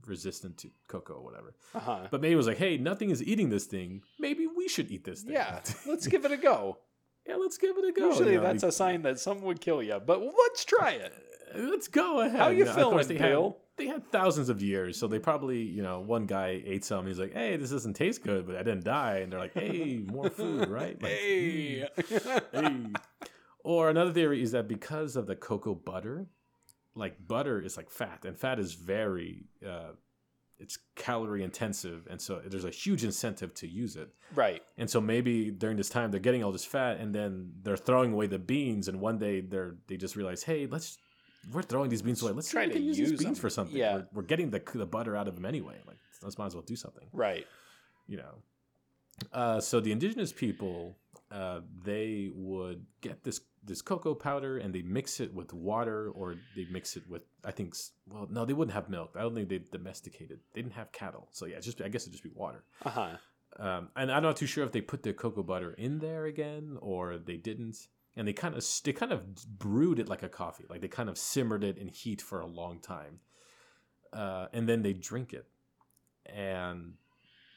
resistant 0.05 0.59
to 0.59 0.71
cocoa 0.89 1.15
or 1.15 1.23
whatever. 1.23 1.55
Uh-huh. 1.77 2.09
But 2.11 2.21
maybe 2.21 2.33
it 2.33 2.37
was 2.37 2.49
like, 2.49 2.59
hey, 2.59 2.77
nothing 2.77 3.11
is 3.11 3.23
eating 3.23 3.51
this 3.51 3.67
thing. 3.67 4.03
Maybe 4.19 4.49
we 4.49 4.67
should 4.67 4.91
eat 4.91 5.05
this 5.05 5.23
thing. 5.23 5.35
Yeah, 5.35 5.61
let's 5.87 6.09
give 6.09 6.25
it 6.25 6.33
a 6.33 6.37
go. 6.37 6.79
Yeah, 7.27 7.37
let's 7.37 7.59
give 7.59 7.77
it 7.79 7.85
a 7.85 7.93
go. 7.93 8.09
Usually 8.09 8.33
you 8.33 8.37
know, 8.39 8.43
that's 8.43 8.63
like, 8.63 8.71
a 8.71 8.73
sign 8.73 9.03
that 9.03 9.19
someone 9.21 9.47
would 9.47 9.61
kill 9.61 9.83
you, 9.83 10.01
but 10.05 10.21
let's 10.21 10.65
try 10.65 10.93
it. 10.93 11.13
Let's 11.55 11.89
go 11.89 12.21
ahead. 12.21 12.39
How 12.39 12.49
you 12.49 12.65
know, 12.65 12.73
feeling, 12.75 13.07
they 13.07 13.17
had- 13.19 13.29
Bill? 13.31 13.59
they 13.77 13.87
had 13.87 14.11
thousands 14.13 14.49
of 14.49 14.63
years, 14.63 14.99
so 14.99 15.07
they 15.07 15.19
probably, 15.19 15.63
you 15.63 15.83
know, 15.83 16.01
one 16.01 16.27
guy 16.27 16.63
ate 16.65 16.85
some. 16.85 17.07
He's 17.07 17.19
like, 17.19 17.33
"Hey, 17.33 17.57
this 17.57 17.71
doesn't 17.71 17.95
taste 17.95 18.23
good," 18.23 18.47
but 18.47 18.57
I 18.57 18.63
didn't 18.63 18.85
die, 18.85 19.19
and 19.19 19.33
they're 19.33 19.39
like, 19.41 19.55
"Hey, 19.55 20.03
more 20.07 20.29
food, 20.31 20.69
right?" 20.69 21.01
Like, 21.03 21.13
Hey. 21.13 21.89
mm, 21.97 22.43
hey. 22.53 22.93
Or 23.65 23.89
another 23.91 24.13
theory 24.13 24.43
is 24.43 24.51
that 24.53 24.67
because 24.67 25.15
of 25.15 25.27
the 25.29 25.37
cocoa 25.37 25.75
butter, 25.77 26.27
like 26.97 27.27
butter 27.29 27.61
is 27.61 27.77
like 27.77 27.91
fat, 27.91 28.25
and 28.25 28.37
fat 28.37 28.59
is 28.59 28.75
very, 28.75 29.45
uh, 29.65 29.93
it's 30.63 30.79
calorie 30.97 31.43
intensive, 31.43 32.07
and 32.11 32.21
so 32.21 32.41
there's 32.47 32.65
a 32.65 32.71
huge 32.71 33.03
incentive 33.05 33.53
to 33.55 33.67
use 33.67 33.97
it. 33.97 34.09
right. 34.35 34.63
And 34.79 34.89
so 34.89 35.01
maybe 35.01 35.51
during 35.51 35.77
this 35.77 35.89
time 35.89 36.11
they're 36.11 36.21
getting 36.21 36.43
all 36.45 36.53
this 36.53 36.65
fat, 36.65 36.99
and 37.01 37.15
then 37.15 37.53
they're 37.63 37.77
throwing 37.77 38.13
away 38.13 38.27
the 38.29 38.39
beans, 38.39 38.89
and 38.89 39.01
one 39.01 39.19
day 39.19 39.41
they're 39.41 39.75
they 39.89 39.97
just 39.97 40.17
realize, 40.17 40.43
hey, 40.45 40.67
let's 40.67 40.99
we're 41.53 41.63
throwing 41.63 41.91
these 41.91 42.03
beans 42.03 42.23
away. 42.23 42.33
Let's 42.33 42.51
Try 42.51 42.67
to 42.67 42.79
use, 42.79 42.99
use 42.99 43.11
these 43.11 43.19
beans 43.19 43.37
them. 43.39 43.43
for 43.43 43.51
something. 43.51 43.77
Yeah. 43.77 43.95
we're, 43.97 44.07
we're 44.15 44.23
getting 44.23 44.51
the 44.51 44.63
the 44.75 44.87
butter 44.87 45.17
out 45.17 45.27
of 45.29 45.35
them 45.35 45.45
anyway. 45.45 45.79
Like 45.87 45.99
let's 46.23 46.39
might 46.39 46.47
as 46.47 46.55
well 46.55 46.63
do 46.63 46.77
something. 46.77 47.09
Right. 47.13 47.47
You 48.07 48.19
know. 48.19 48.35
Uh, 49.33 49.61
so 49.61 49.81
the 49.81 49.93
indigenous 49.93 50.33
people, 50.33 50.97
uh, 51.33 51.61
they 51.85 52.31
would 52.35 52.85
get 53.01 53.25
this 53.25 53.41
this 53.65 53.81
cocoa 53.81 54.15
powder 54.15 54.59
and 54.59 54.75
they 54.75 54.83
mix 54.83 55.21
it 55.21 55.33
with 55.33 55.53
water, 55.53 56.11
or 56.11 56.35
they 56.57 56.67
mix 56.71 56.97
it 56.97 57.09
with 57.09 57.23
I 57.45 57.53
think 57.53 57.75
well 58.09 58.29
no 58.31 58.45
they 58.45 58.53
wouldn't 58.53 58.75
have 58.75 58.89
milk. 58.89 59.17
I 59.17 59.23
don't 59.23 59.35
think 59.35 59.49
they 59.49 59.63
domesticated. 59.71 60.41
They 60.53 60.63
didn't 60.63 60.75
have 60.75 60.93
cattle, 60.93 61.29
so 61.33 61.47
yeah, 61.47 61.61
just 61.61 61.81
I 61.81 61.89
guess 61.89 62.03
it'd 62.03 62.13
just 62.13 62.25
be 62.25 62.31
water. 62.35 62.65
Uh-huh. 62.85 63.17
Um, 63.59 63.89
and 63.97 64.11
I'm 64.11 64.23
not 64.23 64.37
too 64.37 64.47
sure 64.47 64.65
if 64.65 64.73
they 64.73 64.81
put 64.81 65.03
the 65.03 65.13
cocoa 65.13 65.43
butter 65.43 65.73
in 65.73 65.99
there 65.99 66.25
again 66.25 66.79
or 66.81 67.19
they 67.19 67.37
didn't. 67.37 67.77
And 68.15 68.29
they 68.29 68.35
kind 68.35 68.55
of 68.55 68.65
they 68.85 68.93
kind 68.93 69.11
of 69.11 69.35
brewed 69.59 69.99
it 69.99 70.07
like 70.07 70.23
a 70.23 70.29
coffee, 70.29 70.67
like 70.69 70.83
they 70.83 70.89
kind 70.89 71.09
of 71.09 71.17
simmered 71.17 71.65
it 71.65 71.79
in 71.79 71.89
heat 71.89 72.21
for 72.21 72.41
a 72.41 72.47
long 72.47 72.79
time, 72.79 73.21
uh, 74.13 74.49
and 74.53 74.69
then 74.69 74.83
they 74.83 74.93
drink 74.93 75.33
it. 75.33 75.47
And 76.27 76.95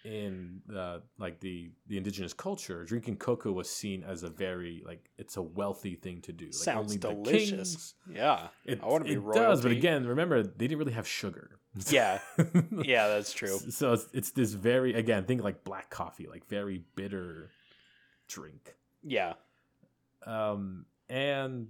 in 0.06 0.62
uh, 0.74 1.00
like 1.18 1.40
the 1.40 1.72
the 1.88 1.98
indigenous 1.98 2.32
culture, 2.34 2.86
drinking 2.86 3.18
cocoa 3.18 3.52
was 3.52 3.70
seen 3.70 4.04
as 4.04 4.24
a 4.24 4.30
very 4.30 4.84
like 4.86 5.10
it's 5.18 5.36
a 5.38 5.42
wealthy 5.42 5.96
thing 5.96 6.22
to 6.22 6.32
do. 6.32 6.46
Like 6.46 6.54
Sounds 6.54 6.94
the 6.94 7.00
delicious. 7.00 7.50
kings- 7.50 7.94
Yeah. 8.14 8.48
It, 8.64 8.80
I 8.84 8.86
wanna 8.86 9.06
be 9.06 9.14
it 9.14 9.24
does, 9.34 9.62
but 9.62 9.72
again, 9.72 10.06
remember 10.06 10.44
they 10.44 10.68
didn't 10.68 10.78
really 10.78 10.94
have 10.94 11.08
sugar. 11.08 11.60
Yeah. 11.90 12.20
Yeah, 12.84 13.08
that's 13.10 13.34
true. 13.34 13.58
So 13.70 13.94
it's, 13.94 14.08
it's 14.14 14.32
this 14.32 14.54
very 14.54 14.94
again 14.94 15.26
think 15.26 15.44
like 15.44 15.64
black 15.64 15.90
coffee, 15.90 16.28
like 16.28 16.48
very 16.48 16.84
bitter 16.96 17.50
drink. 18.28 18.76
Yeah. 19.04 19.34
Um, 20.26 20.86
and 21.10 21.68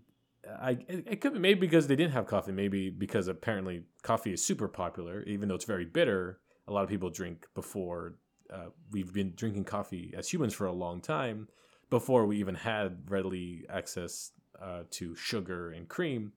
I 0.61 0.71
it, 0.87 1.03
it 1.07 1.21
could 1.21 1.33
be 1.33 1.39
maybe 1.39 1.59
because 1.59 1.87
they 1.87 1.95
didn't 1.95 2.13
have 2.13 2.27
coffee, 2.27 2.51
maybe 2.51 2.89
because 2.89 3.27
apparently 3.27 3.83
coffee 4.03 4.33
is 4.33 4.43
super 4.43 4.67
popular, 4.67 5.23
even 5.23 5.47
though 5.49 5.55
it's 5.55 5.65
very 5.65 5.85
bitter. 5.85 6.39
A 6.67 6.71
lot 6.73 6.83
of 6.83 6.89
people 6.89 7.09
drink 7.09 7.45
before. 7.53 8.15
Uh, 8.51 8.67
we've 8.91 9.11
been 9.13 9.33
drinking 9.35 9.63
coffee 9.65 10.13
as 10.17 10.29
humans 10.31 10.53
for 10.53 10.65
a 10.67 10.71
long 10.71 11.01
time 11.01 11.47
before 11.89 12.25
we 12.25 12.37
even 12.37 12.55
had 12.55 13.09
readily 13.09 13.65
access 13.69 14.31
uh, 14.61 14.81
to 14.91 15.15
sugar 15.15 15.71
and 15.71 15.87
cream. 15.87 16.31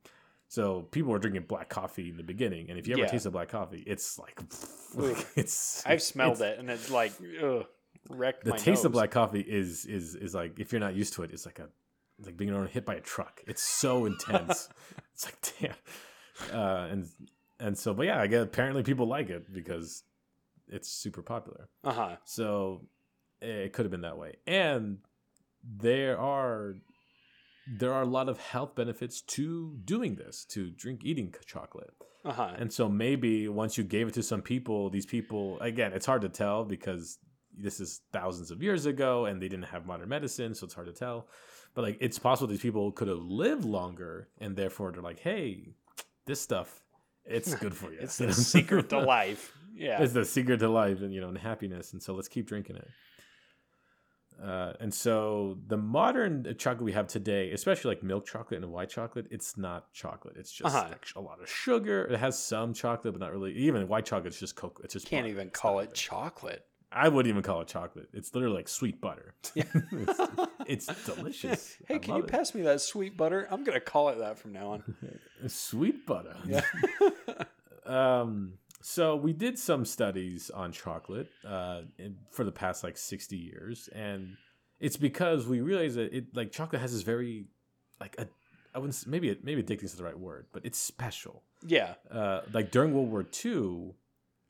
So 0.49 0.83
people 0.91 1.13
were 1.13 1.19
drinking 1.19 1.43
black 1.49 1.69
coffee 1.69 2.09
in 2.09 2.17
the 2.17 2.23
beginning, 2.23 2.71
and 2.71 2.79
if 2.79 2.87
you 2.89 2.95
ever 2.95 3.03
Yeah. 3.03 3.09
tasted 3.11 3.31
black 3.33 3.49
coffee, 3.49 3.83
it's 3.87 4.19
like, 4.19 4.41
Ugh. 4.99 5.25
it's. 5.37 5.85
I've 5.87 6.01
smelled 6.03 6.37
it's- 6.41 6.55
it 6.55 6.59
and 6.59 6.71
it's 6.71 6.91
like 6.91 7.13
ugh, 7.43 7.67
wrecked 8.09 8.45
the 8.45 8.53
taste 8.53 8.85
of 8.87 8.93
black 8.93 9.11
coffee 9.11 9.41
is 9.41 9.85
is 9.85 10.15
is 10.15 10.35
like 10.35 10.59
if 10.59 10.73
you're 10.73 10.81
not 10.81 10.95
used 10.95 11.13
to 11.15 11.23
it, 11.23 11.31
it's 11.33 11.45
like 11.45 11.59
a 11.59 11.69
like 12.25 12.37
being 12.37 12.67
hit 12.69 12.87
by 12.87 12.95
a 12.95 13.01
truck. 13.01 13.43
It's 13.47 13.63
so 13.63 14.07
intense. 14.11 14.69
it's 15.13 15.27
like 15.27 15.37
damn. 15.61 16.55
Uh, 16.59 16.89
and 16.91 17.09
and 17.61 17.77
so, 17.77 17.93
but 17.93 18.07
yeah, 18.07 18.21
I 18.21 18.27
guess 18.27 18.43
apparently 18.45 18.83
people 18.83 19.07
like 19.07 19.29
it 19.29 19.53
because 19.53 20.03
it's 20.71 20.89
super 20.89 21.23
popular. 21.23 21.69
Uh-huh. 21.85 22.17
So 22.25 22.83
it 23.41 23.73
could 23.73 23.85
have 23.85 23.91
been 23.91 24.03
that 24.03 24.19
way. 24.19 24.37
And 24.47 24.99
there 25.63 26.19
are 26.19 26.77
there 27.71 27.93
are 27.93 28.03
a 28.03 28.07
lot 28.07 28.29
of 28.29 28.39
health 28.39 28.75
benefits 28.75 29.21
to 29.21 29.77
doing 29.85 30.15
this, 30.15 30.45
to 30.47 30.71
drink 30.71 31.03
eating 31.05 31.35
chocolate. 31.45 31.93
Uh-huh. 32.25 32.53
And 32.57 32.73
so 32.73 32.89
maybe 32.89 33.47
once 33.49 33.77
you 33.77 33.85
gave 33.85 34.09
it 34.09 34.15
to 34.15 34.23
some 34.23 34.43
people, 34.43 34.91
these 34.91 35.07
people 35.07 35.59
again, 35.61 35.93
it's 35.93 36.07
hard 36.07 36.23
to 36.23 36.29
tell 36.29 36.65
because 36.65 37.19
this 37.57 37.81
is 37.81 38.03
thousands 38.13 38.51
of 38.51 38.63
years 38.63 38.87
ago 38.87 39.27
and 39.27 39.43
they 39.43 39.49
didn't 39.49 39.67
have 39.67 39.87
modern 39.87 40.09
medicine, 40.09 40.55
so 40.55 40.65
it's 40.65 40.75
hard 40.75 40.87
to 40.87 40.93
tell. 40.93 41.27
But 41.75 41.83
like 41.83 41.99
it's 42.01 42.19
possible 42.19 42.49
these 42.49 42.61
people 42.61 42.91
could 42.93 43.09
have 43.09 43.19
lived 43.19 43.65
longer 43.65 44.29
and 44.39 44.57
therefore 44.57 44.93
they're 44.93 45.03
like, 45.03 45.21
"Hey, 45.21 45.75
this 46.27 46.41
stuff 46.41 46.83
it's 47.25 47.55
good 47.63 47.75
for 47.75 47.93
you." 47.93 47.99
It's 48.01 48.19
the 48.19 48.33
secret 48.33 48.89
to 48.91 49.01
life. 49.01 49.57
Yeah. 49.79 50.03
It's 50.03 50.13
the 50.13 50.25
secret 50.25 50.59
to 50.61 50.69
life 50.69 51.01
and 51.03 51.13
you 51.15 51.21
know 51.21 51.29
and 51.29 51.39
happiness, 51.39 51.93
and 51.93 52.03
so 52.03 52.15
let's 52.15 52.29
keep 52.29 52.47
drinking 52.47 52.77
it. 52.77 52.89
Uh, 54.43 54.73
and 54.79 54.95
so 54.95 55.59
the 55.67 55.77
modern 55.77 56.45
chocolate 56.59 56.85
we 56.85 56.93
have 56.93 57.09
today, 57.09 57.51
especially 57.51 57.89
like 57.91 58.05
milk 58.05 58.25
chocolate 58.25 58.63
and 58.63 58.71
white 58.73 58.89
chocolate, 58.89 59.27
it's 59.33 59.57
not 59.57 59.93
chocolate. 59.93 60.37
It's 60.39 60.53
just 60.53 60.73
Uh-huh. 60.77 60.95
a 61.17 61.21
lot 61.21 61.43
of 61.43 61.51
sugar. 61.51 62.05
It 62.05 62.19
has 62.19 62.41
some 62.41 62.73
chocolate, 62.73 63.15
but 63.15 63.21
not 63.21 63.33
really. 63.33 63.53
Even 63.55 63.89
white 63.89 64.07
chocolate 64.07 64.33
is 64.33 64.39
just 64.39 64.55
cocoa. 64.55 64.83
It's 64.85 64.93
just 64.93 65.07
Can't 65.09 65.25
butter. 65.25 65.33
even 65.33 65.47
It's 65.49 65.59
call 65.59 65.81
it 65.81 65.93
chocolate. 65.93 66.65
I 66.93 67.09
wouldn't 67.09 67.29
even 67.31 67.43
call 67.43 67.61
it 67.63 67.69
chocolate. 67.69 68.09
It's 68.13 68.33
literally 68.33 68.55
like 68.57 68.69
sweet 68.69 69.01
butter. 69.01 69.35
Yeah. 69.57 69.65
it's, 70.69 70.89
it's 70.89 71.05
delicious. 71.05 71.77
Hey, 71.89 71.97
I 71.97 71.99
can 71.99 72.15
you 72.15 72.23
it. 72.23 72.29
pass 72.29 72.55
me 72.55 72.63
that 72.63 72.81
sweet 72.81 73.17
butter? 73.17 73.49
I'm 73.51 73.65
gonna 73.65 73.81
call 73.81 74.09
it 74.11 74.19
that 74.19 74.39
from 74.39 74.53
now 74.53 74.69
on. 74.71 74.95
sweet 75.49 76.07
butter? 76.07 76.37
Yeah. 76.47 76.63
Um, 77.85 78.53
so 78.81 79.17
we 79.17 79.33
did 79.33 79.59
some 79.59 79.85
studies 79.85 80.51
on 80.51 80.73
chocolate 80.73 81.29
uh, 81.47 81.83
in, 81.99 82.17
for 82.31 82.45
the 82.45 82.53
past 82.53 82.85
like 82.85 82.97
60 82.97 83.37
years, 83.37 83.89
and 83.95 84.37
it's 84.81 84.97
because 84.97 85.47
we 85.47 85.61
realized 85.61 85.97
that 85.97 86.13
it 86.17 86.35
like 86.35 86.53
chocolate 86.53 86.81
has 86.81 86.93
this 86.93 87.03
very 87.03 87.47
like 88.01 88.15
a 88.19 88.27
I 88.75 88.79
wouldn't 88.79 89.07
maybe 89.07 89.29
it, 89.31 89.43
maybe 89.45 89.63
addicting 89.63 89.85
is 89.85 89.95
the 89.95 90.05
right 90.05 90.19
word, 90.19 90.47
but 90.53 90.65
it's 90.65 90.79
special. 90.79 91.43
yeah. 91.67 91.95
Uh, 92.11 92.43
like 92.53 92.71
during 92.71 92.93
World 92.95 93.11
War 93.11 93.27
II, 93.45 93.95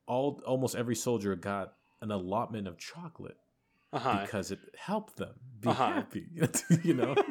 all 0.07 0.43
almost 0.45 0.75
every 0.77 0.97
soldier 0.97 1.35
got 1.37 1.75
an 2.03 2.11
allotment 2.11 2.67
of 2.69 2.77
chocolate 2.79 3.39
Uh-huh. 3.93 4.21
because 4.23 4.51
it 4.51 4.59
helped 4.77 5.17
them 5.17 5.35
be 5.61 5.69
Uh-huh. 5.69 5.87
happy. 5.93 6.27
you 6.83 6.95
know. 6.95 7.15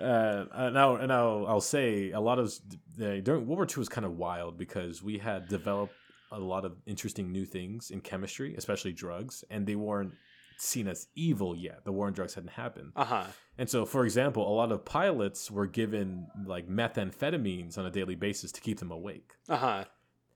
Uh, 0.00 0.70
now, 0.72 0.96
and 0.96 1.12
I'll, 1.12 1.46
I'll 1.46 1.60
say 1.60 2.10
a 2.10 2.20
lot 2.20 2.38
of 2.38 2.52
the, 2.96 3.20
during 3.20 3.46
World 3.46 3.58
War 3.58 3.66
II 3.66 3.76
was 3.78 3.88
kind 3.88 4.04
of 4.04 4.16
wild 4.16 4.58
because 4.58 5.02
we 5.02 5.18
had 5.18 5.48
developed 5.48 5.94
a 6.32 6.38
lot 6.38 6.64
of 6.64 6.76
interesting 6.86 7.32
new 7.32 7.44
things 7.44 7.90
in 7.90 8.00
chemistry, 8.00 8.54
especially 8.56 8.92
drugs, 8.92 9.44
and 9.50 9.66
they 9.66 9.76
weren't 9.76 10.12
seen 10.58 10.88
as 10.88 11.08
evil 11.14 11.54
yet. 11.54 11.84
The 11.84 11.92
war 11.92 12.06
on 12.06 12.12
drugs 12.12 12.34
hadn't 12.34 12.50
happened, 12.50 12.92
uh-huh. 12.96 13.24
and 13.58 13.68
so, 13.68 13.84
for 13.84 14.04
example, 14.04 14.48
a 14.48 14.54
lot 14.54 14.72
of 14.72 14.84
pilots 14.84 15.50
were 15.50 15.66
given 15.66 16.26
like 16.46 16.68
methamphetamines 16.68 17.78
on 17.78 17.86
a 17.86 17.90
daily 17.90 18.14
basis 18.14 18.52
to 18.52 18.60
keep 18.60 18.78
them 18.78 18.90
awake. 18.90 19.32
Uh-huh. 19.48 19.84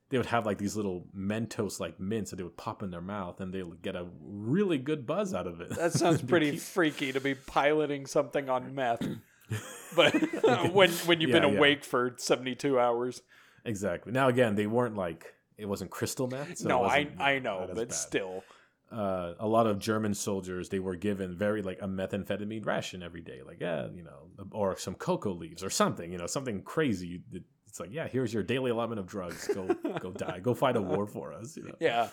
They 0.09 0.17
would 0.17 0.27
have 0.27 0.45
like 0.45 0.57
these 0.57 0.75
little 0.75 1.07
Mentos 1.17 1.79
like 1.79 1.97
mints 1.97 2.31
that 2.31 2.35
they 2.35 2.43
would 2.43 2.57
pop 2.57 2.83
in 2.83 2.91
their 2.91 3.01
mouth, 3.01 3.39
and 3.39 3.53
they 3.53 3.63
would 3.63 3.81
get 3.81 3.95
a 3.95 4.07
really 4.21 4.77
good 4.77 5.07
buzz 5.07 5.33
out 5.33 5.47
of 5.47 5.61
it. 5.61 5.69
That 5.69 5.93
sounds 5.93 6.21
pretty 6.21 6.51
keep- 6.51 6.59
freaky 6.61 7.11
to 7.13 7.21
be 7.21 7.35
piloting 7.35 8.05
something 8.05 8.49
on 8.49 8.75
meth. 8.75 9.05
But 9.95 10.13
when 10.73 10.89
when 10.91 11.19
you've 11.21 11.31
Yeah, 11.31 11.39
been 11.41 11.51
yeah. 11.51 11.57
awake 11.57 11.83
for 11.83 12.13
72 12.17 12.79
hours. 12.79 13.21
Exactly. 13.65 14.11
Now 14.13 14.29
again, 14.29 14.55
they 14.55 14.67
weren't 14.67 14.95
like 14.95 15.33
it 15.57 15.65
wasn't 15.65 15.91
crystal 15.91 16.27
meth. 16.27 16.57
so 16.59 16.69
no, 16.69 16.83
I 16.85 17.09
I 17.19 17.39
know, 17.39 17.67
but 17.67 17.89
bad. 17.89 17.93
still. 17.93 18.43
uh, 18.91 19.33
a 19.39 19.47
lot 19.47 19.67
of 19.67 19.79
German 19.79 20.13
soldiers 20.13 20.69
they 20.69 20.79
were 20.79 20.95
given 20.95 21.35
very 21.35 21.61
like 21.61 21.79
a 21.81 21.87
methamphetamine 21.87 22.65
ration 22.65 23.03
every 23.03 23.21
day, 23.21 23.41
like 23.45 23.59
yeah, 23.61 23.87
you 23.93 24.03
know, 24.03 24.29
or 24.51 24.77
some 24.77 24.95
cocoa 24.95 25.33
leaves 25.33 25.63
or 25.63 25.69
something, 25.69 26.11
you 26.11 26.17
know, 26.17 26.27
something 26.27 26.61
crazy. 26.63 27.21
It's 27.67 27.79
like 27.79 27.91
yeah, 27.91 28.07
here's 28.07 28.33
your 28.33 28.43
daily 28.43 28.71
allotment 28.71 28.99
of 28.99 29.07
drugs. 29.07 29.47
Go 29.53 29.67
go 29.99 30.11
die. 30.11 30.39
Go 30.39 30.53
fight 30.53 30.75
a 30.77 30.81
war 30.81 31.05
for 31.05 31.33
us. 31.33 31.55
You 31.57 31.63
know, 31.63 31.75
Yeah. 31.79 32.07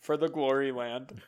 For 0.00 0.16
the 0.16 0.28
glory 0.28 0.72
land. 0.72 1.22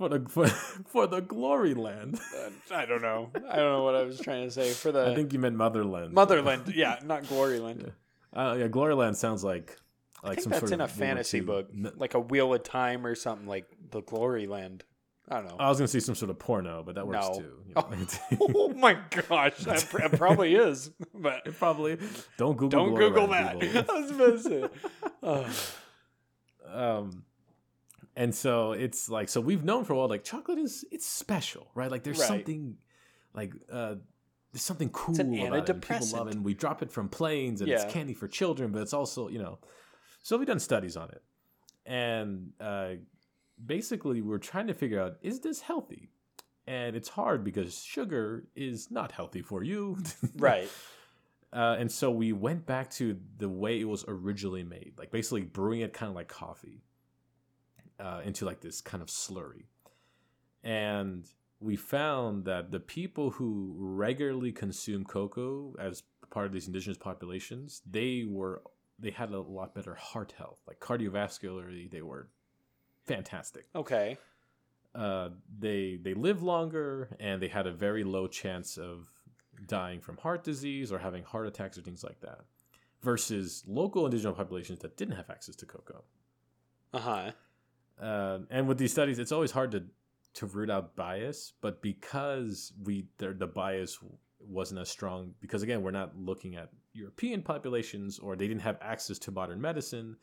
For 0.00 0.08
the 0.08 0.26
for, 0.30 0.46
for 0.86 1.06
the 1.06 1.20
glory 1.20 1.74
land. 1.74 2.18
Uh, 2.40 2.74
I 2.74 2.86
don't 2.86 3.02
know. 3.02 3.30
I 3.34 3.56
don't 3.56 3.72
know 3.72 3.84
what 3.84 3.94
I 3.94 4.02
was 4.04 4.18
trying 4.18 4.46
to 4.46 4.50
say 4.50 4.70
for 4.72 4.90
the 4.92 5.10
I 5.10 5.14
think 5.14 5.32
you 5.34 5.38
meant 5.38 5.56
motherland. 5.56 6.14
motherland. 6.14 6.72
Yeah, 6.74 6.98
not 7.04 7.24
gloryland. 7.24 7.92
Uh, 8.32 8.56
yeah, 8.58 8.68
Gloryland 8.68 9.16
sounds 9.16 9.44
like 9.44 9.76
I 10.24 10.28
like 10.28 10.36
think 10.36 10.44
some 10.44 10.50
that's 10.52 10.60
sort 10.62 10.72
in 10.72 10.80
a 10.80 10.84
of 10.84 10.96
War 10.98 11.06
fantasy 11.06 11.40
book, 11.40 11.68
like 11.96 12.14
a 12.14 12.20
Wheel 12.20 12.54
of 12.54 12.62
Time 12.62 13.04
or 13.04 13.14
something 13.14 13.46
like 13.46 13.66
the 13.90 14.00
Gloryland. 14.02 14.82
I 15.28 15.36
don't 15.40 15.48
know. 15.48 15.56
I 15.58 15.68
was 15.68 15.78
gonna 15.78 15.88
say 15.88 16.00
some 16.00 16.14
sort 16.14 16.30
of 16.30 16.38
porno, 16.38 16.82
but 16.84 16.94
that 16.94 17.06
works 17.06 17.26
No. 17.28 17.34
too. 17.34 17.56
you 17.68 17.74
know. 17.74 18.48
oh 18.56 18.68
my 18.74 18.96
gosh, 19.28 19.58
that 19.64 19.86
pr- 19.90 20.02
it 20.02 20.12
probably 20.12 20.54
is, 20.54 20.90
but 21.14 21.42
It 21.46 21.58
probably 21.58 21.98
don't 22.38 22.56
Google. 22.56 22.86
don't 22.86 22.94
Google 22.94 23.26
that. 23.28 23.58
people. 23.60 23.84
I 23.88 24.00
was 24.00 24.10
about 24.12 24.26
to 24.32 24.38
say. 24.42 24.64
Oh, 25.22 25.46
um 26.72 27.24
and 28.20 28.34
so 28.34 28.72
it's 28.72 29.08
like 29.08 29.28
so 29.28 29.40
we've 29.40 29.64
known 29.64 29.82
for 29.84 29.94
a 29.94 29.96
while 29.96 30.08
like 30.08 30.24
chocolate 30.24 30.58
is 30.58 30.84
it's 30.92 31.06
special 31.06 31.64
right 31.74 31.90
like 31.90 32.02
there's 32.04 32.18
Right. 32.20 32.28
something 32.28 32.76
like 33.34 33.52
uh 33.72 33.94
there's 34.52 34.62
something 34.62 34.90
cool 34.90 35.14
an 35.20 35.32
about 35.34 35.68
it 35.68 35.70
and 35.70 35.82
people 35.82 36.06
love 36.18 36.26
it 36.28 36.34
and 36.34 36.44
we 36.44 36.54
drop 36.54 36.82
it 36.82 36.90
from 36.92 37.08
planes 37.08 37.60
and 37.60 37.68
Yeah. 37.70 37.76
it's 37.82 37.92
candy 37.92 38.14
for 38.14 38.28
children 38.28 38.72
but 38.72 38.82
it's 38.82 38.92
also 38.92 39.28
you 39.28 39.38
know 39.44 39.58
so 40.22 40.36
we've 40.36 40.46
done 40.46 40.60
studies 40.60 40.96
on 40.96 41.08
it 41.10 41.22
and 41.86 42.52
uh 42.60 42.90
basically 43.64 44.20
we're 44.22 44.38
trying 44.38 44.66
to 44.66 44.74
figure 44.74 45.00
out 45.00 45.16
is 45.22 45.40
this 45.40 45.60
healthy 45.60 46.08
and 46.66 46.94
it's 46.96 47.08
hard 47.08 47.42
because 47.44 47.82
sugar 47.82 48.44
is 48.54 48.90
not 48.90 49.12
healthy 49.12 49.42
for 49.42 49.62
you 49.62 49.96
right. 50.38 50.68
uh, 51.52 51.76
and 51.78 51.90
so 51.90 52.10
we 52.10 52.32
went 52.32 52.64
back 52.66 52.90
to 52.90 53.16
the 53.38 53.48
way 53.48 53.80
it 53.80 53.88
was 53.88 54.04
originally 54.06 54.62
made, 54.62 54.92
like 54.98 55.10
basically 55.10 55.42
brewing 55.42 55.80
it 55.80 55.92
kind 55.92 56.08
of 56.10 56.14
like 56.16 56.28
coffee 56.28 56.82
uh, 58.00 58.20
into 58.24 58.44
like 58.44 58.60
this 58.60 58.80
kind 58.80 59.02
of 59.02 59.08
slurry. 59.08 59.64
And 60.62 61.26
we 61.60 61.76
found 61.76 62.44
that 62.46 62.70
the 62.70 62.80
people 62.80 63.30
who 63.30 63.74
regularly 63.78 64.52
consume 64.52 65.04
cocoa 65.04 65.74
as 65.78 66.02
part 66.30 66.46
of 66.46 66.52
these 66.52 66.66
indigenous 66.66 66.98
populations, 66.98 67.82
they 67.88 68.24
were 68.26 68.62
they 68.98 69.10
had 69.10 69.30
a 69.30 69.40
lot 69.40 69.74
better 69.74 69.94
heart 69.94 70.34
health, 70.36 70.60
like 70.66 70.78
cardiovascularly, 70.78 71.90
they 71.90 72.02
were 72.02 72.28
fantastic. 73.06 73.66
Okay. 73.74 74.18
Uh, 74.94 75.30
they 75.58 75.98
they 76.02 76.14
lived 76.14 76.42
longer 76.42 77.16
and 77.20 77.40
they 77.40 77.48
had 77.48 77.66
a 77.66 77.72
very 77.72 78.04
low 78.04 78.26
chance 78.26 78.76
of 78.76 79.08
dying 79.66 80.00
from 80.00 80.16
heart 80.16 80.42
disease 80.42 80.90
or 80.90 80.98
having 80.98 81.22
heart 81.22 81.46
attacks 81.46 81.78
or 81.78 81.82
things 81.82 82.02
like 82.02 82.20
that 82.20 82.40
versus 83.02 83.62
local 83.66 84.04
indigenous 84.04 84.36
populations 84.36 84.78
that 84.80 84.96
didn't 84.96 85.16
have 85.16 85.30
access 85.30 85.54
to 85.56 85.66
cocoa 85.66 86.02
Uh 86.92 86.98
huh. 86.98 87.30
Uh, 88.00 88.38
and 88.50 88.66
with 88.68 88.78
these 88.78 88.92
studies 88.92 89.18
it's 89.18 89.32
always 89.32 89.50
hard 89.52 89.70
to 89.72 89.82
to 90.34 90.46
root 90.46 90.70
out 90.70 90.94
bias 90.96 91.52
but 91.60 91.82
because 91.82 92.72
we 92.84 93.06
the, 93.18 93.32
the 93.32 93.46
bias 93.46 93.98
wasn't 94.38 94.78
as 94.80 94.88
strong 94.88 95.34
because 95.40 95.62
again 95.62 95.82
we're 95.82 95.90
not 95.90 96.16
looking 96.16 96.54
at 96.56 96.70
european 96.92 97.42
populations 97.42 98.18
or 98.18 98.36
they 98.36 98.46
didn't 98.48 98.62
have 98.62 98.78
access 98.80 99.18
to 99.18 99.30
modern 99.30 99.60
medicine 99.60 100.16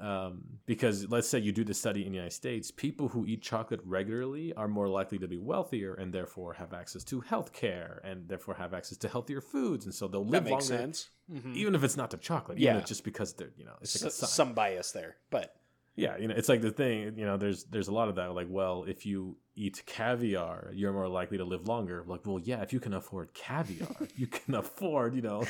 um, 0.00 0.42
because 0.66 1.08
let's 1.08 1.28
say 1.28 1.38
you 1.38 1.52
do 1.52 1.62
the 1.62 1.72
study 1.74 2.04
in 2.04 2.08
the 2.10 2.16
United 2.16 2.32
States, 2.34 2.72
people 2.72 3.06
who 3.06 3.24
eat 3.26 3.42
chocolate 3.42 3.78
regularly 3.84 4.52
are 4.54 4.66
more 4.66 4.88
likely 4.88 5.18
to 5.18 5.28
be 5.28 5.36
wealthier 5.38 5.94
and 5.94 6.12
therefore 6.12 6.52
have 6.54 6.72
access 6.72 7.04
to 7.04 7.20
health 7.20 7.52
care 7.52 8.00
and 8.02 8.26
therefore 8.26 8.54
have 8.54 8.74
access 8.74 8.98
to 8.98 9.08
healthier 9.08 9.40
foods. 9.40 9.84
And 9.84 9.94
so 9.94 10.08
they'll 10.08 10.24
That 10.24 10.30
live 10.30 10.44
makes 10.46 10.68
longer, 10.68 10.82
sense. 10.82 11.10
Mhm. 11.32 11.54
even 11.54 11.76
if 11.76 11.84
it's 11.84 11.96
not 11.96 12.10
the 12.10 12.16
chocolate, 12.16 12.58
Yeah. 12.58 12.80
just 12.80 13.04
because 13.04 13.34
they're, 13.34 13.52
you 13.56 13.64
know, 13.64 13.74
it's 13.80 13.94
like 13.94 14.02
a 14.02 14.06
S- 14.06 14.16
sign. 14.16 14.28
some 14.30 14.52
bias 14.52 14.90
there, 14.90 15.14
but 15.30 15.54
Yeah, 15.96 16.16
you 16.16 16.26
know, 16.26 16.34
it's 16.36 16.48
like 16.48 16.60
the 16.60 16.72
thing, 16.72 17.16
you 17.16 17.24
know, 17.24 17.36
there's 17.36 17.64
there's 17.64 17.86
a 17.88 17.92
lot 17.92 18.08
of 18.08 18.16
that. 18.16 18.34
Like, 18.34 18.48
well, 18.50 18.84
if 18.84 19.06
you 19.06 19.36
eat 19.54 19.80
caviar, 19.86 20.70
you're 20.74 20.92
more 20.92 21.06
likely 21.08 21.38
to 21.38 21.44
live 21.44 21.68
longer. 21.68 22.02
Like, 22.06 22.26
well, 22.26 22.40
yeah, 22.40 22.62
if 22.62 22.72
you 22.72 22.80
can 22.80 22.94
afford 22.94 23.32
caviar, 23.32 23.94
you 24.16 24.26
can 24.26 24.54
afford, 24.62 25.14
you 25.14 25.22
know, 25.22 25.44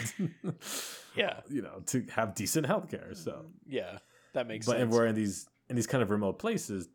Yeah. 1.16 1.40
you 1.48 1.62
know, 1.62 1.82
to 1.86 2.04
have 2.14 2.34
decent 2.34 2.66
healthcare. 2.66 3.16
So, 3.16 3.46
yeah, 3.66 3.98
that 4.34 4.46
makes 4.46 4.66
but 4.66 4.72
sense. 4.72 4.82
and 4.82 4.90
we're 4.92 5.06
in 5.06 5.14
these 5.14 5.48
in 5.70 5.76
these 5.76 5.86
kind 5.86 6.02
of 6.02 6.10
remote 6.10 6.38
places, 6.38 6.88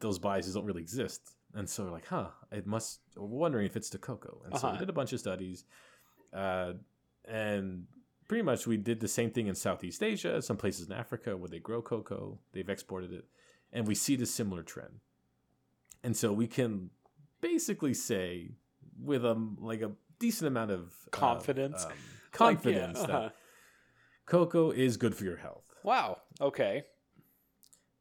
those 0.00 0.18
biases 0.18 0.54
don't 0.54 0.66
really 0.66 0.82
exist, 0.82 1.22
and 1.54 1.68
so 1.68 1.84
we're 1.84 1.90
like, 1.92 2.06
huh, 2.06 2.28
it 2.52 2.66
must. 2.66 3.00
We're 3.16 3.26
wondering 3.26 3.64
if 3.66 3.76
it's 3.76 3.88
the 3.90 3.98
cocoa, 3.98 4.42
and 4.44 4.54
so 4.58 4.66
we 4.66 4.72
Uh-huh. 4.72 4.80
did 4.80 4.88
a 4.90 4.92
bunch 4.92 5.12
of 5.14 5.20
studies, 5.20 5.64
uh, 6.34 6.74
and 7.26 7.86
pretty 8.30 8.44
much 8.44 8.64
we 8.64 8.76
did 8.76 9.00
the 9.00 9.08
same 9.08 9.28
thing 9.28 9.48
in 9.48 9.56
Southeast 9.56 10.04
Asia, 10.04 10.40
some 10.40 10.56
places 10.56 10.86
in 10.86 10.92
Africa 10.92 11.36
where 11.36 11.48
they 11.48 11.58
grow 11.58 11.82
cocoa, 11.82 12.38
they've 12.52 12.68
exported 12.68 13.12
it, 13.12 13.24
and 13.72 13.88
we 13.88 13.94
see 13.96 14.14
the 14.14 14.24
similar 14.24 14.62
trend, 14.62 15.00
and 16.04 16.16
so 16.16 16.32
we 16.32 16.46
can 16.46 16.90
basically 17.40 17.92
say 17.92 18.52
with 19.02 19.24
a 19.24 19.34
like 19.58 19.82
a 19.82 19.90
decent 20.20 20.46
amount 20.46 20.70
of 20.70 20.92
uh, 21.08 21.10
Confidence. 21.10 21.84
um, 21.84 21.90
Like, 21.90 21.98
yeah, 21.98 22.38
confidence 22.38 22.98
uh-huh. 23.00 23.20
that 23.20 23.34
cocoa 24.26 24.70
is 24.70 24.96
good 24.96 25.16
for 25.16 25.24
your 25.24 25.36
health 25.36 25.64
Wow. 25.82 26.18
Okay. 26.40 26.84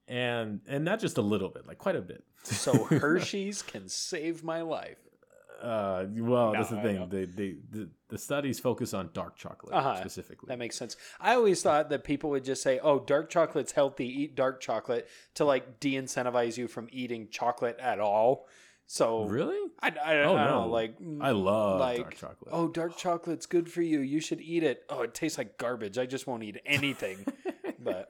and 0.08 0.62
and 0.68 0.86
not 0.86 1.00
just 1.00 1.18
a 1.18 1.24
little 1.24 1.50
bit, 1.50 1.66
like 1.66 1.80
quite 1.80 1.96
a 1.96 2.02
bit. 2.02 2.24
So 2.44 2.84
Hershey's 2.84 3.64
can 3.64 3.90
save 3.90 4.44
my 4.44 4.62
life. 4.62 5.00
uh, 5.64 6.06
well, 6.12 6.52
that's 6.52 6.70
the 6.70 6.78
I 6.78 6.84
thing. 6.84 7.10
They, 7.10 7.26
they, 7.26 7.56
the, 7.72 7.90
the 8.10 8.18
studies 8.18 8.60
focus 8.60 8.94
on 8.94 9.10
dark 9.14 9.36
chocolate 9.38 9.74
Uh-huh. 9.74 9.96
specifically. 10.00 10.48
That 10.48 10.60
makes 10.60 10.76
sense. 10.76 10.98
I 11.20 11.36
always 11.36 11.62
thought 11.62 11.90
that 11.90 12.04
people 12.04 12.30
would 12.32 12.44
just 12.44 12.62
say, 12.62 12.80
"Oh, 12.80 13.00
dark 13.00 13.30
chocolate's 13.30 13.72
healthy. 13.72 14.08
Eat 14.08 14.36
dark 14.36 14.60
chocolate," 14.62 15.08
to 15.36 15.46
like 15.46 15.80
de-incentivize 15.80 16.58
you 16.58 16.68
from 16.68 16.88
eating 16.92 17.30
chocolate 17.30 17.78
at 17.80 18.00
all. 18.00 18.48
So 18.88 19.26
really? 19.26 19.60
I, 19.82 19.90
I, 19.90 19.92
Oh, 19.92 20.02
I 20.02 20.14
don't 20.24 20.36
no. 20.38 20.46
know, 20.64 20.68
like 20.68 20.96
I 21.22 21.30
love 21.32 21.80
like, 21.80 21.98
dark 22.02 22.16
chocolate. 22.16 22.50
Oh, 22.52 22.68
dark 22.68 22.98
chocolate's 22.98 23.46
good 23.46 23.70
for 23.72 23.84
you. 23.84 24.00
You 24.00 24.20
should 24.20 24.42
eat 24.42 24.64
it. 24.64 24.84
Oh, 24.90 25.04
it 25.04 25.14
tastes 25.14 25.38
like 25.38 25.58
garbage. 25.60 26.00
I 26.00 26.08
just 26.08 26.26
won't 26.26 26.42
eat 26.44 26.60
anything. 26.66 27.24
but 27.80 28.10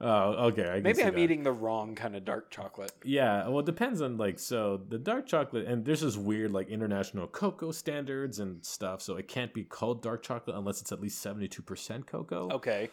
Oh, 0.00 0.46
okay. 0.48 0.68
I 0.68 0.80
maybe 0.80 1.02
I'm 1.02 1.14
that. 1.14 1.20
eating 1.20 1.42
the 1.42 1.50
wrong 1.52 1.94
kind 1.96 2.14
of 2.14 2.24
dark 2.24 2.50
chocolate. 2.50 2.92
Yeah, 3.02 3.48
well, 3.48 3.60
it 3.60 3.66
depends 3.66 4.00
on 4.00 4.16
like 4.16 4.38
so 4.38 4.80
the 4.88 4.98
dark 4.98 5.26
chocolate, 5.26 5.66
and 5.66 5.84
there's 5.84 6.02
this 6.02 6.16
weird 6.16 6.52
like 6.52 6.68
international 6.68 7.26
cocoa 7.26 7.72
standards 7.72 8.38
and 8.38 8.64
stuff. 8.64 9.02
So 9.02 9.16
it 9.16 9.26
can't 9.26 9.52
be 9.52 9.64
called 9.64 10.02
dark 10.02 10.22
chocolate 10.22 10.56
unless 10.56 10.80
it's 10.80 10.92
at 10.92 11.00
least 11.00 11.20
seventy 11.20 11.48
two 11.48 11.62
percent 11.62 12.06
cocoa. 12.06 12.48
Okay. 12.52 12.90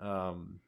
Um, 0.00 0.60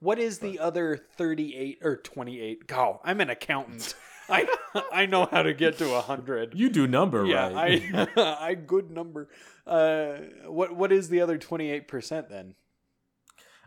What 0.00 0.18
is 0.18 0.38
the 0.40 0.58
other 0.58 0.96
38 1.16 1.78
or 1.82 1.96
28? 1.96 2.66
God, 2.66 2.98
I'm 3.04 3.20
an 3.20 3.30
accountant. 3.30 3.94
I 4.28 4.46
I 4.92 5.06
know 5.06 5.26
how 5.26 5.42
to 5.42 5.52
get 5.54 5.78
to 5.78 5.88
100. 5.88 6.54
you 6.54 6.70
do 6.70 6.86
number 6.86 7.24
yeah, 7.26 7.52
right. 7.52 7.82
I 8.16 8.36
I 8.50 8.54
good 8.54 8.90
number. 8.90 9.28
Uh 9.66 10.14
what 10.46 10.74
what 10.76 10.92
is 10.92 11.08
the 11.08 11.20
other 11.20 11.36
28% 11.38 12.28
then? 12.28 12.54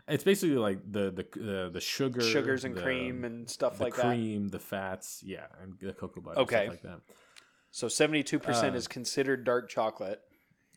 It's 0.08 0.24
basically 0.24 0.56
like 0.56 0.80
the 0.90 1.10
the 1.10 1.66
uh, 1.66 1.68
the 1.70 1.80
sugar, 1.80 2.20
Sugars 2.20 2.64
and 2.64 2.76
the- 2.76 2.82
cream 2.82 3.24
and 3.24 3.48
stuff 3.48 3.78
the 3.78 3.84
like 3.84 3.96
that. 3.96 4.06
cream, 4.06 4.48
the 4.48 4.58
fats, 4.58 5.22
yeah, 5.24 5.46
and 5.62 5.74
the 5.80 5.92
cocoa 5.92 6.20
butter, 6.20 6.40
Okay. 6.40 6.64
stuff 6.66 6.68
like 6.70 6.82
that. 6.82 7.00
So 7.70 7.88
72% 7.88 8.72
Uh, 8.72 8.76
is 8.76 8.86
considered 8.86 9.42
dark 9.44 9.68
chocolate, 9.68 10.22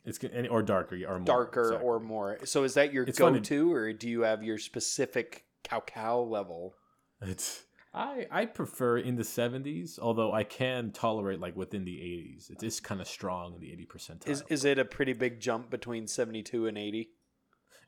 It's 0.04 0.18
or 0.50 0.64
darker 0.64 0.96
or 1.08 1.20
more, 1.20 1.26
darker 1.26 1.62
exactly. 1.62 1.88
or 1.88 2.00
more. 2.00 2.40
So 2.46 2.64
is 2.64 2.74
that 2.74 2.92
your 2.92 3.06
funny- 3.06 3.40
go-to 3.40 3.72
or 3.74 3.94
do 3.94 4.10
you 4.10 4.22
have 4.22 4.44
your 4.44 4.58
specific 4.58 5.46
cacao 5.64 6.24
level? 6.24 6.76
It's 7.22 7.66
I 7.94 8.28
I 8.32 8.46
prefer 8.46 8.98
in 8.98 9.16
the 9.16 9.24
seventies, 9.24 9.98
although 10.00 10.32
I 10.32 10.44
can 10.44 10.92
tolerate 10.92 11.40
like 11.40 11.56
within 11.56 11.84
the 11.86 12.02
eighties. 12.02 12.50
It 12.50 12.62
is 12.64 12.80
kind 12.80 13.02
of 13.02 13.08
strong 13.08 13.56
in 13.56 13.60
the 13.62 13.72
eighty 13.72 13.86
percentile. 13.86 14.28
Is 14.30 14.44
is 14.50 14.66
it 14.66 14.78
a 14.80 14.86
pretty 14.86 15.14
big 15.14 15.40
jump 15.40 15.70
between 15.70 16.08
72 16.08 16.68
and 16.68 16.78
80? 16.78 17.12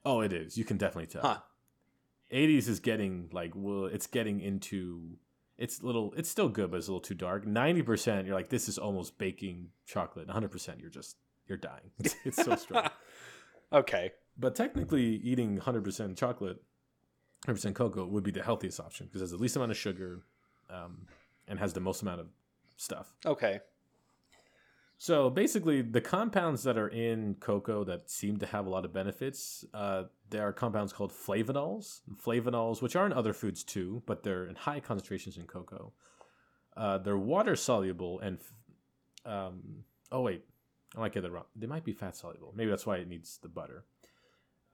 Oh, 0.06 0.22
it 0.22 0.34
is. 0.34 0.58
You 0.58 0.66
can 0.66 0.78
definitely 0.78 1.08
tell. 1.08 1.22
Huh. 1.22 1.38
Eighties 2.32 2.68
is 2.68 2.80
getting 2.80 3.30
like 3.32 3.52
well, 3.56 3.86
it's 3.86 4.08
getting 4.08 4.40
into. 4.40 5.18
It's 5.58 5.84
little. 5.84 6.14
It's 6.16 6.30
still 6.30 6.50
good, 6.50 6.72
but 6.72 6.78
it's 6.78 6.88
a 6.88 6.92
little 6.92 7.02
too 7.02 7.16
dark. 7.16 7.46
Ninety 7.46 7.82
percent, 7.82 8.26
you're 8.26 8.36
like 8.36 8.50
this 8.50 8.70
is 8.70 8.78
almost 8.78 9.18
baking 9.18 9.70
chocolate. 9.86 10.28
One 10.28 10.34
hundred 10.34 10.52
percent, 10.52 10.80
you're 10.80 10.90
just 10.90 11.18
you're 11.48 11.58
dying. 11.58 11.92
It's, 12.00 12.16
it's 12.24 12.44
so 12.44 12.56
strong. 12.56 12.90
Okay. 13.72 14.12
But 14.38 14.56
technically, 14.56 15.18
eating 15.18 15.60
100% 15.60 16.16
chocolate, 16.18 16.58
100% 17.46 17.76
cocoa 17.76 18.06
would 18.06 18.24
be 18.24 18.32
the 18.32 18.42
healthiest 18.42 18.80
option 18.80 19.08
because 19.08 19.22
it 19.22 19.26
has 19.26 19.32
the 19.32 19.38
least 19.38 19.56
amount 19.56 19.72
of 19.72 19.78
sugar 19.78 20.24
um, 20.70 21.08
and 21.48 21.60
has 21.60 21.74
the 21.74 21.80
most 21.80 22.02
amount 22.02 22.22
of 22.22 22.28
stuff. 22.78 23.14
Okay. 23.26 23.60
So 25.02 25.30
basically, 25.30 25.82
the 25.82 26.02
compounds 26.02 26.64
that 26.64 26.78
are 26.78 26.90
in 26.90 27.36
cocoa 27.40 27.86
that 27.86 28.10
seem 28.10 28.38
to 28.40 28.46
have 28.46 28.66
a 28.66 28.70
lot 28.70 28.84
of 28.84 28.92
benefits, 28.92 29.64
uh, 29.74 30.04
there 30.30 30.46
are 30.46 30.52
compounds 30.52 30.92
called 30.92 31.14
flavonols. 31.14 32.02
Flavonols, 32.22 32.82
which 32.82 32.98
are 32.98 33.06
in 33.06 33.14
other 33.14 33.32
foods 33.32 33.64
too, 33.64 34.04
but 34.06 34.24
they're 34.24 34.46
in 34.46 34.56
high 34.56 34.82
concentrations 34.82 35.38
in 35.38 35.46
cocoa. 35.46 35.94
Uh, 36.76 36.98
they're 36.98 37.18
water 37.18 37.56
soluble 37.56 38.20
and, 38.20 38.40
um, 39.26 39.86
oh 40.12 40.22
wait, 40.22 40.44
I 40.98 41.00
might 41.00 41.14
get 41.14 41.24
that 41.24 41.32
wrong. 41.32 41.46
They 41.56 41.66
might 41.66 41.86
be 41.86 41.94
fat 41.94 42.18
soluble. 42.18 42.52
Maybe 42.54 42.70
that's 42.70 42.86
why 42.86 42.98
it 42.98 43.08
needs 43.08 43.40
the 43.42 43.48
butter. 43.48 43.86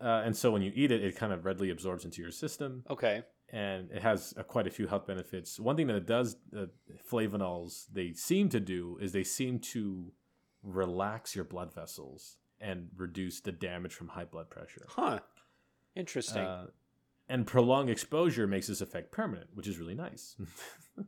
Uh, 0.01 0.23
and 0.25 0.35
so 0.35 0.49
when 0.49 0.63
you 0.63 0.71
eat 0.73 0.89
it, 0.89 1.03
it 1.03 1.15
kind 1.15 1.33
of 1.33 1.45
readily 1.45 1.69
absorbs 1.69 2.03
into 2.03 2.23
your 2.23 2.31
system, 2.31 2.83
Okay. 2.89 3.21
And 3.55 3.89
it 3.89 4.01
has 4.01 4.33
uh, 4.37 4.43
quite 4.43 4.67
a 4.67 4.69
few 4.69 4.85
health 4.85 5.07
benefits. 5.07 5.57
One 5.61 5.77
thing 5.77 5.87
that 5.87 5.95
it 5.95 6.05
does, 6.05 6.35
uh, 6.55 6.65
flavonols, 7.09 7.85
they 7.91 8.11
seem 8.11 8.49
to 8.49 8.59
do 8.59 8.97
is 9.01 9.13
they 9.13 9.23
seem 9.23 9.59
to 9.71 10.11
relax 10.61 11.35
your 11.35 11.45
blood 11.45 11.73
vessels 11.73 12.35
and 12.59 12.89
reduce 12.97 13.39
the 13.39 13.53
damage 13.53 13.93
from 13.93 14.09
high 14.09 14.25
blood 14.25 14.49
pressure. 14.49 14.85
Huh. 14.89 15.19
Interesting. 15.95 16.43
Uh, 16.43 16.65
and 17.29 17.47
prolonged 17.47 17.89
exposure 17.89 18.45
makes 18.45 18.67
this 18.67 18.81
effect 18.81 19.13
permanent, 19.13 19.51
which 19.53 19.67
is 19.67 19.77
really 19.79 19.95
nice. 19.95 20.35
so 20.97 21.03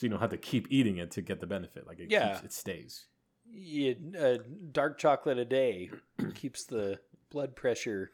you 0.00 0.08
don't 0.08 0.20
have 0.20 0.30
to 0.30 0.38
keep 0.38 0.68
eating 0.70 0.96
it 0.96 1.10
to 1.10 1.20
get 1.20 1.40
the 1.40 1.46
benefit. 1.46 1.86
Like 1.86 2.00
it 2.00 2.10
Yeah. 2.10 2.32
keeps, 2.32 2.44
it 2.44 2.52
stays. 2.54 3.04
Yeah, 3.50 3.92
uh, 4.18 4.38
dark 4.72 4.96
chocolate 4.96 5.36
a 5.36 5.44
day 5.44 5.90
keeps 6.34 6.64
the 6.64 7.00
blood 7.28 7.54
pressure 7.54 8.12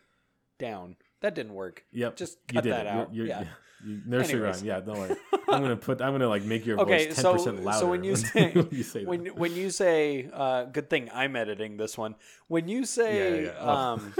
down. 0.59 0.97
That 1.21 1.35
didn't 1.35 1.55
work. 1.55 1.85
Yep, 1.93 2.17
Just 2.17 2.39
you 2.49 2.55
cut 2.55 2.65
did 2.65 2.73
that 2.73 2.87
it. 2.87 2.91
You're- 2.91 3.01
out. 3.03 3.15
you're- 3.15 3.29
yeah. 3.29 3.45
you- 3.87 4.01
nursery 4.07 4.35
Anyways. 4.41 4.57
rhyme. 4.59 4.67
Yeah, 4.67 4.81
don't 4.81 4.99
worry. 4.99 5.17
I'm 5.49 5.63
gonna 5.63 5.77
put. 5.77 6.01
I'm 6.03 6.13
gonna 6.13 6.29
like 6.29 6.43
make 6.45 6.65
your 6.67 6.79
Okay, 6.81 7.07
voice 7.07 7.15
ten 7.17 7.23
so- 7.23 7.33
percent 7.35 7.59
so 7.59 7.63
louder. 7.65 7.87
when 7.93 8.05
you 8.05 8.17
say- 8.17 8.51
when 8.53 8.69
you 8.71 8.83
say 8.83 9.05
when 9.05 9.27
when 9.27 9.55
you 9.55 9.71
say 9.71 10.29
uh, 10.33 10.65
good 10.65 10.89
thing 10.91 11.11
I'm 11.13 11.35
editing 11.37 11.77
this 11.77 11.97
one. 11.99 12.15
When 12.49 12.69
you 12.69 12.85
say 12.85 13.43
Yeah, 13.43 13.51
yeah, 13.53 13.53
yeah. 13.65 13.93
Um, 13.93 14.15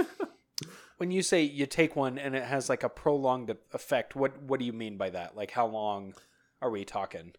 when 0.97 1.11
you 1.11 1.21
say 1.21 1.43
you 1.43 1.65
take 1.65 1.95
one 1.95 2.17
and 2.17 2.35
it 2.35 2.43
has 2.43 2.67
like 2.69 2.83
a 2.83 2.89
prolonged 2.89 3.55
effect, 3.73 4.15
what 4.15 4.41
what 4.43 4.59
do 4.59 4.65
you 4.65 4.73
mean 4.73 4.97
by 4.97 5.09
that? 5.11 5.35
Like 5.37 5.51
how 5.51 5.67
long 5.67 6.13
are 6.61 6.69
we 6.69 6.83
talking? 6.83 7.33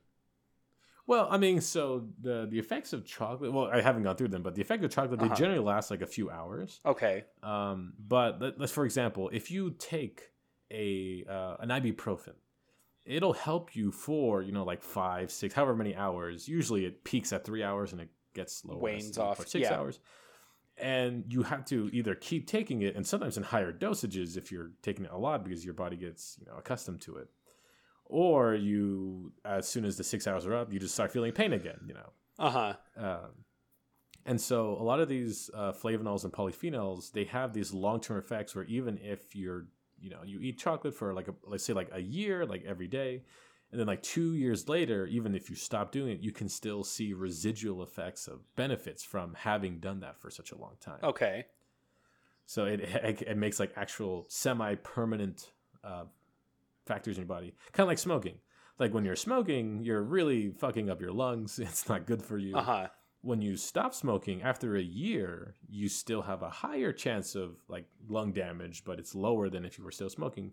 Well, 1.07 1.27
I 1.31 1.39
mean, 1.39 1.61
so 1.61 2.07
the 2.21 2.47
the 2.51 2.59
effects 2.59 2.93
of 2.93 3.05
chocolate. 3.05 3.53
Well, 3.53 3.67
I 3.67 3.81
haven't 3.81 4.03
gone 4.05 4.17
through 4.17 4.29
them, 4.29 4.43
but 4.43 4.55
the 4.55 4.63
effect 4.63 4.85
of 4.85 4.91
chocolate 4.91 5.21
Uh-huh. 5.21 5.29
they 5.29 5.35
generally 5.35 5.61
last 5.65 5.91
like 5.91 6.03
a 6.03 6.07
few 6.07 6.31
hours. 6.31 6.81
Okay. 6.87 7.25
Um, 7.43 7.95
but 7.99 8.41
let, 8.41 8.59
let's 8.61 8.73
for 8.73 8.85
example, 8.85 9.29
if 9.33 9.51
you 9.51 9.71
take 9.79 10.31
a 10.71 11.25
uh, 11.29 11.57
an 11.61 11.71
ibuprofen, 11.71 12.35
it'll 13.05 13.33
help 13.33 13.75
you 13.75 13.91
for 13.91 14.43
you 14.43 14.53
know 14.53 14.65
like 14.65 14.83
five, 14.83 15.31
six, 15.33 15.55
however 15.55 15.75
many 15.75 15.97
hours. 15.97 16.49
Usually, 16.49 16.85
it 16.85 17.03
peaks 17.03 17.33
at 17.33 17.45
three 17.45 17.63
hours 17.65 17.93
and 17.93 18.01
it 18.01 18.09
gets 18.35 18.65
lower, 18.65 18.79
Wanes 18.79 19.19
off, 19.19 19.39
for 19.39 19.47
six 19.47 19.69
yeah. 19.69 19.77
hours. 19.77 19.99
And 20.77 21.25
you 21.29 21.43
have 21.43 21.67
to 21.67 21.91
either 21.93 22.15
keep 22.15 22.47
taking 22.47 22.83
it, 22.83 22.97
and 22.97 23.07
sometimes 23.07 23.37
in 23.37 23.43
higher 23.43 23.71
dosages 23.73 24.39
if 24.39 24.51
you're 24.51 24.71
taking 24.81 25.05
it 25.05 25.11
a 25.11 25.19
lot 25.19 25.45
because 25.45 25.63
your 25.63 25.75
body 25.75 25.97
gets 25.97 26.39
you 26.41 26.47
know 26.47 26.57
accustomed 26.57 27.01
to 27.03 27.17
it, 27.17 27.29
or 28.11 28.55
you 28.55 29.33
as 29.45 29.69
soon 29.69 29.85
as 29.85 29.97
the 29.97 30.05
six 30.05 30.27
hours 30.27 30.47
are 30.47 30.55
up, 30.55 30.73
you 30.73 30.79
just 30.79 30.95
start 30.95 31.13
feeling 31.13 31.33
pain 31.33 31.53
again. 31.53 31.81
You 31.87 31.95
know, 31.95 32.11
Uh 32.39 32.51
huh. 32.51 32.75
um, 32.97 33.45
and 34.27 34.41
so 34.41 34.77
a 34.79 34.83
lot 34.83 35.01
of 35.01 35.09
these 35.09 35.51
uh, 35.55 35.73
flavonols 35.73 36.25
and 36.25 36.33
polyphenols, 36.33 37.13
they 37.13 37.25
have 37.25 37.53
these 37.53 37.73
long-term 37.73 38.19
effects 38.19 38.55
where 38.55 38.65
even 38.65 38.99
if 39.03 39.35
you're, 39.35 39.67
you 39.99 40.11
know, 40.11 40.21
you 40.25 40.41
eat 40.41 40.59
chocolate 40.59 40.95
for 40.95 41.15
like 41.15 41.29
a, 41.29 41.35
let's 41.45 41.65
say 41.65 41.73
like 41.73 41.89
a 41.93 42.01
year, 42.01 42.45
like 42.45 42.65
every 42.67 42.87
day, 42.87 43.23
and 43.71 43.81
then 43.81 43.87
like 43.87 44.03
two 44.03 44.35
years 44.35 44.69
later, 44.69 45.07
even 45.07 45.35
if 45.35 45.49
you 45.49 45.57
stop 45.57 45.93
doing 45.93 46.11
it, 46.13 46.21
you 46.21 46.33
can 46.33 46.49
still 46.49 46.85
see 46.85 47.13
residual 47.15 47.83
effects 47.83 48.27
of 48.27 48.41
benefits 48.57 49.03
from 49.03 49.35
having 49.35 49.79
done 49.79 50.01
that 50.01 50.21
for 50.21 50.29
such 50.31 50.53
a 50.53 50.59
long 50.59 50.77
time. 50.81 50.99
Okay. 51.03 51.47
So 52.47 52.65
it, 52.65 52.81
it, 52.81 53.23
it 53.23 53.37
makes 53.37 53.61
like 53.61 53.73
actual 53.77 54.27
semi-permanent 54.29 55.53
uh, 55.85 56.05
factors 56.93 57.17
in 57.17 57.23
your 57.23 57.29
body, 57.37 57.51
kind 57.73 57.85
of 57.85 57.89
like 57.89 57.99
smoking. 57.99 58.37
Like 58.79 58.93
when 58.95 59.05
you're 59.05 59.17
smoking, 59.29 59.65
you're 59.87 60.03
really 60.03 60.51
fucking 60.63 60.91
up 60.91 61.01
your 61.01 61.13
lungs. 61.25 61.59
It's 61.69 61.89
not 61.89 62.07
good 62.11 62.23
for 62.23 62.39
you 62.39 62.57
Uh 62.57 62.63
huh. 62.73 62.87
when 63.23 63.41
you 63.43 63.55
stop 63.57 63.93
smoking 63.95 64.43
after 64.43 64.69
a 64.77 64.83
year, 64.83 65.55
you 65.69 65.89
still 65.89 66.23
have 66.23 66.43
a 66.43 66.51
higher 66.65 66.93
chance 67.05 67.35
of 67.43 67.49
like 67.69 67.87
lung 68.09 68.33
damage, 68.33 68.83
but 68.85 68.99
it's 68.99 69.15
lower 69.15 69.47
than 69.51 69.65
if 69.65 69.73
you 69.79 69.85
were 69.85 69.93
still 69.99 70.11
smoking. 70.19 70.53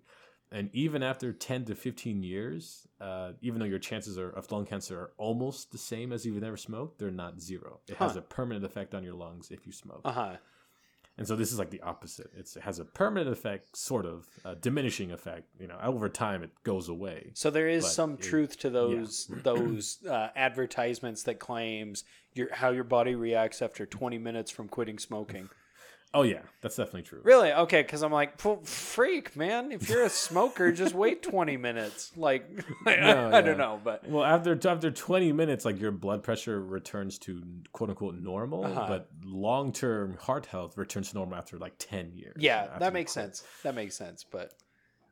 And 0.58 0.70
even 0.74 1.02
after 1.04 1.34
10 1.34 1.66
to 1.66 1.76
15 1.76 2.24
years, 2.24 2.88
uh, 3.02 3.30
even 3.42 3.60
though 3.60 3.66
your 3.74 3.80
chances 3.90 4.18
are, 4.18 4.30
of 4.40 4.50
lung 4.52 4.66
cancer 4.66 4.96
are 5.04 5.12
almost 5.18 5.72
the 5.72 5.78
same 5.78 6.14
as 6.14 6.26
if 6.26 6.34
you 6.34 6.40
never 6.40 6.58
smoked, 6.70 7.00
they're 7.00 7.12
not 7.26 7.42
zero. 7.42 7.72
It 7.92 7.98
has 7.98 8.16
a 8.16 8.22
permanent 8.22 8.64
effect 8.70 8.94
on 8.98 9.04
your 9.04 9.18
lungs 9.24 9.46
if 9.52 9.66
you 9.68 9.74
smoke. 9.74 10.02
Uh 10.06 10.12
huh. 10.22 10.36
And 11.18 11.28
so 11.28 11.36
this 11.36 11.52
is 11.52 11.58
like 11.58 11.72
the 11.72 11.82
opposite. 11.82 12.30
It's, 12.38 12.56
it 12.56 12.64
has 12.64 12.78
a 12.78 12.86
permanent 12.86 13.32
effect, 13.32 13.76
sort 13.76 14.06
of, 14.06 14.28
a 14.46 14.56
diminishing 14.56 15.12
effect. 15.12 15.48
You 15.60 15.68
know, 15.68 15.78
over 15.82 16.10
time 16.10 16.44
it 16.44 16.52
goes 16.64 16.90
away. 16.90 17.32
So 17.34 17.50
there 17.50 17.68
is 17.68 17.90
some 17.92 18.14
it- 18.14 18.22
truth 18.22 18.60
to 18.60 18.70
those 18.70 19.28
those 19.44 19.98
uh, 20.08 20.30
advertisements 20.36 21.24
that 21.24 21.40
claims 21.40 22.04
your 22.34 22.54
how 22.54 22.70
your 22.70 22.84
body 22.84 23.16
reacts 23.16 23.62
after 23.62 23.86
20 23.86 24.18
minutes 24.18 24.52
from 24.52 24.68
quitting 24.68 25.00
smoking. 25.00 25.50
Oh 26.14 26.24
yeah, 26.24 26.42
that's 26.62 26.78
definitely 26.78 27.04
true. 27.04 27.20
Really? 27.24 27.52
Okay, 27.52 27.82
because 27.82 28.02
I'm 28.02 28.12
like, 28.14 28.40
freak, 28.66 29.36
man. 29.36 29.72
If 29.72 29.90
you're 29.90 30.04
a 30.06 30.10
smoker, 30.10 30.72
just 30.72 30.96
wait 30.96 31.22
20 31.22 31.58
minutes. 31.58 32.12
Like, 32.16 32.50
I, 32.86 32.96
No, 32.96 33.28
I 33.28 33.32
yeah. 33.32 33.42
don't 33.42 33.58
know, 33.58 33.80
but 33.84 34.08
Well, 34.10 34.24
after 34.24 34.58
after 34.70 34.90
20 34.90 35.32
minutes, 35.34 35.66
like 35.66 35.80
your 35.80 35.92
blood 35.92 36.24
pressure 36.24 36.60
returns 36.62 37.20
to 37.20 37.44
quote 37.74 37.90
unquote 37.90 38.16
normal, 38.16 38.66
Uh-huh. 38.66 38.86
but 38.88 39.10
long 39.24 39.72
term 39.74 40.16
heart 40.18 40.46
health 40.46 40.78
returns 40.78 41.10
to 41.10 41.16
normal 41.16 41.38
after 41.38 41.58
like 41.58 41.74
10 41.78 42.14
years. 42.14 42.38
yeah, 42.40 42.78
that 42.80 42.94
makes 42.94 43.12
sense. 43.12 43.44
That 43.64 43.76
makes 43.76 43.96
sense. 43.96 44.24
But 44.24 44.54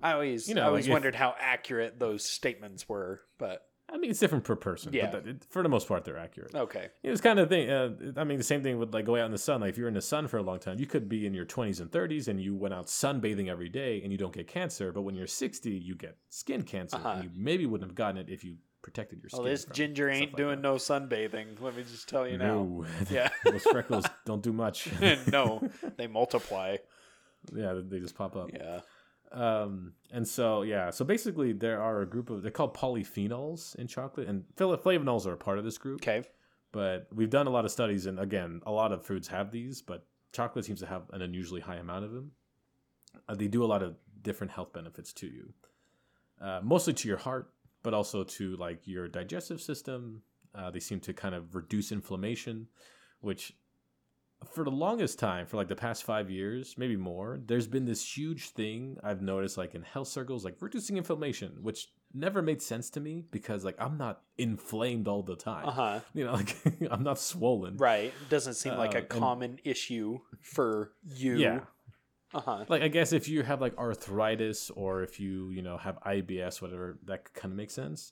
I 0.01 0.13
always, 0.13 0.47
You 0.47 0.55
know, 0.55 0.63
I 0.63 0.67
always 0.67 0.85
like 0.85 0.89
if- 0.89 0.93
wondered 0.93 1.15
how 1.15 1.35
accurate 1.39 1.99
those 1.99 2.23
statements 2.25 2.87
were. 2.87 3.21
But 3.37 3.61
I 3.87 3.97
mean, 3.97 4.09
it's 4.09 4.19
different 4.19 4.43
per 4.43 4.55
person, 4.55 4.91
Yeah. 4.93 5.11
but 5.11 5.25
that, 5.25 5.45
for 5.45 5.61
the 5.61 5.69
most 5.69 5.87
part, 5.87 6.03
they're 6.05 6.17
accurate. 6.17 6.55
okay, 6.55 6.89
It's 7.03 7.21
kind 7.21 7.37
of 7.39 7.49
thing. 7.49 7.69
Uh, 7.69 7.91
I 8.17 8.23
mean, 8.23 8.37
the 8.39 8.43
same 8.43 8.63
thing 8.63 8.79
with 8.79 8.93
like 8.93 9.05
going 9.05 9.21
out 9.21 9.25
in 9.27 9.31
the 9.31 9.37
sun. 9.37 9.61
Like 9.61 9.69
if 9.69 9.77
you're 9.77 9.87
in 9.87 9.93
the 9.93 10.01
sun 10.01 10.27
for 10.27 10.37
a 10.37 10.41
long 10.41 10.57
time, 10.59 10.79
you 10.79 10.87
could 10.87 11.07
be 11.07 11.25
in 11.27 11.33
your 11.33 11.45
20s 11.45 11.79
and 11.81 11.91
30s, 11.91 12.27
and 12.27 12.41
you 12.41 12.55
went 12.55 12.73
out 12.73 12.87
sunbathing 12.87 13.47
every 13.47 13.69
day, 13.69 14.01
and 14.03 14.11
you 14.11 14.17
don't 14.17 14.33
get 14.33 14.47
cancer. 14.47 14.91
But 14.91 15.03
when 15.03 15.13
you're 15.15 15.27
60, 15.27 15.69
you 15.71 15.95
get 15.95 16.17
skin 16.29 16.63
cancer, 16.63 16.97
Uh-huh. 16.97 17.09
and 17.09 17.23
you 17.25 17.29
maybe 17.35 17.65
wouldn't 17.67 17.89
have 17.89 17.95
gotten 17.95 18.17
it 18.17 18.27
if 18.29 18.43
you 18.43 18.57
protected 18.81 19.19
your 19.21 19.29
skin. 19.29 19.43
well, 19.43 19.51
this 19.51 19.65
ginger 19.65 20.09
ain't 20.09 20.31
like 20.33 20.37
doing 20.37 20.61
that. 20.61 20.67
no 20.67 20.75
sunbathing. 20.75 21.59
Let 21.61 21.75
me 21.75 21.83
just 21.83 22.09
tell 22.09 22.27
you 22.27 22.37
now. 22.37 22.45
No. 22.55 22.85
Yeah. 23.09 23.29
those 23.43 23.63
freckles 23.63 24.05
don't 24.25 24.41
do 24.43 24.51
much. 24.53 24.89
no, 25.31 25.67
they 25.97 26.07
multiply. 26.07 26.77
yeah, 27.53 27.79
they 27.87 27.99
just 27.99 28.15
pop 28.15 28.35
up. 28.35 28.49
Yeah. 28.53 28.81
Um, 29.35 29.91
and 30.11 30.25
so 30.25 30.61
yeah, 30.61 30.89
so 30.91 31.03
basically 31.03 31.51
there 31.51 31.81
are 31.81 32.01
a 32.01 32.05
group 32.05 32.29
of 32.29 32.41
they're 32.41 32.51
called 32.51 32.73
polyphenols 32.73 33.75
in 33.75 33.87
chocolate, 33.87 34.27
and 34.29 34.45
fla- 34.55 34.77
flavonols 34.77 35.27
are 35.27 35.33
a 35.33 35.37
part 35.37 35.57
of 35.59 35.65
this 35.65 35.77
group. 35.77 36.01
Okay. 36.01 36.23
But 36.71 37.07
we've 37.13 37.29
done 37.29 37.47
a 37.47 37.49
lot 37.49 37.65
of 37.65 37.71
studies, 37.71 38.05
and 38.05 38.19
again, 38.19 38.61
a 38.65 38.71
lot 38.71 38.91
of 38.91 39.05
foods 39.05 39.27
have 39.27 39.51
these, 39.51 39.81
but 39.81 40.05
chocolate 40.33 40.65
seems 40.65 40.79
to 40.79 40.85
have 40.85 41.03
an 41.11 41.21
unusually 41.21 41.61
high 41.61 41.75
amount 41.75 42.05
of 42.05 42.11
them. 42.11 42.31
Uh, 43.29 43.35
they 43.35 43.47
do 43.47 43.63
a 43.63 43.65
lot 43.67 43.81
of 43.83 43.95
different 44.21 44.51
health 44.51 44.73
benefits 44.73 45.13
to 45.13 45.27
you, 45.27 45.53
uh, 46.41 46.59
mostly 46.63 46.93
to 46.93 47.07
your 47.07 47.17
heart, 47.17 47.51
but 47.83 47.93
also 47.93 48.23
to 48.23 48.55
like 48.57 48.87
your 48.87 49.07
digestive 49.07 49.61
system. 49.61 50.21
Uh, 50.53 50.71
they 50.71 50.79
seem 50.79 50.99
to 51.01 51.13
kind 51.13 51.35
of 51.35 51.55
reduce 51.55 51.91
inflammation, 51.91 52.67
which 53.19 53.53
for 54.53 54.63
the 54.63 54.71
longest 54.71 55.17
time, 55.19 55.45
for 55.45 55.57
like 55.57 55.67
the 55.67 55.75
past 55.75 56.03
five 56.03 56.29
years, 56.29 56.75
maybe 56.77 56.95
more, 56.97 57.39
there's 57.45 57.67
been 57.67 57.85
this 57.85 58.17
huge 58.17 58.49
thing 58.49 58.97
I've 59.03 59.21
noticed 59.21 59.57
like 59.57 59.75
in 59.75 59.81
health 59.83 60.07
circles, 60.07 60.43
like 60.45 60.55
reducing 60.59 60.97
inflammation, 60.97 61.57
which 61.61 61.87
never 62.13 62.41
made 62.41 62.61
sense 62.61 62.89
to 62.91 62.99
me 62.99 63.23
because 63.31 63.65
like 63.65 63.75
I'm 63.79 63.97
not 63.97 64.21
inflamed 64.37 65.07
all 65.07 65.23
the 65.23 65.35
time. 65.35 65.65
Uh 65.67 65.71
huh. 65.71 65.99
You 66.13 66.25
know, 66.25 66.33
like 66.41 66.55
I'm 66.91 67.03
not 67.03 67.19
swollen. 67.19 67.77
Right. 67.77 68.13
Doesn't 68.29 68.53
seem 68.55 68.75
like 68.77 68.93
Uh, 68.95 68.99
a 68.99 69.01
and- 69.01 69.09
common 69.09 69.59
issue 69.63 70.19
for 70.41 70.91
you. 71.03 71.37
Yeah. 71.37 71.59
Uh 72.33 72.41
huh. 72.41 72.65
Like 72.67 72.81
I 72.81 72.89
guess 72.89 73.13
if 73.13 73.27
you 73.29 73.43
have 73.43 73.61
like 73.61 73.77
arthritis 73.77 74.69
or 74.69 75.03
if 75.03 75.19
you, 75.19 75.49
you 75.51 75.61
know, 75.61 75.77
have 75.77 75.97
IBS, 76.05 76.61
whatever, 76.61 76.99
that 77.05 77.33
kind 77.33 77.51
of 77.53 77.57
makes 77.57 77.73
sense. 77.73 78.11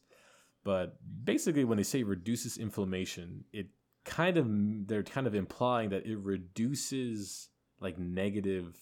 But 0.63 0.97
basically 1.26 1.65
when 1.65 1.78
they 1.78 1.84
say 1.84 2.03
reduces 2.03 2.57
inflammation, 2.57 3.43
it 3.51 3.67
kind 4.06 4.38
of 4.38 4.47
they're 4.88 5.04
kind 5.04 5.28
of 5.28 5.36
implying 5.36 5.89
that 5.89 6.06
it 6.06 6.18
reduces 6.18 7.49
like 7.80 7.97
negative 7.97 8.78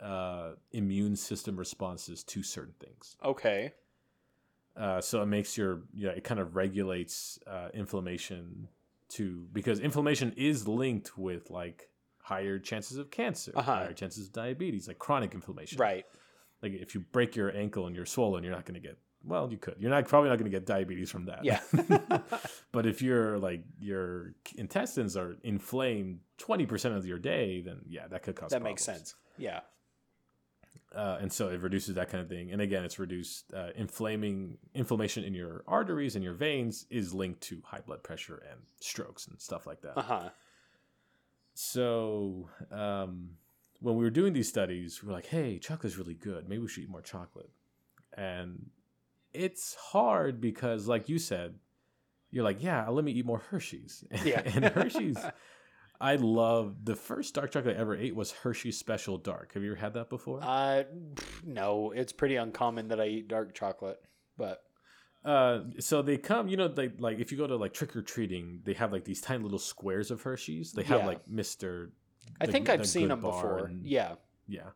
uh 0.00 0.52
immune 0.72 1.14
system 1.16 1.56
responses 1.56 2.22
to 2.24 2.42
certain 2.42 2.74
things. 2.80 3.16
Okay. 3.24 3.72
Uh, 4.76 5.00
so 5.00 5.20
it 5.22 5.26
makes 5.26 5.56
your 5.58 5.82
yeah 5.94 6.10
it 6.10 6.24
kind 6.24 6.40
of 6.40 6.56
regulates 6.56 7.38
uh, 7.46 7.68
inflammation 7.74 8.68
to 9.10 9.46
because 9.52 9.78
inflammation 9.80 10.32
is 10.36 10.66
linked 10.66 11.18
with 11.18 11.50
like 11.50 11.90
higher 12.18 12.58
chances 12.58 12.96
of 12.96 13.10
cancer, 13.10 13.52
Uh-huh. 13.54 13.74
higher 13.74 13.92
chances 13.92 14.28
of 14.28 14.32
diabetes, 14.32 14.88
like 14.88 14.98
chronic 14.98 15.34
inflammation. 15.34 15.78
Right. 15.78 16.06
Like 16.62 16.72
if 16.72 16.94
you 16.94 17.00
break 17.12 17.36
your 17.36 17.54
ankle 17.54 17.86
and 17.86 17.94
you're 17.94 18.06
swollen, 18.06 18.42
you're 18.44 18.52
not 18.54 18.64
going 18.64 18.80
to 18.80 18.88
get 18.88 18.96
well, 19.24 19.50
you 19.50 19.58
could. 19.58 19.76
You're 19.78 19.90
not 19.90 20.06
probably 20.08 20.30
not 20.30 20.38
going 20.38 20.50
to 20.50 20.56
get 20.56 20.66
diabetes 20.66 21.10
from 21.10 21.26
that. 21.26 21.44
Yeah. 21.44 21.60
but 22.72 22.86
if 22.86 23.02
you're 23.02 23.38
like 23.38 23.64
your 23.80 24.34
intestines 24.56 25.16
are 25.16 25.36
inflamed 25.42 26.20
20% 26.38 26.96
of 26.96 27.06
your 27.06 27.18
day, 27.18 27.60
then 27.60 27.80
yeah, 27.88 28.08
that 28.08 28.22
could 28.22 28.36
cause 28.36 28.50
that 28.50 28.62
makes 28.62 28.84
sense. 28.84 29.14
Yeah. 29.38 29.60
uh, 30.94 31.18
and 31.20 31.32
so 31.32 31.48
it 31.48 31.60
reduces 31.60 31.94
that 31.94 32.10
kind 32.10 32.22
of 32.22 32.28
thing. 32.28 32.52
And 32.52 32.60
again, 32.60 32.84
it's 32.84 32.98
reduced 32.98 33.52
uh, 33.54 33.68
inflaming 33.76 34.58
inflammation 34.74 35.24
in 35.24 35.34
your 35.34 35.64
arteries 35.66 36.16
and 36.16 36.24
your 36.24 36.34
veins 36.34 36.86
is 36.90 37.14
linked 37.14 37.40
to 37.42 37.62
high 37.64 37.80
blood 37.80 38.02
pressure 38.02 38.42
and 38.50 38.60
strokes 38.80 39.26
and 39.26 39.40
stuff 39.40 39.66
like 39.66 39.80
that. 39.82 39.96
Uh 39.98 40.02
huh. 40.02 40.28
So 41.54 42.48
um, 42.70 43.30
when 43.80 43.96
we 43.96 44.04
were 44.04 44.10
doing 44.10 44.32
these 44.32 44.48
studies, 44.48 45.02
we 45.02 45.08
were 45.08 45.14
like, 45.14 45.26
"Hey, 45.26 45.58
chocolate's 45.58 45.98
really 45.98 46.14
good. 46.14 46.48
Maybe 46.48 46.62
we 46.62 46.68
should 46.68 46.84
eat 46.84 46.90
more 46.90 47.02
chocolate." 47.02 47.50
And 48.16 48.70
it's 49.34 49.74
hard 49.74 50.40
because, 50.40 50.86
like 50.88 51.08
you 51.08 51.18
said, 51.18 51.54
you're 52.30 52.44
like, 52.44 52.62
yeah, 52.62 52.88
let 52.88 53.04
me 53.04 53.12
eat 53.12 53.26
more 53.26 53.38
Hershey's. 53.50 54.04
Yeah. 54.24 54.42
and 54.44 54.64
Hershey's, 54.74 55.18
I 56.00 56.16
love 56.16 56.84
the 56.84 56.96
first 56.96 57.34
dark 57.34 57.50
chocolate 57.52 57.76
I 57.76 57.80
ever 57.80 57.94
ate 57.96 58.14
was 58.16 58.32
Hershey's 58.32 58.78
Special 58.78 59.18
Dark. 59.18 59.54
Have 59.54 59.62
you 59.62 59.72
ever 59.72 59.80
had 59.80 59.94
that 59.94 60.08
before? 60.10 60.40
Uh, 60.42 60.84
no, 61.44 61.92
it's 61.94 62.12
pretty 62.12 62.36
uncommon 62.36 62.88
that 62.88 63.00
I 63.00 63.06
eat 63.06 63.28
dark 63.28 63.54
chocolate, 63.54 64.00
but 64.36 64.62
Uh, 65.24 65.60
so 65.78 66.02
they 66.02 66.16
come, 66.18 66.48
you 66.48 66.56
know, 66.56 66.66
they 66.68 66.88
like 66.98 67.20
if 67.20 67.30
you 67.30 67.38
go 67.38 67.46
to 67.46 67.54
like 67.56 67.72
trick 67.72 67.94
or 67.94 68.02
treating, 68.02 68.60
they 68.64 68.72
have 68.74 68.92
like 68.92 69.04
these 69.04 69.20
tiny 69.20 69.42
little 69.44 69.58
squares 69.60 70.10
of 70.10 70.20
Hershey's. 70.22 70.72
They 70.72 70.82
have 70.84 71.00
Yeah. 71.02 71.06
like 71.06 71.28
Mister. 71.28 71.92
I 72.40 72.46
the- 72.46 72.52
think 72.52 72.68
I've 72.68 72.86
seen 72.88 73.08
them 73.08 73.20
before. 73.20 73.66
and- 73.66 73.86
Yeah. 73.86 74.14
Yeah, 74.48 74.70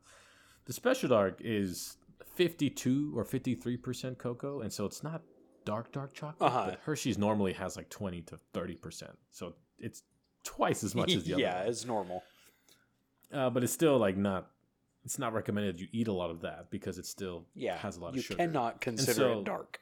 the 0.66 0.72
special 0.72 1.08
dark 1.08 1.40
is 1.40 1.96
fifty-two 2.24 3.12
or 3.16 3.24
fifty-three 3.24 3.76
percent 3.76 4.18
cocoa, 4.18 4.60
and 4.60 4.72
so 4.72 4.84
it's 4.86 5.02
not 5.02 5.22
dark 5.64 5.92
dark 5.92 6.14
chocolate. 6.14 6.50
Uh-huh. 6.52 6.66
But 6.70 6.80
Hershey's 6.84 7.18
normally 7.18 7.52
has 7.54 7.76
like 7.76 7.88
twenty 7.90 8.22
to 8.22 8.38
thirty 8.52 8.74
percent, 8.74 9.12
so 9.30 9.54
it's 9.78 10.02
twice 10.44 10.84
as 10.84 10.94
much 10.94 11.12
as 11.14 11.24
the 11.24 11.32
other. 11.34 11.42
yeah, 11.42 11.60
one. 11.60 11.68
it's 11.68 11.84
normal. 11.84 12.22
uh, 13.32 13.50
but 13.50 13.62
it's 13.64 13.72
still 13.72 13.98
like 13.98 14.16
not. 14.16 14.50
It's 15.04 15.18
not 15.20 15.32
recommended 15.32 15.80
you 15.80 15.86
eat 15.92 16.08
a 16.08 16.12
lot 16.12 16.30
of 16.30 16.40
that 16.40 16.68
because 16.70 16.98
it 16.98 17.06
still 17.06 17.46
Yeah, 17.54 17.76
has 17.78 17.96
a 17.96 18.00
lot 18.00 18.16
of 18.16 18.22
sugar. 18.24 18.42
You 18.42 18.48
cannot 18.48 18.80
consider 18.80 19.12
so- 19.12 19.38
it 19.38 19.44
dark. 19.44 19.80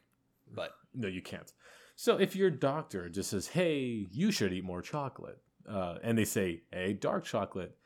But 0.55 0.73
No, 0.95 1.09
you 1.09 1.23
can't. 1.23 1.51
So 1.97 2.19
if 2.19 2.37
your 2.37 2.51
doctor 2.51 3.09
just 3.09 3.31
says, 3.31 3.47
"Hey, 3.49 4.07
you 4.11 4.31
should 4.31 4.53
eat 4.53 4.65
more 4.65 4.83
chocolate," 4.83 5.39
uh, 5.69 5.97
and 6.03 6.19
they 6.19 6.25
say, 6.27 6.63
"Hey, 6.73 6.93
dark 6.93 7.25
chocolate," 7.25 7.79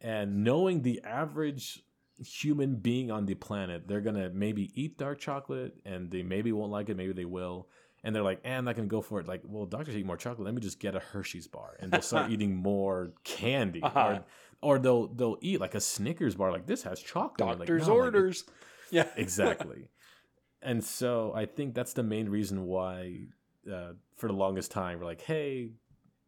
and 0.00 0.42
knowing 0.44 0.80
the 0.82 1.02
average 1.04 1.82
human 2.18 2.76
being 2.76 3.10
on 3.10 3.26
the 3.26 3.34
planet, 3.34 3.86
they're 3.86 4.00
gonna 4.00 4.30
maybe 4.30 4.70
eat 4.74 4.98
dark 4.98 5.18
chocolate, 5.18 5.74
and 5.84 6.10
they 6.10 6.22
maybe 6.22 6.52
won't 6.52 6.70
like 6.72 6.88
it, 6.88 6.96
maybe 6.96 7.12
they 7.12 7.24
will, 7.24 7.68
and 8.04 8.14
they're 8.14 8.22
like, 8.22 8.40
eh, 8.44 8.56
"I'm 8.56 8.64
not 8.64 8.76
gonna 8.76 8.88
go 8.88 9.00
for 9.00 9.20
it." 9.20 9.28
Like, 9.28 9.42
well, 9.44 9.66
doctors 9.66 9.96
eat 9.96 10.06
more 10.06 10.16
chocolate. 10.16 10.44
Let 10.44 10.54
me 10.54 10.60
just 10.60 10.80
get 10.80 10.94
a 10.94 11.00
Hershey's 11.00 11.46
bar, 11.46 11.76
and 11.80 11.90
they'll 11.92 12.02
start 12.02 12.30
eating 12.32 12.56
more 12.56 13.12
candy, 13.24 13.82
Uh-huh. 13.82 14.20
or, 14.60 14.74
or 14.76 14.78
they'll 14.78 15.06
they'll 15.08 15.38
eat 15.40 15.60
like 15.60 15.74
a 15.74 15.80
Snickers 15.80 16.34
bar. 16.34 16.50
Like 16.52 16.66
this 16.66 16.82
has 16.82 17.00
chocolate. 17.00 17.48
Like, 17.48 17.58
doctor's 17.58 17.86
no, 17.88 17.94
like, 17.94 18.04
orders. 18.04 18.44
yeah. 18.90 19.06
exactly 19.16 19.90
and 20.62 20.82
so 20.82 21.30
i 21.36 21.44
think 21.46 21.72
that's 21.74 21.92
the 21.92 22.02
main 22.02 22.28
reason 22.28 22.64
why 22.64 23.20
uh, 23.72 23.92
for 24.16 24.26
the 24.26 24.32
longest 24.32 24.70
time 24.72 24.98
we're 24.98 25.04
like 25.04 25.20
hey 25.20 25.68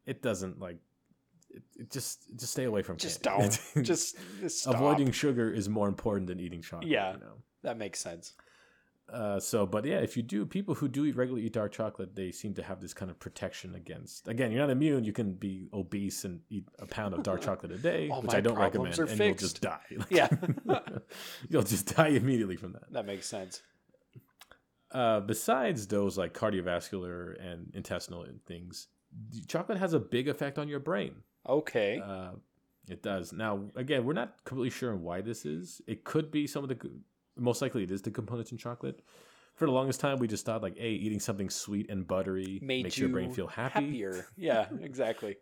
it 0.06 0.22
doesn't 0.22 0.60
like 0.60 0.76
just 1.90 2.36
just 2.38 2.52
stay 2.52 2.64
away 2.64 2.82
from 2.82 2.96
Just 2.96 3.22
candy. 3.22 3.56
don't. 3.74 3.84
Just, 3.84 4.16
avoiding 4.66 5.10
sugar 5.12 5.52
is 5.52 5.68
more 5.68 5.88
important 5.88 6.26
than 6.28 6.38
eating 6.40 6.62
chocolate 6.62 6.88
Yeah. 6.88 7.12
you 7.14 7.20
know 7.20 7.36
that 7.62 7.76
makes 7.78 7.98
sense. 8.00 8.34
uh, 9.12 9.40
so 9.40 9.66
but 9.66 9.84
yeah 9.84 9.98
if 9.98 10.16
you 10.16 10.22
do 10.22 10.46
people 10.46 10.74
who 10.74 10.86
do 10.88 11.04
eat 11.06 11.16
regularly 11.16 11.44
eat 11.46 11.52
dark 11.52 11.72
chocolate 11.72 12.14
they 12.14 12.30
seem 12.30 12.54
to 12.54 12.62
have 12.62 12.80
this 12.80 12.94
kind 12.94 13.10
of 13.10 13.18
protection 13.18 13.74
against 13.74 14.28
again 14.28 14.52
you're 14.52 14.60
not 14.64 14.70
immune 14.70 15.02
you 15.02 15.12
can 15.12 15.32
be 15.34 15.68
obese 15.72 16.24
and 16.24 16.38
eat 16.48 16.64
a 16.78 16.86
pound 16.86 17.12
of 17.14 17.22
dark 17.24 17.40
chocolate 17.48 17.72
a 17.72 17.78
day 17.78 18.08
which 18.22 18.34
i 18.34 18.40
don't 18.40 18.56
recommend 18.56 18.96
and 18.98 19.08
fixed. 19.08 19.20
you'll 19.20 19.34
just 19.34 19.60
die 19.60 19.80
Like, 19.96 20.10
Yeah. 20.20 20.28
you'll 21.48 21.64
just 21.74 21.96
die 21.96 22.08
immediately 22.22 22.56
from 22.56 22.72
that 22.74 22.92
That 22.92 23.06
makes 23.06 23.26
sense. 23.26 23.62
uh, 24.92 25.20
besides 25.20 25.86
those 25.88 26.16
like 26.18 26.32
cardiovascular 26.34 27.34
and 27.44 27.70
intestinal 27.74 28.24
things, 28.46 28.88
chocolate 29.48 29.78
has 29.78 29.92
a 29.92 30.00
big 30.00 30.28
effect 30.28 30.58
on 30.58 30.68
your 30.68 30.80
brain. 30.80 31.14
Okay. 31.48 32.02
Uh, 32.04 32.32
it 32.88 33.02
does. 33.02 33.32
Now, 33.32 33.64
again, 33.76 34.04
we're 34.04 34.12
not 34.12 34.44
completely 34.44 34.70
sure 34.70 34.96
why 34.96 35.20
this 35.20 35.46
is. 35.46 35.80
It 35.86 36.04
could 36.04 36.30
be 36.30 36.46
some 36.46 36.64
of 36.64 36.68
the, 36.68 36.78
most 37.36 37.62
likely 37.62 37.82
it 37.84 37.90
is 37.90 38.02
the 38.02 38.10
components 38.10 38.52
in 38.52 38.58
chocolate. 38.58 39.00
For 39.54 39.66
the 39.66 39.72
longest 39.72 40.00
time, 40.00 40.18
we 40.18 40.26
just 40.26 40.46
thought 40.46 40.62
like, 40.62 40.76
hey, 40.78 40.92
eating 40.92 41.20
something 41.20 41.50
sweet 41.50 41.90
and 41.90 42.06
buttery 42.06 42.58
Made 42.62 42.84
makes 42.84 42.96
you 42.98 43.06
your 43.06 43.12
brain 43.12 43.30
feel 43.32 43.46
happy. 43.46 43.84
happier. 43.86 44.26
Yeah, 44.36 44.66
exactly. 44.80 45.36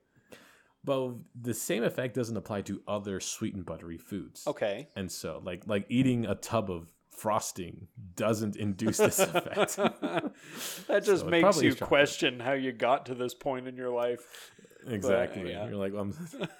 But 0.85 1.15
the 1.41 1.55
same 1.55 1.85
effect 1.85 2.15
doesn't 2.15 2.37
apply 2.37 2.63
to 2.63 2.83
other 2.89 3.21
sweet 3.21 3.55
and 3.55 3.65
buttery 3.65 3.99
foods. 3.99 4.47
Okay. 4.47 4.89
And 4.97 5.11
so, 5.11 5.41
like, 5.45 5.67
like 5.67 5.87
eating 5.89 6.27
a 6.27 6.35
tub 6.35 6.71
of 6.71 6.89
frosting 7.11 7.89
doesn't 8.15 8.57
induce 8.57 8.97
this 8.99 9.19
effect. 9.35 9.77
that 9.77 11.05
just 11.05 11.25
So 11.25 11.29
makes 11.29 11.61
you 11.63 11.75
question 11.75 12.41
how 12.41 12.53
you 12.53 12.73
got 12.73 13.07
to 13.07 13.15
this 13.15 13.35
point 13.35 13.67
in 13.67 13.77
your 13.77 13.91
life. 13.91 14.53
Exactly 14.87 15.51
yeah. 15.51 15.67
you're 15.67 15.77
like 15.77 15.95
um, 15.95 16.15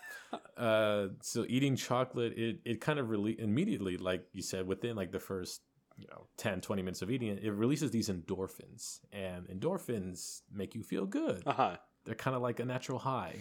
uh 0.57 1.07
so 1.21 1.45
eating 1.49 1.77
chocolate 1.77 2.37
it 2.37 2.59
it 2.65 2.81
kind 2.81 2.99
of 2.99 3.07
rele- 3.07 3.39
immediately 3.39 3.97
like 3.97 4.27
you 4.33 4.43
said 4.43 4.67
within 4.67 4.97
like 4.97 5.13
the 5.13 5.21
first 5.21 5.63
you 5.97 6.07
know 6.11 6.27
10 6.37 6.61
20 6.61 6.83
minutes 6.83 7.03
of 7.03 7.11
eating 7.11 7.29
it 7.29 7.43
it 7.43 7.53
releases 7.53 7.91
these 7.91 8.09
endorphins 8.09 8.99
and 9.13 9.47
endorphins 9.49 10.41
make 10.53 10.75
you 10.75 10.83
feel 10.83 11.07
good 11.07 11.43
Uh 11.47 11.53
huh. 11.53 11.77
they're 12.05 12.15
kind 12.15 12.37
of 12.37 12.43
like 12.43 12.61
a 12.61 12.65
natural 12.65 12.99
high 12.99 13.37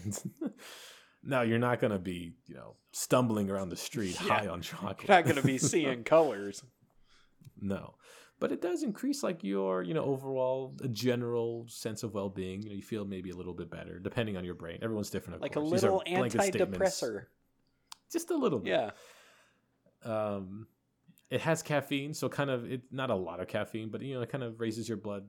now 1.24 1.42
you're 1.42 1.60
not 1.60 1.80
going 1.80 1.92
to 1.92 2.00
be 2.00 2.34
you 2.48 2.56
know 2.56 2.76
stumbling 2.92 3.50
around 3.50 3.70
the 3.70 3.76
street 3.78 4.18
Yeah. 4.26 4.40
high 4.40 4.48
on 4.48 4.62
chocolate 4.62 5.08
You're 5.08 5.18
not 5.18 5.24
going 5.26 5.36
to 5.38 5.44
be 5.44 5.58
seeing 5.74 6.04
colors. 6.04 6.64
no 7.60 7.96
but 8.40 8.52
it 8.52 8.62
does 8.62 8.84
increase 8.84 9.24
like 9.24 9.44
your 9.44 9.84
you 9.84 9.94
know 9.94 10.04
overall 10.04 10.74
a 10.84 10.88
general 10.88 11.66
sense 11.68 12.04
of 12.04 12.14
well-being 12.14 12.62
you 12.62 12.70
know 12.70 12.76
you 12.76 12.82
feel 12.82 13.06
maybe 13.06 13.30
a 13.32 13.36
little 13.36 13.54
bit 13.54 13.70
better 13.70 14.00
depending 14.00 14.38
on 14.38 14.44
your 14.46 14.54
brain 14.56 14.78
everyone's 14.82 15.10
different 15.10 15.36
of 15.36 15.42
Like 15.42 15.56
a 15.56 15.60
course. 15.60 15.84
Are 15.84 15.92
little 15.92 16.04
antidepressor. 16.08 17.26
just 18.12 18.30
a 18.32 18.36
little 18.38 18.60
bit 18.60 18.70
Yeah. 18.72 18.92
um 20.04 20.68
it 21.30 21.42
has 21.42 21.62
caffeine 21.62 22.14
so 22.14 22.30
kind 22.30 22.50
of 22.50 22.72
it 22.72 22.82
not 22.92 23.10
a 23.10 23.16
lot 23.16 23.40
of 23.40 23.48
caffeine 23.48 23.90
but 23.90 24.02
you 24.02 24.14
know 24.16 24.22
it 24.22 24.30
kind 24.30 24.44
of 24.44 24.60
raises 24.60 24.88
your 24.88 24.98
blood 24.98 25.28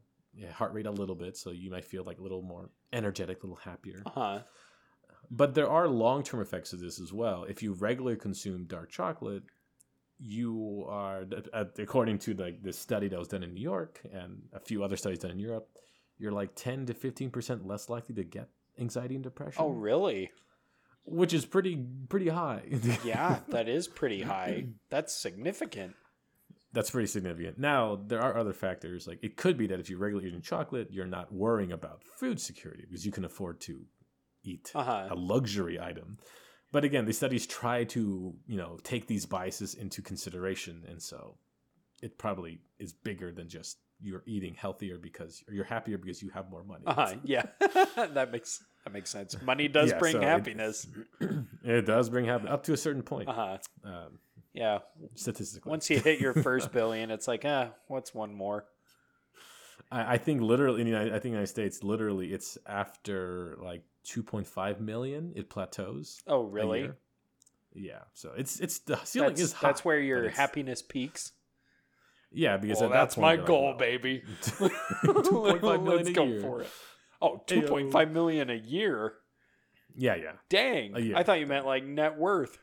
heart 0.53 0.73
rate 0.73 0.87
a 0.87 0.91
little 0.91 1.17
bit 1.17 1.37
so 1.37 1.51
you 1.51 1.71
might 1.71 1.85
feel 1.85 2.05
like 2.05 2.19
a 2.19 2.23
little 2.23 2.43
more 2.43 2.71
energetic 2.93 3.43
a 3.43 3.47
little 3.47 3.57
happier 3.57 4.03
Uh 4.07 4.11
huh. 4.11 4.39
but 5.31 5.55
there 5.55 5.69
are 5.69 5.89
long-term 5.89 6.41
effects 6.41 6.73
of 6.73 6.79
this 6.81 7.01
as 7.01 7.13
well 7.13 7.45
if 7.45 7.63
you 7.63 7.73
regularly 7.73 8.17
consume 8.17 8.65
dark 8.67 8.91
chocolate 8.91 9.43
you 10.19 10.85
are 10.89 11.25
according 11.79 12.19
to 12.19 12.35
like 12.35 12.63
this 12.63 12.79
study 12.79 13.09
that 13.09 13.19
was 13.19 13.29
done 13.29 13.43
in 13.45 13.55
new 13.55 13.61
york 13.63 14.01
and 14.13 14.43
a 14.53 14.59
few 14.61 14.83
other 14.83 14.97
studies 14.97 15.21
done 15.21 15.31
in 15.31 15.39
europe 15.39 15.69
you're 16.19 16.33
like 16.33 16.51
10 16.57 16.87
to 16.87 16.95
15% 16.95 17.65
less 17.67 17.89
likely 17.89 18.15
to 18.17 18.25
get 18.25 18.49
anxiety 18.81 19.15
and 19.15 19.23
depression 19.23 19.63
Oh, 19.63 19.71
really? 19.71 20.31
which 21.05 21.33
is 21.33 21.47
pretty 21.47 21.85
pretty 22.09 22.29
high 22.29 22.63
Yeah, 23.05 23.39
that 23.49 23.69
is 23.69 23.87
pretty 23.89 24.23
high. 24.23 24.67
That's 24.91 25.15
significant. 25.15 25.95
That's 26.75 26.91
pretty 26.91 27.07
significant. 27.07 27.59
Now, 27.59 27.99
there 28.07 28.21
are 28.21 28.37
other 28.37 28.53
factors. 28.53 29.07
Like 29.07 29.21
it 29.23 29.37
could 29.39 29.57
be 29.57 29.67
that 29.69 29.81
if 29.81 29.89
you're 29.89 29.99
regularly 29.99 30.29
eating 30.29 30.43
chocolate, 30.43 30.89
you're 30.91 31.07
not 31.07 31.33
worrying 31.33 31.73
about 31.73 32.03
food 32.05 32.39
security 32.41 32.85
because 32.87 33.07
you 33.07 33.13
can 33.13 33.25
afford 33.25 33.59
to 33.63 33.81
eat 34.45 34.71
Uh 34.75 34.83
huh. 34.85 35.09
a 35.11 35.15
luxury 35.15 35.81
item. 35.81 36.19
But 36.71 36.85
again, 36.85 37.07
the 37.07 37.13
studies 37.13 37.47
try 37.47 37.85
to, 37.85 38.35
you 38.47 38.57
know, 38.57 38.79
take 38.83 39.07
these 39.07 39.25
biases 39.27 39.75
into 39.75 40.03
consideration, 40.03 40.85
and 40.89 41.03
so 41.03 41.37
it 42.03 42.19
probably 42.19 42.61
is 42.79 42.93
bigger 42.93 43.33
than 43.33 43.49
just 43.49 43.79
you're 44.01 44.23
eating 44.27 44.55
healthier 44.55 44.99
because 44.99 45.43
or 45.49 45.55
you're 45.55 45.65
happier 45.65 45.99
because 45.99 46.23
you 46.23 46.29
have 46.31 46.51
more 46.51 46.63
money. 46.65 46.85
Uh. 46.87 47.15
Yeah. 47.25 47.47
that 47.61 48.31
makes 48.31 48.63
that 48.85 48.93
makes 48.93 49.11
sense. 49.11 49.35
Money 49.43 49.67
does 49.69 49.91
Yeah, 49.91 49.99
bring 49.99 50.13
so 50.13 50.21
happiness. 50.21 50.87
it 51.65 51.87
does 51.87 52.09
bring 52.11 52.27
happiness 52.27 52.53
up 52.53 52.63
to 52.65 52.73
a 52.73 52.77
certain 52.77 53.03
point, 53.03 53.29
Uh 53.29 53.33
huh. 53.33 53.59
um, 53.85 54.19
Yeah. 54.53 54.79
statistically. 55.15 55.71
Once 55.71 55.91
you 55.91 55.99
hit 56.01 56.21
your 56.21 56.33
first 56.49 56.71
billion, 56.73 57.11
it's 57.11 57.27
like, 57.27 57.45
ah, 57.45 57.71
what's 57.89 58.15
one 58.15 58.33
more? 58.35 58.67
I, 59.91 60.15
I 60.15 60.19
think 60.19 60.41
literally 60.43 60.81
in 60.81 60.87
the 60.87 60.93
United, 60.93 61.13
I 61.13 61.17
think 61.17 61.27
in 61.27 61.31
the 61.33 61.37
United 61.39 61.51
States, 61.51 61.83
literally, 61.83 62.33
it's 62.33 62.57
after 62.67 63.57
like 63.61 63.83
2.5 64.07 64.81
million, 64.81 65.33
it 65.37 65.49
plateaus. 65.51 66.21
Oh, 66.27 66.43
really? 66.43 66.91
Yeah. 67.75 68.01
So 68.15 68.33
it's 68.37 68.61
it's 68.61 68.79
the 68.81 68.97
ceiling 69.05 69.31
That's, 69.31 69.41
is 69.41 69.53
high. 69.53 69.69
that's 69.69 69.85
where 69.85 70.01
your 70.01 70.29
happiness 70.31 70.83
peaks. 70.83 71.33
Yeah, 72.31 72.57
because 72.57 72.81
Well, 72.81 72.87
at 72.87 72.93
that 72.93 72.99
that's 73.01 73.15
point, 73.15 73.23
my 73.23 73.33
you're 73.33 73.41
like, 73.41 73.47
goal, 73.47 73.63
well, 73.65 73.77
baby. 73.77 74.23
2.5 74.43 75.63
million 75.63 75.85
Let's 75.97 76.09
a 76.09 76.13
go 76.13 76.25
year. 76.25 76.41
for 76.41 76.61
it. 76.63 76.71
Oh, 77.21 77.43
2.5 77.47 78.13
million 78.13 78.51
a 78.51 78.55
year. 78.55 79.15
Yeah, 79.97 80.15
yeah. 80.15 80.33
Dang. 80.49 80.95
Year. 80.97 81.17
I 81.17 81.23
thought 81.23 81.41
you 81.41 81.47
meant 81.47 81.67
like 81.67 81.85
net 81.85 82.17
worth. 82.19 82.59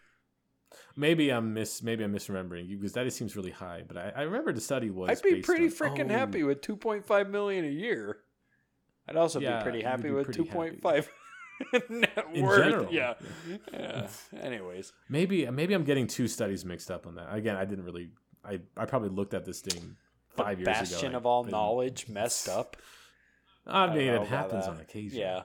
Maybe 0.95 1.29
I'm 1.31 1.53
miss. 1.53 1.81
Maybe 1.81 2.03
I'm 2.03 2.13
misremembering 2.13 2.67
you 2.67 2.77
because 2.77 2.93
that 2.93 3.11
seems 3.13 3.35
really 3.35 3.51
high. 3.51 3.83
But 3.87 3.97
I, 3.97 4.13
I 4.15 4.21
remember 4.23 4.53
the 4.53 4.61
study 4.61 4.89
was. 4.89 5.09
I'd 5.09 5.21
be 5.21 5.41
pretty 5.41 5.67
freaking 5.67 6.09
oh, 6.09 6.13
happy 6.13 6.43
with 6.43 6.61
2.5 6.61 7.29
million 7.29 7.65
a 7.65 7.69
year. 7.69 8.17
I'd 9.07 9.15
also 9.15 9.39
Yeah, 9.39 9.57
be 9.59 9.63
pretty 9.63 9.81
happy 9.81 10.03
be 10.03 10.11
with 10.11 10.27
2.5 10.27 11.07
net 11.89 12.25
In 12.33 12.43
worth. 12.45 12.63
general. 12.65 12.87
Yeah. 12.93 13.13
yeah. 13.71 14.07
Anyways. 14.41 14.93
Maybe 15.09 15.49
maybe 15.49 15.73
I'm 15.73 15.83
getting 15.83 16.07
two 16.07 16.27
studies 16.27 16.65
mixed 16.65 16.91
up 16.91 17.07
on 17.07 17.15
that. 17.15 17.33
Again, 17.33 17.55
I 17.55 17.65
didn't 17.65 17.85
really. 17.85 18.09
I 18.43 18.59
I 18.77 18.85
probably 18.85 19.09
looked 19.09 19.33
at 19.33 19.45
this 19.45 19.61
thing 19.61 19.95
five 20.35 20.57
the 20.57 20.65
years 20.65 20.79
bastion 20.79 21.09
ago. 21.09 21.17
of 21.17 21.25
all 21.25 21.43
and- 21.43 21.51
knowledge 21.51 22.07
messed 22.09 22.49
up. 22.49 22.77
I 23.67 23.87
mean, 23.95 24.07
know 24.07 24.21
it 24.21 24.27
happens 24.27 24.67
on 24.67 24.79
occasion. 24.79 25.19
Yeah. 25.19 25.43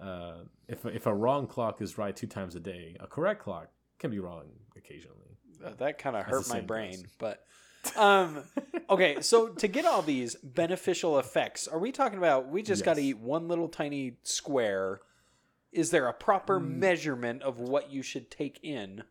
Uh, 0.00 0.44
if 0.68 0.84
if 0.86 1.06
a 1.06 1.14
wrong 1.14 1.46
clock 1.46 1.80
is 1.82 1.98
right 1.98 2.14
two 2.14 2.26
times 2.26 2.54
a 2.54 2.60
day, 2.60 2.96
a 3.00 3.06
correct 3.06 3.42
clock 3.42 3.68
can 3.98 4.10
be 4.10 4.18
wrong 4.20 4.44
occasionally. 4.76 5.38
Uh, 5.64 5.70
That 5.78 5.98
kind 5.98 6.16
of 6.16 6.24
hurt 6.24 6.48
my 6.48 6.60
brain, 6.60 7.04
but 7.18 7.44
Um, 7.96 8.44
okay, 8.88 9.20
so 9.22 9.48
to 9.48 9.66
get 9.66 9.84
all 9.84 10.02
these 10.02 10.36
beneficial 10.36 11.18
effects, 11.18 11.66
are 11.66 11.80
we 11.80 11.90
talking 11.90 12.16
about 12.18 12.48
we 12.48 12.62
just 12.62 12.84
got 12.84 12.94
to 12.94 13.02
eat 13.02 13.18
one 13.18 13.48
little 13.48 13.68
tiny 13.68 14.18
square? 14.22 15.00
Is 15.72 15.90
there 15.90 16.06
a 16.06 16.12
proper 16.12 16.60
Mm. 16.60 16.76
measurement 16.76 17.42
of 17.42 17.58
what 17.58 17.90
you 17.90 18.02
should 18.02 18.30
take 18.30 18.60
in? 18.62 19.04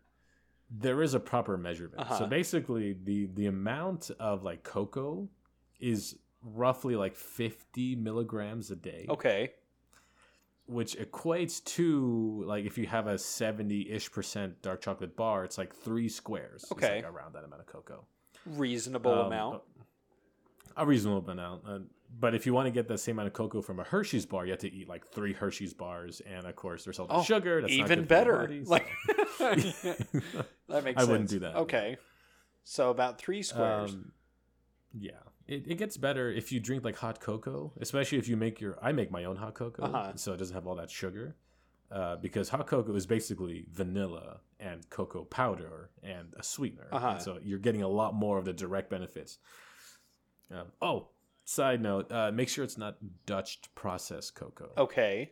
there 0.74 1.02
is 1.04 1.14
a 1.14 1.20
proper 1.20 1.58
measurement. 1.58 2.00
Uh-huh. 2.00 2.20
So 2.20 2.26
basically, 2.28 2.94
the 2.94 3.26
the 3.26 3.48
amount 3.48 4.10
of 4.22 4.42
like 4.44 4.64
cocoa 4.64 5.28
is 5.82 6.16
roughly 6.42 6.96
like 6.96 7.14
50 7.14 7.98
milligrams 7.98 8.72
a 8.72 8.78
day, 8.78 9.06
Okay. 9.10 9.52
which 10.68 10.96
equates 10.98 11.62
to 11.76 12.44
like 12.48 12.64
if 12.64 12.78
you 12.78 12.88
have 12.88 13.06
a 13.08 13.18
70 13.18 13.90
ish 13.92 14.10
percent 14.14 14.62
dark 14.62 14.80
chocolate 14.80 15.18
bar, 15.18 15.44
it's 15.44 15.58
like 15.58 15.76
three 15.76 16.08
squares. 16.08 16.64
Okay. 16.72 17.02
like 17.02 17.12
around 17.14 17.34
that 17.34 17.44
amount 17.44 17.60
of 17.60 17.68
cocoa. 17.68 18.06
Reasonable 18.46 19.12
Um, 19.12 19.26
amount. 19.28 19.64
A 20.78 20.86
reasonable 20.86 21.30
amount. 21.30 21.68
Uh, 21.68 21.80
but 22.20 22.36
if 22.36 22.46
you 22.46 22.54
want 22.54 22.68
to 22.68 22.72
get 22.72 22.88
the 22.88 22.98
same 22.98 23.16
amount 23.18 23.28
of 23.28 23.34
cocoa 23.34 23.62
from 23.62 23.80
a 23.80 23.84
Hershey's 23.84 24.26
bar, 24.26 24.46
you 24.46 24.52
have 24.52 24.60
to 24.62 24.72
eat 24.72 24.88
like 24.90 25.08
three 25.08 25.34
Hershey's 25.34 25.74
bars, 25.74 26.22
and 26.22 26.46
of 26.46 26.56
course, 26.56 26.84
there's 26.84 27.00
all 27.00 27.08
the 27.08 27.14
Oh, 27.16 27.24
sugar. 27.24 27.62
That's 27.62 27.76
not 27.78 27.86
Even 27.92 28.06
better. 28.06 28.38
body, 28.38 28.66
so- 28.66 28.72
Like 28.72 28.88
that 29.40 29.64
makes 29.64 29.80
sense. 29.80 30.08
I 30.70 30.82
sense. 30.94 31.08
wouldn't 31.08 31.30
do 31.30 31.40
that. 31.40 31.56
Okay. 31.56 31.98
So 32.64 32.90
about 32.92 33.18
three 33.20 33.42
squares. 33.44 33.94
Um, 33.94 34.12
yeah, 34.94 35.12
it, 35.48 35.64
it 35.68 35.76
gets 35.76 35.98
better 35.98 36.30
if 36.30 36.52
you 36.52 36.60
drink 36.60 36.84
like 36.84 36.98
hot 36.98 37.20
cocoa, 37.20 37.74
especially 37.80 38.18
if 38.18 38.28
you 38.28 38.38
make 38.38 38.60
your. 38.62 38.78
I 38.82 38.92
make 38.92 39.10
my 39.12 39.24
own 39.26 39.38
hot 39.38 39.54
cocoa, 39.56 39.84
Uh-huh. 39.84 40.12
so 40.16 40.34
it 40.34 40.38
doesn't 40.38 40.54
have 40.54 40.68
all 40.68 40.76
that 40.76 40.92
sugar. 40.92 41.36
Uh, 41.90 42.16
because 42.16 42.48
hot 42.48 42.68
cocoa 42.68 42.96
is 42.96 43.06
basically 43.06 43.66
vanilla 43.70 44.40
and 44.62 44.90
cocoa 44.90 45.26
powder 45.26 45.90
and 46.04 46.34
a 46.38 46.44
sweetener, 46.44 46.88
Uh-huh. 46.92 47.08
and 47.16 47.22
so 47.22 47.38
you're 47.44 47.60
getting 47.60 47.82
a 47.84 47.88
lot 47.88 48.14
more 48.14 48.38
of 48.38 48.46
the 48.46 48.54
direct 48.54 48.90
benefits. 48.90 49.40
Um, 50.50 50.68
oh, 50.82 51.08
side 51.46 51.82
note: 51.82 52.12
uh, 52.12 52.32
make 52.32 52.50
sure 52.50 52.64
it's 52.64 52.78
not 52.78 52.98
Dutch 53.26 53.60
processed 53.76 54.36
cocoa. 54.36 54.72
okay. 54.78 55.32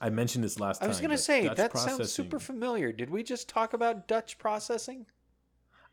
I 0.00 0.10
mentioned 0.10 0.42
this 0.42 0.58
last 0.58 0.80
time. 0.80 0.86
I 0.86 0.88
was 0.88 0.98
going 0.98 1.10
to 1.10 1.18
say 1.18 1.44
Dutch 1.44 1.56
that 1.56 1.78
sounds 1.78 2.12
super 2.12 2.40
familiar. 2.40 2.90
Did 2.90 3.10
we 3.10 3.22
just 3.22 3.48
talk 3.48 3.74
about 3.74 4.08
Dutch 4.08 4.38
processing? 4.38 5.06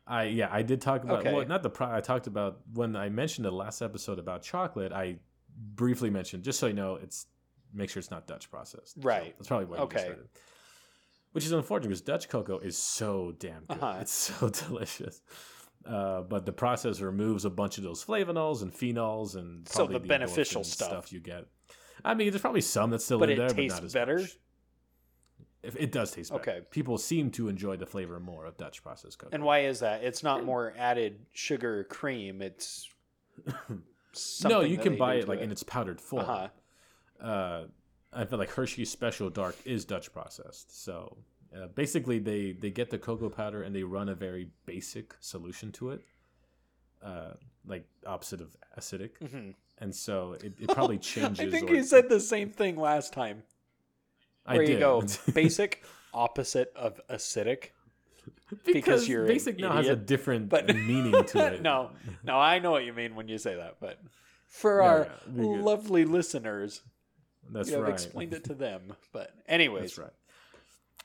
I 0.08 0.24
yeah, 0.24 0.48
I 0.50 0.62
did 0.62 0.80
talk 0.80 1.04
about 1.04 1.20
Okay. 1.20 1.32
well, 1.32 1.46
not 1.46 1.62
the 1.62 1.70
pro- 1.70 1.92
I 1.94 2.00
talked 2.00 2.26
about 2.26 2.60
when 2.74 2.96
I 2.96 3.08
mentioned 3.10 3.44
the 3.44 3.52
last 3.52 3.80
episode 3.80 4.18
about 4.18 4.42
chocolate. 4.42 4.92
I 4.92 5.18
briefly 5.76 6.10
mentioned 6.10 6.42
just 6.42 6.58
so 6.58 6.66
you 6.66 6.72
know, 6.72 6.96
it's 6.96 7.26
make 7.72 7.90
sure 7.90 8.00
it's 8.00 8.10
not 8.10 8.26
Dutch 8.26 8.50
processed. 8.50 8.94
So 8.96 9.00
Right. 9.02 9.34
that's 9.38 9.46
probably 9.48 9.66
why 9.66 9.76
you 9.76 9.82
Okay. 9.84 9.96
just 9.98 10.08
heard 10.08 10.18
it. 10.18 10.40
Which 11.30 11.44
is 11.46 11.52
unfortunate 11.52 11.88
because 11.90 12.00
Dutch 12.02 12.28
cocoa 12.28 12.58
is 12.58 12.76
so 12.76 13.32
damn 13.38 13.64
good. 13.66 13.78
Uh-huh. 13.80 13.98
It's 14.00 14.12
so 14.12 14.48
delicious. 14.48 15.20
Uh, 15.86 16.22
but 16.22 16.46
the 16.46 16.52
process 16.52 17.00
removes 17.00 17.44
a 17.44 17.50
bunch 17.50 17.76
of 17.78 17.84
those 17.84 18.04
flavonols 18.04 18.62
and 18.62 18.72
phenols 18.72 19.34
and 19.34 19.66
So 19.68 19.78
probably 19.86 19.98
the 19.98 20.06
beneficial 20.06 20.62
endorphin 20.62 20.66
stuff. 20.66 21.12
you 21.12 21.20
get. 21.20 21.46
I 22.04 22.14
mean, 22.14 22.30
there's 22.30 22.40
probably 22.40 22.60
some 22.60 22.90
that's 22.90 23.04
still 23.04 23.18
But 23.18 23.30
in 23.30 23.38
there, 23.38 23.48
but 23.48 23.58
it 23.58 23.62
tastes 23.62 23.78
not 23.78 23.84
as 23.84 23.92
better? 23.92 24.18
much. 24.18 24.38
If 25.62 25.76
it 25.76 25.92
does 25.92 26.10
taste 26.12 26.30
better. 26.30 26.40
Okay. 26.42 26.60
People 26.70 26.98
seem 26.98 27.30
to 27.32 27.48
enjoy 27.48 27.76
the 27.76 27.86
flavor 27.86 28.18
more 28.20 28.46
of 28.46 28.56
Dutch 28.56 28.82
processed 28.82 29.18
cocoa. 29.18 29.34
And 29.34 29.44
why 29.44 29.60
is 29.60 29.80
that? 29.80 30.02
It's 30.04 30.22
not 30.22 30.44
more 30.44 30.72
added 30.78 31.20
sugar 31.32 31.84
cream. 31.84 32.42
It's 32.42 32.88
no, 34.44 34.60
you 34.60 34.78
can 34.78 34.96
buy 34.96 35.14
it 35.16 35.28
like 35.28 35.40
in 35.40 35.50
its 35.50 35.62
powdered 35.62 36.00
form. 36.00 36.26
Uh-huh. 36.28 37.24
Uh, 37.24 37.64
I 38.12 38.24
feel 38.24 38.38
like 38.38 38.50
Hershey's 38.50 38.90
Special 38.90 39.30
Dark 39.30 39.56
is 39.64 39.84
Dutch 39.84 40.12
processed. 40.12 40.82
So 40.84 41.16
uh, 41.56 41.66
basically, 41.74 42.18
they 42.18 42.52
they 42.52 42.70
get 42.70 42.90
the 42.90 42.98
cocoa 42.98 43.28
powder 43.28 43.62
and 43.62 43.74
they 43.74 43.82
run 43.82 44.08
a 44.08 44.14
very 44.14 44.48
basic 44.66 45.14
solution 45.20 45.70
to 45.72 45.90
it, 45.90 46.00
uh, 47.02 47.32
like 47.66 47.86
opposite 48.06 48.40
of 48.40 48.56
acidic, 48.78 49.10
Mhm. 49.20 49.54
and 49.78 49.94
so 49.94 50.32
it, 50.42 50.52
it 50.58 50.68
probably 50.74 50.98
changes. 50.98 51.40
I 51.40 51.50
think 51.50 51.70
or- 51.70 51.74
you 51.74 51.82
said 51.84 52.08
the 52.08 52.20
same 52.20 52.50
thing 52.50 52.76
last 52.76 53.12
time. 53.12 53.42
I 54.46 54.54
Where 54.54 54.62
you 54.62 54.68
did. 54.74 54.80
go, 54.80 55.02
basic, 55.34 55.84
opposite 56.12 56.72
of 56.74 57.00
acidic. 57.08 57.70
because 58.64 59.08
you're 59.08 59.26
basic 59.26 59.58
now 59.58 59.72
has 59.72 59.88
a 59.88 59.96
different 59.96 60.48
but- 60.48 60.66
meaning 60.74 61.24
to 61.24 61.54
it. 61.54 61.62
no, 61.62 61.90
no, 62.22 62.36
I 62.38 62.58
know 62.60 62.70
what 62.70 62.84
you 62.84 62.92
mean 62.92 63.14
when 63.14 63.28
you 63.28 63.38
say 63.38 63.54
that, 63.56 63.76
but 63.80 63.98
for 64.48 64.80
Yeah, 64.80 64.88
our 64.88 64.98
yeah, 65.34 65.60
lovely 65.62 66.04
listeners, 66.04 66.82
that's 67.50 67.68
you 67.68 67.74
have 67.76 67.84
right. 67.84 67.92
explained 67.92 68.32
it 68.34 68.44
to 68.44 68.54
them. 68.54 68.92
But 69.12 69.32
anyways, 69.48 69.82
That's 69.82 69.98
right. 69.98 70.12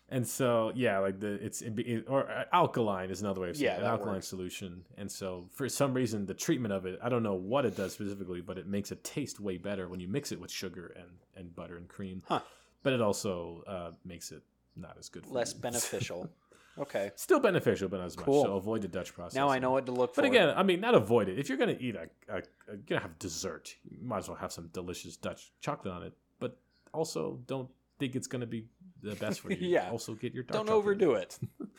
And 0.10 0.26
so 0.26 0.72
yeah, 0.74 1.00
like 1.00 1.20
the 1.20 1.34
it's 1.44 1.62
it, 1.62 2.06
or 2.08 2.30
uh, 2.32 2.46
alkaline 2.54 3.10
is 3.10 3.22
another 3.22 3.42
way 3.42 3.50
of 3.50 3.58
saying 3.58 3.66
Yeah, 3.66 3.76
it, 3.78 3.80
an 3.82 3.86
alkaline 3.88 4.16
works. 4.16 4.28
solution. 4.28 4.86
And 4.98 5.12
so 5.12 5.50
for 5.54 5.68
some 5.68 5.94
reason, 5.94 6.26
the 6.26 6.34
treatment 6.34 6.74
of 6.74 6.86
it, 6.86 6.98
I 7.04 7.10
don't 7.10 7.24
know 7.24 7.34
what 7.36 7.66
it 7.66 7.76
does 7.76 7.92
specifically, 7.94 8.40
but 8.42 8.58
it 8.58 8.68
makes 8.68 8.92
it 8.92 9.04
taste 9.04 9.40
way 9.42 9.58
better 9.58 9.90
when 9.90 10.00
you 10.00 10.08
mix 10.08 10.32
it 10.32 10.40
with 10.40 10.52
sugar 10.52 10.94
and 10.96 11.10
and 11.36 11.54
butter 11.56 11.76
and 11.78 11.88
cream. 11.90 12.24
Huh. 12.28 12.40
But 12.84 12.94
it 12.94 13.02
also 13.02 13.64
uh, 13.68 13.92
makes 14.06 14.32
it 14.32 14.44
not 14.78 14.96
as 14.98 15.10
good. 15.10 15.26
For 15.26 15.34
less 15.34 15.54
you. 15.54 15.60
beneficial. 15.62 16.30
Okay, 16.80 17.10
Still 17.16 17.40
beneficial, 17.40 17.90
but 17.90 17.98
not 17.98 18.06
as 18.06 18.16
Cool. 18.16 18.44
much. 18.44 18.46
So 18.52 18.56
avoid 18.56 18.84
the 18.84 18.88
Dutch 18.88 19.12
process. 19.12 19.34
now 19.34 19.50
I 19.50 19.58
know 19.58 19.72
what 19.72 19.88
to 19.88 19.92
look 19.92 20.14
for. 20.14 20.22
But 20.22 20.28
again, 20.30 20.54
I 20.56 20.62
mean, 20.62 20.80
not 20.80 20.94
avoid 20.94 21.28
it. 21.28 21.40
If 21.40 21.50
you're 21.50 21.58
gonna 21.58 21.76
eat 21.80 21.96
a, 21.96 22.08
a, 22.32 22.38
a 22.38 22.42
you're 22.68 22.78
gonna 22.88 23.02
have 23.02 23.18
dessert, 23.18 23.76
you 23.84 23.98
might 24.00 24.20
as 24.20 24.28
well 24.30 24.38
have 24.38 24.52
some 24.52 24.68
delicious 24.68 25.18
Dutch 25.18 25.52
chocolate 25.60 25.92
on 25.92 26.04
it. 26.04 26.14
But 26.38 26.60
also, 26.94 27.40
don't 27.48 27.68
think 27.98 28.16
it's 28.16 28.28
gonna 28.28 28.46
be 28.46 28.68
the 29.02 29.16
best 29.16 29.42
for 29.42 29.52
you. 29.54 29.68
Yeah. 29.68 29.90
Also, 29.90 30.14
get 30.14 30.34
your 30.34 30.44
dark 30.44 30.66
don't 30.66 30.74
overdo 30.74 31.14
it. 31.14 31.38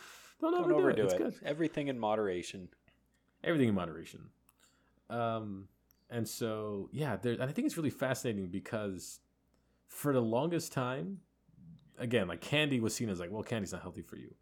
Don't 0.41 0.53
Don't 0.53 0.61
overdo, 0.71 0.79
overdo 0.79 1.03
it. 1.03 1.05
It's 1.07 1.15
good. 1.15 1.35
Everything 1.45 1.89
in 1.89 1.99
moderation. 1.99 2.69
Everything 3.43 3.71
in 3.71 3.75
moderation. 3.75 4.21
Um, 5.11 5.67
and 6.11 6.29
so 6.29 6.89
yeah, 6.93 7.17
there. 7.17 7.33
And 7.33 7.43
I 7.43 7.49
think 7.49 7.67
it's 7.67 7.77
really 7.77 7.91
fascinating 7.91 8.47
because 8.47 9.19
for 9.89 10.13
the 10.13 10.21
longest 10.21 10.73
time, 10.73 11.19
again, 11.99 12.29
like 12.29 12.41
candy 12.41 12.79
was 12.79 12.95
seen 12.95 13.09
as 13.09 13.19
like, 13.19 13.33
well, 13.33 13.43
candy's 13.43 13.73
not 13.73 13.83
healthy 13.83 14.03
for 14.03 14.15
you. 14.17 14.33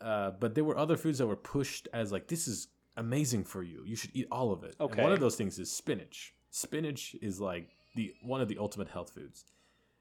Uh, 0.00 0.30
but 0.30 0.54
there 0.54 0.62
were 0.64 0.78
other 0.78 0.96
foods 0.96 1.18
that 1.18 1.26
were 1.26 1.36
pushed 1.36 1.88
as 1.92 2.12
like, 2.12 2.28
this 2.28 2.46
is 2.46 2.68
amazing 2.96 3.44
for 3.44 3.62
you. 3.62 3.82
You 3.84 3.96
should 3.96 4.10
eat 4.14 4.28
all 4.30 4.52
of 4.52 4.62
it. 4.62 4.76
And 4.78 4.94
one 4.96 5.12
of 5.12 5.20
those 5.20 5.36
things 5.36 5.58
is 5.58 5.70
spinach. 5.70 6.34
Spinach 6.50 7.16
is 7.20 7.40
like 7.40 7.76
the 7.94 8.14
one 8.22 8.40
of 8.40 8.48
the 8.48 8.58
ultimate 8.58 8.88
health 8.88 9.10
foods. 9.10 9.44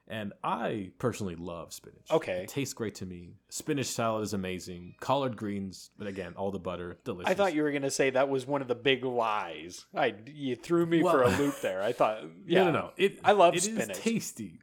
And 0.07 0.33
I 0.43 0.91
personally 0.99 1.35
love 1.35 1.73
spinach. 1.73 2.11
Okay. 2.11 2.43
It 2.43 2.49
tastes 2.49 2.75
great 2.75 2.93
to 2.95 3.07
me. 3.07 3.37
Spinach 3.49 3.87
salad 3.87 4.23
is 4.23 4.33
amazing. 4.33 4.93
Collard 4.99 5.35
greens, 5.35 5.89
but 5.97 6.05
again, 6.05 6.33
all 6.37 6.51
the 6.51 6.59
butter, 6.59 6.99
delicious. 7.03 7.31
I 7.31 7.33
thought 7.33 7.55
you 7.55 7.63
were 7.63 7.71
going 7.71 7.81
to 7.81 7.89
say 7.89 8.11
that 8.11 8.29
was 8.29 8.45
one 8.45 8.61
of 8.61 8.67
the 8.67 8.75
big 8.75 9.03
lies. 9.03 9.85
I 9.95 10.13
you 10.27 10.55
threw 10.55 10.85
me 10.85 11.01
for 11.01 11.23
a 11.23 11.29
loop 11.37 11.59
there. 11.61 11.81
I 11.81 11.91
thought, 11.91 12.21
yeah, 12.45 12.59
No, 12.65 12.71
no, 12.71 12.79
no. 12.79 12.91
It, 12.97 13.19
I 13.23 13.31
love 13.31 13.55
it 13.55 13.63
spinach. 13.63 13.89
It 13.89 13.91
is 13.93 13.99
tasty. 13.99 14.59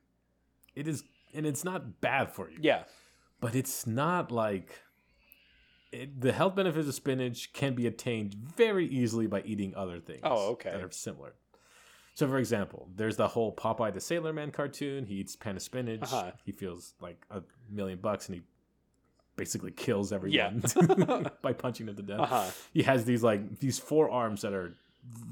It 0.77 0.87
is, 0.87 1.03
and 1.35 1.45
it's 1.45 1.65
not 1.65 2.01
bad 2.01 2.33
for 2.33 2.49
you. 2.49 2.59
yeah, 2.61 2.85
But 3.41 3.57
it's 3.57 3.85
not 3.85 4.31
like 4.31 4.79
it, 5.91 6.21
the 6.21 6.33
health 6.33 6.55
benefits 6.55 6.87
of 6.89 6.95
spinach 6.95 7.53
can 7.53 7.75
be 7.75 7.87
attained 7.89 8.35
very 8.35 8.87
easily 8.87 9.27
by 9.27 9.43
eating 9.43 9.75
other 9.75 9.99
things. 9.99 10.21
Oh, 10.23 10.53
okay. 10.53 10.71
That 10.71 10.83
are 10.83 10.91
similar. 10.93 11.35
So, 12.15 12.29
for 12.29 12.39
example, 12.39 12.89
there's 12.95 13.17
the 13.17 13.29
whole 13.29 13.55
Popeye 13.55 13.93
the 13.95 14.01
Sailor 14.01 14.33
Man 14.33 14.51
cartoon. 14.51 15.07
He 15.07 15.15
eats 15.15 15.35
a 15.35 15.39
pan 15.39 15.57
of 15.57 15.63
spinach. 15.63 16.03
Uh-huh. 16.03 16.33
He 16.45 16.53
feels 16.53 16.95
like 17.01 17.25
a 17.31 17.43
million 17.71 17.99
bucks, 17.99 18.29
and 18.29 18.37
he 18.37 18.43
basically 19.37 19.71
kills 19.71 20.13
Yeah. 20.13 20.17
everyone 20.17 21.31
by 21.43 21.53
punching 21.55 21.87
them 21.87 21.97
to 21.97 22.03
death. 22.03 22.21
uh 22.21 22.27
huh. 22.27 22.51
He 22.75 22.83
has 22.83 23.05
these 23.07 23.23
like 23.23 23.59
these 23.61 23.79
four 23.79 24.11
arms 24.11 24.43
that 24.43 24.53
are 24.53 24.77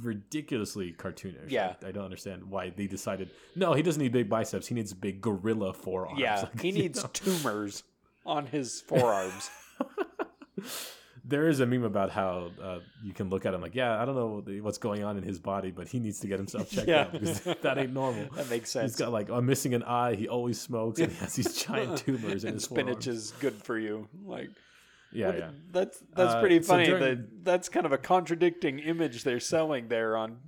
ridiculously 0.03 0.93
cartoonish. 0.99 1.51
Yeah. 1.51 1.75
I, 1.85 1.89
I 1.89 1.93
don't 1.93 2.05
understand 2.05 2.45
why 2.51 2.71
they 2.71 2.87
decided. 2.87 3.31
No, 3.55 3.75
he 3.75 3.83
doesn't 3.83 4.03
need 4.03 4.13
big 4.13 4.29
biceps. 4.31 4.67
He 4.67 4.75
needs 4.75 4.93
big 4.95 5.21
gorilla 5.21 5.73
forearms. 5.75 6.19
Yeah, 6.19 6.41
Like, 6.43 6.61
he 6.61 6.73
needs 6.73 7.03
know. 7.03 7.11
tumors 7.13 7.83
on 8.27 8.47
his 8.47 8.81
forearms. 8.81 9.51
There 11.31 11.49
is 11.49 11.61
a 11.61 11.67
meme 11.67 11.85
about 11.85 12.11
how 12.11 12.51
uh, 12.63 12.79
you 13.03 13.13
can 13.15 13.31
look 13.31 13.47
at 13.47 13.55
him 13.55 13.61
like, 13.63 13.75
yeah, 13.75 14.01
I 14.01 14.05
don't 14.05 14.15
know 14.17 14.43
what's 14.63 14.79
going 14.79 15.03
on 15.05 15.17
in 15.17 15.23
his 15.23 15.39
body, 15.39 15.71
but 15.71 15.89
he 15.89 15.99
needs 15.99 16.21
to 16.21 16.27
get 16.27 16.39
himself 16.39 16.71
checked 16.71 16.89
Yeah. 16.89 17.03
out 17.03 17.13
because 17.13 17.41
that 17.63 17.79
ain't 17.79 17.93
normal. 17.93 18.27
that 18.37 18.51
makes 18.51 18.71
sense. 18.71 18.93
He's 18.93 18.99
got 18.99 19.13
like 19.13 19.31
I'm 19.31 19.47
missing 19.47 19.73
an 19.75 19.83
eye. 19.85 20.15
He 20.17 20.29
always 20.29 20.61
smokes, 20.61 21.01
and 21.01 21.11
he 21.11 21.19
has 21.19 21.35
these 21.35 21.57
giant 21.65 21.99
tumors 21.99 22.45
in 22.45 22.49
and 22.49 22.55
his 22.57 22.65
spinach 22.65 23.05
forearms. 23.05 23.07
is 23.07 23.31
good 23.41 23.55
for 23.55 23.79
you. 23.79 24.09
Like, 24.25 24.51
Yeah, 25.13 25.27
what- 25.29 25.39
yeah. 25.39 25.51
That's 25.73 25.99
that's 26.15 26.35
Uh, 26.35 26.41
pretty 26.41 26.61
so 26.63 26.69
funny. 26.75 26.87
during- 26.87 27.01
that 27.01 27.45
that's 27.45 27.69
kind 27.69 27.87
of 27.87 27.93
a 27.93 27.99
contradicting 27.99 28.79
image 28.81 29.25
they're 29.25 29.41
selling 29.41 29.89
there 29.89 30.17
on 30.17 30.39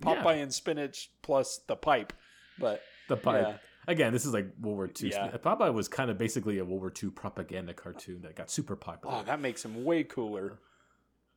Popeye 0.00 0.36
Yeah. 0.36 0.42
and 0.42 0.52
spinach 0.54 1.10
plus 1.22 1.60
the 1.68 1.76
pipe. 1.76 2.12
But 2.58 2.82
The 3.08 3.16
pipe. 3.16 3.46
Yeah. 3.46 3.56
Again, 3.88 4.12
this 4.12 4.24
is 4.26 4.32
like 4.32 4.46
World 4.60 4.76
War 4.76 4.86
II. 5.02 5.10
Yeah. 5.10 5.30
Popeye 5.36 5.72
was 5.72 5.88
kind 5.88 6.10
of 6.10 6.18
basically 6.18 6.58
a 6.58 6.64
World 6.64 6.80
War 6.82 6.92
II 7.02 7.10
propaganda 7.10 7.74
cartoon 7.74 8.22
that 8.22 8.36
got 8.36 8.50
super 8.50 8.76
popular. 8.76 9.16
oh, 9.16 9.22
that 9.24 9.40
makes 9.40 9.64
him 9.64 9.84
way 9.84 10.04
cooler. 10.04 10.58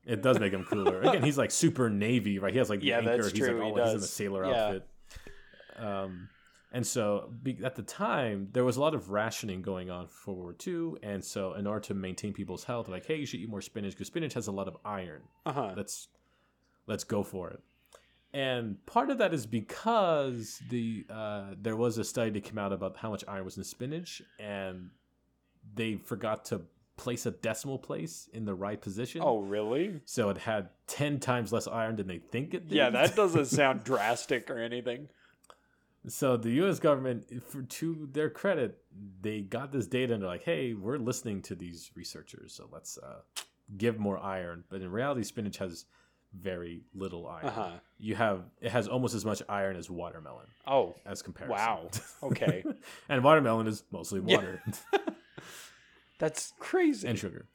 It 0.06 0.22
does 0.22 0.38
make 0.40 0.52
him 0.52 0.66
cooler. 0.66 1.02
Again, 1.04 1.24
he's 1.24 1.38
like 1.38 1.52
super 1.52 1.90
navy, 1.90 2.40
right? 2.40 2.52
He 2.52 2.60
has 2.60 2.70
like 2.70 2.82
the 2.82 2.88
Yeah, 2.88 2.98
anchor. 3.00 3.18
that's 3.24 3.32
he's 3.32 3.40
true, 3.40 3.58
like 3.60 3.66
he 3.66 3.72
all 3.72 3.78
he's 3.78 3.94
in 3.94 4.00
the 4.00 4.02
does. 4.02 4.10
sailor 4.10 4.46
Yeah. 4.46 4.66
outfit. 4.66 4.88
Um, 5.78 6.30
and 6.72 6.86
so 6.86 7.32
be, 7.42 7.60
at 7.64 7.76
the 7.76 7.84
time, 7.84 8.50
there 8.52 8.64
was 8.66 8.78
a 8.78 8.82
lot 8.82 8.94
of 8.96 9.10
rationing 9.12 9.62
going 9.62 9.90
on 9.90 10.08
for 10.08 10.34
World 10.36 10.56
War 10.66 10.96
II, 10.96 11.00
and 11.04 11.24
so 11.24 11.54
in 11.54 11.66
order 11.68 11.80
to 11.82 11.94
maintain 11.94 12.34
people's 12.34 12.64
health, 12.64 12.88
like, 12.90 13.06
hey, 13.06 13.16
you 13.16 13.26
should 13.26 13.40
eat 13.40 13.50
more 13.50 13.62
spinach 13.62 13.94
because 13.94 14.08
spinach 14.08 14.34
has 14.34 14.48
a 14.48 14.52
lot 14.52 14.68
of 14.68 14.76
iron. 14.84 15.22
Uh 15.46 15.54
huh. 15.54 15.74
That's 15.76 16.08
let's 16.88 17.04
go 17.04 17.24
for 17.24 17.50
it. 17.52 17.62
And 18.34 18.84
part 18.88 19.12
of 19.12 19.20
that 19.20 19.34
is 19.34 19.46
because 19.46 20.60
the 20.70 21.06
uh, 21.10 21.52
there 21.62 21.76
was 21.76 21.98
a 22.00 22.04
study 22.04 22.32
that 22.32 22.44
came 22.44 22.58
out 22.58 22.74
about 22.74 22.98
how 22.98 23.12
much 23.12 23.24
iron 23.28 23.46
was 23.46 23.58
in 23.58 23.64
spinach, 23.64 24.24
and 24.40 24.90
they 25.76 25.96
forgot 25.96 26.46
to 26.46 26.62
place 26.98 27.26
a 27.26 27.32
decimal 27.32 27.78
place 27.78 28.30
in 28.34 28.46
the 28.46 28.54
right 28.54 28.82
position. 28.82 29.22
Oh, 29.24 29.40
really? 29.40 30.02
So 30.06 30.30
it 30.30 30.38
had 30.38 30.70
10 30.88 31.20
times 31.20 31.52
less 31.52 31.68
iron 31.68 31.96
than 31.96 32.08
they 32.08 32.20
think 32.20 32.54
it 32.54 32.70
did. 32.70 32.76
Yeah, 32.76 32.90
that 32.92 33.16
doesn't 33.16 33.46
sound 33.46 33.84
drastic 33.84 34.50
or 34.50 34.60
anything. 34.60 35.10
So 36.08 36.36
the 36.36 36.52
U.S. 36.52 36.80
government, 36.80 37.44
for 37.44 37.62
to 37.62 38.10
their 38.12 38.30
credit, 38.30 38.78
they 39.22 39.42
got 39.42 39.72
this 39.72 39.88
data 39.88 40.14
and 40.14 40.22
they're 40.22 40.30
like, 40.30 40.44
"Hey, 40.44 40.74
we're 40.74 40.98
listening 40.98 41.42
to 41.44 41.56
these 41.56 41.92
researchers, 41.96 42.54
so 42.54 42.68
let's 42.72 42.98
uh, 42.98 43.22
give 43.78 44.00
more 44.00 44.18
iron." 44.18 44.66
But 44.70 44.82
in 44.82 44.92
reality, 44.92 45.24
spinach 45.24 45.60
has 45.60 45.86
very 46.40 46.82
little 46.96 47.28
iron. 47.28 47.46
Uh-huh. 47.46 47.72
You 48.00 48.16
have 48.16 48.44
it 48.62 48.72
has 48.72 48.88
almost 48.88 49.14
as 49.16 49.24
much 49.26 49.42
iron 49.48 49.76
as 49.76 49.90
watermelon 49.90 50.48
Oh, 50.68 50.96
as 51.06 51.22
comparison. 51.22 51.56
wow. 51.56 51.90
Okay. 52.24 52.64
and 53.10 53.24
watermelon 53.24 53.68
is 53.68 53.84
mostly 53.92 54.22
Yeah. 54.26 54.38
water 54.38 54.62
That's 56.20 56.54
crazy. 56.60 57.08
and 57.08 57.18
sugar. 57.18 57.46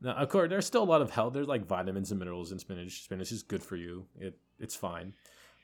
Now, 0.00 0.12
of 0.12 0.28
course, 0.28 0.48
there's 0.48 0.66
still 0.66 0.82
a 0.82 0.84
lot 0.84 1.02
of 1.02 1.10
health. 1.10 1.32
There's 1.32 1.48
like 1.48 1.66
vitamins 1.66 2.10
and 2.10 2.18
minerals 2.18 2.52
in 2.52 2.58
spinach. 2.58 3.02
Spinach 3.04 3.32
is 3.32 3.42
good 3.42 3.62
for 3.62 3.76
you. 3.76 4.06
It 4.18 4.38
it's 4.58 4.76
fine, 4.76 5.14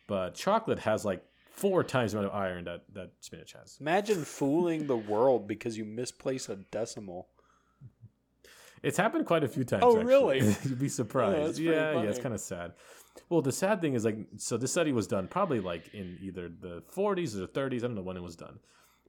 but 0.08 0.34
chocolate 0.34 0.80
has 0.80 1.04
like 1.04 1.22
four 1.52 1.84
times 1.84 2.12
the 2.12 2.18
amount 2.18 2.32
of 2.34 2.38
iron 2.40 2.64
that 2.64 2.82
that 2.94 3.10
spinach 3.20 3.52
has. 3.52 3.76
Imagine 3.80 4.24
fooling 4.24 4.86
the 4.86 4.96
world 4.96 5.46
because 5.46 5.76
you 5.78 5.84
misplace 5.84 6.48
a 6.48 6.56
decimal. 6.56 7.28
It's 8.84 8.96
happened 8.96 9.26
quite 9.26 9.44
a 9.44 9.48
few 9.48 9.64
times. 9.64 9.82
Oh, 9.84 9.96
actually. 9.98 10.04
really? 10.06 10.38
You'd 10.64 10.78
be 10.78 10.88
surprised. 10.88 11.38
Oh, 11.38 11.46
that's 11.46 11.58
pretty 11.58 11.72
yeah, 11.74 12.02
yeah, 12.02 12.08
it's 12.08 12.18
kind 12.18 12.34
of 12.34 12.40
sad. 12.40 12.72
Well, 13.28 13.42
the 13.42 13.52
sad 13.52 13.80
thing 13.80 13.94
is 13.94 14.04
like, 14.04 14.18
so 14.36 14.56
this 14.56 14.72
study 14.72 14.92
was 14.92 15.06
done 15.06 15.28
probably 15.28 15.60
like 15.60 15.94
in 15.94 16.18
either 16.20 16.48
the 16.48 16.82
40s 16.94 17.34
or 17.34 17.38
the 17.40 17.48
30s. 17.48 17.78
I 17.78 17.86
don't 17.86 17.94
know 17.94 18.02
when 18.02 18.16
it 18.16 18.22
was 18.22 18.36
done, 18.36 18.58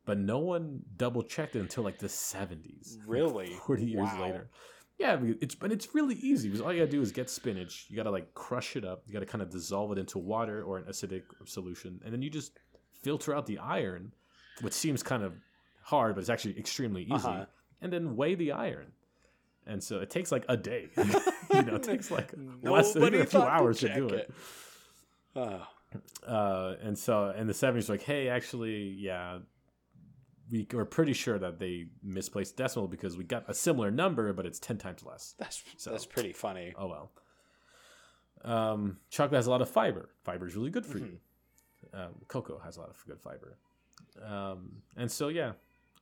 but 0.06 0.18
no 0.18 0.40
one 0.40 0.82
double 0.96 1.24
checked 1.24 1.56
it 1.56 1.60
until 1.60 1.84
like 1.84 2.00
the 2.00 2.08
70s. 2.08 2.98
like, 3.00 3.08
Really? 3.08 3.48
40 3.66 3.86
years 3.86 4.08
Wow. 4.14 4.22
later. 4.22 4.50
Yeah, 4.98 5.18
but 5.18 5.30
it's 5.42 5.56
but 5.56 5.72
it's 5.74 5.94
really 5.94 6.16
easy 6.16 6.48
because 6.48 6.62
all 6.62 6.72
you 6.72 6.80
gotta 6.80 6.92
do 6.92 7.02
is 7.02 7.12
get 7.12 7.30
spinach. 7.30 7.88
You 7.90 7.98
gotta 7.98 8.12
like 8.12 8.34
crush 8.34 8.78
it 8.78 8.86
up. 8.86 9.04
You 9.06 9.12
gotta 9.14 9.26
kind 9.26 9.42
of 9.42 9.50
dissolve 9.50 9.92
it 9.92 9.98
into 9.98 10.20
water 10.20 10.64
or 10.64 10.78
an 10.78 10.86
acidic 10.86 11.24
solution, 11.46 12.00
and 12.06 12.14
then 12.14 12.22
you 12.22 12.30
just 12.30 12.54
filter 13.02 13.36
out 13.36 13.46
the 13.46 13.58
iron, 13.58 14.14
which 14.62 14.74
seems 14.74 15.04
kind 15.04 15.22
of 15.24 15.34
hard, 15.84 16.16
but 16.16 16.22
it's 16.22 16.30
actually 16.30 16.58
extremely 16.58 17.04
easy. 17.04 17.14
Uh-huh. 17.14 17.46
And 17.82 17.92
then 17.92 18.16
weigh 18.16 18.36
the 18.36 18.54
iron. 18.54 18.94
And 19.68 19.84
so 19.84 20.00
it 20.00 20.10
takes 20.10 20.32
like 20.32 20.46
a 20.48 20.56
day. 20.58 20.90
you 20.98 21.62
know, 21.64 21.76
it 21.76 21.84
takes 21.84 22.12
like 22.12 22.32
less 22.62 22.94
than 22.94 23.04
a 23.04 23.10
few 23.10 23.26
thought 23.26 23.46
to 23.46 23.52
hours 23.52 23.80
to, 23.80 23.94
do 23.94 24.08
it. 24.10 24.14
it. 24.30 24.34
Oh, 25.36 25.68
Uh, 26.26 26.76
and 26.82 26.98
so 26.98 27.30
in 27.32 27.48
the 27.48 27.54
70s, 27.54 27.90
like, 27.90 28.04
hey, 28.04 28.30
actually, 28.30 28.90
yeah, 28.90 29.40
we 30.52 30.68
are 30.76 30.86
pretty 30.86 31.14
sure 31.14 31.40
that 31.40 31.58
they 31.60 31.88
misplaced 32.04 32.56
decimal 32.58 32.88
because 32.88 33.18
we 33.18 33.24
got 33.24 33.44
a 33.48 33.54
similar 33.54 33.90
number, 33.90 34.32
but 34.34 34.46
it's 34.46 34.60
10 34.60 34.78
times 34.78 35.04
less. 35.04 35.34
that's 35.40 35.64
So- 35.78 35.92
that's 35.92 36.06
pretty 36.06 36.34
funny. 36.34 36.74
Oh, 36.78 36.88
well. 36.88 37.12
Um, 38.44 38.98
chocolate 39.10 39.38
has 39.38 39.48
a 39.48 39.50
lot 39.50 39.62
of 39.62 39.70
fiber. 39.70 40.10
Fiber 40.24 40.46
is 40.48 40.56
really 40.56 40.70
good 40.70 40.86
for 40.86 41.00
you. 41.00 41.18
Um, 41.94 42.10
cocoa 42.28 42.60
has 42.64 42.78
a 42.78 42.82
lot 42.82 42.90
of 42.90 43.04
good 43.08 43.20
fiber. 43.20 43.58
Um, 44.24 44.84
and 44.96 45.12
so, 45.12 45.30
yeah, 45.30 45.54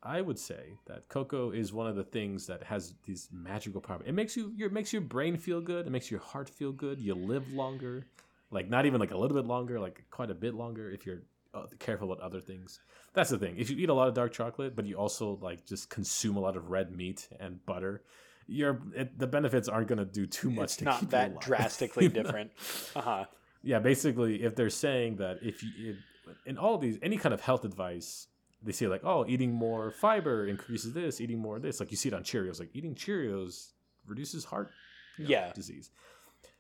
I 0.04 0.20
would 0.22 0.38
say 0.38 0.78
that 0.86 1.08
cocoa 1.08 1.52
is 1.52 1.72
one 1.72 1.88
of 1.88 1.96
the 1.96 2.04
things 2.04 2.46
that 2.48 2.62
has 2.64 2.94
these 3.06 3.30
magical 3.32 3.80
properties. 3.80 4.10
It 4.10 4.14
makes 4.14 4.36
you, 4.36 4.52
your, 4.56 4.70
makes 4.70 4.92
your 4.92 5.02
brain 5.02 5.38
feel 5.38 5.62
good. 5.62 5.88
It 5.88 5.92
makes 5.92 6.12
your 6.12 6.20
heart 6.20 6.50
feel 6.50 6.74
good. 6.74 7.00
You 7.00 7.16
live 7.16 7.52
longer, 7.54 8.06
like 8.52 8.70
not 8.70 8.86
even 8.86 9.00
like 9.00 9.12
a 9.12 9.18
little 9.18 9.36
bit 9.36 9.46
longer, 9.46 9.80
like 9.80 10.04
quite 10.12 10.30
a 10.30 10.36
bit 10.36 10.56
longer 10.56 10.92
if 10.92 11.06
you're 11.06 11.22
uh, 11.54 11.68
careful 11.80 12.12
about 12.12 12.24
other 12.24 12.42
things. 12.42 12.82
That's 13.14 13.30
the 13.30 13.38
thing. 13.38 13.56
If 13.58 13.70
you 13.70 13.78
eat 13.78 13.90
a 13.90 13.94
lot 13.94 14.10
of 14.10 14.14
dark 14.14 14.34
chocolate, 14.34 14.76
but 14.76 14.86
you 14.86 14.98
also 14.98 15.38
like 15.42 15.66
just 15.66 15.90
consume 15.90 16.36
a 16.36 16.40
lot 16.40 16.58
of 16.58 16.70
red 16.70 16.96
meat 16.96 17.30
and 17.40 17.66
butter, 17.66 18.04
your 18.48 18.82
it, 18.96 19.18
the 19.18 19.28
benefits 19.28 19.70
aren't 19.70 19.88
going 19.88 20.00
to 20.00 20.06
do 20.06 20.26
too 20.26 20.52
much. 20.52 20.64
It's 20.64 20.76
to 20.78 20.86
not 20.86 21.00
keep 21.00 21.10
you 21.10 21.18
that 21.18 21.40
drastically 21.40 22.08
different. 22.10 22.52
Uh 22.96 23.02
huh. 23.02 23.26
Yeah, 23.62 23.80
basically, 23.80 24.44
if 24.44 24.56
they're 24.56 24.70
saying 24.70 25.18
that 25.18 25.40
if 25.42 25.64
you 25.64 25.70
if, 25.78 25.98
in 26.46 26.58
all 26.58 26.78
these 26.78 26.98
any 27.02 27.18
kind 27.18 27.34
of 27.34 27.40
health 27.40 27.64
advice, 27.64 28.28
they 28.64 28.72
say 28.72 28.88
like, 28.88 29.04
oh, 29.04 29.26
eating 29.28 29.52
more 29.52 29.92
fiber 29.92 30.48
increases 30.48 30.94
this, 30.94 31.20
eating 31.20 31.40
more 31.40 31.58
of 31.58 31.62
this. 31.62 31.80
Like 31.80 31.92
you 31.92 31.98
see 31.98 32.10
it 32.10 32.14
on 32.14 32.24
Cheerios, 32.24 32.60
like 32.60 32.70
eating 32.74 32.96
Cheerios 32.96 33.72
reduces 34.08 34.46
heart 34.46 34.72
you 35.18 35.26
know, 35.26 35.30
Yeah. 35.32 35.52
disease. 35.54 35.90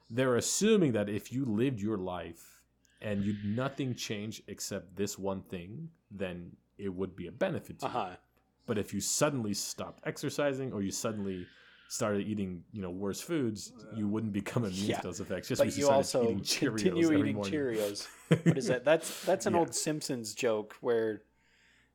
They're 0.10 0.36
assuming 0.36 0.91
that 0.93 1.10
if 1.10 1.32
you 1.32 1.45
lived 1.45 1.80
your 1.82 1.97
life 1.97 2.62
and 3.01 3.24
you 3.24 3.36
nothing 3.43 3.95
changed 3.95 4.43
except 4.47 4.95
this 4.95 5.18
one 5.18 5.41
thing, 5.43 5.89
then 6.12 6.51
it 6.78 6.89
would 6.89 7.16
be 7.16 7.28
a 7.28 7.32
benefit 7.32 7.80
to 7.80 7.86
Uh 7.88 8.10
you. 8.12 8.18
But 8.66 8.78
if 8.78 8.93
you 8.93 9.01
suddenly 9.01 9.54
stopped 9.54 10.01
exercising 10.06 10.72
or 10.72 10.82
you 10.82 10.91
suddenly 10.91 11.47
started 11.89 12.28
eating, 12.28 12.64
you 12.72 12.82
know, 12.82 12.89
worse 12.89 13.22
foods, 13.22 13.72
you 13.95 14.08
wouldn't 14.08 14.34
become 14.34 14.64
immune 14.66 14.89
Yeah. 14.89 14.97
to 15.01 15.08
those 15.08 15.20
effects. 15.20 15.47
Just 15.49 15.60
But 15.60 15.66
because 15.66 15.78
you 15.78 15.84
started 15.86 15.97
also 15.99 16.24
eating 16.24 16.41
Cheerios 16.41 16.78
continue 16.80 17.14
eating 17.14 17.36
morning. 17.36 17.54
Cheerios. 17.54 18.08
What 18.45 18.58
is 18.58 18.68
that? 18.68 18.84
That's 18.86 19.26
that's 19.26 19.45
an 19.45 19.54
Yeah. 19.54 19.60
old 19.60 19.76
Simpsons 19.76 20.34
joke 20.34 20.76
where 20.82 21.24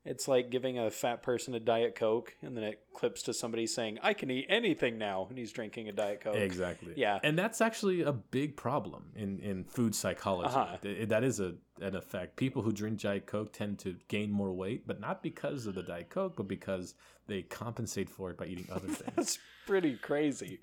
it's 0.05 0.27
like 0.29 0.51
giving 0.51 0.79
a 0.79 0.91
fat 0.91 1.23
person 1.23 1.55
a 1.55 1.61
diet 1.61 1.95
coke, 1.95 2.37
and 2.43 2.57
then 2.57 2.65
it 2.65 2.81
clips 2.95 3.23
to 3.25 3.35
somebody 3.35 3.67
saying, 3.67 3.99
"I 4.03 4.15
can 4.15 4.31
eat 4.31 4.47
anything 4.49 4.99
now," 4.99 5.27
and 5.29 5.37
he's 5.39 5.53
drinking 5.53 5.89
a 5.89 5.93
diet 5.93 6.21
coke. 6.21 6.37
Exactly. 6.37 6.95
Yeah. 6.97 7.19
and 7.23 7.39
that's 7.39 7.61
actually 7.61 8.03
a 8.03 8.13
big 8.13 8.57
problem 8.57 9.13
in 9.15 9.39
in 9.41 9.65
food 9.65 9.95
psychology. 9.95 10.55
Uh-huh. 10.55 10.77
That 11.07 11.25
is 11.25 11.41
a 11.41 11.55
an 11.81 11.95
effect. 11.95 12.37
People 12.37 12.63
who 12.63 12.73
drink 12.73 13.01
Diet 13.01 13.27
Coke 13.27 13.53
tend 13.53 13.79
to 13.81 13.97
gain 14.09 14.31
more 14.33 14.53
weight, 14.53 14.87
but 14.87 14.99
not 15.01 15.23
because 15.23 15.67
of 15.67 15.75
the 15.77 15.83
Diet 15.83 16.11
Coke, 16.11 16.35
but 16.37 16.49
because 16.49 16.95
they 17.29 17.43
compensate 17.43 18.09
for 18.11 18.31
it 18.31 18.37
by 18.37 18.47
eating 18.47 18.67
other 18.73 18.89
things. 18.89 19.13
That's 19.15 19.39
pretty 19.67 19.97
crazy. 19.97 20.59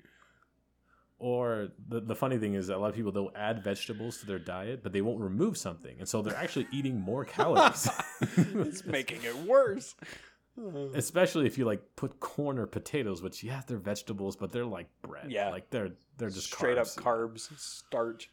Or 1.18 1.68
the, 1.88 2.00
the 2.00 2.14
funny 2.14 2.36
thing 2.36 2.54
is 2.54 2.66
that 2.66 2.76
a 2.76 2.78
lot 2.78 2.90
of 2.90 2.94
people 2.94 3.10
they'll 3.10 3.32
add 3.34 3.64
vegetables 3.64 4.18
to 4.18 4.26
their 4.26 4.38
diet, 4.38 4.82
but 4.82 4.92
they 4.92 5.00
won't 5.00 5.20
remove 5.20 5.56
something, 5.56 5.96
and 5.98 6.06
so 6.06 6.20
they're 6.20 6.36
actually 6.36 6.66
eating 6.72 7.00
more 7.00 7.24
calories. 7.36 7.88
It's 8.36 8.84
making 8.84 9.22
it 9.22 9.34
worse. 9.46 9.94
Especially 10.94 11.46
if 11.46 11.58
you 11.58 11.64
like 11.64 11.82
put 11.96 12.18
corn 12.20 12.58
or 12.58 12.66
potatoes, 12.66 13.22
which 13.22 13.42
yeah, 13.44 13.60
they're 13.66 13.76
vegetables, 13.78 14.36
but 14.36 14.52
they're 14.52 14.64
like 14.66 14.88
bread. 15.02 15.30
Yeah. 15.30 15.50
like 15.50 15.70
they're 15.70 15.90
they're 16.18 16.30
just 16.30 16.46
Straight 16.46 16.78
up 16.78 16.86
carbs. 16.86 17.48
carbs, 17.50 17.58
starch. 17.58 18.30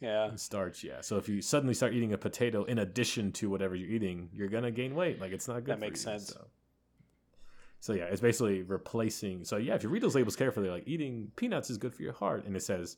Yeah. 0.00 0.26
and 0.28 0.38
starch. 0.40 0.84
Yeah, 0.84 1.00
so 1.00 1.16
if 1.16 1.28
you 1.28 1.40
suddenly 1.42 1.74
start 1.74 1.94
eating 1.94 2.12
a 2.12 2.18
potato 2.18 2.64
in 2.64 2.78
addition 2.78 3.32
to 3.32 3.48
whatever 3.50 3.74
you're 3.74 3.90
eating, 3.90 4.28
you're 4.32 4.48
gonna 4.48 4.70
gain 4.70 4.94
weight. 4.94 5.20
Like 5.20 5.32
it's 5.32 5.48
not 5.48 5.64
good. 5.64 5.72
That 5.72 5.80
makes 5.80 6.00
you, 6.00 6.10
sense. 6.10 6.28
So. 6.28 6.46
So 7.84 7.92
yeah, 7.92 8.04
it's 8.04 8.22
basically 8.22 8.62
replacing. 8.62 9.44
So 9.44 9.58
yeah, 9.58 9.74
if 9.74 9.82
you 9.82 9.90
read 9.90 10.02
those 10.02 10.14
labels 10.14 10.36
carefully, 10.36 10.70
like 10.70 10.84
eating 10.86 11.30
peanuts 11.36 11.68
is 11.68 11.76
good 11.76 11.92
for 11.92 12.02
your 12.02 12.14
heart, 12.14 12.46
and 12.46 12.56
it 12.56 12.62
says, 12.62 12.96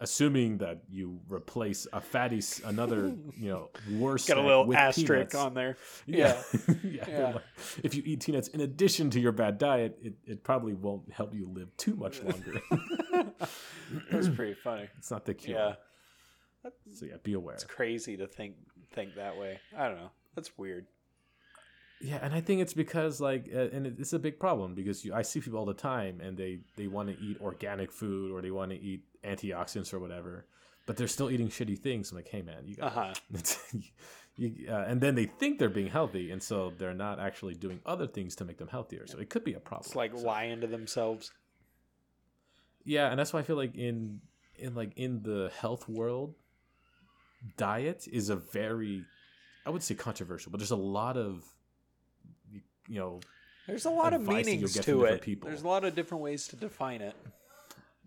assuming 0.00 0.58
that 0.58 0.80
you 0.90 1.20
replace 1.28 1.86
a 1.92 2.00
fatty, 2.00 2.42
another 2.64 3.14
you 3.38 3.48
know 3.48 3.70
worse. 3.92 4.26
Got 4.26 4.38
a 4.38 4.42
little 4.42 4.74
asterisk 4.74 5.30
peanuts. 5.30 5.34
on 5.36 5.54
there. 5.54 5.76
Yeah, 6.06 6.42
yeah. 6.82 7.04
Yeah. 7.08 7.32
like, 7.34 7.44
if 7.84 7.94
you 7.94 8.02
eat 8.04 8.24
peanuts 8.24 8.48
in 8.48 8.62
addition 8.62 9.10
to 9.10 9.20
your 9.20 9.30
bad 9.30 9.58
diet, 9.58 9.96
it, 10.02 10.14
it 10.24 10.42
probably 10.42 10.74
won't 10.74 11.12
help 11.12 11.32
you 11.32 11.48
live 11.48 11.68
too 11.76 11.94
much 11.94 12.20
longer. 12.20 12.60
That's 14.10 14.28
pretty 14.30 14.54
funny. 14.54 14.88
it's 14.98 15.12
not 15.12 15.24
the 15.24 15.34
cure. 15.34 15.56
Yeah. 15.56 16.70
So 16.94 17.06
yeah, 17.06 17.14
be 17.22 17.34
aware. 17.34 17.54
It's 17.54 17.62
crazy 17.62 18.16
to 18.16 18.26
think 18.26 18.56
think 18.92 19.14
that 19.14 19.38
way. 19.38 19.60
I 19.78 19.86
don't 19.86 19.98
know. 19.98 20.10
That's 20.34 20.58
weird. 20.58 20.88
Yeah, 22.00 22.18
and 22.22 22.34
I 22.34 22.40
think 22.42 22.60
it's 22.60 22.74
because 22.74 23.20
like, 23.20 23.48
uh, 23.54 23.68
and 23.72 23.86
it's 23.86 24.12
a 24.12 24.18
big 24.18 24.38
problem 24.38 24.74
because 24.74 25.04
you, 25.04 25.14
I 25.14 25.22
see 25.22 25.40
people 25.40 25.58
all 25.58 25.64
the 25.64 25.72
time, 25.74 26.20
and 26.20 26.36
they 26.36 26.60
they 26.76 26.86
want 26.88 27.08
to 27.08 27.18
eat 27.24 27.38
organic 27.40 27.90
food 27.90 28.30
or 28.32 28.42
they 28.42 28.50
want 28.50 28.70
to 28.72 28.78
eat 28.80 29.02
antioxidants 29.24 29.94
or 29.94 29.98
whatever, 29.98 30.44
but 30.86 30.96
they're 30.96 31.08
still 31.08 31.30
eating 31.30 31.48
shitty 31.48 31.78
things. 31.78 32.10
I'm 32.10 32.16
like, 32.18 32.28
hey 32.28 32.42
man, 32.42 32.64
you 32.66 32.76
Uh 32.82 32.90
got, 32.90 33.20
huh. 33.32 33.78
you, 34.36 34.66
uh, 34.70 34.84
and 34.86 35.00
then 35.00 35.14
they 35.14 35.24
think 35.24 35.58
they're 35.58 35.70
being 35.70 35.88
healthy, 35.88 36.30
and 36.32 36.42
so 36.42 36.70
they're 36.76 36.92
not 36.92 37.18
actually 37.18 37.54
doing 37.54 37.80
other 37.86 38.06
things 38.06 38.36
to 38.36 38.44
make 38.44 38.58
them 38.58 38.68
healthier. 38.68 39.06
So 39.06 39.18
it 39.18 39.30
could 39.30 39.42
be 39.44 39.54
a 39.54 39.60
problem. 39.60 39.86
It's 39.86 39.96
like 39.96 40.12
So- 40.16 40.26
lying 40.26 40.60
to 40.60 40.66
themselves. 40.66 41.32
yeah, 42.84 43.08
and 43.10 43.18
that's 43.18 43.32
why 43.32 43.40
I 43.40 43.42
feel 43.42 43.56
like 43.56 43.74
in 43.74 44.20
in 44.58 44.74
like 44.74 44.92
in 44.96 45.22
the 45.22 45.50
health 45.60 45.88
world, 45.88 46.34
diet 47.56 48.06
is 48.12 48.28
a 48.30 48.36
very, 48.36 49.04
I 49.64 49.70
would 49.70 49.82
say 49.82 49.94
controversial, 49.94 50.50
but 50.52 50.58
there's 50.58 50.70
a 50.70 50.76
lot 50.76 51.16
of, 51.16 51.44
you, 52.88 52.94
you 52.94 53.00
know, 53.00 53.20
There's 53.66 53.84
a 53.86 53.90
lot 53.90 54.12
of 54.14 54.20
advice 54.22 54.46
you'll 54.46 54.54
meanings 54.54 54.74
get 54.74 54.84
from 54.84 54.92
to 54.94 54.98
different 55.00 55.16
it. 55.16 55.22
people. 55.24 55.48
There's 55.50 55.62
a 55.62 55.68
lot 55.68 55.84
of 55.84 55.94
different 55.94 56.22
ways 56.22 56.48
to 56.48 56.56
define 56.56 57.00
it. 57.00 57.14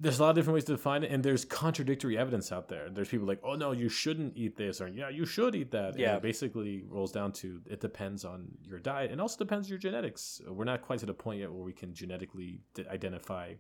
there's 0.02 0.20
a 0.20 0.24
lot 0.24 0.30
of 0.30 0.36
different 0.38 0.56
ways 0.56 0.64
to 0.66 0.72
define 0.72 1.04
it, 1.04 1.12
and 1.12 1.22
there's 1.24 1.44
contradictory 1.44 2.18
evidence 2.18 2.52
out 2.54 2.70
there. 2.70 2.90
There's 2.90 3.10
people 3.10 3.28
like, 3.28 3.42
oh 3.44 3.56
no, 3.56 3.74
you 3.74 3.90
shouldn't 3.90 4.38
eat 4.38 4.56
this, 4.56 4.80
or 4.80 4.88
yeah, 4.88 5.10
you 5.10 5.26
should 5.26 5.56
eat 5.56 5.72
that. 5.72 5.90
And 5.92 6.00
Yeah. 6.00 6.16
it 6.16 6.22
basically 6.22 6.84
rolls 6.88 7.12
down 7.12 7.34
to 7.34 7.62
it 7.70 7.82
depends 7.82 8.24
on 8.24 8.48
your 8.64 8.80
diet, 8.80 9.12
and 9.12 9.20
also 9.20 9.38
depends 9.38 9.68
on 9.68 9.72
your 9.72 9.80
genetics. 9.80 10.42
We're 10.48 10.64
not 10.64 10.82
quite 10.82 11.00
to 11.00 11.06
the 11.06 11.14
point 11.14 11.42
yet 11.42 11.52
where 11.52 11.64
we 11.64 11.74
can 11.74 11.94
genetically 11.94 12.62
d- 12.74 12.86
identify 12.90 13.56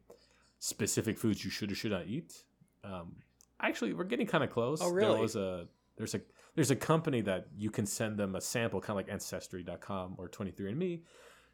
specific 0.60 1.18
foods 1.18 1.44
you 1.44 1.52
should 1.52 1.72
or 1.72 1.76
should 1.76 1.91
not 1.91 2.08
eat. 2.08 2.44
Um, 2.84 3.16
actually 3.60 3.91
we're 3.94 4.06
getting 4.06 4.28
kind 4.28 4.44
of 4.44 4.50
close. 4.50 4.80
Oh, 4.82 4.90
really? 4.90 5.12
There 5.14 5.22
was 5.22 5.36
a 5.36 5.68
there's 5.98 6.16
a 6.16 6.22
there's 6.60 6.72
a 6.72 6.76
company 6.76 7.22
that 7.22 7.48
you 7.57 7.72
can 7.72 7.86
send 7.86 8.18
them 8.18 8.36
a 8.36 8.41
sample, 8.41 8.81
kind 8.81 8.90
of 8.90 8.98
like 8.98 9.10
Ancestry.com 9.10 10.15
or 10.18 10.27
23andMe, 10.27 10.99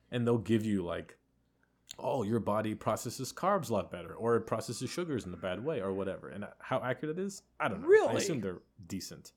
and 0.09 0.25
they'll 0.25 0.39
give 0.39 0.65
you 0.65 0.83
like, 0.83 1.15
oh, 1.99 2.23
your 2.23 2.39
body 2.39 2.73
processes 2.73 3.31
carbs 3.31 3.69
a 3.69 3.73
lot 3.73 3.91
better, 3.91 4.15
or 4.15 4.35
it 4.35 4.47
processes 4.47 4.89
sugars 4.89 5.27
in 5.27 5.31
a 5.31 5.37
bad 5.37 5.63
way, 5.63 5.79
or 5.79 5.93
whatever. 5.93 6.29
And 6.29 6.47
how 6.57 6.81
accurate 6.83 7.19
it 7.19 7.21
is, 7.21 7.43
I 7.59 7.67
don't 7.67 7.83
know. 7.83 7.87
Really, 7.87 8.15
I 8.15 8.17
assume 8.17 8.41
they're 8.41 8.63
decent. 8.87 9.33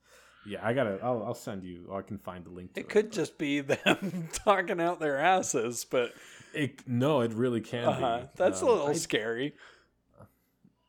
Yeah, 0.47 0.61
I 0.67 0.73
gotta. 0.73 1.01
I'll, 1.03 1.23
I'll 1.23 1.35
send 1.35 1.63
you. 1.65 1.85
Or 1.91 1.99
I 1.99 2.03
can 2.03 2.17
find 2.17 2.47
the 2.47 2.51
link. 2.51 2.73
To 2.73 2.81
it, 2.81 2.85
It 2.85 2.89
could 2.89 3.13
just 3.13 3.37
be 3.37 3.61
them 3.61 4.31
talking 4.33 4.81
out 4.81 5.01
their 5.01 5.19
asses, 5.19 5.85
but 5.85 6.15
It, 6.55 6.89
no, 6.89 7.21
it 7.21 7.35
really 7.35 7.61
can 7.61 7.85
uh, 7.85 8.21
be. 8.23 8.29
that's 8.37 8.63
Um, 8.63 8.69
a 8.69 8.71
little 8.71 8.89
I 8.89 8.93
scary. 8.95 9.55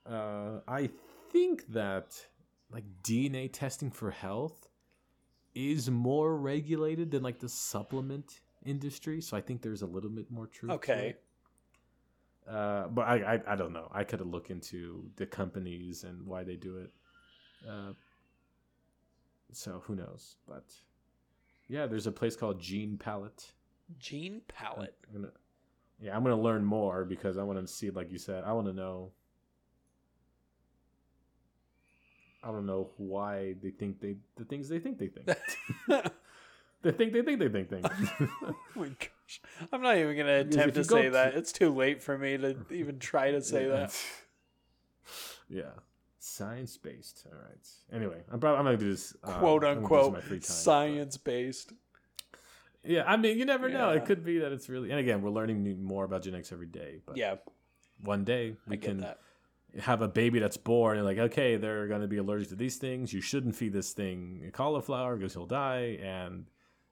Uh, 0.09 0.61
I 0.65 0.89
think 1.33 1.67
that 1.73 2.27
like 2.71 2.85
DNA 3.03 3.51
testing 3.51 3.91
for 3.91 4.11
health 4.11 4.68
is 5.55 5.89
more 5.89 6.37
regulated 6.37 7.11
than 7.11 7.23
like 7.23 7.39
the 7.39 7.49
supplement 7.49 8.41
industry. 8.65 9.21
So 9.21 9.35
I 9.37 9.41
think 9.41 9.61
there's 9.61 9.81
a 9.81 9.87
little 9.87 10.09
bit 10.09 10.29
more 10.31 10.47
truth. 10.47 10.69
to 10.69 10.75
Okay. 10.75 11.15
Uh, 12.49 12.87
but 12.87 13.01
I, 13.03 13.35
I 13.35 13.53
I 13.53 13.55
don't 13.55 13.73
know. 13.73 13.89
I 13.91 14.03
could 14.03 14.21
look 14.21 14.49
into 14.49 15.05
the 15.17 15.25
companies 15.25 16.03
and 16.03 16.25
why 16.25 16.43
they 16.43 16.55
do 16.55 16.77
it. 16.77 16.91
Uh, 17.67 17.93
so 19.51 19.83
who 19.85 19.95
knows? 19.95 20.37
But 20.47 20.65
yeah, 21.67 21.85
there's 21.85 22.07
a 22.07 22.11
place 22.11 22.35
called 22.35 22.59
GenoPalate. 22.59 23.51
Gene 23.99 24.41
palette. 24.47 24.95
I'm 25.07 25.21
gonna, 25.21 25.33
yeah, 25.99 26.15
I'm 26.15 26.23
gonna 26.23 26.39
learn 26.39 26.63
more 26.63 27.05
because 27.05 27.37
I 27.37 27.43
want 27.43 27.59
to 27.59 27.67
see, 27.67 27.89
like 27.91 28.11
you 28.11 28.17
said, 28.17 28.43
I 28.43 28.53
want 28.53 28.67
to 28.67 28.73
know. 28.73 29.11
I 32.43 32.47
don't 32.47 32.65
know 32.65 32.89
why 32.97 33.55
they 33.61 33.71
think 33.71 33.99
they 33.99 34.15
the 34.35 34.45
things 34.45 34.69
they 34.69 34.79
think 34.79 34.97
they 34.97 35.07
think. 35.07 35.27
they 36.81 36.91
think 36.91 37.13
they 37.13 37.21
think 37.21 37.39
they 37.39 37.49
think 37.49 37.69
things. 37.69 37.87
Oh 38.43 38.55
my 38.75 38.87
gosh. 38.87 39.41
I'm 39.71 39.81
not 39.81 39.97
even 39.97 40.15
going 40.15 40.27
to 40.27 40.39
attempt 40.47 40.75
to 40.75 40.83
say 40.83 41.03
to- 41.03 41.11
that. 41.11 41.35
It's 41.35 41.51
too 41.51 41.73
late 41.73 42.01
for 42.01 42.17
me 42.17 42.37
to 42.37 42.55
even 42.71 42.99
try 42.99 43.31
to 43.31 43.41
say 43.41 43.67
yeah. 43.67 43.75
that. 43.75 44.03
Yeah, 45.49 45.63
science 46.19 46.77
based. 46.77 47.25
All 47.31 47.37
right. 47.37 47.67
Anyway, 47.91 48.21
I'm 48.31 48.39
probably 48.39 48.59
I'm 48.59 48.65
gonna 48.65 48.77
do 48.77 48.91
this 48.91 49.15
uh, 49.23 49.39
Quote 49.39 49.65
I'm 49.65 49.81
gonna 49.81 49.87
do 49.87 49.95
this 49.95 50.05
in 50.05 50.11
my 50.11 50.19
unquote 50.19 50.23
free 50.23 50.37
time, 50.37 50.39
but- 50.39 50.45
science 50.45 51.17
based. 51.17 51.73
Yeah, 52.83 53.03
I 53.05 53.17
mean, 53.17 53.37
you 53.37 53.45
never 53.45 53.67
know. 53.67 53.89
It 53.89 54.05
could 54.05 54.23
be 54.23 54.39
that 54.39 54.53
it's 54.53 54.69
really. 54.69 54.89
And 54.89 54.99
again, 54.99 55.21
we're 55.21 55.31
learning 55.31 55.83
more 55.83 56.05
about 56.05 56.21
genetics 56.21 56.53
every 56.53 56.67
day. 56.67 57.01
But 57.05 57.17
Yeah, 57.17 57.35
one 58.03 58.23
day 58.23 58.55
we 58.67 58.77
can 58.77 59.01
that. 59.01 59.19
Have 59.79 60.01
a 60.01 60.07
baby 60.07 60.39
that's 60.39 60.57
born 60.57 60.97
and 60.97 61.05
like 61.05 61.19
okay 61.19 61.55
they're 61.55 61.87
going 61.87 62.01
to 62.01 62.07
be 62.07 62.17
allergic 62.17 62.49
to 62.49 62.55
these 62.55 62.77
things. 62.77 63.13
You 63.13 63.21
shouldn't 63.21 63.55
feed 63.55 63.73
this 63.73 63.93
thing 63.93 64.49
cauliflower 64.53 65.15
because 65.15 65.33
he'll 65.33 65.45
die 65.45 65.99
and 66.01 66.45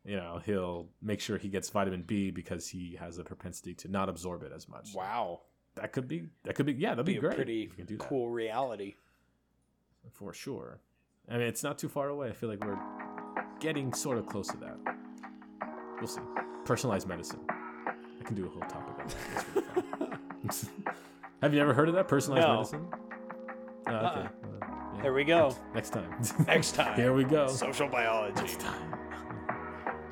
you 0.05 0.15
know 0.15 0.39
he'll 0.45 0.87
make 1.01 1.19
sure 1.19 1.37
he 1.37 1.49
gets 1.49 1.69
vitamin 1.69 2.03
b 2.03 2.29
because 2.31 2.67
he 2.67 2.95
has 2.99 3.17
a 3.17 3.23
propensity 3.23 3.73
to 3.75 3.87
not 3.87 4.09
absorb 4.09 4.43
it 4.43 4.51
as 4.55 4.67
much. 4.69 4.93
Wow. 4.93 5.41
that 5.75 5.91
could 5.91 6.07
be 6.07 6.27
that 6.43 6.55
could 6.55 6.65
be 6.67 6.73
yeah 6.73 6.91
that'd 6.91 7.05
Be, 7.05 7.13
be, 7.13 7.17
a 7.17 7.21
great 7.21 7.35
pretty 7.35 7.63
if 7.63 7.75
can 7.75 7.85
do 7.85 7.97
that, 7.97 8.07
cool 8.07 8.29
reality. 8.29 8.95
for 10.11 10.33
sure. 10.33 10.79
I 11.29 11.33
mean 11.37 11.47
it's 11.47 11.63
not 11.63 11.77
too 11.79 11.89
far 11.89 12.09
away. 12.09 12.29
I 12.29 12.33
feel 12.33 12.49
like 12.49 12.63
we're 12.63 12.77
getting 13.59 13.91
sort 13.93 14.17
of 14.19 14.27
close 14.27 14.47
to 14.49 14.57
that. 14.57 14.77
We'll 15.99 16.07
see. 16.07 16.21
Personalized 16.63 17.07
medicine. 17.07 17.39
I 17.49 18.23
can 18.23 18.35
do 18.35 18.45
a 18.45 18.49
whole 18.49 18.61
topic 18.61 18.99
on 18.99 19.07
that. 19.07 19.15
That's 19.33 19.55
really 19.55 19.87
fun. 19.97 20.95
have 21.41 21.53
you 21.53 21.61
ever 21.61 21.73
heard 21.73 21.88
of 21.89 21.95
that 21.95 22.07
personalized 22.07 22.47
No. 22.47 22.53
medicine 22.55 22.88
oh, 23.88 23.91
okay 23.91 23.95
Uh-uh. 23.95 24.27
Well, 24.43 24.59
yeah. 24.95 25.01
There 25.03 25.14
we 25.14 25.23
go. 25.23 25.55
Next 25.76 25.91
time. 25.91 26.09
Next 26.47 26.72
time. 26.73 26.95
Here 26.95 27.14
we 27.14 27.23
go. 27.23 27.47
Social 27.47 27.88
biology. 27.88 28.41
Next 28.41 28.59
time. 28.59 28.93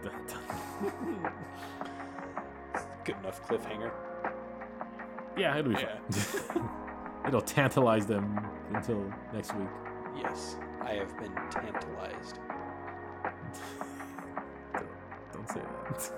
Good 3.03 3.15
enough 3.17 3.47
cliffhanger. 3.47 3.91
Yeah, 5.37 5.57
it'll 5.57 5.71
be 5.73 5.77
fun. 5.77 6.69
it'll 7.27 7.41
tantalize 7.41 8.05
them 8.05 8.39
until 8.73 9.03
next 9.33 9.53
week. 9.55 9.67
Yes, 10.17 10.55
I 10.81 10.93
have 10.93 11.15
been 11.17 11.33
tantalized. 11.51 12.39
Don't, 14.73 14.87
don't 15.33 15.49
say 15.49 15.61
that. 15.61 16.11